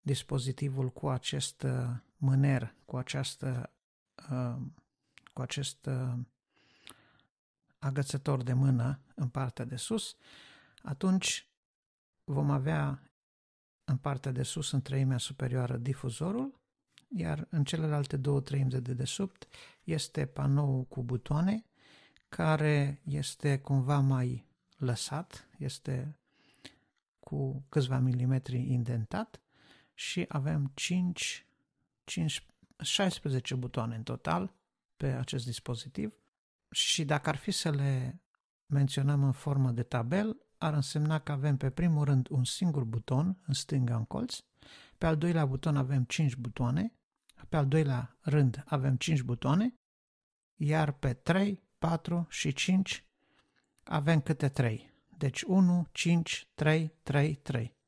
dispozitivul 0.00 0.90
cu 0.90 1.08
acest 1.08 1.62
uh, 1.62 1.90
mâner, 2.16 2.74
cu 2.84 2.96
această 2.96 3.72
uh, 4.30 4.56
cu 5.32 5.42
acest 5.42 5.86
uh, 5.86 6.12
agățător 7.78 8.42
de 8.42 8.52
mână 8.52 9.00
în 9.14 9.28
partea 9.28 9.64
de 9.64 9.76
sus, 9.76 10.16
atunci 10.82 11.49
vom 12.32 12.50
avea 12.50 13.02
în 13.84 13.96
partea 13.96 14.32
de 14.32 14.42
sus, 14.42 14.70
în 14.70 14.82
treimea 14.82 15.18
superioară, 15.18 15.76
difuzorul, 15.76 16.60
iar 17.08 17.46
în 17.50 17.64
celelalte 17.64 18.16
două 18.16 18.40
treimi 18.40 18.70
de 18.70 18.80
dedesubt 18.80 19.48
este 19.84 20.26
panou 20.26 20.84
cu 20.84 21.02
butoane, 21.02 21.64
care 22.28 23.00
este 23.04 23.58
cumva 23.58 23.98
mai 23.98 24.46
lăsat, 24.76 25.48
este 25.58 26.18
cu 27.20 27.64
câțiva 27.68 27.98
milimetri 27.98 28.72
indentat 28.72 29.40
și 29.94 30.24
avem 30.28 30.70
5, 30.74 31.46
5, 32.04 32.46
16 32.82 33.54
butoane 33.54 33.96
în 33.96 34.02
total 34.02 34.54
pe 34.96 35.06
acest 35.06 35.44
dispozitiv. 35.44 36.12
Și 36.70 37.04
dacă 37.04 37.28
ar 37.28 37.36
fi 37.36 37.50
să 37.50 37.70
le 37.70 38.20
menționăm 38.66 39.24
în 39.24 39.32
formă 39.32 39.70
de 39.70 39.82
tabel, 39.82 40.36
ar 40.60 40.74
însemna 40.74 41.18
că 41.18 41.32
avem 41.32 41.56
pe 41.56 41.70
primul 41.70 42.04
rând 42.04 42.28
un 42.30 42.44
singur 42.44 42.84
buton 42.84 43.38
în 43.46 43.54
stânga 43.54 43.96
în 43.96 44.04
colț, 44.04 44.38
pe 44.98 45.06
al 45.06 45.16
doilea 45.16 45.46
buton 45.46 45.76
avem 45.76 46.04
5 46.04 46.36
butoane, 46.36 46.92
pe 47.48 47.56
al 47.56 47.68
doilea 47.68 48.16
rând 48.20 48.64
avem 48.66 48.96
5 48.96 49.22
butoane, 49.22 49.74
iar 50.56 50.92
pe 50.92 51.12
3, 51.12 51.62
4 51.78 52.26
și 52.28 52.52
5 52.52 53.04
avem 53.82 54.20
câte 54.20 54.48
3. 54.48 54.92
Deci 55.16 55.42
1, 55.42 55.86
5, 55.92 56.48
3, 56.54 56.92
3, 57.02 57.34
3. 57.34 57.78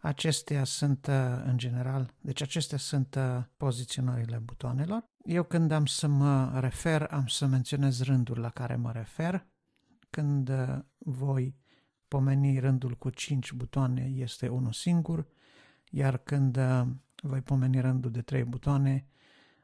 Acestea 0.00 0.64
sunt, 0.64 1.06
uh, 1.06 1.14
în 1.44 1.58
general, 1.58 2.14
deci 2.20 2.42
acestea 2.42 2.78
sunt 2.78 3.14
uh, 3.14 3.44
poziționările 3.56 4.38
butoanelor. 4.38 5.04
Eu 5.24 5.42
când 5.42 5.70
am 5.70 5.86
să 5.86 6.06
mă 6.06 6.60
refer, 6.60 7.02
am 7.02 7.26
să 7.26 7.46
menționez 7.46 8.02
rândul 8.02 8.38
la 8.38 8.50
care 8.50 8.76
mă 8.76 8.92
refer. 8.92 9.46
Când 10.16 10.48
uh, 10.48 10.78
voi 10.98 11.56
pomeni 12.08 12.58
rândul 12.58 12.94
cu 12.94 13.10
5 13.10 13.52
butoane, 13.52 14.02
este 14.14 14.48
unul 14.48 14.72
singur, 14.72 15.26
iar 15.90 16.16
când 16.16 16.58
voi 17.22 17.40
pomeni 17.40 17.80
rândul 17.80 18.10
de 18.10 18.22
3 18.22 18.44
butoane, 18.44 19.06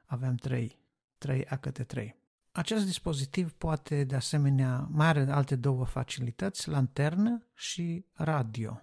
avem 0.05 0.35
3, 0.35 0.79
3 1.19 1.47
a 1.47 1.57
câte 1.57 1.85
3. 1.85 2.17
Acest 2.51 2.85
dispozitiv 2.85 3.53
poate, 3.53 4.05
de 4.05 4.15
asemenea, 4.15 4.89
mai 4.91 5.07
are 5.07 5.31
alte 5.31 5.57
două 5.57 5.85
facilități, 5.85 6.69
lanternă 6.69 7.47
și 7.55 8.05
radio. 8.13 8.81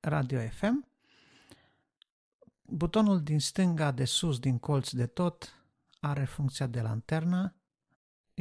Radio 0.00 0.40
FM. 0.48 0.86
Butonul 2.62 3.22
din 3.22 3.38
stânga 3.38 3.90
de 3.90 4.04
sus, 4.04 4.38
din 4.38 4.58
colț 4.58 4.90
de 4.90 5.06
tot, 5.06 5.54
are 6.00 6.24
funcția 6.24 6.66
de 6.66 6.80
lanternă. 6.80 7.54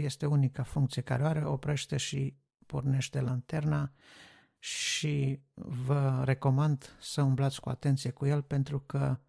Este 0.04 0.26
unica 0.26 0.64
funcție 0.64 1.02
care 1.02 1.24
o 1.24 1.26
are, 1.26 1.46
oprește 1.46 1.98
și 1.98 2.36
pornește 2.66 3.22
lanterna 3.22 3.92
și 4.60 5.40
vă 5.54 6.22
recomand 6.26 6.96
să 7.00 7.22
umblați 7.22 7.60
cu 7.60 7.70
atenție 7.70 8.10
cu 8.10 8.26
el 8.26 8.42
pentru 8.42 8.80
că 8.80 9.20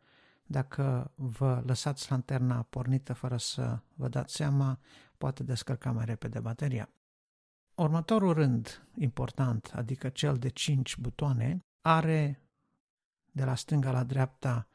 dacă 0.42 1.12
vă 1.14 1.62
lăsați 1.66 2.10
lanterna 2.10 2.62
pornită 2.62 3.12
fără 3.12 3.36
să 3.36 3.78
vă 3.94 4.08
dați 4.08 4.34
seama, 4.34 4.78
poate 5.18 5.42
descărca 5.42 5.92
mai 5.92 6.04
repede 6.04 6.40
bateria. 6.40 6.88
Următorul 7.74 8.32
rând 8.32 8.88
important, 8.98 9.70
adică 9.74 10.08
cel 10.08 10.36
de 10.36 10.48
5 10.48 10.96
butoane, 10.96 11.64
are 11.80 12.42
de 13.32 13.44
la 13.44 13.54
stânga 13.54 13.90
la 13.90 14.04
dreapta 14.04 14.68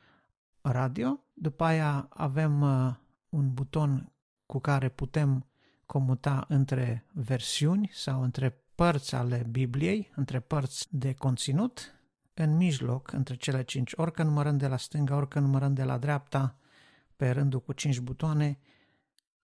radio, 0.62 1.24
după 1.34 1.64
aia 1.64 2.08
avem 2.10 2.62
uh, 2.62 2.96
un 3.30 3.54
buton 3.54 4.12
cu 4.46 4.60
care 4.60 4.90
putem 4.90 5.46
comuta 5.86 6.46
între 6.48 7.06
versiuni 7.14 7.90
sau 7.94 8.22
între 8.22 8.64
părți 8.76 9.16
ale 9.16 9.48
Bibliei, 9.50 10.12
între 10.16 10.40
părți 10.40 10.88
de 10.90 11.14
conținut, 11.14 12.00
în 12.34 12.56
mijloc, 12.56 13.12
între 13.12 13.36
cele 13.36 13.64
cinci, 13.64 13.92
orică 13.96 14.24
numărând 14.24 14.60
de 14.60 14.68
la 14.68 14.78
stânga, 14.78 15.16
orică 15.16 15.40
numărând 15.40 15.76
de 15.76 15.84
la 15.84 15.98
dreapta, 15.98 16.58
pe 17.16 17.30
rândul 17.30 17.62
cu 17.62 17.74
cinci 17.74 18.00
butoane, 18.00 18.60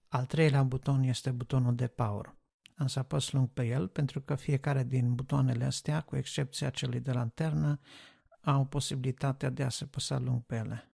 al 0.07 0.26
treilea 0.26 0.63
buton 0.63 1.03
este 1.03 1.31
butonul 1.31 1.76
de 1.76 1.88
power. 1.88 2.35
Am 2.76 2.88
să 2.88 2.99
apăs 2.99 3.31
lung 3.31 3.49
pe 3.49 3.65
el 3.65 3.88
pentru 3.88 4.22
că 4.22 4.35
fiecare 4.35 4.84
din 4.84 5.15
butoanele 5.15 5.63
astea, 5.63 6.01
cu 6.01 6.15
excepția 6.15 6.69
celui 6.69 6.99
de 6.99 7.11
lanternă, 7.11 7.80
au 8.41 8.65
posibilitatea 8.65 9.49
de 9.49 9.63
a 9.63 9.69
se 9.69 9.85
păsa 9.85 10.19
lung 10.19 10.41
pe 10.43 10.55
ele. 10.55 10.91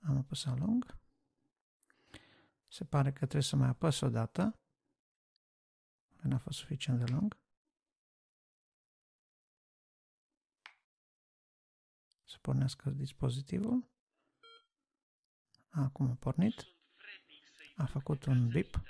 Am 0.00 0.16
apăsat 0.16 0.58
lung. 0.58 0.98
Se 2.72 2.84
pare 2.84 3.10
că 3.10 3.18
trebuie 3.18 3.42
să 3.42 3.56
mai 3.56 3.68
apăs 3.68 4.00
o 4.00 4.08
dată. 4.08 4.58
Nu 6.22 6.34
a 6.34 6.38
fost 6.38 6.58
suficient 6.58 6.98
de 6.98 7.12
lung. 7.12 7.38
Să 12.24 12.36
pornească 12.40 12.90
dispozitivul. 12.90 13.90
Acum 15.70 16.10
a 16.10 16.14
pornit. 16.14 16.66
A 17.76 17.86
făcut 17.86 18.24
un 18.24 18.48
bip. 18.48 18.82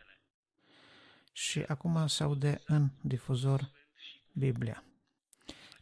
Și 1.32 1.58
acum 1.60 2.06
se 2.06 2.22
aude 2.22 2.62
în 2.66 2.90
difuzor 3.02 3.70
Biblia. 4.32 4.84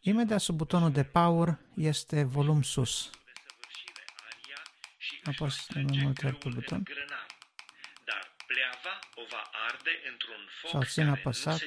Imediat 0.01 0.41
sub 0.41 0.57
butonul 0.57 0.93
de 0.93 1.05
power 1.05 1.59
este 1.75 2.23
volum 2.23 2.63
sus. 2.63 3.11
Apăs 5.25 5.67
de 5.73 5.83
mai 5.83 6.03
multe 6.03 6.27
ori 6.27 6.37
pe 6.37 6.49
buton. 6.49 6.83
Sau 10.71 10.83
țin 10.83 11.09
apăsat. 11.09 11.61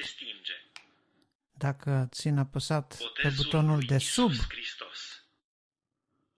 Dacă 1.52 2.08
țin 2.10 2.38
apăsat 2.38 2.98
pe 3.22 3.32
butonul 3.36 3.80
de 3.80 3.98
sub, 3.98 4.32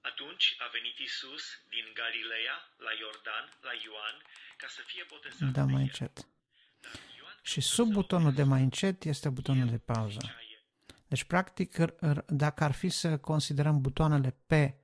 atunci 0.01 0.57
a 0.59 0.69
venit 0.73 0.99
Isus 0.99 1.43
din 1.69 1.85
Galileea 1.95 2.57
la 2.77 2.91
Iordan, 3.01 3.45
la 3.63 3.71
Ioan, 3.85 4.23
ca 4.57 4.67
să 4.69 4.81
fie 4.87 5.07
botezat. 5.09 5.49
Da, 5.49 5.65
mai 5.65 5.83
încet. 5.83 6.29
Și 7.43 7.61
sub 7.61 7.89
butonul 7.93 8.33
de 8.33 8.43
mai 8.43 8.63
încet 8.63 9.05
este 9.05 9.29
butonul 9.29 9.69
de 9.69 9.79
pauză. 9.79 10.35
Deci, 11.07 11.25
practic, 11.25 11.77
dacă 12.27 12.65
ar 12.65 12.73
fi 12.73 12.89
să 12.89 13.19
considerăm 13.19 13.81
butoanele 13.81 14.37
pe 14.47 14.79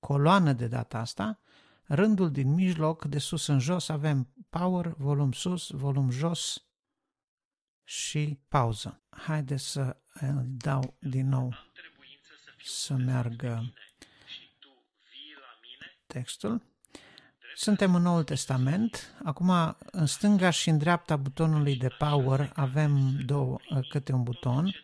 coloană 0.00 0.52
de 0.52 0.66
data 0.66 0.98
asta, 0.98 1.40
rândul 1.86 2.30
din 2.30 2.54
mijloc, 2.54 3.04
de 3.04 3.18
sus 3.18 3.46
în 3.46 3.58
jos, 3.58 3.88
avem 3.88 4.32
power, 4.50 4.94
volum 4.96 5.32
sus, 5.32 5.70
volum 5.70 6.10
jos 6.10 6.66
și 7.84 8.38
pauză. 8.48 9.02
Haideți 9.10 9.70
să 9.70 9.96
dau 10.44 10.96
din 11.00 11.28
nou 11.28 11.54
să 12.64 12.94
meargă 12.94 13.72
textul. 16.06 16.62
Suntem 17.54 17.94
în 17.94 18.02
Noul 18.02 18.24
Testament. 18.24 19.14
Acum, 19.24 19.76
în 19.90 20.06
stânga 20.06 20.50
și 20.50 20.68
în 20.68 20.78
dreapta 20.78 21.16
butonului 21.16 21.76
de 21.76 21.88
power 21.88 22.52
avem 22.54 23.20
două, 23.26 23.58
câte 23.88 24.12
un 24.12 24.22
buton. 24.22 24.74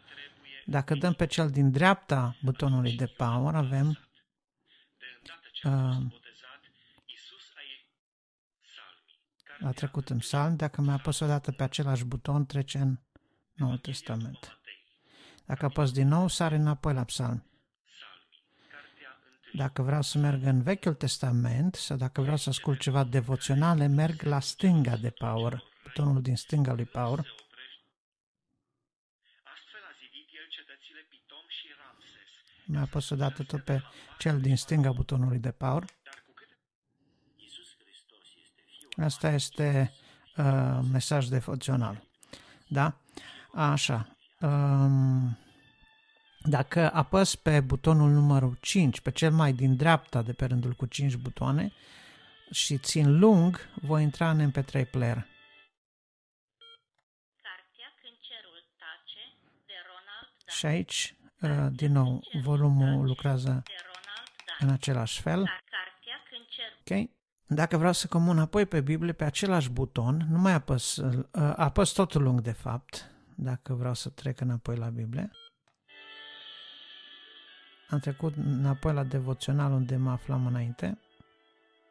Dacă 0.66 0.94
dăm 0.94 1.12
pe 1.12 1.26
cel 1.26 1.50
din 1.50 1.70
dreapta 1.70 2.36
butonului 2.42 2.92
de 2.92 3.06
power, 3.06 3.54
avem 3.54 3.98
uh, 5.64 5.96
a 9.64 9.70
trecut 9.72 10.08
în 10.08 10.18
psalm. 10.18 10.56
Dacă 10.56 10.80
mai 10.80 10.94
apăs 10.94 11.20
o 11.20 11.26
dată 11.26 11.52
pe 11.52 11.62
același 11.62 12.04
buton, 12.04 12.46
trece 12.46 12.78
în 12.78 12.98
Noul 13.52 13.78
Testament. 13.78 14.58
Dacă 15.44 15.64
apăs 15.64 15.92
din 15.92 16.08
nou, 16.08 16.28
sare 16.28 16.54
înapoi 16.54 16.94
la 16.94 17.04
psalm. 17.04 17.44
Dacă 19.52 19.82
vreau 19.82 20.02
să 20.02 20.18
merg 20.18 20.42
în 20.42 20.62
Vechiul 20.62 20.94
Testament 20.94 21.74
sau 21.74 21.96
dacă 21.96 22.20
vreau 22.20 22.36
să 22.36 22.48
ascult 22.48 22.80
ceva 22.80 23.04
devoționale, 23.04 23.86
merg 23.86 24.22
la 24.22 24.40
stânga 24.40 24.96
de 24.96 25.10
Power, 25.10 25.62
butonul 25.82 26.22
din 26.22 26.36
stânga 26.36 26.72
lui 26.72 26.84
Power. 26.84 27.26
Mai 32.66 32.82
apăs 32.82 33.10
o 33.10 33.16
dată 33.16 33.42
tot 33.42 33.64
pe 33.64 33.82
cel 34.18 34.40
din 34.40 34.56
stânga 34.56 34.92
butonului 34.92 35.38
de 35.38 35.50
power. 35.50 35.84
Asta 39.00 39.28
este 39.28 39.92
uh, 40.36 40.78
mesaj 40.92 41.26
devoțional. 41.26 42.02
Da? 42.68 42.94
Așa. 43.54 44.16
Um, 44.40 45.38
dacă 46.42 46.90
apăs 46.92 47.34
pe 47.34 47.60
butonul 47.60 48.10
numărul 48.10 48.58
5, 48.60 49.00
pe 49.00 49.10
cel 49.10 49.32
mai 49.32 49.52
din 49.52 49.76
dreapta 49.76 50.22
de 50.22 50.32
pe 50.32 50.44
rândul 50.44 50.72
cu 50.72 50.86
5 50.86 51.14
butoane 51.16 51.72
și 52.50 52.78
țin 52.78 53.18
lung, 53.18 53.68
voi 53.74 54.02
intra 54.02 54.30
în 54.30 54.50
MP3 54.50 54.90
player. 54.90 55.26
Și 60.46 60.66
aici, 60.66 61.14
uh, 61.40 61.66
din 61.70 61.92
nou, 61.92 62.20
volumul 62.42 63.06
lucrează 63.06 63.62
în 64.58 64.68
același 64.68 65.20
fel. 65.20 65.40
Ok? 66.80 67.10
Dacă 67.52 67.76
vreau 67.76 67.92
să 67.92 68.06
comun 68.06 68.38
apoi 68.38 68.66
pe 68.66 68.80
Biblie 68.80 69.12
pe 69.12 69.24
același 69.24 69.70
buton, 69.70 70.26
nu 70.30 70.38
mai 70.38 70.52
apăs, 70.52 70.96
uh, 70.96 71.24
apăs 71.56 71.90
totul 71.90 72.22
lung 72.22 72.40
de 72.40 72.52
fapt, 72.52 73.10
dacă 73.36 73.74
vreau 73.74 73.94
să 73.94 74.08
trec 74.08 74.40
înapoi 74.40 74.76
la 74.76 74.88
Biblie. 74.88 75.30
Am 77.88 77.98
trecut 77.98 78.34
înapoi 78.36 78.92
la 78.92 79.04
devoțional 79.04 79.72
unde 79.72 79.96
mă 79.96 80.10
aflam 80.10 80.46
înainte. 80.46 80.86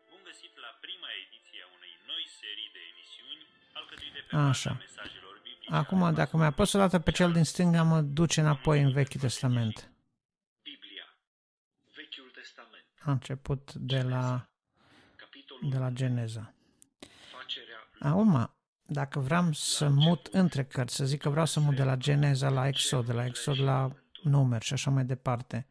Bun 0.09 0.19
găsit 0.25 0.51
la 0.55 0.71
prima 0.81 1.07
ediție 1.25 1.61
a 1.65 1.69
unei 1.77 1.95
noi 2.07 2.23
serii 2.39 2.69
de 2.75 2.81
emisiuni 2.91 3.41
alcătuite 3.73 4.19
pe 4.29 4.35
Așa. 4.35 4.81
Acum, 5.69 6.13
dacă 6.13 6.37
mai 6.37 6.47
apăs 6.47 6.73
o 6.73 6.77
dată 6.77 6.99
pe 6.99 7.11
cel 7.11 7.31
din 7.31 7.43
stânga, 7.43 7.83
mă 7.83 8.01
duce 8.01 8.39
înapoi 8.39 8.81
în 8.81 8.91
Vechiul 8.91 9.19
Testament. 9.19 9.91
Biblia, 10.63 11.05
Vechiul 11.95 12.31
Testament. 12.33 12.85
A 12.99 13.11
început 13.11 13.73
de 13.73 14.01
la, 14.01 14.49
de 15.61 15.77
la 15.77 15.89
Geneza. 15.89 16.53
Acum, 17.99 18.53
dacă 18.85 19.19
vreau 19.19 19.51
să 19.51 19.89
mut 19.89 20.27
între 20.31 20.63
cărți, 20.63 20.95
să 20.95 21.05
zic 21.05 21.21
că 21.21 21.29
vreau 21.29 21.45
să 21.45 21.59
mut 21.59 21.75
de 21.75 21.83
la 21.83 21.95
Geneza 21.95 22.49
la 22.49 22.67
Exod, 22.67 23.05
de 23.05 23.13
la 23.13 23.25
Exod 23.25 23.59
la 23.59 23.91
Numer 24.23 24.61
și 24.61 24.73
așa 24.73 24.89
mai 24.89 25.05
departe, 25.05 25.67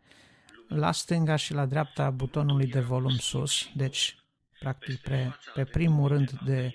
la 0.68 0.92
stânga 0.92 1.36
și 1.36 1.52
la 1.52 1.66
dreapta 1.66 2.10
butonului 2.10 2.66
de 2.66 2.80
volum 2.80 3.16
sus, 3.16 3.68
deci 3.74 4.16
practic 4.58 5.00
pe, 5.00 5.32
pe 5.54 5.64
primul 5.64 6.08
rând 6.08 6.30
de, 6.30 6.72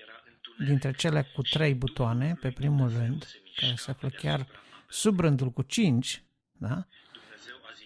dintre 0.66 0.92
cele 0.92 1.32
cu 1.36 1.42
trei 1.42 1.74
butoane, 1.74 2.38
pe 2.42 2.52
primul 2.52 2.90
rând, 2.90 3.28
care 3.56 3.76
se 3.76 3.92
află 3.92 4.10
chiar 4.10 4.48
sub 4.90 5.20
rândul 5.20 5.52
cu 5.52 5.62
5, 5.62 6.24
da? 6.52 6.88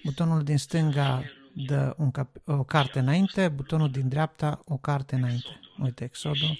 butonul 0.03 0.43
din 0.43 0.57
stânga 0.57 1.23
dă 1.65 1.93
un 1.97 2.11
cap- 2.11 2.41
o 2.45 2.63
carte 2.63 2.99
înainte, 2.99 3.49
butonul 3.49 3.91
din 3.91 4.09
dreapta 4.09 4.59
o 4.65 4.77
carte 4.77 5.15
înainte. 5.15 5.59
Uite, 5.79 6.03
Exodul, 6.03 6.59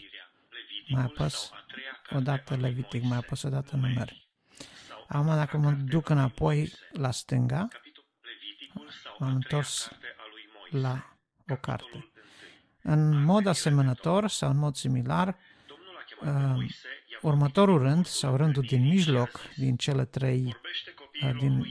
mai 0.87 1.03
apăs 1.03 1.51
o 2.09 2.19
dată 2.19 2.55
Levitic, 2.55 3.03
mai 3.03 3.17
apăs 3.17 3.43
o 3.43 3.49
dată 3.49 3.75
numeri. 3.75 4.27
Acum 5.07 5.35
dacă 5.35 5.57
mă 5.57 5.71
duc 5.71 6.09
înapoi 6.09 6.73
la 6.91 7.11
stânga, 7.11 7.67
m-am 9.17 9.35
întors 9.35 9.91
la 10.69 11.17
o 11.49 11.55
carte. 11.55 12.11
În 12.81 13.23
mod 13.23 13.45
asemănător 13.45 14.27
sau 14.27 14.49
în 14.49 14.57
mod 14.57 14.75
similar, 14.75 15.37
uh, 16.21 16.65
următorul 17.21 17.77
rând 17.77 18.05
sau 18.05 18.35
rândul 18.35 18.63
din 18.63 18.87
mijloc 18.87 19.41
din 19.55 19.75
cele 19.75 20.05
trei, 20.05 20.57
uh, 21.23 21.37
din, 21.39 21.65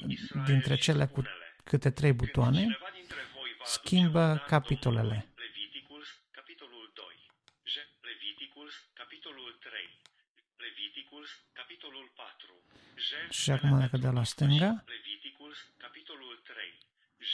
dintre 0.46 0.74
cele 0.74 1.06
cu 1.06 1.22
câte 1.64 1.90
trei 1.90 2.12
butoane, 2.12 2.78
schimbă 3.66 4.44
capitolele. 4.46 5.28
Și 13.30 13.50
acum 13.50 13.78
dacă 13.78 13.96
de 13.96 14.08
la 14.08 14.24
stânga, 14.24 14.84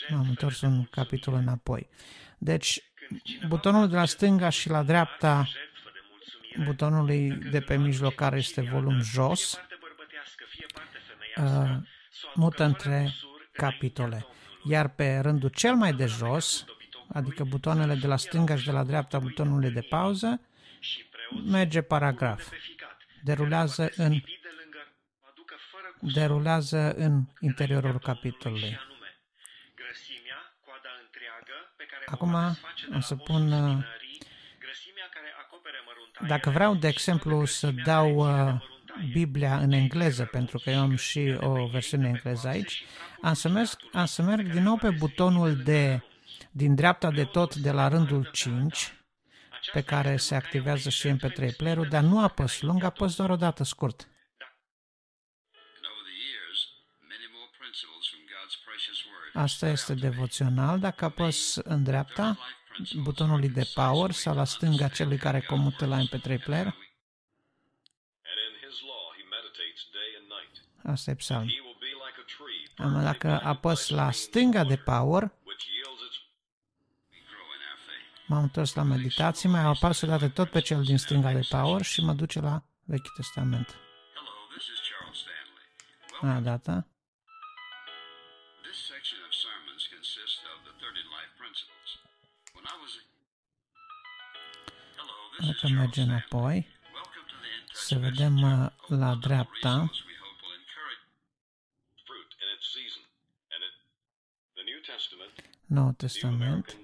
m-am 0.09 0.29
întors 0.29 0.61
un 0.61 0.85
capitol 0.85 1.35
înapoi. 1.35 1.89
Deci, 2.39 2.83
butonul 3.47 3.89
de 3.89 3.95
la 3.95 4.05
stânga 4.05 4.49
și 4.49 4.69
la 4.69 4.83
dreapta 4.83 5.49
butonului 6.65 7.31
de 7.31 7.61
pe 7.61 7.77
mijloc 7.77 8.15
care 8.15 8.37
este 8.37 8.61
volum 8.61 9.01
jos, 9.01 9.61
uh, 11.37 11.77
mută 12.35 12.65
între 12.65 13.13
capitole. 13.53 14.27
Iar 14.65 14.89
pe 14.89 15.19
rândul 15.19 15.49
cel 15.49 15.75
mai 15.75 15.93
de 15.93 16.07
jos, 16.07 16.65
adică 17.13 17.45
butoanele 17.45 17.95
de 17.95 18.07
la 18.07 18.17
stânga 18.17 18.57
și 18.57 18.65
de 18.65 18.71
la 18.71 18.85
dreapta 18.85 19.19
butonului 19.19 19.71
de 19.71 19.81
pauză, 19.81 20.41
merge 21.45 21.83
paragraf. 21.83 22.53
Derulează 23.23 23.91
în 23.97 24.21
derulează 26.01 26.95
în 26.97 27.25
interiorul 27.41 27.99
capitolului. 27.99 28.81
Acum 32.07 32.35
o 32.97 33.01
să 33.01 33.17
pun, 33.17 33.53
uh, 33.53 33.85
dacă 36.27 36.51
vreau, 36.51 36.75
de 36.75 36.89
exemplu, 36.89 37.45
să 37.45 37.71
dau 37.71 38.15
uh, 38.15 38.72
Biblia 39.13 39.59
în 39.59 39.73
engleză, 39.73 40.25
pentru 40.25 40.59
că 40.59 40.71
eu 40.71 40.81
am 40.81 40.97
și 40.97 41.37
o 41.41 41.67
versiune 41.67 42.09
engleză 42.09 42.49
aici, 42.49 42.85
am 43.23 43.35
să, 43.35 43.49
merg, 43.49 43.69
am 43.93 44.05
să 44.05 44.23
merg 44.23 44.53
din 44.53 44.63
nou 44.63 44.77
pe 44.77 44.91
butonul 44.91 45.57
de 45.57 46.03
din 46.51 46.75
dreapta 46.75 47.11
de 47.11 47.25
tot 47.25 47.55
de 47.55 47.71
la 47.71 47.89
rândul 47.89 48.29
5, 48.33 48.93
pe 49.73 49.83
care 49.83 50.17
se 50.17 50.35
activează 50.35 50.89
și 50.89 51.09
MP3 51.09 51.57
player-ul, 51.57 51.89
dar 51.89 52.03
nu 52.03 52.23
apăs 52.23 52.61
lung, 52.61 52.83
apăs 52.83 53.17
doar 53.17 53.31
o 53.31 53.37
dată 53.37 53.65
scurt. 53.65 54.07
Asta 59.33 59.69
este 59.69 59.95
devoțional. 59.95 60.79
Dacă 60.79 61.05
apăs 61.05 61.57
în 61.57 61.83
dreapta 61.83 62.39
butonului 62.95 63.49
de 63.49 63.71
power 63.75 64.11
sau 64.11 64.35
la 64.35 64.45
stânga 64.45 64.89
celui 64.89 65.17
care 65.17 65.41
comută 65.41 65.87
la 65.87 65.99
MP3 66.03 66.43
player, 66.45 66.75
Asta 70.85 71.11
e 71.11 71.15
psalm. 71.15 71.49
Am, 72.77 73.03
dacă 73.03 73.41
apăs 73.43 73.89
la 73.89 74.11
stânga 74.11 74.65
de 74.65 74.77
power, 74.77 75.33
m-am 78.27 78.43
întors 78.43 78.75
la 78.75 78.83
meditații, 78.83 79.49
mai 79.49 79.61
apăs 79.61 80.01
o 80.01 80.07
dată 80.07 80.29
tot 80.29 80.51
pe 80.51 80.61
cel 80.61 80.83
din 80.83 80.99
stânga 80.99 81.33
de 81.33 81.47
power 81.49 81.83
și 81.83 82.01
mă 82.01 82.13
duce 82.13 82.41
la 82.41 82.63
Vechiul 82.85 83.13
Testament. 83.17 83.77
A, 86.21 86.41
data. 86.41 86.87
Dacă 95.39 95.69
mergem 95.69 96.05
înapoi, 96.05 96.69
să 97.73 97.99
vedem 97.99 98.43
uh, 98.43 98.71
la 98.87 99.15
dreapta 99.15 99.91
Nou 105.73 105.93
Testament, 105.93 106.77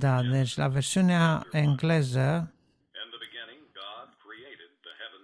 da, 0.00 0.22
deci 0.22 0.56
la 0.56 0.68
versiunea 0.68 1.46
engleză, 1.52 2.52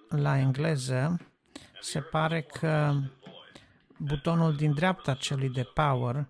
la 0.08 0.38
engleză, 0.38 1.20
se 1.80 2.00
pare 2.00 2.42
că 2.42 2.94
butonul 3.98 4.56
din 4.56 4.72
dreapta 4.74 5.14
celui 5.14 5.48
de 5.50 5.64
power 5.64 6.26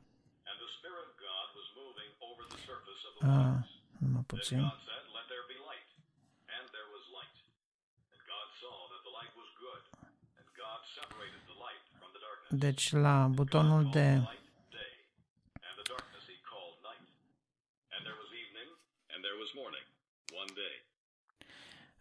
Ah, 3.20 3.54
numai 3.98 4.22
puțin. 4.26 4.72
Deci 12.54 12.92
la 12.92 13.26
butonul 13.26 13.90
de 13.90 14.22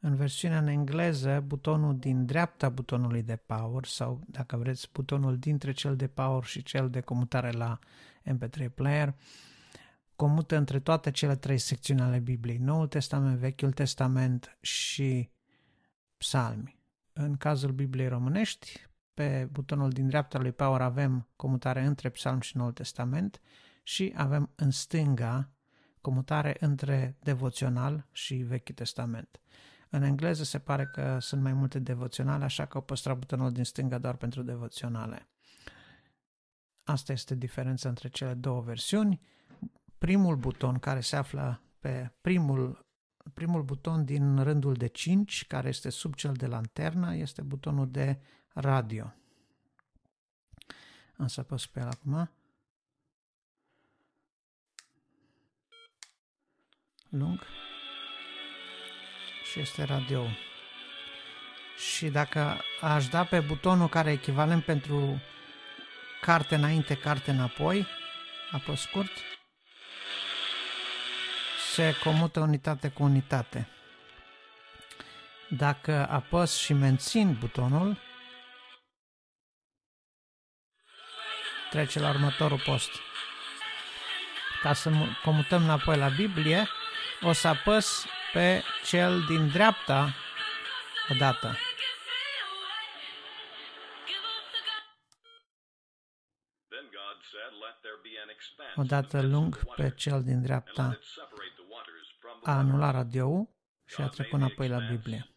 În 0.03 0.15
versiunea 0.15 0.57
în 0.57 0.67
engleză, 0.67 1.39
butonul 1.39 1.97
din 1.97 2.25
dreapta 2.25 2.69
butonului 2.69 3.23
de 3.23 3.35
power 3.35 3.85
sau, 3.85 4.21
dacă 4.27 4.57
vreți, 4.57 4.89
butonul 4.91 5.37
dintre 5.37 5.71
cel 5.71 5.95
de 5.95 6.07
power 6.07 6.43
și 6.43 6.63
cel 6.63 6.89
de 6.89 7.01
comutare 7.01 7.51
la 7.51 7.79
MP3 8.23 8.73
player, 8.75 9.15
comută 10.15 10.55
între 10.55 10.79
toate 10.79 11.11
cele 11.11 11.35
trei 11.35 11.57
secțiuni 11.57 12.01
ale 12.01 12.19
Bibliei, 12.19 12.57
Noul 12.57 12.87
Testament, 12.87 13.37
Vechiul 13.37 13.71
Testament 13.71 14.57
și 14.61 15.29
Psalmi. 16.17 16.79
În 17.13 17.37
cazul 17.37 17.71
Bibliei 17.71 18.07
românești, 18.07 18.89
pe 19.13 19.47
butonul 19.51 19.89
din 19.89 20.07
dreapta 20.07 20.39
lui 20.39 20.51
Power 20.51 20.81
avem 20.81 21.27
comutare 21.35 21.85
între 21.85 22.09
Psalm 22.09 22.39
și 22.39 22.57
Noul 22.57 22.71
Testament 22.71 23.41
și 23.83 24.13
avem 24.15 24.51
în 24.55 24.71
stânga 24.71 25.49
comutare 26.01 26.55
între 26.59 27.17
devoțional 27.23 28.07
și 28.11 28.35
Vechiul 28.35 28.75
Testament. 28.75 29.41
În 29.89 30.03
engleză 30.03 30.43
se 30.43 30.59
pare 30.59 30.85
că 30.85 31.17
sunt 31.19 31.41
mai 31.41 31.53
multe 31.53 31.79
devoționale, 31.79 32.43
așa 32.43 32.65
că 32.65 32.77
au 32.77 32.83
păstrat 32.83 33.17
butonul 33.17 33.51
din 33.51 33.63
stânga 33.63 33.97
doar 33.97 34.15
pentru 34.15 34.43
devoționale. 34.43 35.29
Asta 36.83 37.11
este 37.11 37.35
diferența 37.35 37.89
între 37.89 38.09
cele 38.09 38.33
două 38.33 38.61
versiuni. 38.61 39.21
Primul 39.97 40.35
buton 40.35 40.79
care 40.79 40.99
se 40.99 41.15
află 41.15 41.61
pe 41.79 42.11
primul, 42.21 42.85
primul 43.33 43.63
buton 43.63 44.05
din 44.05 44.43
rândul 44.43 44.73
de 44.73 44.87
5, 44.87 45.45
care 45.47 45.67
este 45.67 45.89
sub 45.89 46.15
cel 46.15 46.33
de 46.33 46.47
lanternă, 46.47 47.15
este 47.15 47.41
butonul 47.41 47.91
de 47.91 48.19
radio. 48.53 49.13
Am 51.17 51.27
să 51.27 51.39
apăs 51.39 51.65
pe 51.65 51.79
el 51.79 51.87
acum. 51.87 52.31
Lung. 57.09 57.39
Și 59.51 59.59
este 59.59 59.83
radio. 59.83 60.25
Și 61.77 62.09
dacă 62.09 62.61
aș 62.81 63.07
da 63.07 63.23
pe 63.23 63.39
butonul 63.39 63.89
care 63.89 64.09
e 64.09 64.13
echivalent 64.13 64.63
pentru 64.63 65.21
carte 66.21 66.55
înainte, 66.55 66.95
carte 66.97 67.31
înapoi, 67.31 67.87
apă 68.51 68.75
scurt, 68.75 69.11
se 71.73 71.95
comută 72.03 72.39
unitate 72.39 72.89
cu 72.89 73.03
unitate. 73.03 73.67
Dacă 75.49 76.07
apăs 76.09 76.57
și 76.57 76.73
mențin 76.73 77.37
butonul, 77.39 77.97
trece 81.71 81.99
la 81.99 82.09
următorul 82.09 82.61
post. 82.65 82.89
Ca 84.61 84.73
să 84.73 84.91
comutăm 85.23 85.63
înapoi 85.63 85.97
la 85.97 86.09
Biblie, 86.09 86.67
o 87.21 87.31
să 87.31 87.47
apăs 87.47 88.05
pe 88.33 88.63
cel 88.85 89.21
din 89.21 89.47
dreapta 89.47 90.13
odată. 91.09 91.57
Odată 98.75 99.21
lung 99.21 99.75
pe 99.75 99.93
cel 99.95 100.23
din 100.23 100.41
dreapta 100.41 100.99
a 102.43 102.57
anulat 102.57 102.93
radio 102.93 103.49
și 103.85 104.01
a 104.01 104.07
trecut 104.07 104.39
înapoi 104.39 104.67
la 104.67 104.79
Biblie. 104.79 105.29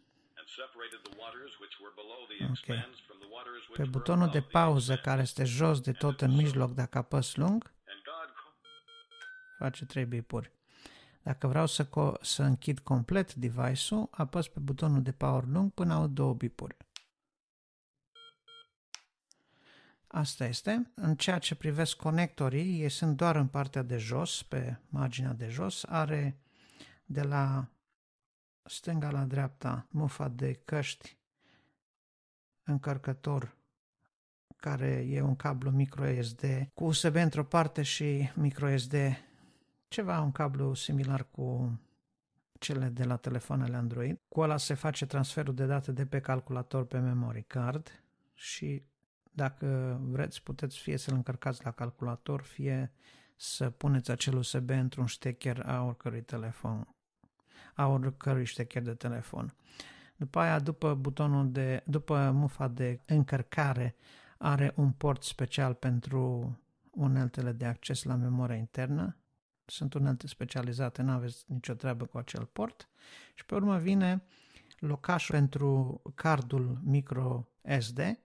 Ok. 2.41 2.77
Pe 3.77 3.85
butonul 3.85 4.31
de 4.31 4.41
pauză 4.41 4.97
care 4.97 5.23
este 5.23 5.45
jos 5.45 5.81
de 5.81 5.93
tot 5.93 6.21
în 6.21 6.35
mijloc, 6.35 6.73
dacă 6.73 6.99
apăs 6.99 7.35
lung, 7.35 7.73
face 9.59 9.87
trei 9.87 10.05
bipuri. 10.05 10.53
Dacă 11.23 11.47
vreau 11.47 11.67
să, 11.67 11.89
co- 11.89 12.21
să 12.21 12.43
închid 12.43 12.79
complet 12.79 13.35
device-ul, 13.35 14.09
apăs 14.11 14.49
pe 14.49 14.61
butonul 14.61 15.03
de 15.03 15.13
power 15.13 15.45
lung 15.45 15.73
până 15.73 15.95
au 15.95 16.07
două 16.07 16.35
bipuri. 16.35 16.77
Asta 20.07 20.45
este. 20.45 20.93
În 20.95 21.17
ceea 21.17 21.39
ce 21.39 21.55
privesc 21.55 21.97
conectorii, 21.97 22.81
ei 22.81 22.89
sunt 22.89 23.17
doar 23.17 23.37
în 23.37 23.49
partea 23.49 23.83
de 23.83 23.97
jos, 23.97 24.43
pe 24.43 24.81
marginea 24.89 25.33
de 25.33 25.49
jos. 25.49 25.85
Are 25.85 26.41
de 27.05 27.23
la 27.23 27.69
stânga 28.65 29.11
la 29.11 29.25
dreapta 29.25 29.87
mufa 29.91 30.29
de 30.29 30.53
căști 30.53 31.19
încărcător 32.65 33.57
care 34.57 35.07
e 35.09 35.21
un 35.21 35.37
cablu 35.37 35.71
microSD 35.71 36.45
cu 36.75 36.85
USB 36.85 37.15
într-o 37.15 37.45
parte 37.45 37.83
și 37.83 38.31
microSD 38.35 38.95
ceva, 39.89 40.21
un 40.21 40.33
cablu 40.33 40.75
similar 40.75 41.27
cu 41.31 41.79
cele 42.59 42.89
de 42.89 43.05
la 43.05 43.17
telefoanele 43.17 43.77
Android. 43.77 44.21
Cu 44.29 44.41
ăla 44.41 44.57
se 44.57 44.75
face 44.75 45.07
transferul 45.07 45.55
de 45.55 45.67
date 45.67 45.93
de 45.93 46.07
pe 46.07 46.21
calculator 46.21 46.85
pe 46.85 46.99
memory 46.99 47.43
card 47.43 48.03
și 48.35 48.83
dacă 49.31 49.99
vreți 50.03 50.43
puteți 50.43 50.79
fie 50.79 50.97
să-l 50.97 51.15
încărcați 51.15 51.65
la 51.65 51.71
calculator, 51.71 52.43
fie 52.43 52.93
să 53.37 53.71
puneți 53.71 54.11
acel 54.11 54.37
USB 54.37 54.71
într-un 54.71 55.07
ștecher 55.07 55.63
a 55.67 55.83
oricărui 55.83 56.23
telefon, 56.23 56.95
a 57.75 57.87
oricărui 57.87 58.45
ștecher 58.45 58.83
de 58.83 58.95
telefon. 58.95 59.55
După 60.17 60.39
aia, 60.39 60.59
după 60.59 60.95
butonul 60.95 61.53
de, 61.53 61.83
după 61.87 62.31
mufa 62.31 62.69
de 62.69 63.01
încărcare, 63.07 63.97
are 64.39 64.73
un 64.77 64.93
port 64.93 65.23
special 65.23 65.75
pentru 65.75 66.53
uneltele 66.91 67.53
de 67.53 67.65
acces 67.65 68.03
la 68.03 68.15
memoria 68.15 68.57
internă. 68.57 69.17
Sunt 69.65 69.95
unelte 69.95 70.27
specializate, 70.27 71.03
nu 71.03 71.11
aveți 71.11 71.45
nicio 71.47 71.75
treabă 71.75 72.05
cu 72.05 72.19
acel 72.19 72.45
port. 72.45 72.89
Și 73.35 73.45
pe 73.45 73.55
urmă 73.55 73.79
vine 73.79 74.25
locașul 74.79 75.35
pentru 75.35 76.03
cardul 76.15 76.81
micro 76.83 77.49
SD. 77.79 78.19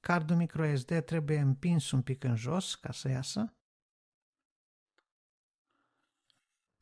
Cardul 0.00 0.36
micro 0.36 0.76
SD 0.76 1.00
trebuie 1.04 1.38
împins 1.38 1.90
un 1.90 2.02
pic 2.02 2.24
în 2.24 2.36
jos 2.36 2.74
ca 2.74 2.92
să 2.92 3.08
iasă. 3.08 3.52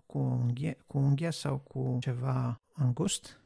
Cu 0.07 0.19
unghie, 0.19 0.77
cu 0.87 0.99
unghie 0.99 1.31
sau 1.31 1.59
cu 1.59 1.97
ceva 2.01 2.61
îngust 2.75 3.41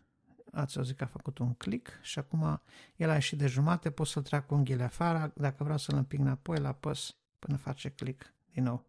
ați 0.53 0.77
auzit 0.77 0.97
că 0.97 1.05
a 1.05 1.07
făcut 1.07 1.39
un 1.39 1.55
click 1.55 1.99
și 2.03 2.19
acum 2.19 2.61
el 2.97 3.11
a 3.11 3.15
ieșit 3.15 3.39
de 3.39 3.47
jumate, 3.47 3.91
pot 3.91 4.07
să 4.07 4.21
trag 4.21 4.47
cu 4.47 4.55
unghiile 4.55 4.83
afară, 4.83 5.33
dacă 5.37 5.63
vreau 5.63 5.79
să-l 5.79 5.97
împing 5.97 6.25
înapoi, 6.25 6.59
la 6.59 6.69
apăs 6.69 7.17
până 7.39 7.57
face 7.57 7.91
click 7.91 8.33
din 8.53 8.63
nou. 8.63 8.85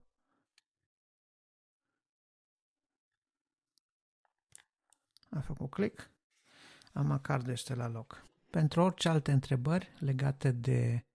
A 5.29 5.39
făcut 5.39 5.69
click, 5.69 6.09
amacardul 6.93 7.51
este 7.51 7.75
la 7.75 7.87
loc. 7.87 8.25
Pentru 8.49 8.81
orice 8.81 9.09
alte 9.09 9.31
întrebări 9.31 9.93
legate 9.99 10.51
de 10.51 11.05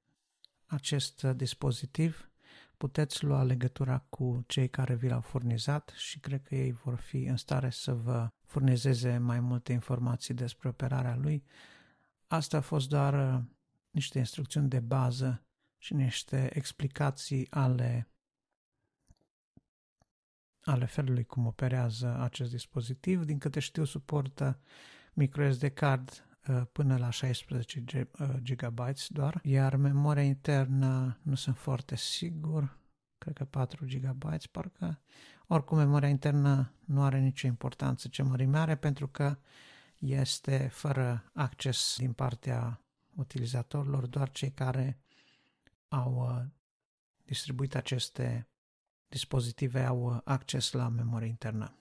acest 0.66 1.22
dispozitiv, 1.22 2.30
puteți 2.76 3.24
lua 3.24 3.42
legătura 3.42 3.98
cu 4.08 4.44
cei 4.46 4.68
care 4.68 4.94
vi 4.94 5.08
l-au 5.08 5.20
furnizat 5.20 5.92
și 5.96 6.20
cred 6.20 6.42
că 6.42 6.54
ei 6.54 6.72
vor 6.72 6.94
fi 6.94 7.24
în 7.24 7.36
stare 7.36 7.70
să 7.70 7.94
vă 7.94 8.28
furnizeze 8.44 9.18
mai 9.18 9.40
multe 9.40 9.72
informații 9.72 10.34
despre 10.34 10.68
operarea 10.68 11.16
lui. 11.16 11.44
Asta 12.26 12.56
a 12.56 12.60
fost 12.60 12.88
doar 12.88 13.34
uh, 13.34 13.42
niște 13.90 14.18
instrucțiuni 14.18 14.68
de 14.68 14.80
bază 14.80 15.44
și 15.78 15.94
niște 15.94 16.56
explicații 16.56 17.46
ale, 17.50 18.10
ale 20.60 20.84
felului 20.84 21.24
cum 21.24 21.46
operează 21.46 22.18
acest 22.20 22.50
dispozitiv. 22.50 23.24
Din 23.24 23.38
câte 23.38 23.60
știu, 23.60 23.84
suportă 23.84 24.60
microSD 25.12 25.68
card 25.68 26.10
uh, 26.10 26.25
până 26.72 26.96
la 26.96 27.10
16 27.10 27.80
GB 27.80 28.78
uh, 28.78 29.06
doar, 29.08 29.40
iar 29.42 29.76
memoria 29.76 30.22
internă 30.22 31.18
nu 31.22 31.34
sunt 31.34 31.56
foarte 31.56 31.96
sigur, 31.96 32.78
cred 33.18 33.34
că 33.34 33.44
4 33.44 33.86
GB, 33.86 34.46
parcă 34.50 35.00
oricum, 35.46 35.76
memoria 35.76 36.08
internă 36.08 36.72
nu 36.84 37.02
are 37.02 37.18
nicio 37.18 37.46
importanță 37.46 38.08
ce 38.08 38.22
mărime 38.22 38.58
are 38.58 38.76
pentru 38.76 39.08
că 39.08 39.38
este 39.98 40.68
fără 40.72 41.30
acces 41.32 41.94
din 41.98 42.12
partea 42.12 42.80
utilizatorilor, 43.14 44.06
doar 44.06 44.30
cei 44.30 44.50
care 44.50 44.98
au 45.88 46.14
uh, 46.14 46.44
distribuit 47.24 47.74
aceste 47.74 48.48
dispozitive 49.08 49.84
au 49.84 50.14
uh, 50.14 50.20
acces 50.24 50.72
la 50.72 50.88
memoria 50.88 51.26
internă. 51.26 51.76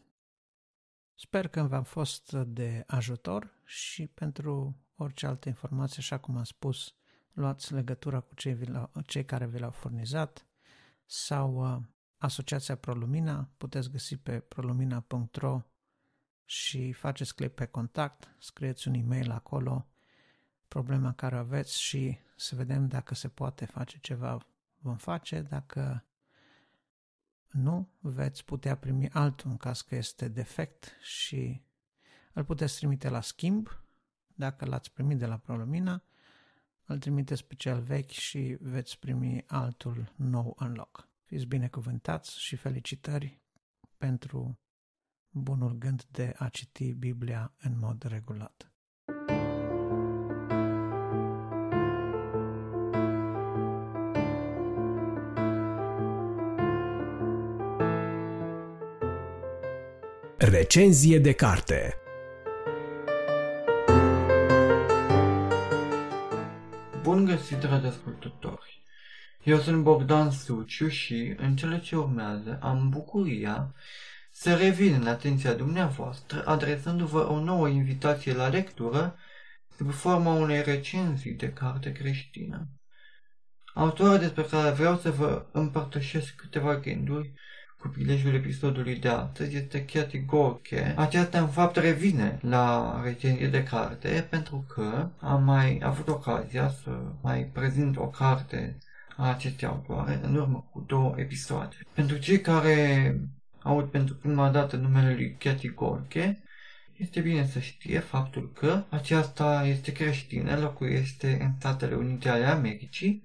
Sper 1.16 1.48
că 1.48 1.64
v-am 1.64 1.84
fost 1.84 2.32
de 2.32 2.84
ajutor 2.88 3.62
și 3.64 4.08
pentru 4.08 4.78
orice 4.96 5.26
altă 5.26 5.50
informație, 5.50 5.98
așa 6.00 6.18
cum 6.18 6.38
am 6.38 6.44
spus, 6.44 6.96
luați 7.34 7.74
legătura 7.74 8.20
cu 8.20 8.36
cei, 8.36 8.58
cei 9.06 9.26
care 9.26 9.48
vi 9.48 9.60
l-au 9.60 9.72
furnizat 9.72 10.48
sau 11.06 11.76
uh, 11.76 11.82
Asociația 12.18 12.76
ProLumina, 12.76 13.50
puteți 13.58 13.92
găsi 13.92 14.18
pe 14.18 14.40
prolumina.ro 14.40 15.62
și 16.46 16.92
faceți 16.92 17.36
click 17.36 17.56
pe 17.56 17.66
contact, 17.66 18.36
scrieți 18.40 18.88
un 18.88 18.94
e-mail 18.94 19.32
acolo, 19.32 19.88
problema 20.68 21.14
care 21.14 21.38
aveți 21.38 21.82
și 21.82 22.18
să 22.36 22.56
vedem 22.56 22.88
dacă 22.88 23.16
se 23.16 23.28
poate 23.28 23.66
face 23.66 23.98
ceva, 24.02 24.48
vom 24.80 24.98
face, 24.98 25.42
dacă 25.42 26.06
nu, 27.56 27.90
veți 28.00 28.46
putea 28.46 28.76
primi 28.76 29.10
altul 29.10 29.50
în 29.50 29.58
caz 29.58 29.82
că 29.82 29.96
este 29.96 30.28
defect 30.28 30.92
și 31.02 31.62
îl 32.34 32.44
puteți 32.44 32.76
trimite 32.76 33.10
la 33.10 33.22
schimb, 33.22 33.70
dacă 34.36 34.66
l-ați 34.66 34.92
primit 34.92 35.18
de 35.18 35.26
la 35.26 35.38
ProLumina, 35.38 36.04
îl 36.86 37.00
trimiteți 37.00 37.46
pe 37.46 37.56
cel 37.56 37.82
vechi 37.82 38.10
și 38.10 38.58
veți 38.60 39.00
primi 39.00 39.44
altul 39.48 40.14
nou 40.16 40.56
în 40.60 40.74
loc. 40.74 41.08
Fiți 41.24 41.46
binecuvântați 41.46 42.40
și 42.40 42.56
felicitări 42.56 43.40
pentru 43.98 44.60
bunul 45.30 45.74
gând 45.78 46.04
de 46.04 46.34
a 46.38 46.50
citi 46.50 46.94
Biblia 46.94 47.54
în 47.58 47.80
mod 47.80 48.04
regulat. 48.04 48.70
Recenzie 60.48 61.20
de 61.20 61.32
carte 61.32 61.98
Bun 67.02 67.26
găsit, 67.26 67.58
dragi 67.58 67.86
ascultători! 67.86 68.82
Eu 69.44 69.60
sunt 69.60 69.84
Bogdan 69.84 70.32
Suciu 70.32 70.88
și, 70.88 71.34
în 71.38 71.56
cele 71.56 71.80
ce 71.80 71.96
urmează, 71.96 72.60
am 72.62 72.90
bucuria 72.90 73.76
să 74.32 74.56
revin 74.56 74.94
în 74.94 75.08
atenția 75.08 75.54
dumneavoastră, 75.54 76.46
adresându-vă 76.46 77.28
o 77.30 77.40
nouă 77.40 77.68
invitație 77.68 78.34
la 78.34 78.48
lectură 78.48 79.18
sub 79.78 79.92
forma 79.92 80.34
unei 80.34 80.62
recenzii 80.62 81.34
de 81.34 81.54
carte 81.54 81.92
creștină. 81.92 82.68
Autora 83.74 84.18
despre 84.18 84.44
care 84.44 84.70
vreau 84.70 84.98
să 84.98 85.12
vă 85.12 85.46
împărtășesc 85.52 86.36
câteva 86.36 86.80
gânduri 86.80 87.34
cu 87.86 87.92
prilejul 87.92 88.34
episodului 88.34 88.96
de 88.96 89.08
astăzi 89.08 89.56
este 89.56 89.86
Cathy 89.86 90.26
Gorke. 90.26 90.94
Aceasta 90.98 91.40
în 91.40 91.48
fapt 91.48 91.76
revine 91.76 92.40
la 92.42 93.02
recenzie 93.04 93.48
de 93.48 93.64
carte 93.64 94.28
pentru 94.30 94.66
că 94.68 95.10
am 95.20 95.44
mai 95.44 95.80
avut 95.84 96.08
ocazia 96.08 96.70
să 96.84 96.90
mai 97.22 97.50
prezint 97.54 97.98
o 97.98 98.08
carte 98.08 98.78
a 99.18 99.30
acestei 99.30 99.68
autoare 99.68 100.20
în 100.24 100.36
urmă 100.36 100.68
cu 100.72 100.84
două 100.88 101.14
episoade. 101.18 101.76
Pentru 101.94 102.18
cei 102.18 102.42
care 102.42 103.20
aud 103.60 103.86
pentru 103.86 104.16
prima 104.16 104.50
dată 104.50 104.76
numele 104.76 105.14
lui 105.14 105.36
Cathy 105.40 105.70
Gorke, 105.70 106.44
este 106.96 107.20
bine 107.20 107.48
să 107.48 107.60
știe 107.60 108.00
faptul 108.00 108.52
că 108.54 108.84
aceasta 108.90 109.66
este 109.66 109.92
creștină, 109.92 110.60
locuiește 110.60 111.38
în 111.42 111.52
Statele 111.60 111.96
Unite 111.96 112.30
ale 112.30 112.46
Americii 112.46 113.24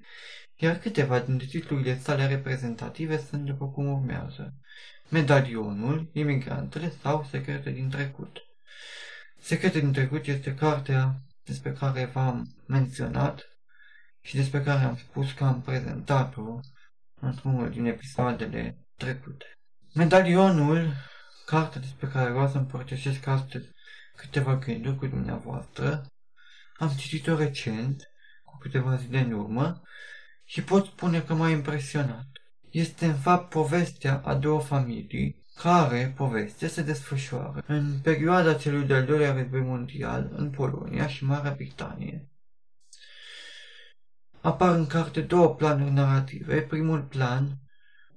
iar 0.61 0.78
câteva 0.78 1.19
dintre 1.19 1.47
titlurile 1.47 1.99
sale 1.99 2.27
reprezentative 2.27 3.19
sunt 3.19 3.45
după 3.45 3.69
cum 3.69 3.87
urmează. 3.87 4.55
Medalionul, 5.09 6.11
Imigrantele 6.12 6.93
sau 7.03 7.24
Secrete 7.31 7.70
din 7.70 7.91
trecut. 7.91 8.39
Secrete 9.39 9.81
din 9.81 9.93
trecut 9.93 10.27
este 10.27 10.55
cartea 10.55 11.15
despre 11.45 11.73
care 11.73 12.05
v-am 12.05 12.55
menționat 12.66 13.49
și 14.20 14.37
despre 14.37 14.62
care 14.62 14.85
am 14.85 14.97
spus 14.97 15.32
că 15.32 15.45
am 15.45 15.62
prezentat-o 15.62 16.61
într-unul 17.20 17.70
din 17.70 17.85
episoadele 17.85 18.78
trecute. 18.97 19.45
Medalionul, 19.95 20.93
cartea 21.47 21.81
despre 21.81 22.07
care 22.07 22.31
vreau 22.31 22.49
să 22.49 22.57
împărtășesc 22.57 23.27
astăzi 23.27 23.69
câteva 24.16 24.57
gânduri 24.57 24.97
cu 24.97 25.07
dumneavoastră, 25.07 26.07
am 26.77 26.89
citit-o 26.89 27.37
recent, 27.37 28.03
cu 28.45 28.59
câteva 28.59 28.97
zile 28.97 29.19
în 29.19 29.32
urmă, 29.32 29.82
și 30.51 30.62
pot 30.62 30.86
spune 30.86 31.20
că 31.20 31.35
m-a 31.35 31.48
impresionat. 31.48 32.27
Este 32.70 33.06
în 33.06 33.14
fapt 33.14 33.48
povestea 33.48 34.20
a 34.24 34.35
două 34.35 34.60
familii, 34.60 35.44
care 35.55 36.14
poveste 36.16 36.66
se 36.66 36.82
desfășoară 36.82 37.64
în 37.66 37.98
perioada 38.02 38.55
celui 38.55 38.86
de-al 38.86 39.05
doilea 39.05 39.32
război 39.32 39.60
mondial 39.60 40.31
în 40.32 40.51
Polonia 40.51 41.06
și 41.06 41.24
Marea 41.24 41.52
Britanie. 41.55 42.28
Apar 44.40 44.74
în 44.74 44.86
carte 44.86 45.20
două 45.20 45.55
planuri 45.55 45.93
narrative. 45.93 46.60
Primul 46.60 47.02
plan 47.02 47.59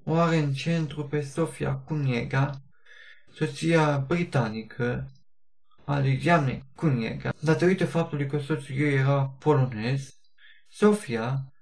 o 0.04 0.16
are 0.16 0.38
în 0.38 0.54
centru 0.54 1.08
pe 1.08 1.22
Sofia 1.22 1.74
Cuniega, 1.76 2.62
soția 3.34 3.98
britanică 3.98 5.12
a 5.86 6.00
lui 6.00 6.20
Janek 6.20 6.64
Cuniega. 6.76 7.34
Datorită 7.40 7.86
faptului 7.86 8.28
că 8.28 8.40
soțul 8.40 8.76
ei 8.76 8.94
era 8.94 9.26
polonez, 9.40 10.10
Sofia 10.70 11.53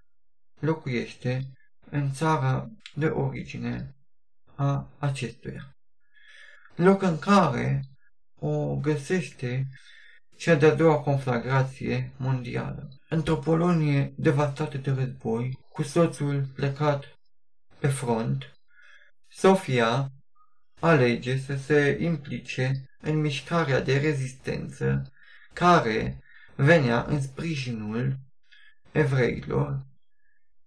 locuiește 0.62 1.52
în 1.90 2.12
țara 2.12 2.68
de 2.96 3.06
origine 3.06 3.96
a 4.56 4.88
acestuia. 4.98 5.76
Loc 6.76 7.02
în 7.02 7.20
care 7.20 7.84
o 8.40 8.76
găsește 8.76 9.68
cea 10.38 10.56
de-a 10.56 10.76
doua 10.76 11.00
conflagrație 11.00 12.12
mondială. 12.18 12.90
Într-o 13.10 13.36
Polonie 13.36 14.14
devastată 14.18 14.78
de 14.78 14.92
război, 14.92 15.60
cu 15.72 15.84
soțul 15.84 16.46
plecat 16.56 17.20
pe 17.80 17.88
front, 17.88 18.56
Sofia 19.28 20.12
alege 20.80 21.38
să 21.38 21.56
se 21.56 21.98
implice 22.02 22.86
în 23.00 23.20
mișcarea 23.20 23.82
de 23.82 23.98
rezistență 23.98 25.12
care 25.54 26.24
venea 26.56 27.06
în 27.08 27.22
sprijinul 27.22 28.20
evreilor 28.92 29.86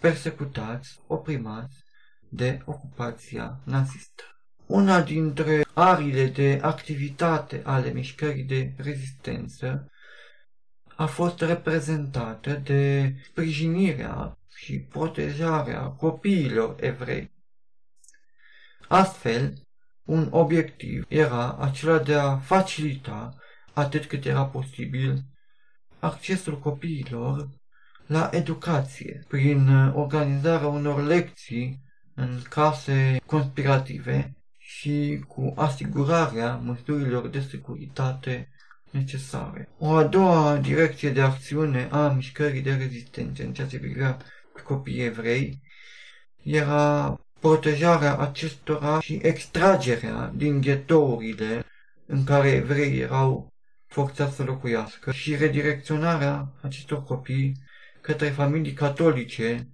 persecutați, 0.05 1.01
oprimați 1.06 1.85
de 2.28 2.60
ocupația 2.64 3.60
nazistă. 3.64 4.22
Una 4.66 5.01
dintre 5.02 5.64
arile 5.74 6.26
de 6.26 6.59
activitate 6.62 7.62
ale 7.64 7.90
mișcării 7.93 8.43
de 8.43 8.72
rezistență 8.76 9.90
a 10.97 11.06
fost 11.06 11.40
reprezentată 11.40 12.52
de 12.52 13.14
sprijinirea 13.24 14.39
și 14.55 14.78
protejarea 14.78 15.82
copiilor 15.82 16.76
evrei. 16.81 17.32
Astfel, 18.89 19.52
un 20.02 20.28
obiectiv 20.31 21.05
era 21.09 21.56
acela 21.56 21.98
de 21.98 22.14
a 22.14 22.36
facilita, 22.39 23.36
atât 23.72 24.05
cât 24.05 24.24
era 24.24 24.44
posibil, 24.47 25.22
accesul 25.98 26.59
copiilor 26.59 27.48
la 28.06 28.31
educație, 28.32 29.24
prin 29.28 29.68
uh, 29.68 29.93
organizarea 29.94 30.68
unor 30.68 31.05
lecții 31.06 31.81
în 32.14 32.40
case 32.48 33.20
conspirative 33.26 34.35
și 34.59 35.24
cu 35.28 35.52
asigurarea 35.56 36.55
măsurilor 36.55 37.28
de 37.28 37.40
securitate 37.40 38.48
necesare. 38.90 39.68
O 39.78 39.90
a 39.94 40.05
doua 40.05 40.56
direcție 40.56 41.10
de 41.10 41.20
acțiune 41.20 41.89
a 41.90 42.09
mișcării 42.09 42.62
de 42.62 42.74
rezistență 42.74 43.43
în 43.43 43.52
ceea 43.52 43.66
ce 43.66 43.78
privea 43.78 44.16
pe 44.55 44.60
copiii 44.62 45.05
evrei 45.05 45.62
era 46.43 47.18
protejarea 47.40 48.16
acestora 48.16 49.01
și 49.01 49.18
extragerea 49.22 50.32
din 50.35 50.60
ghetourile 50.60 51.64
în 52.06 52.24
care 52.24 52.48
evrei 52.48 52.98
erau 52.98 53.52
forțați 53.86 54.36
să 54.36 54.43
locuiască 54.43 55.12
și 55.12 55.36
redirecționarea 55.36 56.52
acestor 56.60 57.02
copii 57.02 57.56
către 58.05 58.28
familii 58.28 58.72
catolice 58.72 59.68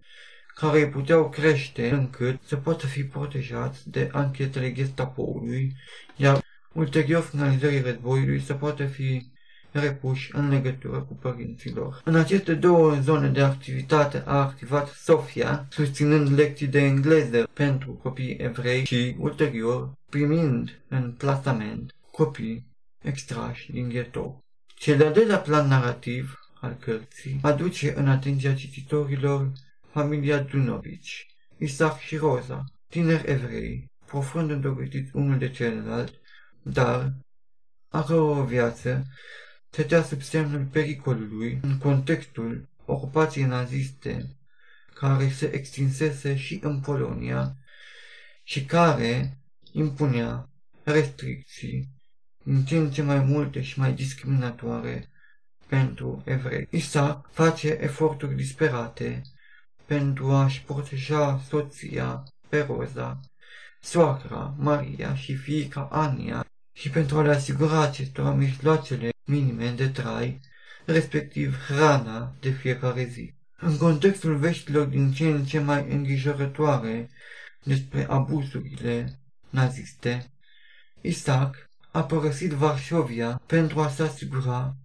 care 0.54 0.86
puteau 0.86 1.28
crește 1.28 1.90
încât 1.90 2.40
să 2.46 2.56
poată 2.56 2.86
fi 2.86 3.04
protejați 3.04 3.90
de 3.90 4.08
anchetele 4.12 4.72
gestapoului, 4.72 5.72
iar 6.16 6.40
ulterior 6.72 7.22
finalizării 7.22 7.80
războiului 7.80 8.40
să 8.40 8.54
poată 8.54 8.84
fi 8.84 9.30
repuși 9.72 10.30
în 10.32 10.48
legătură 10.48 11.00
cu 11.00 11.14
părinții 11.14 11.72
lor. 11.72 12.00
În 12.04 12.14
aceste 12.14 12.54
două 12.54 12.94
zone 13.00 13.28
de 13.28 13.40
activitate 13.40 14.22
a 14.26 14.40
activat 14.40 14.88
Sofia, 14.88 15.66
susținând 15.70 16.38
lecții 16.38 16.66
de 16.66 16.80
engleză 16.80 17.48
pentru 17.52 17.92
copii 17.92 18.36
evrei 18.38 18.84
și, 18.84 19.16
ulterior, 19.18 19.92
primind 20.10 20.80
în 20.88 21.12
plasament 21.12 21.94
copii 22.10 22.66
extrași 23.02 23.72
din 23.72 23.88
ghetou. 23.88 24.44
Cel 24.74 24.96
de-al 24.96 25.12
doilea 25.12 25.38
plan 25.38 25.68
narrativ 25.68 26.39
al 26.60 26.76
cărții. 26.76 27.38
Aduce 27.42 27.94
în 27.96 28.08
atenția 28.08 28.54
cititorilor 28.54 29.52
familia 29.92 30.38
Dunovici, 30.38 31.26
Isaac 31.58 31.98
și 31.98 32.16
Rosa, 32.16 32.64
tineri 32.88 33.30
evrei, 33.30 33.90
profund 34.06 34.50
îndrăgostiți 34.50 35.16
unul 35.16 35.38
de 35.38 35.50
celălalt, 35.50 36.20
dar 36.62 37.12
a 37.88 38.14
o 38.14 38.44
viață 38.44 39.06
stătea 39.70 40.02
sub 40.02 40.22
semnul 40.22 40.64
pericolului 40.64 41.58
în 41.62 41.78
contextul 41.78 42.68
ocupației 42.84 43.44
naziste 43.44 44.36
care 44.94 45.28
se 45.28 45.50
extinsese 45.54 46.36
și 46.36 46.58
în 46.62 46.80
Polonia 46.80 47.56
și 48.42 48.64
care 48.64 49.38
impunea 49.72 50.48
restricții 50.82 51.88
în 52.44 52.64
ce 52.64 52.76
în 52.76 52.90
ce 52.90 53.02
mai 53.02 53.18
multe 53.18 53.62
și 53.62 53.78
mai 53.78 53.92
discriminatoare 53.92 55.09
pentru 55.70 56.22
evrei. 56.24 56.66
Isaac 56.70 57.28
face 57.32 57.68
eforturi 57.80 58.34
disperate 58.34 59.22
pentru 59.86 60.30
a-și 60.30 60.62
proteja 60.62 61.40
soția 61.48 62.24
pe 62.48 62.60
Roza, 62.60 63.20
soacra 63.80 64.54
Maria 64.58 65.14
și 65.14 65.34
fiica 65.34 65.88
Ania 65.90 66.46
și 66.72 66.90
pentru 66.90 67.18
a 67.18 67.22
le 67.22 67.34
asigura 67.34 67.80
acestora 67.80 68.30
mijloacele 68.30 69.08
minime 69.24 69.70
de 69.70 69.88
trai, 69.88 70.40
respectiv 70.84 71.56
hrana 71.68 72.34
de 72.40 72.50
fiecare 72.50 73.04
zi. 73.04 73.34
În 73.58 73.76
contextul 73.76 74.36
veștilor 74.36 74.86
din 74.86 75.12
ce 75.12 75.26
în 75.26 75.44
ce 75.44 75.58
mai 75.58 75.86
îngrijorătoare 75.90 77.10
despre 77.62 78.06
abuzurile 78.08 79.18
naziste, 79.50 80.30
Isaac 81.00 81.68
a 81.90 82.04
părăsit 82.04 82.50
Varșovia 82.50 83.40
pentru 83.46 83.80
a 83.80 83.88
se 83.88 84.02
asigura 84.02 84.76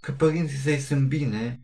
că 0.00 0.12
părinții 0.12 0.56
săi 0.56 0.78
sunt 0.78 1.08
bine 1.08 1.60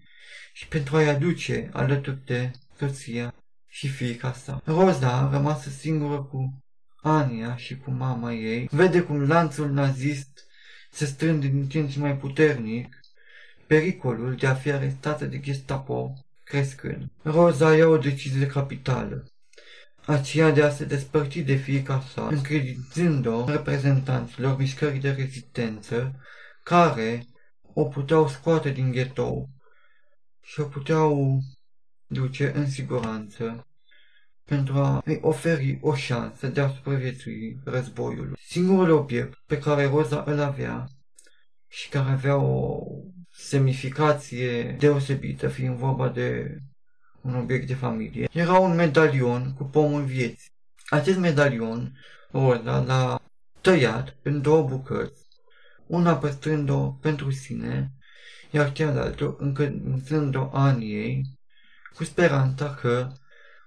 și 0.53 0.69
pentru 0.69 0.97
a-i 0.97 1.09
aduce 1.09 1.69
alături 1.73 2.25
de 2.25 2.51
soția 2.79 3.35
și 3.69 3.89
fiica 3.89 4.33
sa. 4.33 4.63
Roza 4.65 5.13
a 5.13 5.31
rămas 5.31 5.79
singură 5.79 6.23
cu 6.23 6.63
Ania 7.03 7.57
și 7.57 7.77
cu 7.77 7.91
mama 7.91 8.33
ei, 8.33 8.69
vede 8.71 9.01
cum 9.01 9.27
lanțul 9.27 9.71
nazist 9.71 10.47
se 10.91 11.05
strânge 11.05 11.49
din 11.49 11.67
timp 11.67 11.91
ce 11.91 11.99
mai 11.99 12.17
puternic, 12.17 13.01
pericolul 13.67 14.35
de 14.35 14.47
a 14.47 14.55
fi 14.55 14.71
arestată 14.71 15.25
de 15.25 15.41
Gestapo 15.41 16.13
crescând. 16.45 17.11
Roza 17.23 17.77
ia 17.77 17.87
o 17.87 17.99
decizie 17.99 18.47
capitală, 18.47 19.31
aceea 20.07 20.51
de 20.51 20.63
a 20.63 20.71
se 20.71 20.85
despărți 20.85 21.39
de 21.39 21.55
fiica 21.55 22.05
sa, 22.15 22.27
încredințând-o 22.27 23.45
reprezentanților 23.49 24.59
mișcării 24.59 25.01
de 25.01 25.11
rezistență, 25.11 26.21
care 26.63 27.27
o 27.79 27.85
puteau 27.85 28.29
scoate 28.29 28.71
din 28.71 28.91
ghetou 28.91 29.49
și 30.43 30.61
o 30.61 30.65
puteau 30.65 31.41
duce 32.07 32.53
în 32.55 32.71
siguranță 32.71 33.67
pentru 34.45 34.75
a 34.75 35.03
îi 35.05 35.19
oferi 35.23 35.79
o 35.81 35.95
șansă 35.95 36.47
de 36.47 36.61
a 36.61 36.69
supraviețui 36.69 37.59
războiului. 37.65 38.39
Singurul 38.47 38.91
obiect 38.91 39.39
pe 39.47 39.59
care 39.59 39.85
Roza 39.85 40.23
îl 40.27 40.41
avea 40.41 40.87
și 41.69 41.89
care 41.89 42.11
avea 42.11 42.37
o 42.37 42.81
semnificație 43.31 44.77
deosebită, 44.79 45.49
fiind 45.49 45.77
vorba 45.77 46.09
de 46.09 46.59
un 47.21 47.35
obiect 47.35 47.67
de 47.67 47.75
familie, 47.75 48.29
era 48.33 48.59
un 48.59 48.75
medalion 48.75 49.55
cu 49.55 49.65
pomul 49.65 50.05
vieții. 50.05 50.51
Acest 50.89 51.19
medalion, 51.19 51.99
Roza 52.31 52.79
l-a 52.79 53.23
tăiat 53.61 54.17
în 54.23 54.43
două 54.43 54.69
bucăți, 54.69 55.26
una 55.87 56.17
păstrând-o 56.17 56.91
pentru 56.91 57.31
sine, 57.31 57.93
iar 58.51 58.73
cealaltă 58.73 59.37
încălzând-o 59.39 60.51
aniei, 60.53 61.23
cu 61.95 62.05
speranța 62.05 62.75
că 62.75 63.13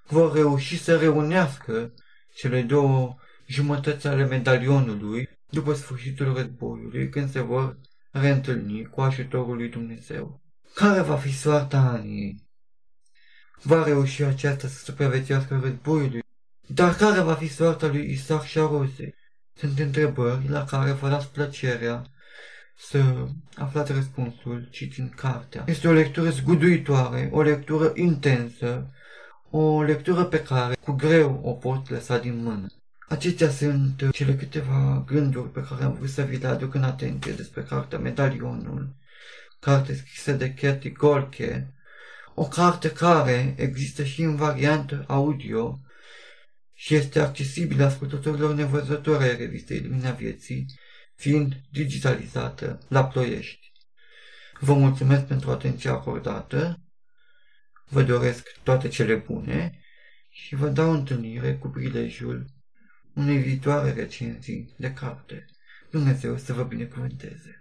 vor 0.08 0.34
reuși 0.34 0.78
să 0.78 0.98
reunească 0.98 1.94
cele 2.36 2.62
două 2.62 3.16
jumătăți 3.46 4.08
ale 4.08 4.26
medalionului 4.26 5.30
după 5.50 5.74
sfârșitul 5.74 6.34
războiului, 6.34 7.10
când 7.10 7.30
se 7.32 7.42
vor 7.42 7.78
reîntâlni 8.12 8.86
cu 8.86 9.02
ajutorul 9.02 9.56
lui 9.56 9.70
Dumnezeu. 9.70 10.42
Care 10.74 11.02
va 11.02 11.16
fi 11.16 11.34
soarta 11.34 11.80
Aniei? 11.80 12.48
Va 13.62 13.84
reuși 13.84 14.24
aceasta 14.24 14.68
să 14.68 14.84
supraviețuiască 14.84 15.60
războiului? 15.64 16.24
Dar 16.68 16.96
care 16.96 17.22
va 17.22 17.34
fi 17.34 17.48
soarta 17.48 17.88
lui 17.88 18.12
Isaac 18.12 18.44
și 18.44 18.60
a 18.60 18.62
Rozei? 18.62 19.16
Sunt 19.60 19.80
întrebări 19.80 20.50
la 20.50 20.66
care 20.66 20.92
vă 20.92 21.10
las 21.10 21.26
plăcerea 21.26 22.06
să 22.78 23.28
aflați 23.56 23.92
răspunsul 23.92 24.68
citind 24.72 25.14
cartea. 25.16 25.64
Este 25.68 25.88
o 25.88 25.92
lectură 25.92 26.30
zguduitoare, 26.30 27.30
o 27.32 27.42
lectură 27.42 27.92
intensă, 27.96 28.94
o 29.50 29.82
lectură 29.82 30.24
pe 30.24 30.42
care 30.42 30.76
cu 30.86 30.92
greu 30.92 31.40
o 31.44 31.52
pot 31.52 31.90
lăsa 31.90 32.18
din 32.18 32.44
mână. 32.44 32.68
Acestea 33.08 33.50
sunt 33.50 34.12
cele 34.12 34.36
câteva 34.36 35.04
gânduri 35.08 35.52
pe 35.52 35.66
care 35.70 35.84
am 35.84 35.94
vrut 35.94 36.10
să 36.10 36.22
vi 36.22 36.38
le 36.38 36.48
aduc 36.48 36.74
în 36.74 36.84
atenție 36.84 37.32
despre 37.32 37.62
cartea 37.62 38.00
Medalionul, 38.00 38.96
carte 39.60 39.96
scrisă 39.96 40.32
de 40.32 40.54
Katie 40.54 40.90
Golke, 40.90 41.74
o 42.36 42.48
carte 42.48 42.92
care 42.92 43.54
există 43.58 44.04
și 44.04 44.22
în 44.22 44.36
variantă 44.36 45.04
audio 45.08 45.80
și 46.82 46.96
este 46.96 47.20
accesibilă 47.20 47.84
ascultătorilor 47.84 48.54
nevăzători 48.54 49.24
ai 49.24 49.36
revistei 49.36 49.80
Lumina 49.80 50.12
Vieții, 50.12 50.66
fiind 51.16 51.62
digitalizată 51.72 52.80
la 52.88 53.08
Ploiești. 53.08 53.72
Vă 54.60 54.74
mulțumesc 54.74 55.26
pentru 55.26 55.52
atenția 55.52 55.92
acordată, 55.92 56.82
vă 57.86 58.04
doresc 58.04 58.48
toate 58.64 58.88
cele 58.88 59.16
bune 59.16 59.80
și 60.30 60.56
vă 60.56 60.70
dau 60.70 60.92
întâlnire 60.92 61.56
cu 61.56 61.68
prilejul 61.68 62.46
unei 63.14 63.38
viitoare 63.38 63.92
recenzii 63.92 64.74
de 64.78 64.94
carte. 64.94 65.46
Dumnezeu 65.90 66.38
să 66.38 66.54
vă 66.54 66.64
binecuvânteze! 66.64 67.59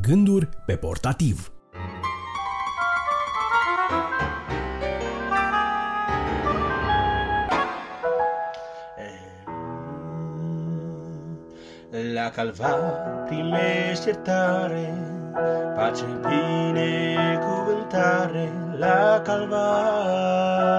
Gânduri 0.00 0.48
pe 0.66 0.76
portativ. 0.76 1.52
La 12.14 12.30
calvar 12.30 12.78
primești 13.26 14.06
iertare, 14.06 14.94
pace, 15.76 16.04
binecuvântare, 16.28 18.52
la 18.78 19.22
calvar 19.24 20.70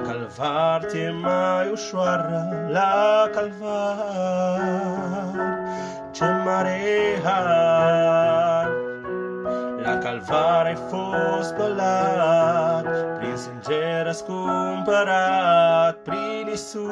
la 0.00 0.06
calvar 0.06 0.84
te 0.84 1.10
mai 1.10 1.70
ușoară, 1.72 2.68
la 2.72 3.28
calvar 3.32 4.60
ce 6.10 6.24
mare 6.44 7.20
har. 7.24 8.68
La 9.82 9.98
calvar 9.98 10.64
ai 10.66 10.76
fost 10.90 11.48
spălat, 11.48 12.84
prin 13.18 13.36
sânge 13.36 14.02
răscumpărat, 14.02 15.96
prin 15.96 16.48
Isus 16.52 16.90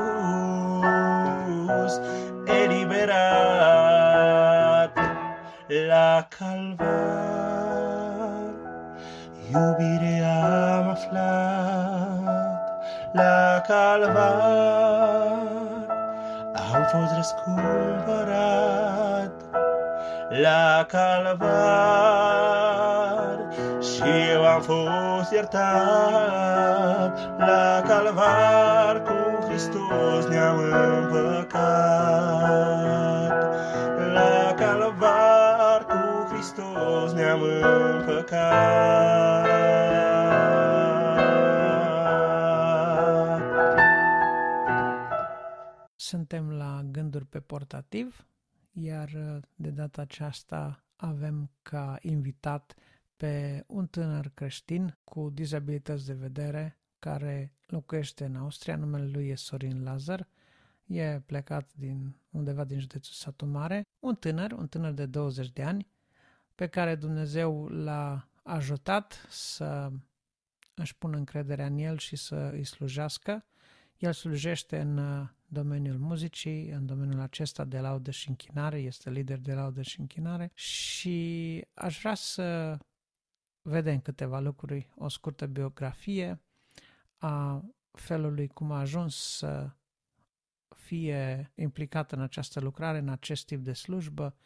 fost 16.89 17.13
răscumpărat, 17.17 18.67
la 20.43 20.85
calvar 20.89 21.49
și 23.81 24.03
eu 24.35 24.47
am 24.47 24.61
fost 24.61 25.33
iertat, 25.33 27.19
la 27.39 27.83
calvar 27.87 29.03
cu 29.03 29.45
Hristos 29.49 30.27
ne-am 30.29 30.59
împăcat, 30.59 31.59
la 34.13 34.55
calvar 34.57 35.85
cu 35.87 36.27
Hristos 36.33 37.13
ne-am 37.13 37.41
împăcat. 37.43 39.18
Suntem 46.09 46.51
la 46.51 46.83
gânduri 46.91 47.27
pe 47.27 47.41
portativ, 47.41 48.27
iar 48.73 49.13
uh, 49.13 49.43
de 49.55 49.71
data 49.71 50.03
aceasta 50.03 50.85
avem 50.97 51.51
ca 51.63 51.99
invitat 52.01 52.75
pe 53.17 53.65
un 53.67 53.87
tânăr 53.87 54.31
creștin 54.35 54.99
cu 55.05 55.31
dizabilități 55.31 56.07
de 56.07 56.13
vedere 56.13 56.79
care 56.99 57.53
locuiește 57.67 58.25
în 58.25 58.37
Austria, 58.37 58.77
numele 58.77 59.07
lui 59.07 59.29
e 59.29 59.35
Sorin 59.35 59.83
Lazar, 59.83 60.29
e 60.87 61.21
plecat 61.27 61.75
din 61.75 62.17
undeva 62.31 62.65
din 62.65 62.81
județul 62.81 63.15
Satu 63.15 63.47
Mare, 63.47 63.83
un 63.99 64.15
tânăr, 64.15 64.53
un 64.53 64.69
tânăr 64.69 64.93
de 64.93 65.07
20 65.07 65.53
de 65.53 65.63
ani, 65.63 65.89
pe 66.55 66.67
care 66.67 66.95
Dumnezeu 66.95 67.67
l-a 67.67 68.29
ajutat 68.43 69.27
să 69.29 69.91
își 70.75 70.97
pună 70.97 71.17
încrederea 71.17 71.67
în 71.67 71.79
el 71.79 71.99
și 71.99 72.17
să 72.17 72.51
îi 72.53 72.65
slujească. 72.65 73.45
El 73.99 74.13
slujește 74.13 74.81
în 74.81 74.97
uh, 74.97 75.29
domeniul 75.47 75.99
muzicii, 75.99 76.69
în 76.69 76.87
domeniul 76.87 77.21
acesta 77.21 77.65
de 77.65 77.79
laudă 77.81 78.11
și 78.11 78.29
închinare, 78.29 78.79
este 78.79 79.11
lider 79.11 79.39
de 79.39 79.55
laudă 79.55 79.83
și 79.83 80.01
închinare 80.01 80.51
și 80.55 81.65
aș 81.75 81.99
vrea 81.99 82.15
să 82.15 82.79
vedem 83.63 84.01
câteva 84.01 84.41
lucruri, 84.41 84.89
o 84.97 85.09
scurtă 85.09 85.47
biografie 85.47 86.41
a 87.17 87.65
felului 87.93 88.49
cum 88.49 88.73
a 88.73 88.79
ajuns 88.79 89.17
să 89.17 89.71
fie 90.69 91.53
implicat 91.55 92.13
în 92.13 92.21
această 92.21 92.61
lucrare, 92.61 92.99
în 92.99 93.09
acest 93.09 93.47
tip 93.47 93.61
de 93.61 93.73
slujbă, 93.73 94.37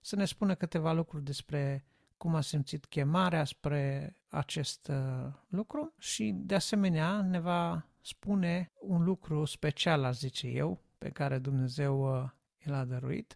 să 0.00 0.16
ne 0.16 0.24
spună 0.24 0.54
câteva 0.54 0.92
lucruri 0.92 1.24
despre 1.24 1.84
cum 2.16 2.34
a 2.34 2.40
simțit 2.40 2.86
chemarea 2.86 3.44
spre 3.44 4.16
acest 4.28 4.88
uh, 4.88 5.32
lucru 5.48 5.94
și, 5.98 6.32
de 6.36 6.54
asemenea, 6.54 7.22
ne 7.22 7.40
va 7.40 7.86
spune 8.08 8.72
un 8.80 9.04
lucru 9.04 9.44
special, 9.44 10.04
aș 10.04 10.16
zice 10.16 10.46
eu, 10.46 10.82
pe 10.98 11.08
care 11.10 11.38
Dumnezeu 11.38 12.22
uh, 12.22 12.30
îl 12.64 12.74
a 12.74 12.84
dăruit, 12.84 13.34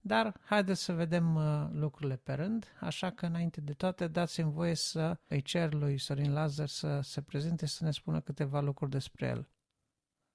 dar 0.00 0.40
haideți 0.44 0.82
să 0.82 0.92
vedem 0.92 1.34
uh, 1.34 1.68
lucrurile 1.72 2.16
pe 2.16 2.32
rând, 2.32 2.66
așa 2.80 3.10
că 3.10 3.26
înainte 3.26 3.60
de 3.60 3.72
toate 3.72 4.06
dați-mi 4.06 4.52
voie 4.52 4.74
să 4.74 5.18
îi 5.28 5.42
cer 5.42 5.72
lui 5.72 5.98
Sorin 5.98 6.32
Lazar 6.32 6.68
să 6.68 7.00
se 7.02 7.20
prezinte 7.22 7.66
să 7.66 7.84
ne 7.84 7.90
spună 7.90 8.20
câteva 8.20 8.60
lucruri 8.60 8.90
despre 8.90 9.26
el. 9.26 9.48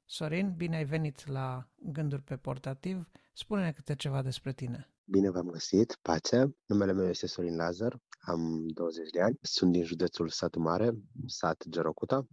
Sorin, 0.05 0.53
bine 0.57 0.75
ai 0.75 0.85
venit 0.85 1.27
la 1.27 1.67
Gânduri 1.75 2.21
pe 2.21 2.35
Portativ, 2.37 3.09
spune-ne 3.33 3.71
câte 3.71 3.95
ceva 3.95 4.21
despre 4.21 4.53
tine. 4.53 4.89
Bine 5.03 5.29
v-am 5.29 5.47
găsit, 5.47 5.97
pace. 6.01 6.55
Numele 6.65 6.93
meu 6.93 7.07
este 7.07 7.27
Sorin 7.27 7.55
Lazar, 7.55 7.99
am 8.19 8.67
20 8.67 9.09
de 9.09 9.21
ani, 9.21 9.37
sunt 9.41 9.71
din 9.71 9.83
județul 9.83 10.29
Satu 10.29 10.59
Mare, 10.59 10.91
sat 11.25 11.63
Gerocuta, 11.69 12.27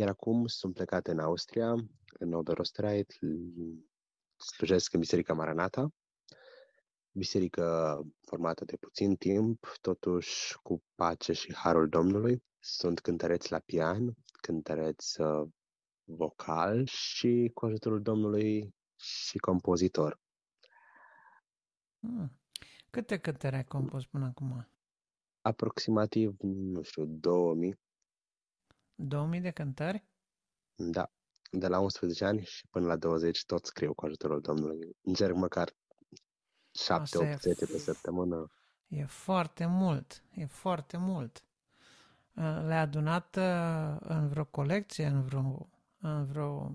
iar 0.00 0.08
acum 0.08 0.46
sunt 0.46 0.74
plecat 0.74 1.06
în 1.06 1.18
Austria, 1.18 1.74
în 2.18 2.32
Oberösterreich, 2.32 3.16
slujesc 4.36 4.92
în 4.92 5.00
Biserica 5.00 5.34
Maranata, 5.34 5.92
biserică 7.12 7.98
formată 8.20 8.64
de 8.64 8.76
puțin 8.76 9.16
timp, 9.16 9.72
totuși 9.80 10.58
cu 10.62 10.82
pace 10.94 11.32
și 11.32 11.54
harul 11.54 11.88
Domnului. 11.88 12.42
Sunt 12.58 13.00
cântăreți 13.00 13.50
la 13.50 13.58
pian, 13.58 14.14
cântăreți 14.40 15.20
uh, 15.20 15.48
vocal 16.04 16.86
și 16.86 17.50
cu 17.54 17.66
ajutorul 17.66 18.02
Domnului 18.02 18.74
și 18.96 19.38
compozitor. 19.38 20.20
Hmm. 21.98 22.40
Câte 22.90 23.18
cântări 23.18 23.56
ai 23.56 23.64
compus 23.64 24.06
până 24.06 24.24
acum? 24.24 24.68
Aproximativ, 25.40 26.36
nu 26.40 26.82
știu, 26.82 27.04
2000. 27.04 27.78
2000 29.00 29.40
de 29.40 29.50
cântări? 29.50 30.04
Da. 30.74 31.10
De 31.50 31.66
la 31.66 31.78
11 31.78 32.24
ani 32.24 32.44
și 32.44 32.66
până 32.70 32.86
la 32.86 32.96
20 32.96 33.44
tot 33.44 33.66
scriu 33.66 33.94
cu 33.94 34.04
ajutorul 34.04 34.40
Domnului. 34.40 34.96
Încerc 35.02 35.34
măcar 35.34 35.74
7, 36.70 37.18
8, 37.18 37.40
10 37.40 37.66
pe 37.66 37.78
săptămână. 37.78 38.50
E 38.88 39.04
foarte 39.04 39.66
mult, 39.66 40.22
e 40.34 40.46
foarte 40.46 40.96
mult. 40.96 41.44
Le-ai 42.32 42.78
adunat 42.78 43.36
uh, 43.36 43.96
în 44.00 44.28
vreo 44.28 44.44
colecție, 44.44 45.06
în 45.06 45.22
vreo, 45.22 45.68
în 45.98 46.26
vreo 46.26 46.72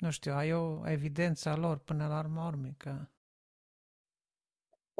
nu 0.00 0.10
știu, 0.10 0.32
ai 0.32 0.52
o 0.52 0.88
evidență 0.88 1.48
a 1.48 1.56
lor 1.56 1.76
până 1.76 2.06
la 2.06 2.18
urmă 2.18 2.44
urmei, 2.44 2.74
că 2.76 3.08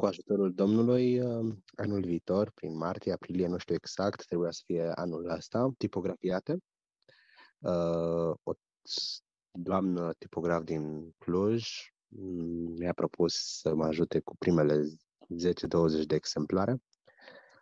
cu 0.01 0.07
ajutorul 0.07 0.53
Domnului, 0.53 1.19
uh, 1.19 1.55
anul 1.75 2.01
viitor, 2.05 2.51
prin 2.51 2.77
martie, 2.77 3.11
aprilie, 3.11 3.47
nu 3.47 3.57
știu 3.57 3.75
exact, 3.75 4.25
trebuia 4.25 4.51
să 4.51 4.61
fie 4.65 4.91
anul 4.95 5.29
ăsta, 5.29 5.71
tipografiate. 5.77 6.57
Uh, 7.59 8.33
o 8.43 8.53
doamnă 9.51 10.13
tipograf 10.17 10.63
din 10.63 11.11
Cluj 11.17 11.69
mm, 12.07 12.75
mi-a 12.77 12.93
propus 12.93 13.59
să 13.59 13.75
mă 13.75 13.85
ajute 13.85 14.19
cu 14.19 14.35
primele 14.37 14.83
10-20 14.83 16.05
de 16.07 16.15
exemplare 16.15 16.81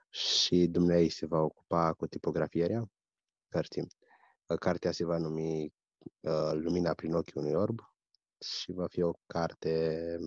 și 0.10 0.68
dumnei 0.68 1.10
se 1.10 1.26
va 1.26 1.40
ocupa 1.40 1.94
cu 1.94 2.08
tipografierea 2.08 2.90
cărții. 3.50 3.88
Uh, 4.48 4.58
cartea 4.58 4.92
se 4.92 5.06
va 5.06 5.18
numi 5.18 5.74
Lumina 6.52 6.94
prin 6.94 7.14
ochii 7.14 7.34
unui 7.36 7.54
orb 7.54 7.80
și 8.40 8.72
va 8.72 8.88
fi 8.88 9.02
o 9.02 9.12
carte 9.26 10.18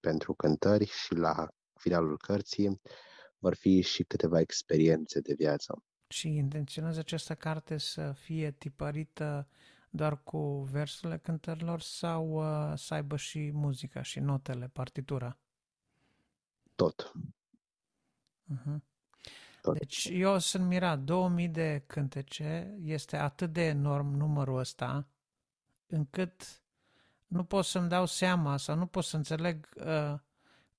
pentru 0.00 0.34
cântări 0.34 0.86
și 0.86 1.14
la 1.14 1.48
finalul 1.74 2.18
cărții 2.18 2.80
vor 3.38 3.54
fi 3.54 3.80
și 3.80 4.02
câteva 4.02 4.40
experiențe 4.40 5.20
de 5.20 5.34
viață. 5.34 5.82
Și 6.08 6.28
intenționez 6.28 6.96
această 6.96 7.34
carte 7.34 7.78
să 7.78 8.12
fie 8.12 8.50
tipărită 8.50 9.48
doar 9.90 10.22
cu 10.22 10.62
versurile 10.70 11.18
cântărilor 11.18 11.80
sau 11.80 12.30
uh, 12.32 12.78
să 12.78 12.94
aibă 12.94 13.16
și 13.16 13.50
muzica 13.52 14.02
și 14.02 14.20
notele, 14.20 14.68
partitura? 14.72 15.38
Tot. 16.74 17.12
Uh-huh. 18.54 18.76
Tot. 19.60 19.78
Deci 19.78 20.08
eu 20.12 20.38
sunt 20.38 20.66
mirat, 20.66 20.98
2000 20.98 21.48
de 21.48 21.82
cântece, 21.86 22.76
este 22.82 23.16
atât 23.16 23.52
de 23.52 23.64
enorm 23.64 24.16
numărul 24.16 24.58
ăsta, 24.58 25.08
încât 25.86 26.62
nu 27.28 27.44
pot 27.44 27.64
să-mi 27.64 27.88
dau 27.88 28.06
seama 28.06 28.56
sau 28.56 28.76
nu 28.76 28.86
pot 28.86 29.04
să 29.04 29.16
înțeleg 29.16 29.68
uh, 29.86 30.14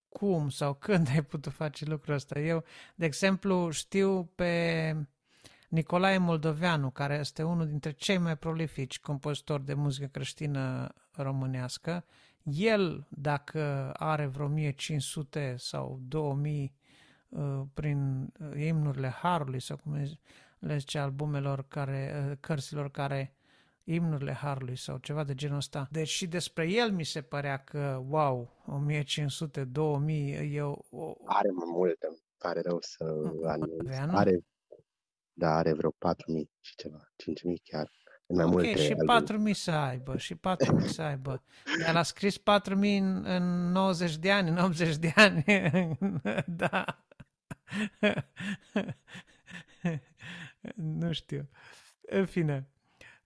cum 0.09 0.49
sau 0.49 0.73
când 0.85 1.07
ai 1.09 1.21
putut 1.21 1.53
face 1.53 1.85
lucrul 1.85 2.13
ăsta. 2.13 2.39
Eu, 2.39 2.63
de 2.95 3.05
exemplu, 3.05 3.69
știu 3.69 4.31
pe 4.35 4.95
Nicolae 5.69 6.17
Moldoveanu, 6.17 6.89
care 6.89 7.17
este 7.17 7.43
unul 7.43 7.67
dintre 7.67 7.91
cei 7.91 8.17
mai 8.17 8.38
prolifici 8.38 8.99
compozitori 8.99 9.65
de 9.65 9.73
muzică 9.73 10.07
creștină 10.07 10.93
românească. 11.11 12.05
El, 12.43 13.07
dacă 13.09 13.91
are 13.97 14.26
vreo 14.26 14.45
1500 14.45 15.55
sau 15.57 15.99
2000 16.07 16.73
uh, 17.30 17.61
prin 17.73 18.21
uh, 18.39 18.65
imnurile 18.65 19.09
Harului 19.09 19.59
sau 19.59 19.77
cum 19.77 20.07
le 20.59 20.77
zice 20.77 20.99
albumelor 20.99 21.65
care, 21.67 22.27
uh, 22.30 22.38
cărților 22.39 22.91
care 22.91 23.34
imnurile 23.94 24.34
Harului 24.34 24.78
sau 24.78 24.98
ceva 24.98 25.24
de 25.24 25.36
genul 25.36 25.57
ăsta. 25.57 25.88
Deci 25.91 26.07
și 26.07 26.28
despre 26.28 26.72
el 26.72 26.91
mi 26.91 27.03
se 27.03 27.22
părea 27.22 27.57
că, 27.57 28.03
wow, 28.10 28.64
1500, 28.66 29.64
2000, 29.64 30.56
eu... 30.56 30.86
O... 30.90 31.14
Are 31.26 31.49
mai 31.49 31.68
multe, 31.68 32.07
pare 32.38 32.61
rău 32.61 32.78
să 32.82 33.03
anunț. 33.44 33.88
Are, 34.11 34.40
da, 35.34 35.56
are 35.56 35.74
vreo 35.74 35.91
4000 35.98 36.49
și 36.61 36.76
ceva, 36.76 37.11
5000 37.16 37.61
chiar. 37.64 37.91
Mai 38.28 38.45
ok, 38.45 38.52
multe 38.52 38.76
și 38.76 38.95
4000 39.06 39.53
să 39.53 39.72
aibă, 39.72 40.18
și 40.18 40.36
4000 40.36 40.88
să 40.88 41.02
aibă. 41.02 41.44
El 41.88 41.95
a 41.95 42.03
scris 42.03 42.38
4000 42.38 42.98
în, 42.98 43.26
în 43.26 43.72
90 43.72 44.18
de 44.18 44.32
ani, 44.32 44.49
în 44.49 44.57
80 44.57 44.95
de 44.95 45.14
ani. 45.16 45.44
da. 46.64 46.86
nu 50.99 51.11
știu. 51.11 51.49
În 52.02 52.26
fine. 52.26 52.68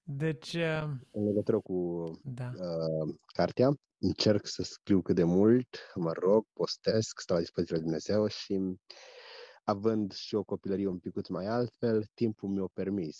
Deci... 0.03 0.53
Uh, 0.53 0.84
în 1.11 1.23
legătură 1.23 1.59
cu 1.59 2.03
da. 2.23 2.51
uh, 2.55 3.15
cartea, 3.25 3.69
încerc 3.97 4.45
să 4.45 4.63
scriu 4.63 5.01
cât 5.01 5.15
de 5.15 5.23
mult, 5.23 5.91
mă 5.95 6.11
rog, 6.11 6.45
postesc, 6.53 7.19
stau 7.19 7.35
la 7.35 7.41
dispoziția 7.41 7.75
lui 7.75 7.85
Dumnezeu 7.85 8.27
și 8.27 8.77
având 9.63 10.11
și 10.11 10.35
o 10.35 10.43
copilărie 10.43 10.88
un 10.88 10.99
pic 10.99 11.27
mai 11.27 11.45
altfel, 11.45 12.05
timpul 12.13 12.49
mi-a 12.49 12.69
permis 12.73 13.17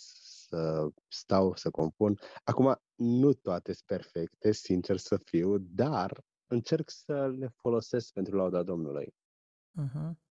să 0.48 0.88
stau, 1.08 1.56
să 1.56 1.70
compun. 1.70 2.18
Acum, 2.44 2.76
nu 2.94 3.32
toate 3.32 3.72
sunt 3.72 3.86
perfecte, 3.86 4.52
sincer 4.52 4.96
să 4.96 5.16
fiu, 5.24 5.58
dar 5.58 6.22
încerc 6.46 6.90
să 6.90 7.28
le 7.38 7.48
folosesc 7.56 8.12
pentru 8.12 8.36
lauda 8.36 8.62
Domnului. 8.62 9.14
Uh-huh. 9.80 10.23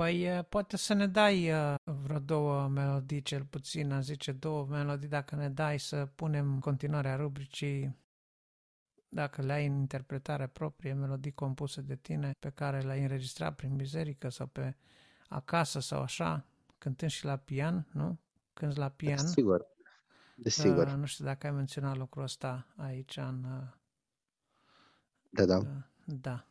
Păi 0.00 0.44
poate 0.48 0.76
să 0.76 0.94
ne 0.94 1.06
dai 1.06 1.50
vreo 1.84 2.18
două 2.18 2.68
melodii 2.68 3.22
cel 3.22 3.44
puțin, 3.44 3.92
a 3.92 4.00
zice 4.00 4.32
două 4.32 4.66
melodii, 4.66 5.08
dacă 5.08 5.36
ne 5.36 5.48
dai 5.48 5.78
să 5.78 6.06
punem 6.14 6.58
continuarea 6.58 7.16
rubricii, 7.16 7.96
dacă 9.08 9.42
le 9.42 9.52
ai 9.52 9.66
în 9.66 9.74
interpretare 9.78 10.46
proprie, 10.46 10.92
melodii 10.92 11.32
compuse 11.32 11.80
de 11.80 11.96
tine, 11.96 12.32
pe 12.38 12.50
care 12.50 12.80
le-ai 12.80 13.02
înregistrat 13.02 13.54
prin 13.54 13.76
biserică 13.76 14.28
sau 14.28 14.46
pe 14.46 14.76
acasă 15.28 15.80
sau 15.80 16.02
așa, 16.02 16.46
cântând 16.78 17.10
și 17.10 17.24
la 17.24 17.36
pian, 17.36 17.86
nu? 17.92 18.18
Cânti 18.52 18.78
la 18.78 18.88
pian. 18.88 19.16
Desigur. 19.16 19.66
Desigur. 20.34 20.86
Uh, 20.86 20.92
nu 20.92 21.04
știu 21.04 21.24
dacă 21.24 21.46
ai 21.46 21.52
menționat 21.52 21.96
lucrul 21.96 22.22
ăsta 22.22 22.66
aici 22.76 23.16
în... 23.16 23.44
Uh, 23.44 23.68
da, 25.30 25.44
da. 25.44 25.56
Uh, 25.56 25.66
da. 26.04 26.46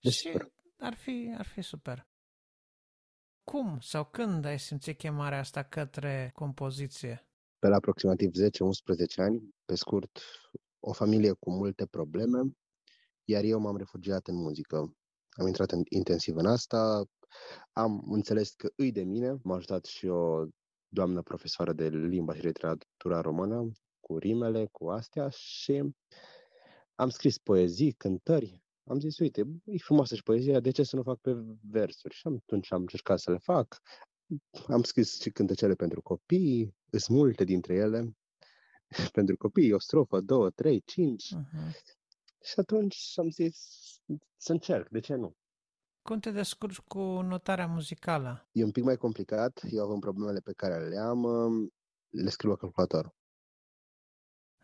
Desigur. 0.00 0.42
Și 0.42 0.62
ar 0.84 0.94
fi, 0.94 1.34
ar 1.38 1.46
fi 1.46 1.62
super. 1.62 2.06
Cum 3.44 3.78
sau 3.80 4.04
când 4.04 4.44
ai 4.44 4.58
simțit 4.58 4.98
chemarea 4.98 5.38
asta 5.38 5.62
către 5.62 6.30
compoziție? 6.34 7.28
Pe 7.58 7.68
la 7.68 7.76
aproximativ 7.76 8.30
10-11 8.30 9.16
ani, 9.16 9.54
pe 9.64 9.74
scurt, 9.74 10.20
o 10.80 10.92
familie 10.92 11.32
cu 11.32 11.50
multe 11.50 11.86
probleme, 11.86 12.56
iar 13.24 13.44
eu 13.44 13.60
m-am 13.60 13.76
refugiat 13.76 14.26
în 14.26 14.36
muzică. 14.36 14.76
am 15.30 15.46
intrat 15.46 15.70
în, 15.70 15.82
intensiv 15.88 16.36
în 16.36 16.46
asta, 16.46 17.04
am 17.72 18.12
înțeles 18.12 18.50
că 18.50 18.68
îi 18.76 18.92
de 18.92 19.02
mine, 19.02 19.36
m-a 19.42 19.54
ajutat 19.54 19.84
și 19.84 20.06
o 20.06 20.46
doamnă 20.88 21.22
profesoară 21.22 21.72
de 21.72 21.88
limba 21.88 22.34
și 22.34 22.40
literatura 22.44 23.20
română, 23.20 23.70
cu 24.00 24.18
rimele, 24.18 24.68
cu 24.72 24.88
astea 24.88 25.28
și 25.28 25.82
am 26.94 27.08
scris 27.08 27.38
poezii, 27.38 27.92
cântări. 27.92 28.63
Am 28.86 28.98
zis, 28.98 29.18
uite, 29.18 29.44
e 29.64 29.78
frumoasă 29.78 30.14
și 30.14 30.22
poezia, 30.22 30.60
de 30.60 30.70
ce 30.70 30.82
să 30.82 30.96
nu 30.96 31.02
fac 31.02 31.20
pe 31.20 31.32
versuri? 31.60 32.14
Și 32.14 32.26
atunci 32.26 32.72
am 32.72 32.80
încercat 32.80 33.18
să 33.18 33.30
le 33.30 33.38
fac. 33.38 33.80
Am 34.68 34.82
scris 34.82 35.20
și 35.20 35.30
cântăcele 35.30 35.74
pentru 35.74 36.02
copii, 36.02 36.74
sunt 36.90 37.16
multe 37.16 37.44
dintre 37.44 37.74
ele. 37.74 38.16
pentru 39.12 39.36
copii, 39.36 39.72
o 39.72 39.78
strofă, 39.78 40.20
două, 40.20 40.50
trei, 40.50 40.80
cinci. 40.80 41.34
Uh-huh. 41.34 41.70
Și 42.42 42.54
atunci 42.56 43.12
am 43.16 43.30
zis 43.30 43.56
să 44.36 44.52
încerc, 44.52 44.88
de 44.88 45.00
ce 45.00 45.14
nu? 45.14 45.36
Cum 46.02 46.18
te 46.18 46.30
descurci 46.30 46.78
cu 46.78 47.00
notarea 47.00 47.66
muzicală? 47.66 48.48
E 48.52 48.64
un 48.64 48.70
pic 48.70 48.84
mai 48.84 48.96
complicat. 48.96 49.62
Eu 49.70 49.84
avem 49.84 49.98
problemele 49.98 50.40
pe 50.40 50.52
care 50.52 50.88
le 50.88 50.96
am, 50.96 51.22
um, 51.22 51.72
le 52.08 52.30
scriu 52.30 52.50
la 52.50 52.56
calculator. 52.56 53.14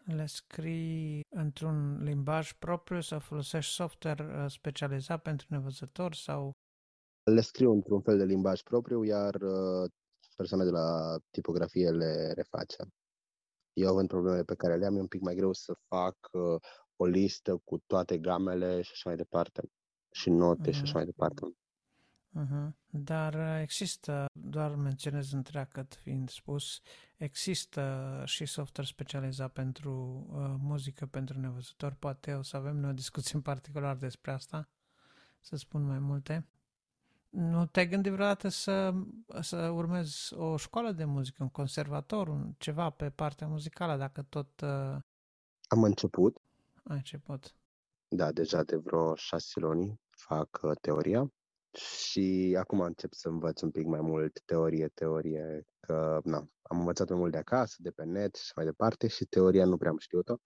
Le 0.04 0.26
scrii 0.26 1.20
într-un 1.28 2.02
limbaj 2.02 2.52
propriu 2.52 3.00
sau 3.00 3.18
folosești 3.18 3.72
software 3.72 4.24
uh, 4.24 4.50
specializat 4.50 5.22
pentru 5.22 5.46
nevăzători 5.50 6.16
sau... 6.16 6.52
Le 7.30 7.40
scriu 7.40 7.72
într-un 7.72 8.00
fel 8.00 8.18
de 8.18 8.24
limbaj 8.24 8.62
propriu, 8.62 9.02
iar 9.02 9.34
uh, 9.34 9.90
persoana 10.36 10.64
de 10.64 10.70
la 10.70 11.18
tipografie 11.30 11.90
le 11.90 12.32
reface. 12.32 12.76
Eu 13.72 13.88
având 13.88 14.08
problemele 14.08 14.44
pe 14.44 14.54
care 14.54 14.76
le 14.76 14.86
am, 14.86 14.96
e 14.96 15.00
un 15.00 15.06
pic 15.06 15.20
mai 15.20 15.34
greu 15.34 15.52
să 15.52 15.72
fac 15.88 16.16
uh, 16.32 16.60
o 16.96 17.04
listă 17.06 17.56
cu 17.64 17.78
toate 17.86 18.18
gamele 18.18 18.82
și 18.82 18.90
așa 18.92 19.08
mai 19.08 19.16
departe 19.16 19.62
și 20.10 20.30
note 20.30 20.70
uh-huh. 20.70 20.74
și 20.74 20.82
așa 20.82 20.94
mai 20.94 21.04
departe. 21.04 21.42
Uh-huh. 22.38 22.68
Dar 22.90 23.34
uh, 23.34 23.60
există, 23.62 24.26
doar 24.32 24.74
menționez 24.74 25.32
întreagăt 25.32 25.94
fiind 25.94 26.28
spus, 26.28 26.80
există 27.16 28.22
și 28.26 28.44
software 28.44 28.88
specializat 28.88 29.52
pentru 29.52 30.26
uh, 30.30 30.54
muzică 30.58 31.06
pentru 31.06 31.38
nevăzători. 31.38 31.94
Poate 31.94 32.34
o 32.34 32.42
să 32.42 32.56
avem 32.56 32.76
noi 32.76 32.90
o 32.90 32.92
discuție 32.92 33.34
în 33.34 33.42
particular 33.42 33.96
despre 33.96 34.30
asta, 34.30 34.68
să 35.40 35.56
spun 35.56 35.86
mai 35.86 35.98
multe. 35.98 36.46
Nu 37.28 37.66
te-ai 37.66 37.88
gândit 37.88 38.12
vreodată 38.12 38.48
să, 38.48 38.94
să 39.40 39.56
urmezi 39.56 40.34
o 40.34 40.56
școală 40.56 40.92
de 40.92 41.04
muzică, 41.04 41.42
un 41.42 41.48
conservator, 41.48 42.28
un, 42.28 42.54
ceva 42.58 42.90
pe 42.90 43.10
partea 43.10 43.46
muzicală, 43.46 43.96
dacă 43.96 44.22
tot... 44.22 44.60
Uh... 44.60 44.96
Am 45.68 45.82
început. 45.82 46.36
Ai 46.82 46.96
început. 46.96 47.54
Da, 48.08 48.32
deja 48.32 48.62
de 48.62 48.76
vreo 48.76 49.14
șase 49.14 49.60
luni 49.60 50.00
fac 50.10 50.60
uh, 50.62 50.72
teoria 50.80 51.32
și 51.74 52.56
acum 52.58 52.80
încep 52.80 53.12
să 53.12 53.28
învăț 53.28 53.60
un 53.60 53.70
pic 53.70 53.86
mai 53.86 54.00
mult 54.00 54.40
teorie, 54.44 54.88
teorie, 54.88 55.66
că 55.80 56.20
na, 56.24 56.48
am 56.62 56.78
învățat 56.78 57.08
mai 57.08 57.18
mult 57.18 57.32
de 57.32 57.38
acasă, 57.38 57.76
de 57.78 57.90
pe 57.90 58.04
net 58.04 58.34
și 58.34 58.52
mai 58.56 58.64
departe 58.64 59.08
și 59.08 59.24
teoria 59.24 59.64
nu 59.64 59.76
prea 59.76 59.90
am 59.90 59.98
știut-o. 59.98 60.36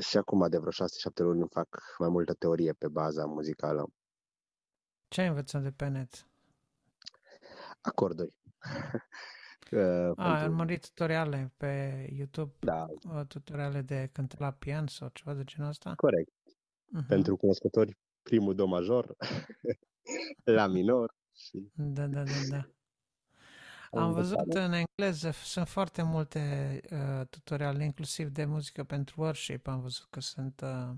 Și 0.00 0.16
acum 0.16 0.48
de 0.48 0.58
vreo 0.58 0.70
șase-șapte 0.70 1.22
luni 1.22 1.48
fac 1.50 1.82
mai 1.98 2.08
multă 2.08 2.34
teorie 2.34 2.72
pe 2.72 2.88
baza 2.88 3.24
muzicală. 3.24 3.92
Ce 5.08 5.20
ai 5.20 5.28
învățat 5.28 5.62
de 5.62 5.70
pe 5.70 5.86
net? 5.86 6.26
Acorduri. 7.80 8.34
A, 10.16 10.34
ai 10.34 10.46
urmărit 10.46 10.86
tutoriale 10.86 11.52
pe 11.56 12.06
YouTube? 12.16 12.52
Da. 12.58 12.86
Tutoriale 13.28 13.80
de 13.80 14.08
cântat 14.12 14.38
la 14.38 14.50
pian 14.50 14.86
sau 14.86 15.08
ceva 15.12 15.34
de 15.34 15.44
genul 15.44 15.68
ăsta? 15.68 15.94
Corect. 15.94 16.30
Uh-huh. 16.30 17.06
Pentru 17.08 17.36
cunoscători, 17.36 17.98
primul 18.22 18.54
do 18.54 18.66
major, 18.66 19.16
la 20.58 20.66
minor. 20.66 21.14
Și... 21.34 21.70
Da, 21.74 22.06
da, 22.06 22.22
da, 22.22 22.30
da. 22.50 22.68
Am 23.92 24.12
văzut 24.12 24.52
în 24.52 24.72
engleză, 24.72 25.30
sunt 25.30 25.68
foarte 25.68 26.02
multe 26.02 26.80
uh, 26.92 27.26
tutoriale, 27.26 27.84
inclusiv 27.84 28.28
de 28.28 28.44
muzică 28.44 28.84
pentru 28.84 29.20
worship, 29.20 29.66
am 29.66 29.80
văzut 29.80 30.06
că 30.10 30.20
sunt... 30.20 30.60
Uh, 30.60 30.90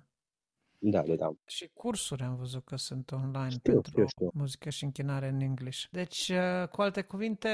da, 0.78 1.02
da, 1.02 1.14
da. 1.14 1.32
Și 1.46 1.70
cursuri 1.72 2.22
am 2.22 2.36
văzut 2.36 2.64
că 2.64 2.76
sunt 2.76 3.10
online 3.10 3.48
știu, 3.48 3.72
pentru 3.72 3.90
știu, 3.90 4.06
știu. 4.06 4.30
muzică 4.34 4.70
și 4.70 4.84
închinare 4.84 5.28
în 5.28 5.40
English. 5.40 5.84
Deci, 5.90 6.28
uh, 6.28 6.68
cu 6.68 6.82
alte 6.82 7.02
cuvinte, 7.02 7.48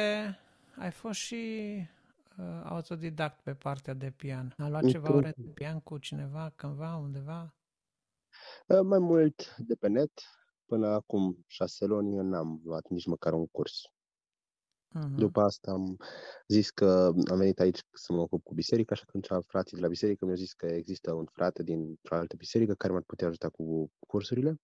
ai 0.78 0.90
fost 0.90 1.18
și 1.18 1.36
uh, 2.38 2.60
autodidact 2.64 3.42
pe 3.42 3.54
partea 3.54 3.94
de 3.94 4.10
pian. 4.10 4.54
A 4.58 4.68
luat 4.68 4.86
ceva 4.86 5.14
ore 5.14 5.32
de 5.36 5.50
pian 5.54 5.80
cu 5.80 5.98
cineva, 5.98 6.52
cândva, 6.56 6.96
undeva? 6.96 7.54
Uh, 8.66 8.80
mai 8.82 8.98
mult 8.98 9.56
de 9.58 9.74
pe 9.74 9.88
net. 9.88 10.10
Până 10.69 10.86
acum 10.86 11.45
șase 11.47 11.85
luni 11.85 12.15
n-am 12.15 12.61
luat 12.65 12.89
nici 12.89 13.07
măcar 13.07 13.32
un 13.32 13.47
curs. 13.47 13.81
Uh-huh. 14.89 15.16
După 15.16 15.40
asta 15.40 15.70
am 15.70 15.97
zis 16.47 16.70
că 16.70 17.12
am 17.31 17.36
venit 17.36 17.61
aici 17.61 17.81
să 17.93 18.12
mă 18.12 18.20
ocup 18.20 18.43
cu 18.43 18.55
biserica 18.55 18.95
și 18.95 19.03
atunci 19.07 19.45
frații 19.47 19.77
de 19.77 19.82
la 19.82 19.89
biserică 19.89 20.24
mi-au 20.24 20.36
zis 20.36 20.53
că 20.53 20.66
există 20.66 21.12
un 21.12 21.27
frate 21.32 21.62
dintr-o 21.62 22.15
altă 22.15 22.36
biserică 22.36 22.74
care 22.74 22.93
m-ar 22.93 23.03
putea 23.03 23.27
ajuta 23.27 23.49
cu 23.49 23.90
cursurile 24.07 24.61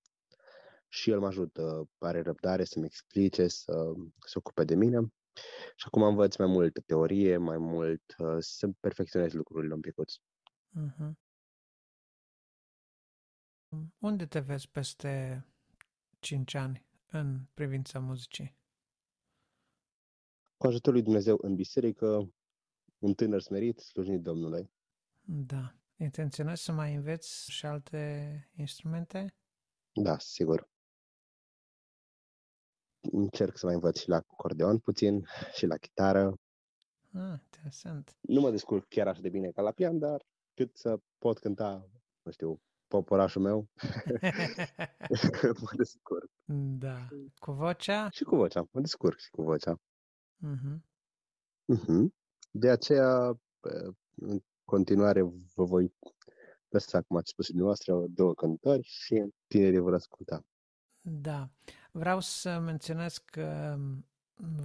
și 0.89 1.11
el 1.11 1.21
mă 1.21 1.27
ajută, 1.27 1.89
are 1.99 2.21
răbdare 2.21 2.65
să-mi 2.65 2.85
explice, 2.85 3.49
să 3.49 3.93
se 4.27 4.39
ocupe 4.39 4.65
de 4.65 4.75
mine 4.75 5.13
și 5.77 5.85
acum 5.87 6.03
învăț 6.03 6.37
mai 6.37 6.47
mult 6.47 6.85
teorie, 6.87 7.37
mai 7.37 7.59
mult 7.59 8.15
uh, 8.19 8.37
să 8.39 8.69
perfecționez 8.81 9.33
lucrurile 9.33 9.75
un 9.75 9.81
pic. 9.81 9.95
Uh-huh. 9.95 11.13
Unde 13.99 14.27
te 14.27 14.41
vezi 14.41 14.69
peste 14.71 15.45
5 16.25 16.55
ani 16.55 16.87
în 17.11 17.41
privința 17.55 17.99
muzicii? 17.99 18.57
Cu 20.57 20.67
ajutorul 20.67 20.93
lui 20.93 21.03
Dumnezeu 21.03 21.39
în 21.41 21.55
biserică, 21.55 22.33
un 22.99 23.15
tânăr 23.15 23.41
smerit, 23.41 23.79
slujit 23.79 24.21
Domnului. 24.21 24.71
Da. 25.23 25.75
Intenționezi 25.97 26.63
să 26.63 26.73
mai 26.73 26.95
înveți 26.95 27.51
și 27.51 27.67
alte 27.67 28.51
instrumente? 28.57 29.35
Da, 29.93 30.19
sigur. 30.19 30.69
Încerc 33.01 33.57
să 33.57 33.67
mai 33.67 33.75
învăț 33.75 33.99
și 33.99 34.09
la 34.09 34.17
acordeon 34.17 34.79
puțin 34.79 35.27
și 35.55 35.67
la 35.67 35.77
chitară. 35.77 36.41
Ah, 37.13 37.39
interesant. 37.45 38.17
Nu 38.21 38.41
mă 38.41 38.51
descurc 38.51 38.89
chiar 38.89 39.09
așa 39.09 39.21
de 39.21 39.29
bine 39.29 39.51
ca 39.51 39.63
la 39.63 39.73
pian, 39.73 39.99
dar 39.99 40.27
cât 40.55 40.77
să 40.77 41.01
pot 41.19 41.39
cânta, 41.39 41.89
nu 42.23 42.31
știu, 42.31 42.61
poporașul 42.95 43.43
meu, 43.43 43.69
mă 45.63 45.71
descurc. 45.77 46.31
Da. 46.79 47.09
Cu 47.39 47.53
vocea? 47.53 48.09
Și 48.11 48.25
cu 48.25 48.37
vocea, 48.37 48.69
mă 48.71 48.81
descurc 48.81 49.19
și 49.19 49.31
cu 49.31 49.43
vocea. 49.43 49.81
Uh-huh. 50.47 50.77
Uh-huh. 51.75 52.07
De 52.51 52.71
aceea, 52.71 53.39
în 54.15 54.43
continuare, 54.65 55.23
vă 55.55 55.65
voi 55.65 55.95
lăsa, 56.69 57.01
cum 57.03 57.17
ați 57.17 57.31
spus 57.31 57.47
dumneavoastră, 57.47 58.05
două 58.09 58.35
cântări 58.35 58.83
și 58.83 59.25
tinerii 59.47 59.79
vor 59.79 59.95
asculta. 59.95 60.45
Da. 61.01 61.51
Vreau 61.93 62.21
să 62.21 62.59
menționez 62.59 63.19
că 63.19 63.77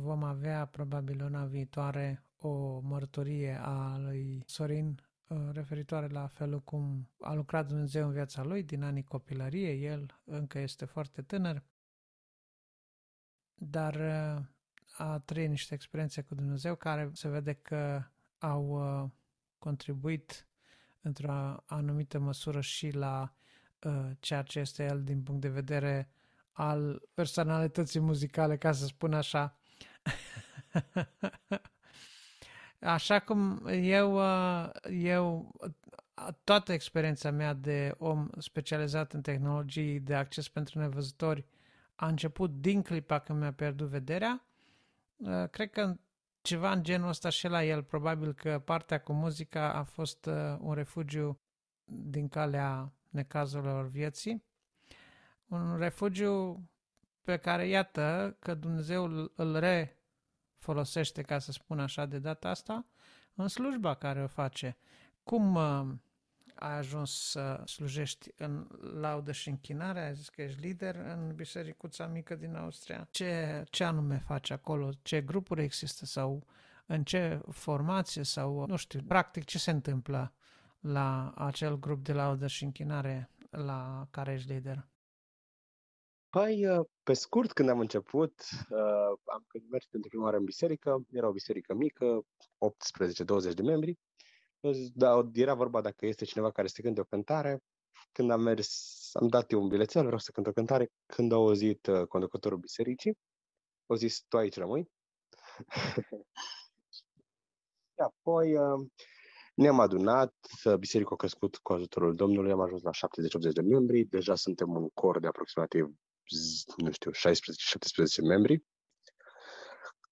vom 0.02 0.24
avea 0.24 0.66
probabil 0.66 1.18
luna 1.22 1.46
viitoare 1.46 2.24
o 2.38 2.80
mărturie 2.80 3.60
a 3.62 3.98
lui 3.98 4.44
Sorin 4.46 4.88
uh, 4.88 5.09
referitoare 5.52 6.08
la 6.08 6.28
felul 6.28 6.60
cum 6.60 7.10
a 7.20 7.34
lucrat 7.34 7.68
Dumnezeu 7.68 8.08
în 8.08 8.14
viața 8.14 8.44
lui 8.44 8.64
din 8.64 8.84
anii 8.84 9.04
copilărie. 9.04 9.72
El 9.72 10.20
încă 10.24 10.60
este 10.60 10.86
foarte 10.86 11.22
tânăr, 11.22 11.64
dar 13.54 13.96
uh, 13.96 14.46
a 14.98 15.20
trăit 15.20 15.50
niște 15.50 15.74
experiențe 15.74 16.22
cu 16.22 16.36
Dumnezeu 16.36 16.76
care 16.76 17.10
se 17.14 17.28
vede 17.28 17.54
că 17.54 18.04
au 18.38 18.66
uh, 19.04 19.10
contribuit 19.58 20.48
într-o 21.02 21.64
anumită 21.66 22.20
măsură 22.20 22.62
și 22.62 22.92
la 22.92 23.34
ceea 24.20 24.42
ce 24.42 24.60
este 24.60 24.84
el 24.84 25.04
din 25.04 25.24
punct 25.24 25.42
de 25.42 25.50
vedere 25.50 26.10
al 26.52 27.02
personalității 27.14 28.00
muzicale, 28.00 28.58
ca 28.58 28.72
să 28.72 28.86
spun 28.86 29.14
așa. 29.14 29.58
Așa 32.80 33.20
cum 33.20 33.68
eu, 33.72 34.16
uh, 34.16 34.70
eu, 34.92 35.52
toată 36.44 36.74
experiența 36.74 37.32
mea 37.32 37.54
de 37.54 37.96
om 37.98 38.30
specializat 38.38 39.14
în 39.14 39.22
tehnologii 39.22 40.00
de 40.00 40.16
acces 40.16 40.48
pentru 40.48 40.80
nevăzători 40.80 41.46
a 41.96 42.08
început 42.08 42.62
din 42.62 42.82
clipa 42.82 43.20
când 43.20 43.40
mi-a 43.40 43.54
pierdut 43.54 43.88
vederea. 43.88 44.46
Uh, 45.16 45.50
cred 45.50 45.72
că 45.72 45.96
ceva 46.42 46.72
în 46.72 46.84
genul 46.84 47.08
ăsta 47.08 47.30
și 47.30 47.48
la 47.48 47.64
el, 47.64 47.84
probabil 47.84 48.34
că 48.34 48.60
partea 48.60 49.00
cu 49.02 49.14
muzica 49.14 49.74
a 49.74 49.84
fost 49.84 50.26
uh, 50.26 50.58
un 50.60 50.74
refugiu 50.74 51.40
din 51.86 52.28
calea 52.28 52.92
necazurilor 53.10 53.88
vieții 53.88 54.48
un 55.50 55.78
refugiu 55.78 56.64
pe 57.24 57.38
care 57.38 57.68
iată 57.68 58.36
că 58.40 58.54
Dumnezeu 58.54 59.32
îl 59.36 59.60
refolosește, 60.60 61.22
ca 61.22 61.40
să 61.40 61.52
spun 61.52 61.80
așa, 61.80 62.06
de 62.06 62.20
data 62.20 62.50
asta, 62.50 62.86
în 63.36 63.48
slujba 63.48 63.94
care 63.94 64.24
o 64.24 64.28
face. 64.28 64.78
Cum 65.24 65.56
uh, 65.56 65.88
ai 66.56 66.78
ajuns 66.78 67.30
să 67.30 67.62
slujești 67.66 68.30
în 68.38 68.68
laudă 69.00 69.32
și 69.32 69.50
închinare, 69.50 70.06
ai 70.06 70.16
zis 70.16 70.30
că 70.30 70.42
ești 70.42 70.60
lider 70.60 70.96
în 70.96 71.36
bisericuța 71.36 72.08
mică 72.08 72.36
din 72.36 72.56
Austria. 72.56 73.08
Ce, 73.12 73.64
ce 73.70 73.84
anume 73.84 74.18
faci 74.18 74.50
acolo? 74.50 74.90
Ce 75.02 75.22
grupuri 75.22 75.64
există 75.64 76.06
sau 76.06 76.46
în 76.86 77.04
ce 77.04 77.42
formație 77.52 78.24
sau, 78.24 78.66
nu 78.68 78.76
știu, 78.76 79.02
practic 79.08 79.46
ce 79.46 79.58
se 79.58 79.72
întâmplă 79.72 80.34
la 80.80 81.34
acel 81.36 81.80
grup 81.80 82.04
de 82.04 82.14
laudă 82.14 82.48
și 82.48 82.64
închinare 82.64 83.30
la 83.50 84.08
care 84.12 84.34
ești 84.34 84.52
lider? 84.52 84.88
Păi, 86.30 86.68
uh, 86.68 86.86
pe 87.04 87.14
scurt, 87.14 87.54
când 87.54 87.70
am 87.70 87.80
început, 87.80 88.34
uh, 88.70 89.20
am 89.24 89.46
mers 89.70 89.86
pentru 89.86 90.10
prima 90.10 90.24
oară 90.24 90.38
în 90.38 90.44
biserică, 90.44 91.06
era 91.12 91.28
o 91.28 91.32
biserică 91.32 91.74
mică, 91.74 92.22
18-20 92.58 93.54
de 93.54 93.62
membri, 93.62 94.00
da, 94.94 95.30
era 95.34 95.54
vorba 95.54 95.82
dacă 95.82 96.06
este 96.06 96.26
cineva 96.26 96.52
care 96.52 96.68
să 96.68 96.82
cânte 96.82 97.02
o 97.02 97.04
cântare. 97.04 97.64
Când 98.12 98.32
am 98.32 98.42
mers, 98.42 99.10
am 99.14 99.28
dat 99.28 99.52
eu 99.52 99.62
un 99.62 99.68
bilețel, 99.68 100.04
vreau 100.04 100.18
să 100.18 100.32
cânt 100.32 100.48
o 100.48 100.52
cântare. 100.52 100.92
Când 101.06 101.32
au 101.32 101.48
auzit 101.48 101.88
uh, 101.88 102.08
conducătorul 102.08 102.58
bisericii, 102.58 103.18
au 103.86 103.96
zis, 103.96 104.24
tu 104.28 104.38
aici 104.38 104.58
rămâi. 104.58 104.90
apoi 107.96 108.58
uh, 108.58 108.88
ne-am 109.54 109.80
adunat, 109.80 110.36
uh, 110.66 110.76
biserica 110.76 111.10
a 111.14 111.16
crescut 111.16 111.58
cu 111.58 111.74
ajutorul 111.74 112.16
Domnului, 112.16 112.52
am 112.52 112.60
ajuns 112.60 112.82
la 112.82 112.92
70-80 112.92 113.54
de 113.54 113.62
membri, 113.62 114.04
deja 114.04 114.36
suntem 114.36 114.70
un 114.70 114.90
cor 114.94 115.20
de 115.20 115.28
aproximativ, 115.28 115.90
nu 116.78 116.92
știu, 116.92 117.12
16-17 117.12 118.28
membri. 118.28 118.64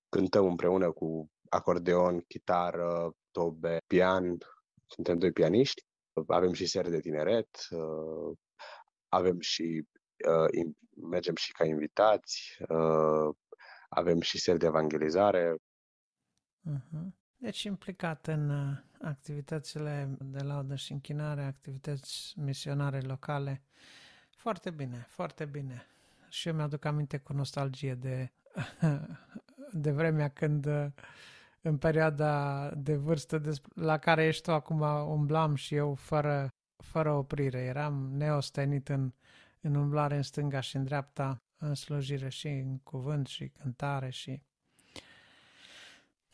Cântăm 0.09 0.45
împreună 0.45 0.91
cu 0.91 1.29
acordeon, 1.49 2.21
chitară, 2.21 3.15
tobe, 3.31 3.77
pian, 3.87 4.37
suntem 4.85 5.17
doi 5.17 5.31
pianiști, 5.31 5.85
avem 6.27 6.53
și 6.53 6.65
serii 6.65 6.91
de 6.91 6.99
tineret, 6.99 7.67
uh, 7.69 8.37
avem 9.07 9.39
și, 9.39 9.87
uh, 10.27 10.65
mergem 11.09 11.35
și 11.35 11.51
ca 11.51 11.65
invitați, 11.65 12.57
uh, 12.69 13.35
avem 13.89 14.21
și 14.21 14.39
seri 14.39 14.59
de 14.59 14.65
evangelizare. 14.65 15.55
Uh-huh. 16.69 17.07
Deci 17.35 17.63
implicat 17.63 18.27
în 18.27 18.75
activitățile 19.01 20.17
de 20.19 20.43
laudă 20.43 20.75
și 20.75 20.91
închinare, 20.91 21.43
activități 21.43 22.33
misionare 22.39 23.01
locale. 23.01 23.63
Foarte 24.37 24.69
bine, 24.69 25.05
foarte 25.09 25.45
bine. 25.45 25.87
Și 26.29 26.47
eu 26.47 26.55
mi-aduc 26.55 26.85
aminte 26.85 27.17
cu 27.17 27.33
nostalgie 27.33 27.95
de, 27.95 28.31
de 29.71 29.91
vremea 29.91 30.27
când 30.27 30.67
în 31.61 31.77
perioada 31.77 32.69
de 32.69 32.95
vârstă 32.95 33.41
la 33.75 33.97
care 33.97 34.25
ești 34.25 34.43
tu 34.43 34.51
acum 34.51 34.81
umblam 35.09 35.55
și 35.55 35.75
eu 35.75 35.93
fără, 35.93 36.53
fără 36.77 37.11
oprire. 37.11 37.59
Eram 37.59 38.11
neostenit 38.13 38.89
în, 38.89 39.13
în 39.61 39.75
umblare 39.75 40.15
în 40.15 40.21
stânga 40.21 40.59
și 40.59 40.75
în 40.75 40.83
dreapta, 40.83 41.41
în 41.57 41.75
slujire 41.75 42.29
și 42.29 42.47
în 42.47 42.77
cuvânt 42.77 43.27
și 43.27 43.47
cântare 43.47 44.09
și... 44.09 44.41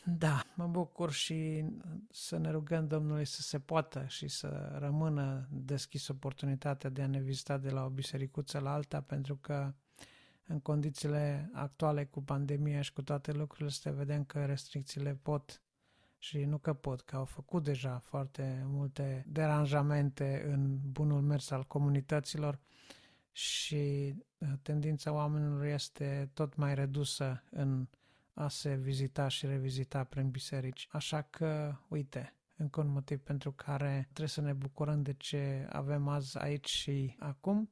Da, 0.06 0.44
mă 0.56 0.68
bucur 0.68 1.11
și 1.11 1.65
să 2.10 2.38
ne 2.38 2.52
rugăm 2.52 2.88
Domnului 2.88 3.26
să 3.26 3.41
se 3.41 3.60
poată 3.60 4.06
și 4.07 4.28
să 4.28 4.76
rămână 4.80 5.48
deschis 5.52 6.07
oportunitatea 6.07 6.90
de 6.90 7.02
a 7.02 7.07
ne 7.07 7.20
vizita 7.20 7.57
de 7.57 7.70
la 7.70 7.86
o 7.86 7.90
bisericuță 7.90 8.60
la 8.60 8.74
alta, 8.74 9.02
pentru 9.02 9.36
că 9.36 9.74
în 10.48 10.60
condițiile 10.60 11.49
actuale 11.53 12.06
cu 12.06 12.22
pandemia 12.24 12.82
și 12.82 12.94
cu 12.94 13.02
toate 13.02 13.32
lucrurile, 13.32 13.70
să 13.70 13.91
vedem 13.91 14.24
că 14.24 14.45
restricțiile 14.45 15.20
pot 15.22 15.61
și 16.18 16.44
nu 16.44 16.57
că 16.57 16.74
pot, 16.74 17.02
că 17.02 17.15
au 17.15 17.26
făcut 17.26 17.64
deja 17.64 17.98
foarte 17.98 18.64
multe 18.65 19.26
deranjamente 19.28 20.44
în 20.48 20.78
bunul 20.91 21.22
mers 21.22 21.52
al 21.52 21.63
comunităților 21.63 22.60
și 23.31 24.13
uh, 24.38 24.47
tendința 24.62 25.12
oamenilor 25.12 25.63
este 25.63 26.30
tot 26.34 26.55
mai 26.55 26.76
redusă 26.76 27.44
în 27.49 27.88
a 28.34 28.47
se 28.47 28.76
vizita 28.76 29.28
și 29.28 29.46
revizita 29.46 30.04
prin 30.04 30.30
biserici. 30.30 30.88
Așa 30.91 31.22
că, 31.22 31.76
uite, 31.88 32.36
încă 32.55 32.81
un 32.81 32.88
motiv 32.91 33.20
pentru 33.20 33.52
care 33.52 34.02
trebuie 34.04 34.28
să 34.28 34.41
ne 34.41 34.54
bucurăm 34.54 35.02
de 35.02 35.13
ce 35.13 35.68
avem 35.70 36.07
azi 36.07 36.38
aici 36.38 36.70
și 36.70 37.15
acum 37.20 37.70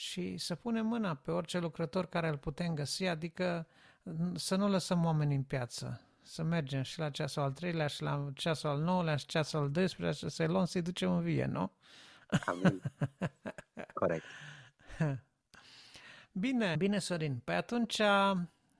și 0.00 0.36
să 0.36 0.54
punem 0.54 0.86
mâna 0.86 1.14
pe 1.14 1.30
orice 1.30 1.58
lucrător 1.58 2.06
care 2.06 2.28
îl 2.28 2.38
putem 2.38 2.74
găsi, 2.74 3.04
adică 3.04 3.66
să 4.34 4.56
nu 4.56 4.68
lăsăm 4.68 5.04
oameni 5.04 5.34
în 5.34 5.42
piață, 5.42 6.00
să 6.22 6.42
mergem 6.42 6.82
și 6.82 6.98
la 6.98 7.10
ceasul 7.10 7.42
al 7.42 7.52
treilea 7.52 7.86
și 7.86 8.02
la 8.02 8.30
ceasul 8.34 8.68
al 8.68 8.80
nouălea 8.80 9.16
și 9.16 9.26
ceasul 9.26 9.58
al 9.58 9.70
12 9.70 10.28
să-i 10.28 10.46
luăm 10.46 10.64
să-i 10.64 10.82
ducem 10.82 11.12
în 11.12 11.22
vie, 11.22 11.44
nu? 11.44 11.72
Amin. 12.44 12.82
Corect. 13.94 14.24
Bine, 16.32 16.76
bine, 16.76 16.98
Sorin. 16.98 17.38
Păi 17.38 17.54
atunci, 17.54 18.00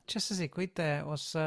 ce 0.04 0.18
să 0.18 0.34
zic, 0.34 0.56
uite, 0.56 1.02
o 1.06 1.14
să 1.14 1.38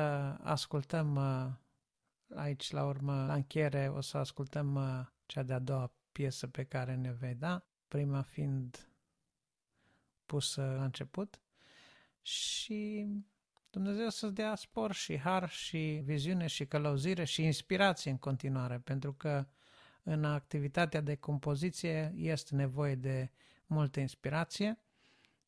ascultăm 0.43 1.15
uh, 1.15 2.39
aici 2.39 2.71
la 2.71 2.85
urmă, 2.85 3.25
la 3.25 3.33
încheiere, 3.33 3.91
o 3.95 4.01
să 4.01 4.17
ascultăm 4.17 4.75
uh, 4.75 5.05
cea 5.25 5.43
de-a 5.43 5.59
doua 5.59 5.91
piesă 6.11 6.47
pe 6.47 6.63
care 6.63 6.95
ne 6.95 7.11
vei 7.11 7.35
da, 7.35 7.65
prima 7.87 8.21
fiind 8.21 8.92
spus 10.23 10.55
la 10.55 10.83
început 10.83 11.39
și 12.21 13.07
Dumnezeu 13.69 14.09
să-ți 14.09 14.33
dea 14.33 14.55
spor 14.55 14.93
și 14.93 15.17
har 15.17 15.49
și 15.49 16.01
viziune 16.03 16.47
și 16.47 16.65
călăuzire 16.65 17.23
și 17.23 17.43
inspirație 17.43 18.11
în 18.11 18.17
continuare, 18.17 18.79
pentru 18.79 19.13
că 19.13 19.45
în 20.03 20.23
activitatea 20.23 21.01
de 21.01 21.15
compoziție 21.15 22.13
este 22.15 22.55
nevoie 22.55 22.95
de 22.95 23.31
multă 23.65 23.99
inspirație 23.99 24.79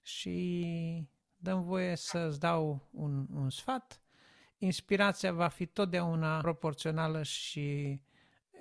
și 0.01 1.07
dăm 1.37 1.63
voie 1.63 1.95
să-ți 1.95 2.39
dau 2.39 2.89
un, 2.91 3.27
un 3.33 3.49
sfat. 3.49 4.01
Inspirația 4.57 5.31
va 5.33 5.47
fi 5.47 5.65
totdeauna 5.65 6.39
proporțională 6.39 7.23
și 7.23 8.01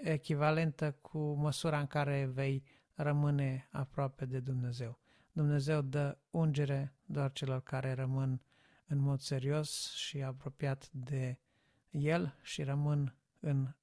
echivalentă 0.02 0.92
cu 1.00 1.18
măsura 1.18 1.78
în 1.78 1.86
care 1.86 2.30
vei 2.32 2.62
rămâne 2.94 3.68
aproape 3.70 4.24
de 4.24 4.40
Dumnezeu. 4.40 5.03
Dumnezeu 5.36 5.80
dă 5.80 6.16
ungere 6.30 6.94
doar 7.04 7.32
celor 7.32 7.62
care 7.62 7.92
rămân 7.92 8.40
în 8.86 8.98
mod 8.98 9.20
serios 9.20 9.92
și 9.92 10.22
apropiat 10.22 10.88
de 10.90 11.38
El 11.90 12.34
și 12.42 12.62
rămân 12.62 13.14
în, 13.40 13.74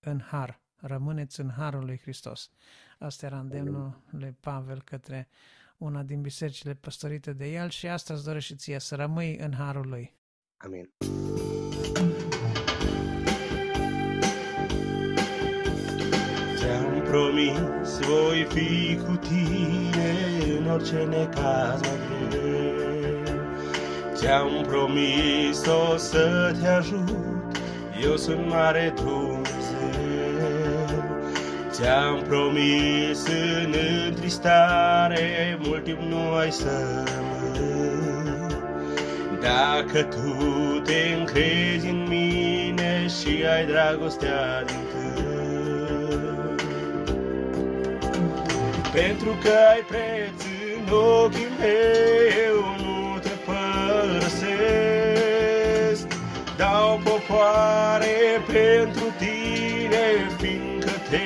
în 0.00 0.20
har. 0.20 0.60
Rămâneți 0.76 1.40
în 1.40 1.50
harul 1.50 1.84
lui 1.84 1.98
Hristos. 1.98 2.50
Asta 2.98 3.26
era 3.26 3.38
îndemnul 3.38 4.02
lui 4.10 4.36
Pavel 4.40 4.82
către 4.82 5.28
una 5.76 6.02
din 6.02 6.20
bisericile 6.20 6.74
păstorite 6.74 7.32
de 7.32 7.52
el 7.52 7.68
și 7.68 7.86
asta 7.88 8.14
îți 8.14 8.24
dorește 8.24 8.52
și 8.52 8.58
ție, 8.58 8.78
să 8.78 8.94
rămâi 8.94 9.36
în 9.36 9.52
harul 9.54 9.88
lui. 9.88 10.14
Amin. 10.56 10.90
Ți-am 16.56 17.02
promis, 17.02 17.98
voi 18.06 18.44
fi 18.44 18.98
cu 19.04 19.16
tine 19.16 19.95
în 20.66 20.72
orice 20.72 21.06
necaz 21.10 21.80
mai 21.80 21.98
greu. 22.28 22.44
Ți-am 24.14 24.64
promis 24.66 25.66
o 25.66 25.96
să 25.96 26.54
te 26.60 26.68
ajut, 26.68 27.56
eu 28.02 28.16
sunt 28.16 28.48
mare 28.48 28.92
Dumnezeu. 28.96 29.44
Ți-am 31.70 32.22
promis 32.28 33.26
în 33.26 33.74
întristare, 34.06 35.58
mult 35.64 35.84
timp 35.84 36.00
nu 36.00 36.32
ai 36.32 36.52
să 36.52 37.04
rămâi. 37.04 37.34
Dacă 39.40 40.02
tu 40.02 40.80
te 40.84 41.14
încrezi 41.18 41.88
în 41.88 42.06
mine 42.08 43.06
și 43.06 43.44
ai 43.56 43.66
dragostea 43.66 44.64
din 44.66 44.80
tău, 44.92 45.14
pentru 48.92 49.38
că 49.42 49.50
ai 49.74 49.84
preț 49.88 50.55
în 50.86 50.92
ochii 50.92 51.48
meu 51.58 52.58
nu 52.82 53.18
te 53.18 53.28
părăsesc. 53.46 54.46
Dau 56.56 57.00
popoare 57.04 58.42
pentru 58.46 59.04
tine, 59.18 60.04
fiindcă 60.38 60.90
te 61.10 61.22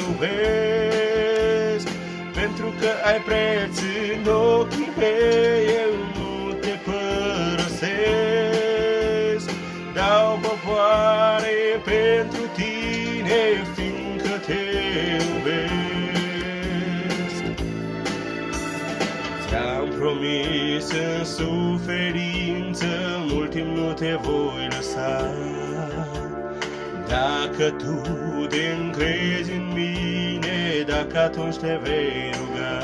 iubesc. 0.00 1.88
Pentru 2.34 2.74
că 2.80 2.88
ai 3.04 3.20
preț 3.20 3.78
în 4.12 4.26
ochii 4.32 4.92
meu 4.98 5.92
nu 6.14 6.52
te 6.52 6.74
părăsesc. 6.84 7.90
Dau 9.94 10.38
popoare 10.42 11.80
pentru 11.84 12.42
tine, 12.56 13.40
fiindcă 13.74 14.34
te 14.46 14.60
iubesc. 15.18 15.79
Promis 20.00 20.86
în 20.90 21.24
suferință, 21.24 22.86
mult 23.28 23.50
timp 23.50 23.76
nu 23.76 23.92
te 23.92 24.18
voi 24.22 24.68
lăsa. 24.76 25.34
Dacă 27.08 27.70
tu 27.70 28.02
te 28.46 28.62
încrezi 28.80 29.52
în 29.52 29.72
mine, 29.74 30.84
dacă 30.86 31.18
atunci 31.18 31.56
te 31.56 31.78
vei 31.82 32.30
ruga. 32.38 32.78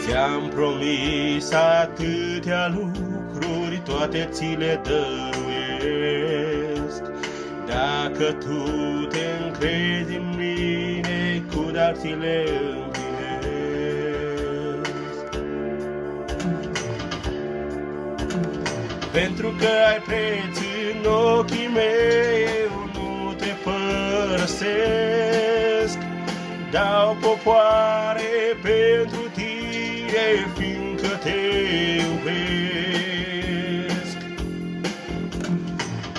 Ți-am 0.00 0.48
promis 0.54 1.52
atâtea 1.52 2.74
lucruri, 2.74 3.82
toate 3.84 4.28
ți 4.30 4.54
le 4.58 4.80
dăruiesc. 4.82 6.22
Dacă 7.66 8.32
tu 8.32 8.62
te 9.08 9.24
încrezi 9.44 10.16
în 10.16 10.34
mine, 10.36 11.42
cu 11.54 11.70
dar 11.72 11.94
ți 11.96 12.06
le 12.20 12.44
Pentru 19.12 19.54
că 19.58 19.66
ai 19.88 20.00
preț 20.06 20.58
în 20.58 21.04
ochii 21.10 21.70
mei, 21.74 22.46
eu 22.62 22.88
nu 22.94 23.32
te 23.32 23.52
părăsesc. 23.64 24.68
Dau 26.70 27.16
popoare 27.20 28.56
pentru 28.62 29.20
tine, 29.34 30.46
fiindcă 30.56 31.08
te 31.22 31.38
iubesc. 31.96 32.98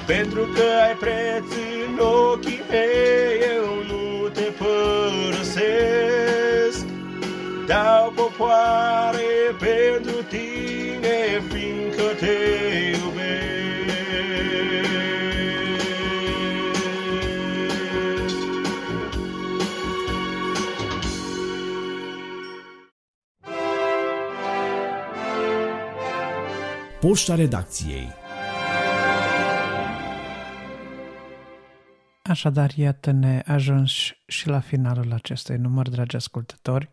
Pentru 0.06 0.42
că 0.56 0.64
ai 0.88 0.94
preț 1.00 1.50
în 1.88 2.00
ochii 2.00 2.62
mei, 2.70 3.40
eu 3.56 3.68
nu 3.88 4.28
te 4.28 4.48
părăsesc. 4.62 5.70
Dau 7.68 8.12
popoare 8.16 9.56
pentru 9.60 10.24
tine, 10.30 11.44
fiindcă 12.20 13.10
te 13.14 13.48
Poșta 27.00 27.36
redacției 27.36 28.08
Așadar, 32.24 32.72
iată-ne 32.76 33.42
ajuns 33.46 33.92
și 34.28 34.48
la 34.48 34.60
finalul 34.60 35.14
acestui 35.14 35.58
număr, 35.58 35.90
dragi 35.90 36.16
ascultători. 36.16 36.90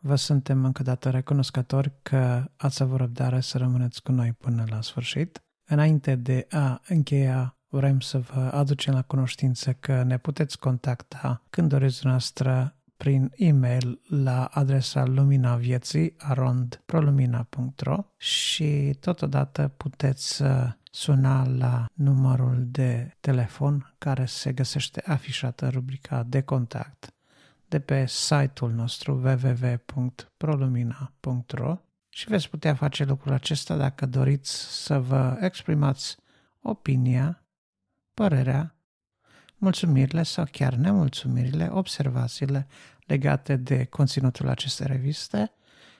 Vă 0.00 0.14
suntem 0.14 0.64
încă 0.64 0.82
dată 0.82 1.10
recunoscători 1.10 1.92
că 2.02 2.50
ați 2.56 2.82
avut 2.82 2.98
răbdare 2.98 3.40
să 3.40 3.58
rămâneți 3.58 4.02
cu 4.02 4.12
noi 4.12 4.32
până 4.32 4.64
la 4.68 4.80
sfârșit. 4.80 5.42
Înainte 5.64 6.14
de 6.14 6.46
a 6.50 6.80
încheia, 6.88 7.56
vrem 7.68 8.00
să 8.00 8.18
vă 8.18 8.40
aducem 8.40 8.94
la 8.94 9.02
cunoștință 9.02 9.72
că 9.72 10.02
ne 10.02 10.18
puteți 10.18 10.58
contacta 10.58 11.42
când 11.50 11.68
doriți 11.68 12.06
noastră 12.06 12.72
prin 12.96 13.32
e-mail 13.36 14.00
la 14.08 14.44
adresa 14.44 15.04
lumina 15.04 15.56
vieții 15.56 16.14
arondprolumina.ro 16.18 18.04
și 18.16 18.96
totodată 19.00 19.72
puteți 19.76 20.42
suna 20.82 21.48
la 21.48 21.86
numărul 21.94 22.66
de 22.70 23.16
telefon 23.20 23.94
care 23.98 24.24
se 24.24 24.52
găsește 24.52 25.02
afișat 25.06 25.60
în 25.60 25.70
rubrica 25.70 26.22
de 26.22 26.40
contact 26.40 27.12
de 27.68 27.80
pe 27.80 28.06
site-ul 28.06 28.72
nostru 28.72 29.12
www.prolumina.ro 29.12 31.76
și 32.08 32.28
veți 32.28 32.48
putea 32.48 32.74
face 32.74 33.04
lucrul 33.04 33.32
acesta 33.32 33.76
dacă 33.76 34.06
doriți 34.06 34.82
să 34.84 35.00
vă 35.00 35.38
exprimați 35.40 36.16
opinia, 36.60 37.42
părerea 38.14 38.74
mulțumirile 39.56 40.22
sau 40.22 40.44
chiar 40.50 40.74
nemulțumirile, 40.74 41.68
observațiile 41.72 42.66
legate 43.06 43.56
de 43.56 43.84
conținutul 43.84 44.48
acestei 44.48 44.86
reviste 44.86 45.52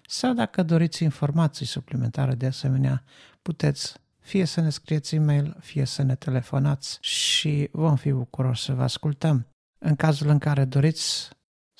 sau 0.06 0.32
dacă 0.32 0.62
doriți 0.62 1.02
informații 1.02 1.66
suplimentare 1.66 2.34
de 2.34 2.46
asemenea, 2.46 3.04
puteți 3.42 4.00
fie 4.18 4.44
să 4.44 4.60
ne 4.60 4.70
scrieți 4.70 5.14
e-mail, 5.14 5.56
fie 5.60 5.84
să 5.84 6.02
ne 6.02 6.14
telefonați 6.14 6.98
și 7.00 7.68
vom 7.72 7.96
fi 7.96 8.12
bucuroși 8.12 8.64
să 8.64 8.74
vă 8.74 8.82
ascultăm. 8.82 9.46
În 9.78 9.96
cazul 9.96 10.28
în 10.28 10.38
care 10.38 10.64
doriți 10.64 11.30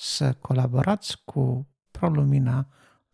să 0.01 0.33
colaborați 0.33 1.17
cu 1.25 1.67
ProLumina 1.91 2.67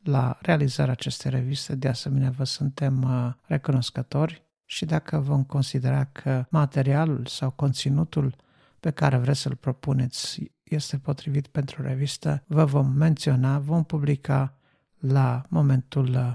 la 0.02 0.38
realizarea 0.40 0.92
acestei 0.92 1.30
reviste, 1.30 1.74
de 1.74 1.88
asemenea 1.88 2.30
vă 2.30 2.44
suntem 2.44 3.02
uh, 3.02 3.32
recunoscători 3.46 4.44
și 4.64 4.84
dacă 4.84 5.18
vom 5.18 5.44
considera 5.44 6.04
că 6.04 6.44
materialul 6.50 7.26
sau 7.26 7.50
conținutul 7.50 8.36
pe 8.80 8.90
care 8.90 9.16
vreți 9.16 9.40
să-l 9.40 9.56
propuneți 9.56 10.52
este 10.62 10.98
potrivit 10.98 11.46
pentru 11.46 11.82
revistă, 11.82 12.44
vă 12.46 12.64
vom 12.64 12.92
menționa, 12.92 13.58
vom 13.58 13.84
publica 13.84 14.54
la 14.98 15.42
momentul 15.48 16.08
uh, 16.08 16.34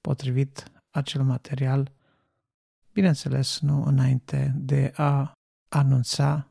potrivit 0.00 0.64
acel 0.90 1.22
material, 1.22 1.92
bineînțeles 2.92 3.60
nu 3.60 3.84
înainte 3.84 4.52
de 4.56 4.92
a 4.94 5.32
anunța 5.68 6.50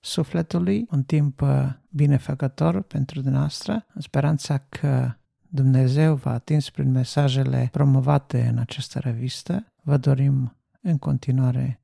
sufletului, 0.00 0.86
un 0.90 1.02
timp 1.02 1.40
uh, 1.40 1.72
binefăcător 1.88 2.82
pentru 2.82 3.20
dumneavoastră, 3.20 3.86
în 3.94 4.00
speranța 4.00 4.58
că 4.58 5.14
Dumnezeu 5.48 6.14
v-a 6.14 6.32
atins 6.32 6.70
prin 6.70 6.90
mesajele 6.90 7.68
promovate 7.72 8.46
în 8.46 8.58
această 8.58 8.98
revistă, 8.98 9.72
vă 9.82 9.96
dorim 9.96 10.56
în 10.80 10.98
continuare 10.98 11.80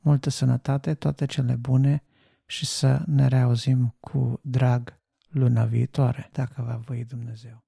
multă 0.00 0.30
sănătate, 0.30 0.94
toate 0.94 1.26
cele 1.26 1.54
bune 1.54 2.02
și 2.46 2.66
să 2.66 3.02
ne 3.06 3.26
reauzim 3.26 3.94
cu 4.00 4.40
drag 4.42 5.00
luna 5.28 5.64
viitoare, 5.64 6.28
dacă 6.32 6.62
va 6.62 6.80
voi 6.84 7.04
Dumnezeu. 7.04 7.63